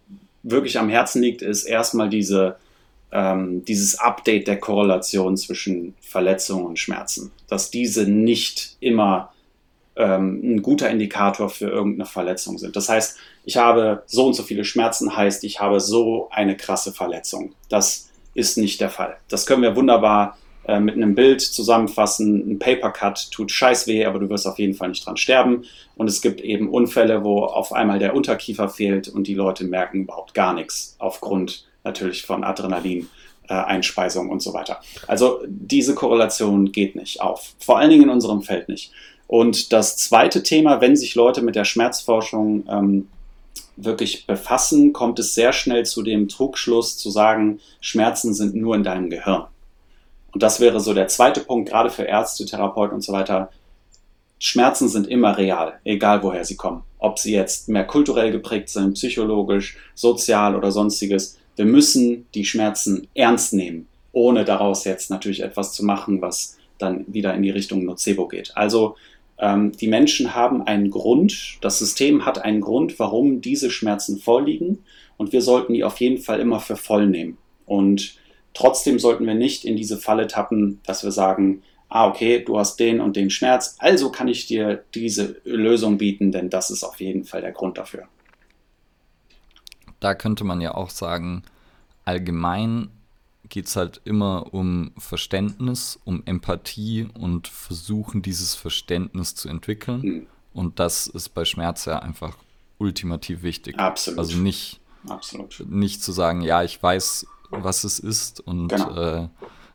wirklich 0.43 0.77
am 0.79 0.89
Herzen 0.89 1.21
liegt, 1.21 1.41
ist 1.41 1.63
erstmal 1.63 2.09
diese 2.09 2.57
ähm, 3.11 3.63
dieses 3.65 3.99
Update 3.99 4.47
der 4.47 4.59
Korrelation 4.59 5.37
zwischen 5.37 5.95
Verletzungen 6.01 6.65
und 6.65 6.79
Schmerzen, 6.79 7.31
dass 7.47 7.71
diese 7.71 8.09
nicht 8.09 8.77
immer 8.79 9.31
ähm, 9.95 10.41
ein 10.43 10.61
guter 10.61 10.89
Indikator 10.89 11.49
für 11.49 11.69
irgendeine 11.69 12.05
Verletzung 12.05 12.57
sind. 12.57 12.75
Das 12.75 12.89
heißt, 12.89 13.17
ich 13.45 13.57
habe 13.57 14.03
so 14.07 14.25
und 14.25 14.33
so 14.33 14.43
viele 14.43 14.65
Schmerzen, 14.65 15.15
heißt, 15.15 15.43
ich 15.43 15.59
habe 15.59 15.79
so 15.79 16.29
eine 16.31 16.57
krasse 16.57 16.91
Verletzung. 16.91 17.53
Das 17.69 18.09
ist 18.33 18.57
nicht 18.57 18.81
der 18.81 18.89
Fall. 18.89 19.17
Das 19.29 19.45
können 19.45 19.61
wir 19.61 19.75
wunderbar 19.75 20.37
äh, 20.67 20.79
mit 20.79 20.95
einem 20.95 21.15
Bild 21.15 21.41
zusammenfassen. 21.41 22.51
Ein 22.51 22.59
Papercut 22.59 23.31
tut 23.31 23.51
scheiß 23.51 23.87
weh, 23.87 24.05
aber 24.05 24.19
du 24.19 24.29
wirst 24.29 24.47
auf 24.47 24.59
jeden 24.59 24.73
Fall 24.73 24.89
nicht 24.89 25.05
dran 25.05 25.15
sterben. 25.15 25.63
Und 25.95 26.07
es 26.07 26.21
gibt 26.21 26.41
eben 26.41 26.69
Unfälle, 26.69 27.23
wo 27.23 27.43
auf 27.43 27.71
einmal 27.71 27.99
der 27.99 28.15
Unterkiefer 28.15 28.67
fehlt 28.67 29.07
und 29.07 29.27
die 29.27 29.35
Leute 29.35 29.63
merken 29.63 30.01
überhaupt 30.01 30.33
gar 30.33 30.53
nichts 30.53 30.95
aufgrund 30.99 31.65
natürlich 31.85 32.23
von 32.23 32.43
Adrenalin. 32.43 33.07
Äh, 33.47 33.53
Einspeisung 33.53 34.31
und 34.31 34.41
so 34.41 34.55
weiter. 34.55 34.81
Also 35.05 35.41
diese 35.45 35.93
Korrelation 35.93 36.71
geht 36.71 36.95
nicht 36.95 37.21
auf. 37.21 37.53
Vor 37.59 37.77
allen 37.77 37.91
Dingen 37.91 38.05
in 38.05 38.09
unserem 38.09 38.41
Feld 38.41 38.69
nicht. 38.69 38.91
Und 39.27 39.71
das 39.71 39.97
zweite 39.97 40.41
Thema, 40.41 40.81
wenn 40.81 40.95
sich 40.95 41.13
Leute 41.13 41.43
mit 41.43 41.55
der 41.55 41.63
Schmerzforschung 41.63 42.63
ähm, 42.67 43.07
wirklich 43.75 44.25
befassen, 44.25 44.93
kommt 44.93 45.19
es 45.19 45.35
sehr 45.35 45.53
schnell 45.53 45.85
zu 45.85 46.01
dem 46.01 46.27
Trugschluss 46.27 46.97
zu 46.97 47.11
sagen, 47.11 47.59
Schmerzen 47.81 48.33
sind 48.33 48.55
nur 48.55 48.73
in 48.75 48.83
deinem 48.83 49.11
Gehirn. 49.11 49.45
Und 50.31 50.41
das 50.41 50.59
wäre 50.59 50.79
so 50.79 50.95
der 50.95 51.07
zweite 51.07 51.41
Punkt, 51.41 51.69
gerade 51.69 51.91
für 51.91 52.03
Ärzte, 52.03 52.45
Therapeuten 52.45 52.95
und 52.95 53.03
so 53.03 53.13
weiter. 53.13 53.51
Schmerzen 54.39 54.89
sind 54.89 55.07
immer 55.07 55.37
real, 55.37 55.79
egal 55.83 56.23
woher 56.23 56.45
sie 56.45 56.55
kommen. 56.55 56.83
Ob 56.97 57.19
sie 57.19 57.33
jetzt 57.33 57.69
mehr 57.69 57.85
kulturell 57.85 58.31
geprägt 58.31 58.69
sind, 58.69 58.95
psychologisch, 58.95 59.77
sozial 59.93 60.55
oder 60.55 60.71
sonstiges 60.71 61.37
wir 61.55 61.65
müssen 61.65 62.25
die 62.33 62.45
Schmerzen 62.45 63.07
ernst 63.15 63.53
nehmen, 63.53 63.87
ohne 64.11 64.45
daraus 64.45 64.83
jetzt 64.85 65.09
natürlich 65.09 65.41
etwas 65.41 65.73
zu 65.73 65.85
machen, 65.85 66.21
was 66.21 66.57
dann 66.77 67.05
wieder 67.07 67.33
in 67.33 67.43
die 67.43 67.49
Richtung 67.49 67.85
Nocebo 67.85 68.27
geht. 68.27 68.51
Also 68.55 68.95
ähm, 69.37 69.71
die 69.73 69.87
Menschen 69.87 70.35
haben 70.35 70.61
einen 70.63 70.89
Grund, 70.89 71.57
das 71.61 71.79
System 71.79 72.25
hat 72.25 72.43
einen 72.43 72.61
Grund, 72.61 72.99
warum 72.99 73.41
diese 73.41 73.69
Schmerzen 73.69 74.19
vorliegen 74.19 74.79
und 75.17 75.31
wir 75.31 75.41
sollten 75.41 75.73
die 75.73 75.83
auf 75.83 75.99
jeden 75.99 76.21
Fall 76.21 76.39
immer 76.39 76.59
für 76.59 76.75
voll 76.75 77.07
nehmen. 77.07 77.37
Und 77.65 78.17
trotzdem 78.53 78.99
sollten 78.99 79.25
wir 79.25 79.35
nicht 79.35 79.65
in 79.65 79.75
diese 79.75 79.97
Falle 79.97 80.27
tappen, 80.27 80.79
dass 80.85 81.03
wir 81.03 81.11
sagen, 81.11 81.63
ah, 81.89 82.07
okay, 82.07 82.43
du 82.43 82.57
hast 82.57 82.79
den 82.79 82.99
und 82.99 83.15
den 83.15 83.29
Schmerz, 83.29 83.75
also 83.79 84.11
kann 84.11 84.27
ich 84.27 84.47
dir 84.47 84.83
diese 84.93 85.37
Lösung 85.43 85.97
bieten, 85.97 86.31
denn 86.31 86.49
das 86.49 86.69
ist 86.69 86.83
auf 86.83 86.99
jeden 86.99 87.23
Fall 87.23 87.41
der 87.41 87.51
Grund 87.51 87.77
dafür. 87.77 88.07
Da 90.05 90.13
könnte 90.13 90.43
man 90.43 90.61
ja 90.61 90.75
auch 90.75 90.91
sagen, 90.91 91.41
allgemein 92.03 92.89
geht 93.49 93.65
es 93.65 93.75
halt 93.75 94.01
immer 94.05 94.53
um 94.53 94.91
Verständnis, 94.99 95.99
um 96.05 96.21
Empathie 96.27 97.07
und 97.19 97.47
versuchen, 97.47 98.21
dieses 98.21 98.53
Verständnis 98.53 99.33
zu 99.33 99.49
entwickeln. 99.49 100.01
Mhm. 100.01 100.27
Und 100.53 100.79
das 100.79 101.07
ist 101.07 101.29
bei 101.29 101.43
Schmerz 101.43 101.85
ja 101.85 101.97
einfach 101.97 102.37
ultimativ 102.77 103.41
wichtig. 103.41 103.79
Absolut. 103.79 104.19
Also 104.19 104.37
nicht, 104.37 104.79
Absolut. 105.09 105.65
nicht 105.67 106.03
zu 106.03 106.11
sagen, 106.11 106.41
ja, 106.41 106.61
ich 106.61 106.83
weiß, 106.83 107.25
was 107.49 107.83
es 107.83 107.97
ist 107.97 108.41
und 108.41 108.67
genau. 108.67 109.23
äh, 109.23 109.27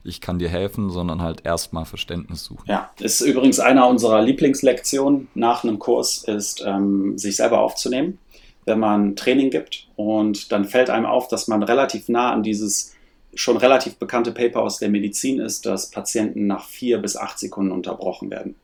ich 0.05 0.21
kann 0.21 0.39
dir 0.39 0.49
helfen, 0.49 0.91
sondern 0.91 1.23
halt 1.23 1.45
erstmal 1.45 1.87
Verständnis 1.87 2.45
suchen. 2.45 2.67
Ja, 2.67 2.89
ist 3.01 3.21
übrigens 3.21 3.59
einer 3.59 3.89
unserer 3.89 4.23
Lieblingslektionen 4.23 5.27
nach 5.35 5.65
einem 5.65 5.81
Kurs, 5.81 6.23
ist, 6.23 6.63
ähm, 6.65 7.19
sich 7.19 7.35
selber 7.35 7.59
aufzunehmen, 7.59 8.21
wenn 8.65 8.79
man 8.79 9.17
Training 9.17 9.51
gibt. 9.51 9.89
Und 9.97 10.53
dann 10.53 10.65
fällt 10.65 10.91
einem 10.91 11.07
auf, 11.07 11.29
dass 11.29 11.49
man 11.49 11.63
relativ 11.63 12.09
nah 12.09 12.33
an 12.33 12.43
dieses 12.43 12.95
schon 13.35 13.57
relativ 13.57 13.97
bekannte 13.97 14.33
Paper 14.33 14.63
aus 14.63 14.79
der 14.79 14.89
Medizin 14.89 15.39
ist, 15.39 15.67
dass 15.67 15.91
Patienten 15.91 16.47
nach 16.47 16.65
vier 16.65 16.99
bis 16.99 17.17
acht 17.17 17.39
Sekunden 17.39 17.73
unterbrochen 17.73 18.31
werden. 18.31 18.57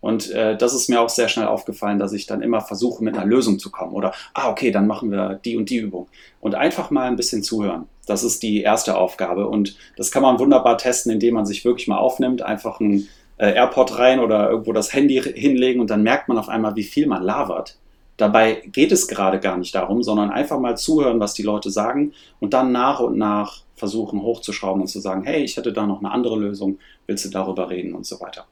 Und 0.00 0.30
äh, 0.30 0.56
das 0.56 0.72
ist 0.72 0.88
mir 0.88 1.00
auch 1.00 1.10
sehr 1.10 1.28
schnell 1.28 1.46
aufgefallen, 1.46 1.98
dass 1.98 2.14
ich 2.14 2.26
dann 2.26 2.40
immer 2.40 2.62
versuche, 2.62 3.04
mit 3.04 3.16
einer 3.16 3.26
Lösung 3.26 3.58
zu 3.58 3.70
kommen. 3.70 3.92
Oder, 3.92 4.14
ah, 4.32 4.50
okay, 4.50 4.70
dann 4.70 4.86
machen 4.86 5.10
wir 5.10 5.38
die 5.44 5.56
und 5.56 5.68
die 5.68 5.76
Übung. 5.76 6.08
Und 6.40 6.54
einfach 6.54 6.90
mal 6.90 7.06
ein 7.06 7.16
bisschen 7.16 7.42
zuhören. 7.42 7.86
Das 8.06 8.24
ist 8.24 8.42
die 8.42 8.62
erste 8.62 8.96
Aufgabe. 8.96 9.46
Und 9.46 9.76
das 9.98 10.10
kann 10.10 10.22
man 10.22 10.38
wunderbar 10.38 10.78
testen, 10.78 11.12
indem 11.12 11.34
man 11.34 11.44
sich 11.44 11.66
wirklich 11.66 11.86
mal 11.86 11.98
aufnimmt, 11.98 12.40
einfach 12.40 12.80
ein 12.80 13.08
äh, 13.36 13.52
AirPod 13.54 13.98
rein 13.98 14.20
oder 14.20 14.50
irgendwo 14.50 14.72
das 14.72 14.92
Handy 14.92 15.20
hinlegen 15.20 15.80
und 15.80 15.90
dann 15.90 16.02
merkt 16.02 16.28
man 16.28 16.38
auf 16.38 16.48
einmal, 16.48 16.76
wie 16.76 16.82
viel 16.82 17.06
man 17.06 17.22
labert. 17.22 17.76
Dabei 18.20 18.62
geht 18.66 18.92
es 18.92 19.08
gerade 19.08 19.40
gar 19.40 19.56
nicht 19.56 19.74
darum, 19.74 20.02
sondern 20.02 20.30
einfach 20.30 20.60
mal 20.60 20.76
zuhören, 20.76 21.20
was 21.20 21.32
die 21.32 21.42
Leute 21.42 21.70
sagen 21.70 22.12
und 22.38 22.52
dann 22.52 22.70
nach 22.70 23.00
und 23.00 23.16
nach 23.16 23.62
versuchen 23.76 24.20
hochzuschrauben 24.20 24.82
und 24.82 24.88
zu 24.88 25.00
sagen, 25.00 25.22
hey, 25.24 25.42
ich 25.42 25.56
hätte 25.56 25.72
da 25.72 25.86
noch 25.86 26.00
eine 26.00 26.10
andere 26.10 26.38
Lösung, 26.38 26.78
willst 27.06 27.24
du 27.24 27.30
darüber 27.30 27.70
reden 27.70 27.94
und 27.94 28.04
so 28.04 28.20
weiter. 28.20 28.46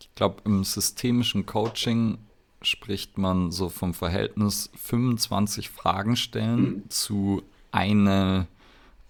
Ich 0.00 0.14
glaube, 0.14 0.36
im 0.46 0.64
systemischen 0.64 1.44
Coaching 1.44 2.16
spricht 2.62 3.18
man 3.18 3.52
so 3.52 3.68
vom 3.68 3.92
Verhältnis 3.92 4.70
25 4.82 5.68
Fragen 5.68 6.16
stellen 6.16 6.60
mhm. 6.60 6.82
zu 6.88 7.42
eine, 7.70 8.46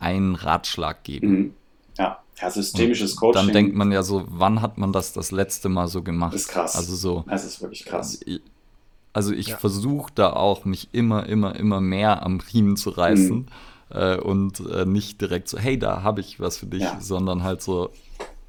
einen 0.01 0.35
Ratschlag 0.35 1.05
geben. 1.05 1.31
Mhm. 1.31 1.55
Ja. 1.97 2.19
ja, 2.41 2.51
systemisches 2.51 3.13
und 3.13 3.21
Coaching. 3.21 3.47
Dann 3.47 3.53
denkt 3.53 3.77
man 3.77 3.93
ja 3.93 4.03
so, 4.03 4.25
wann 4.27 4.63
hat 4.63 4.79
man 4.79 4.93
das 4.93 5.13
das 5.13 5.31
letzte 5.31 5.69
Mal 5.69 5.87
so 5.87 6.03
gemacht? 6.03 6.35
Das 6.35 6.41
ist 6.43 6.49
krass. 6.49 6.75
Also 6.75 6.97
so. 6.97 7.25
Das 7.29 7.45
ist 7.45 7.63
wirklich 7.63 7.85
krass. 7.85 8.19
Also 9.17 9.33
ich 9.33 9.49
ja. 9.49 9.57
versuche 9.57 10.13
da 10.15 10.35
auch, 10.35 10.67
mich 10.67 10.89
immer, 10.93 11.25
immer, 11.27 11.57
immer 11.57 11.81
mehr 11.81 12.23
am 12.23 12.39
Riemen 12.53 12.77
zu 12.77 12.91
reißen. 12.91 13.37
Mhm 13.37 13.47
äh, 13.91 14.17
und 14.17 14.61
äh, 14.69 14.85
nicht 14.85 15.21
direkt 15.21 15.49
so, 15.49 15.59
hey, 15.59 15.79
da 15.79 16.03
habe 16.03 16.21
ich 16.21 16.41
was 16.41 16.59
für 16.59 16.67
dich, 16.67 16.83
ja. 16.83 16.99
sondern 17.01 17.45
halt 17.45 17.63
so 17.63 17.91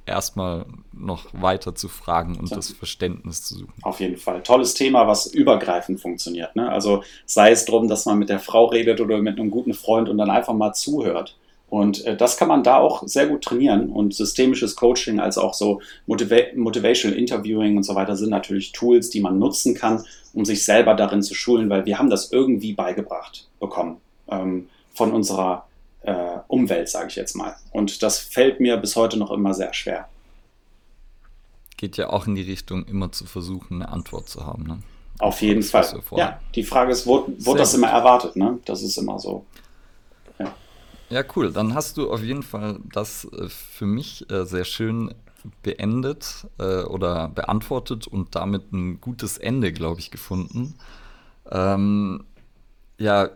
erstmal 0.06 0.65
noch 0.94 1.26
weiter 1.34 1.76
zu 1.76 1.89
fragen 1.89 2.38
und 2.38 2.48
so. 2.48 2.56
das 2.56 2.72
Verständnis 2.72 3.44
zu 3.44 3.56
suchen. 3.56 3.73
Auf 3.84 3.99
jeden 3.99 4.18
Fall. 4.18 4.41
Tolles 4.41 4.73
Thema, 4.73 5.06
was 5.07 5.27
übergreifend 5.27 5.99
funktioniert. 6.02 6.56
Ne? 6.56 6.72
Also 6.72 7.03
sei 7.26 7.52
es 7.52 7.65
darum, 7.65 7.88
dass 7.88 8.06
man 8.06 8.18
mit 8.18 8.30
der 8.30 8.39
Frau 8.39 8.65
redet 8.65 8.99
oder 8.99 9.19
mit 9.19 9.39
einem 9.39 9.52
guten 9.52 9.73
Freund 9.73 10.10
und 10.10 10.18
dann 10.18 10.31
einfach 10.31 10.53
mal 10.53 10.73
zuhört. 10.73 11.38
Und 11.69 12.06
äh, 12.06 12.15
das 12.15 12.38
kann 12.38 12.48
man 12.48 12.64
da 12.64 12.77
auch 12.77 13.06
sehr 13.07 13.27
gut 13.27 13.44
trainieren. 13.44 13.89
Und 13.89 14.14
systemisches 14.14 14.76
Coaching 14.76 15.19
als 15.19 15.38
auch 15.38 15.53
so 15.53 15.81
Motiva 16.06 16.38
Motivational 16.56 17.18
Interviewing 17.18 17.77
und 17.77 17.84
so 17.84 17.95
weiter 17.95 18.15
sind 18.15 18.30
natürlich 18.30 18.72
Tools, 18.72 19.10
die 19.10 19.19
man 19.19 19.38
nutzen 19.38 19.76
kann, 19.76 20.03
um 20.34 20.45
sich 20.45 20.64
selber 20.64 20.94
darin 20.94 21.22
zu 21.22 21.34
schulen, 21.34 21.69
weil 21.69 21.85
wir 21.85 21.99
haben 21.99 22.10
das 22.10 22.31
irgendwie 22.31 22.73
beigebracht 22.73 23.48
bekommen. 23.60 23.98
Ähm, 24.30 24.69
von 24.94 25.11
unserer 25.11 25.68
äh, 26.02 26.39
Umwelt, 26.48 26.89
sage 26.89 27.07
ich 27.10 27.15
jetzt 27.15 27.35
mal. 27.35 27.56
Und 27.72 28.02
das 28.02 28.18
fällt 28.18 28.60
mir 28.60 28.77
bis 28.77 28.95
heute 28.95 29.18
noch 29.18 29.30
immer 29.31 29.53
sehr 29.53 29.73
schwer. 29.73 30.07
Geht 31.77 31.98
ja 31.98 32.10
auch 32.10 32.26
in 32.26 32.34
die 32.34 32.41
Richtung, 32.41 32.85
immer 32.85 33.11
zu 33.11 33.26
versuchen, 33.26 33.81
eine 33.81 33.89
Antwort 33.89 34.27
zu 34.27 34.45
haben. 34.45 34.64
Ne? 34.64 34.80
Auf 35.19 35.41
jeden 35.41 35.61
Fall. 35.61 36.02
Ja, 36.15 36.39
die 36.56 36.64
Frage 36.64 36.91
ist, 36.91 37.06
wurde, 37.06 37.34
wurde 37.45 37.60
das 37.60 37.73
immer 37.76 37.89
erwartet? 37.89 38.35
Ne? 38.35 38.57
Das 38.65 38.81
ist 38.81 38.98
immer 38.98 39.19
so. 39.19 39.45
Ja. 41.10 41.24
cool. 41.36 41.52
Dann 41.52 41.74
hast 41.74 41.98
du 41.98 42.12
auf 42.12 42.22
jeden 42.22 42.44
Fall 42.44 42.80
das 42.94 43.26
äh, 43.26 43.50
für 43.50 43.86
mich 43.86 44.30
äh, 44.30 44.46
sehr 44.46 44.66
schön 44.66 45.14
beendet 45.64 46.48
äh, 46.60 46.84
oder 46.84 47.30
beantwortet 47.30 48.08
und 48.08 48.36
damit 48.36 48.74
ein 48.74 49.00
gutes 49.00 49.38
Ende, 49.38 49.72
glaube 49.72 50.00
ich, 50.00 50.12
gefunden. 50.12 50.76
Ähm, 51.50 52.26
ja, 52.98 53.30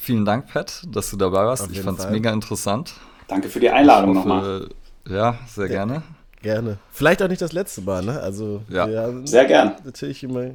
Vielen 0.00 0.24
Dank, 0.24 0.46
Pat, 0.46 0.82
dass 0.90 1.10
du 1.10 1.18
dabei 1.18 1.44
warst. 1.44 1.70
Ich 1.70 1.82
fand 1.82 1.98
es 1.98 2.08
mega 2.08 2.32
interessant. 2.32 2.94
Danke 3.28 3.50
für 3.50 3.60
die 3.60 3.68
Einladung 3.68 4.14
nochmal. 4.14 4.66
Ja, 5.06 5.38
sehr 5.46 5.66
ja, 5.66 5.72
gerne. 5.72 6.02
Gerne. 6.40 6.78
Vielleicht 6.90 7.22
auch 7.22 7.28
nicht 7.28 7.42
das 7.42 7.52
letzte 7.52 7.82
Mal, 7.82 8.02
ne? 8.02 8.18
Also, 8.18 8.62
ja. 8.70 9.12
sehr 9.26 9.44
gern. 9.44 9.74
Natürlich 9.84 10.22
immer 10.22 10.52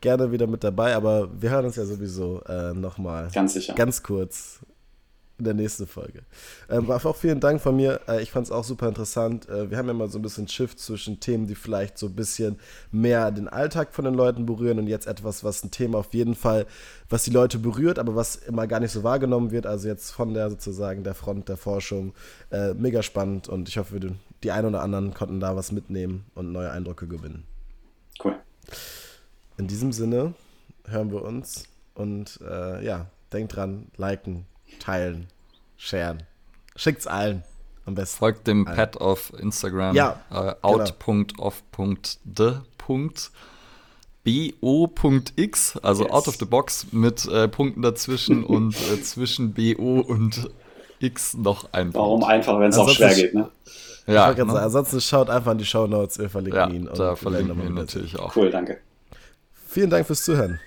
gerne 0.00 0.32
wieder 0.32 0.46
mit 0.46 0.64
dabei, 0.64 0.96
aber 0.96 1.28
wir 1.38 1.50
hören 1.50 1.66
uns 1.66 1.76
ja 1.76 1.84
sowieso 1.84 2.40
äh, 2.48 2.72
nochmal. 2.72 3.28
Ganz 3.34 3.52
sicher. 3.52 3.74
Ganz 3.74 4.02
kurz 4.02 4.60
in 5.38 5.44
der 5.44 5.54
nächsten 5.54 5.86
Folge. 5.86 6.22
Ähm, 6.68 6.90
auch 6.90 7.16
vielen 7.16 7.40
Dank 7.40 7.60
von 7.60 7.76
mir. 7.76 8.00
Äh, 8.08 8.22
ich 8.22 8.32
fand 8.32 8.46
es 8.46 8.52
auch 8.52 8.64
super 8.64 8.88
interessant. 8.88 9.48
Äh, 9.48 9.70
wir 9.70 9.78
haben 9.78 9.86
ja 9.86 9.94
mal 9.94 10.08
so 10.08 10.18
ein 10.18 10.22
bisschen 10.22 10.48
Shift 10.48 10.80
zwischen 10.80 11.20
Themen, 11.20 11.46
die 11.46 11.54
vielleicht 11.54 11.96
so 11.96 12.06
ein 12.06 12.14
bisschen 12.14 12.58
mehr 12.90 13.30
den 13.30 13.48
Alltag 13.48 13.94
von 13.94 14.04
den 14.04 14.14
Leuten 14.14 14.46
berühren 14.46 14.78
und 14.78 14.88
jetzt 14.88 15.06
etwas, 15.06 15.44
was 15.44 15.62
ein 15.62 15.70
Thema 15.70 15.98
auf 15.98 16.12
jeden 16.12 16.34
Fall, 16.34 16.66
was 17.08 17.22
die 17.22 17.30
Leute 17.30 17.58
berührt, 17.58 17.98
aber 17.98 18.16
was 18.16 18.36
immer 18.36 18.66
gar 18.66 18.80
nicht 18.80 18.92
so 18.92 19.04
wahrgenommen 19.04 19.52
wird. 19.52 19.66
Also 19.66 19.88
jetzt 19.88 20.10
von 20.10 20.34
der 20.34 20.50
sozusagen 20.50 21.04
der 21.04 21.14
Front 21.14 21.48
der 21.48 21.56
Forschung. 21.56 22.14
Äh, 22.50 22.74
mega 22.74 23.02
spannend 23.02 23.48
und 23.48 23.68
ich 23.68 23.78
hoffe, 23.78 24.00
die 24.42 24.50
einen 24.50 24.68
oder 24.68 24.82
anderen 24.82 25.14
konnten 25.14 25.38
da 25.40 25.54
was 25.54 25.70
mitnehmen 25.70 26.24
und 26.34 26.52
neue 26.52 26.70
Eindrücke 26.70 27.06
gewinnen. 27.06 27.44
Cool. 28.22 28.34
In 29.56 29.68
diesem 29.68 29.92
Sinne 29.92 30.34
hören 30.86 31.12
wir 31.12 31.22
uns 31.22 31.64
und 31.94 32.40
äh, 32.42 32.84
ja, 32.84 33.06
denkt 33.32 33.56
dran, 33.56 33.86
liken, 33.96 34.46
teilen, 34.78 35.26
sharen. 35.76 36.22
Schickt's 36.76 37.06
allen 37.06 37.42
am 37.84 37.94
besten. 37.94 38.18
Folgt 38.18 38.46
dem 38.46 38.66
allen. 38.66 38.76
Pad 38.76 39.00
auf 39.00 39.32
Instagram. 39.38 39.96
Ja. 39.96 40.20
Äh, 40.30 40.54
out.off.de. 40.62 41.32
bo.x, 44.60 45.78
also 45.82 46.04
yes. 46.04 46.12
out 46.12 46.28
of 46.28 46.36
the 46.36 46.44
box 46.44 46.86
mit 46.92 47.26
äh, 47.26 47.48
Punkten 47.48 47.82
dazwischen 47.82 48.44
und 48.46 48.74
äh, 48.74 49.02
zwischen 49.02 49.54
BO 49.54 50.00
und 50.00 50.50
X 51.00 51.34
noch 51.34 51.72
ein 51.72 51.94
Warum 51.94 52.20
Punkt. 52.20 52.34
einfach, 52.34 52.58
wenn 52.60 52.70
es 52.70 52.76
auch 52.76 52.90
schwer 52.90 53.14
geht, 53.14 53.34
ne? 53.34 53.48
Ja, 54.06 54.30
ne? 54.30 54.36
sagen, 54.36 54.50
ansonsten 54.50 55.00
schaut 55.00 55.30
einfach 55.30 55.52
in 55.52 55.58
die 55.58 55.66
Show 55.66 55.86
Notes, 55.86 56.18
wir 56.18 56.30
verlinken 56.30 56.60
ja, 56.60 56.68
ihn. 56.68 56.88
Da 56.94 57.14
verlinken 57.16 57.56
wir 57.58 57.66
ihn 57.66 57.74
natürlich 57.74 58.18
auch. 58.18 58.34
Cool, 58.34 58.50
danke. 58.50 58.78
Vielen 59.66 59.90
Dank 59.90 60.06
fürs 60.06 60.24
Zuhören. 60.24 60.58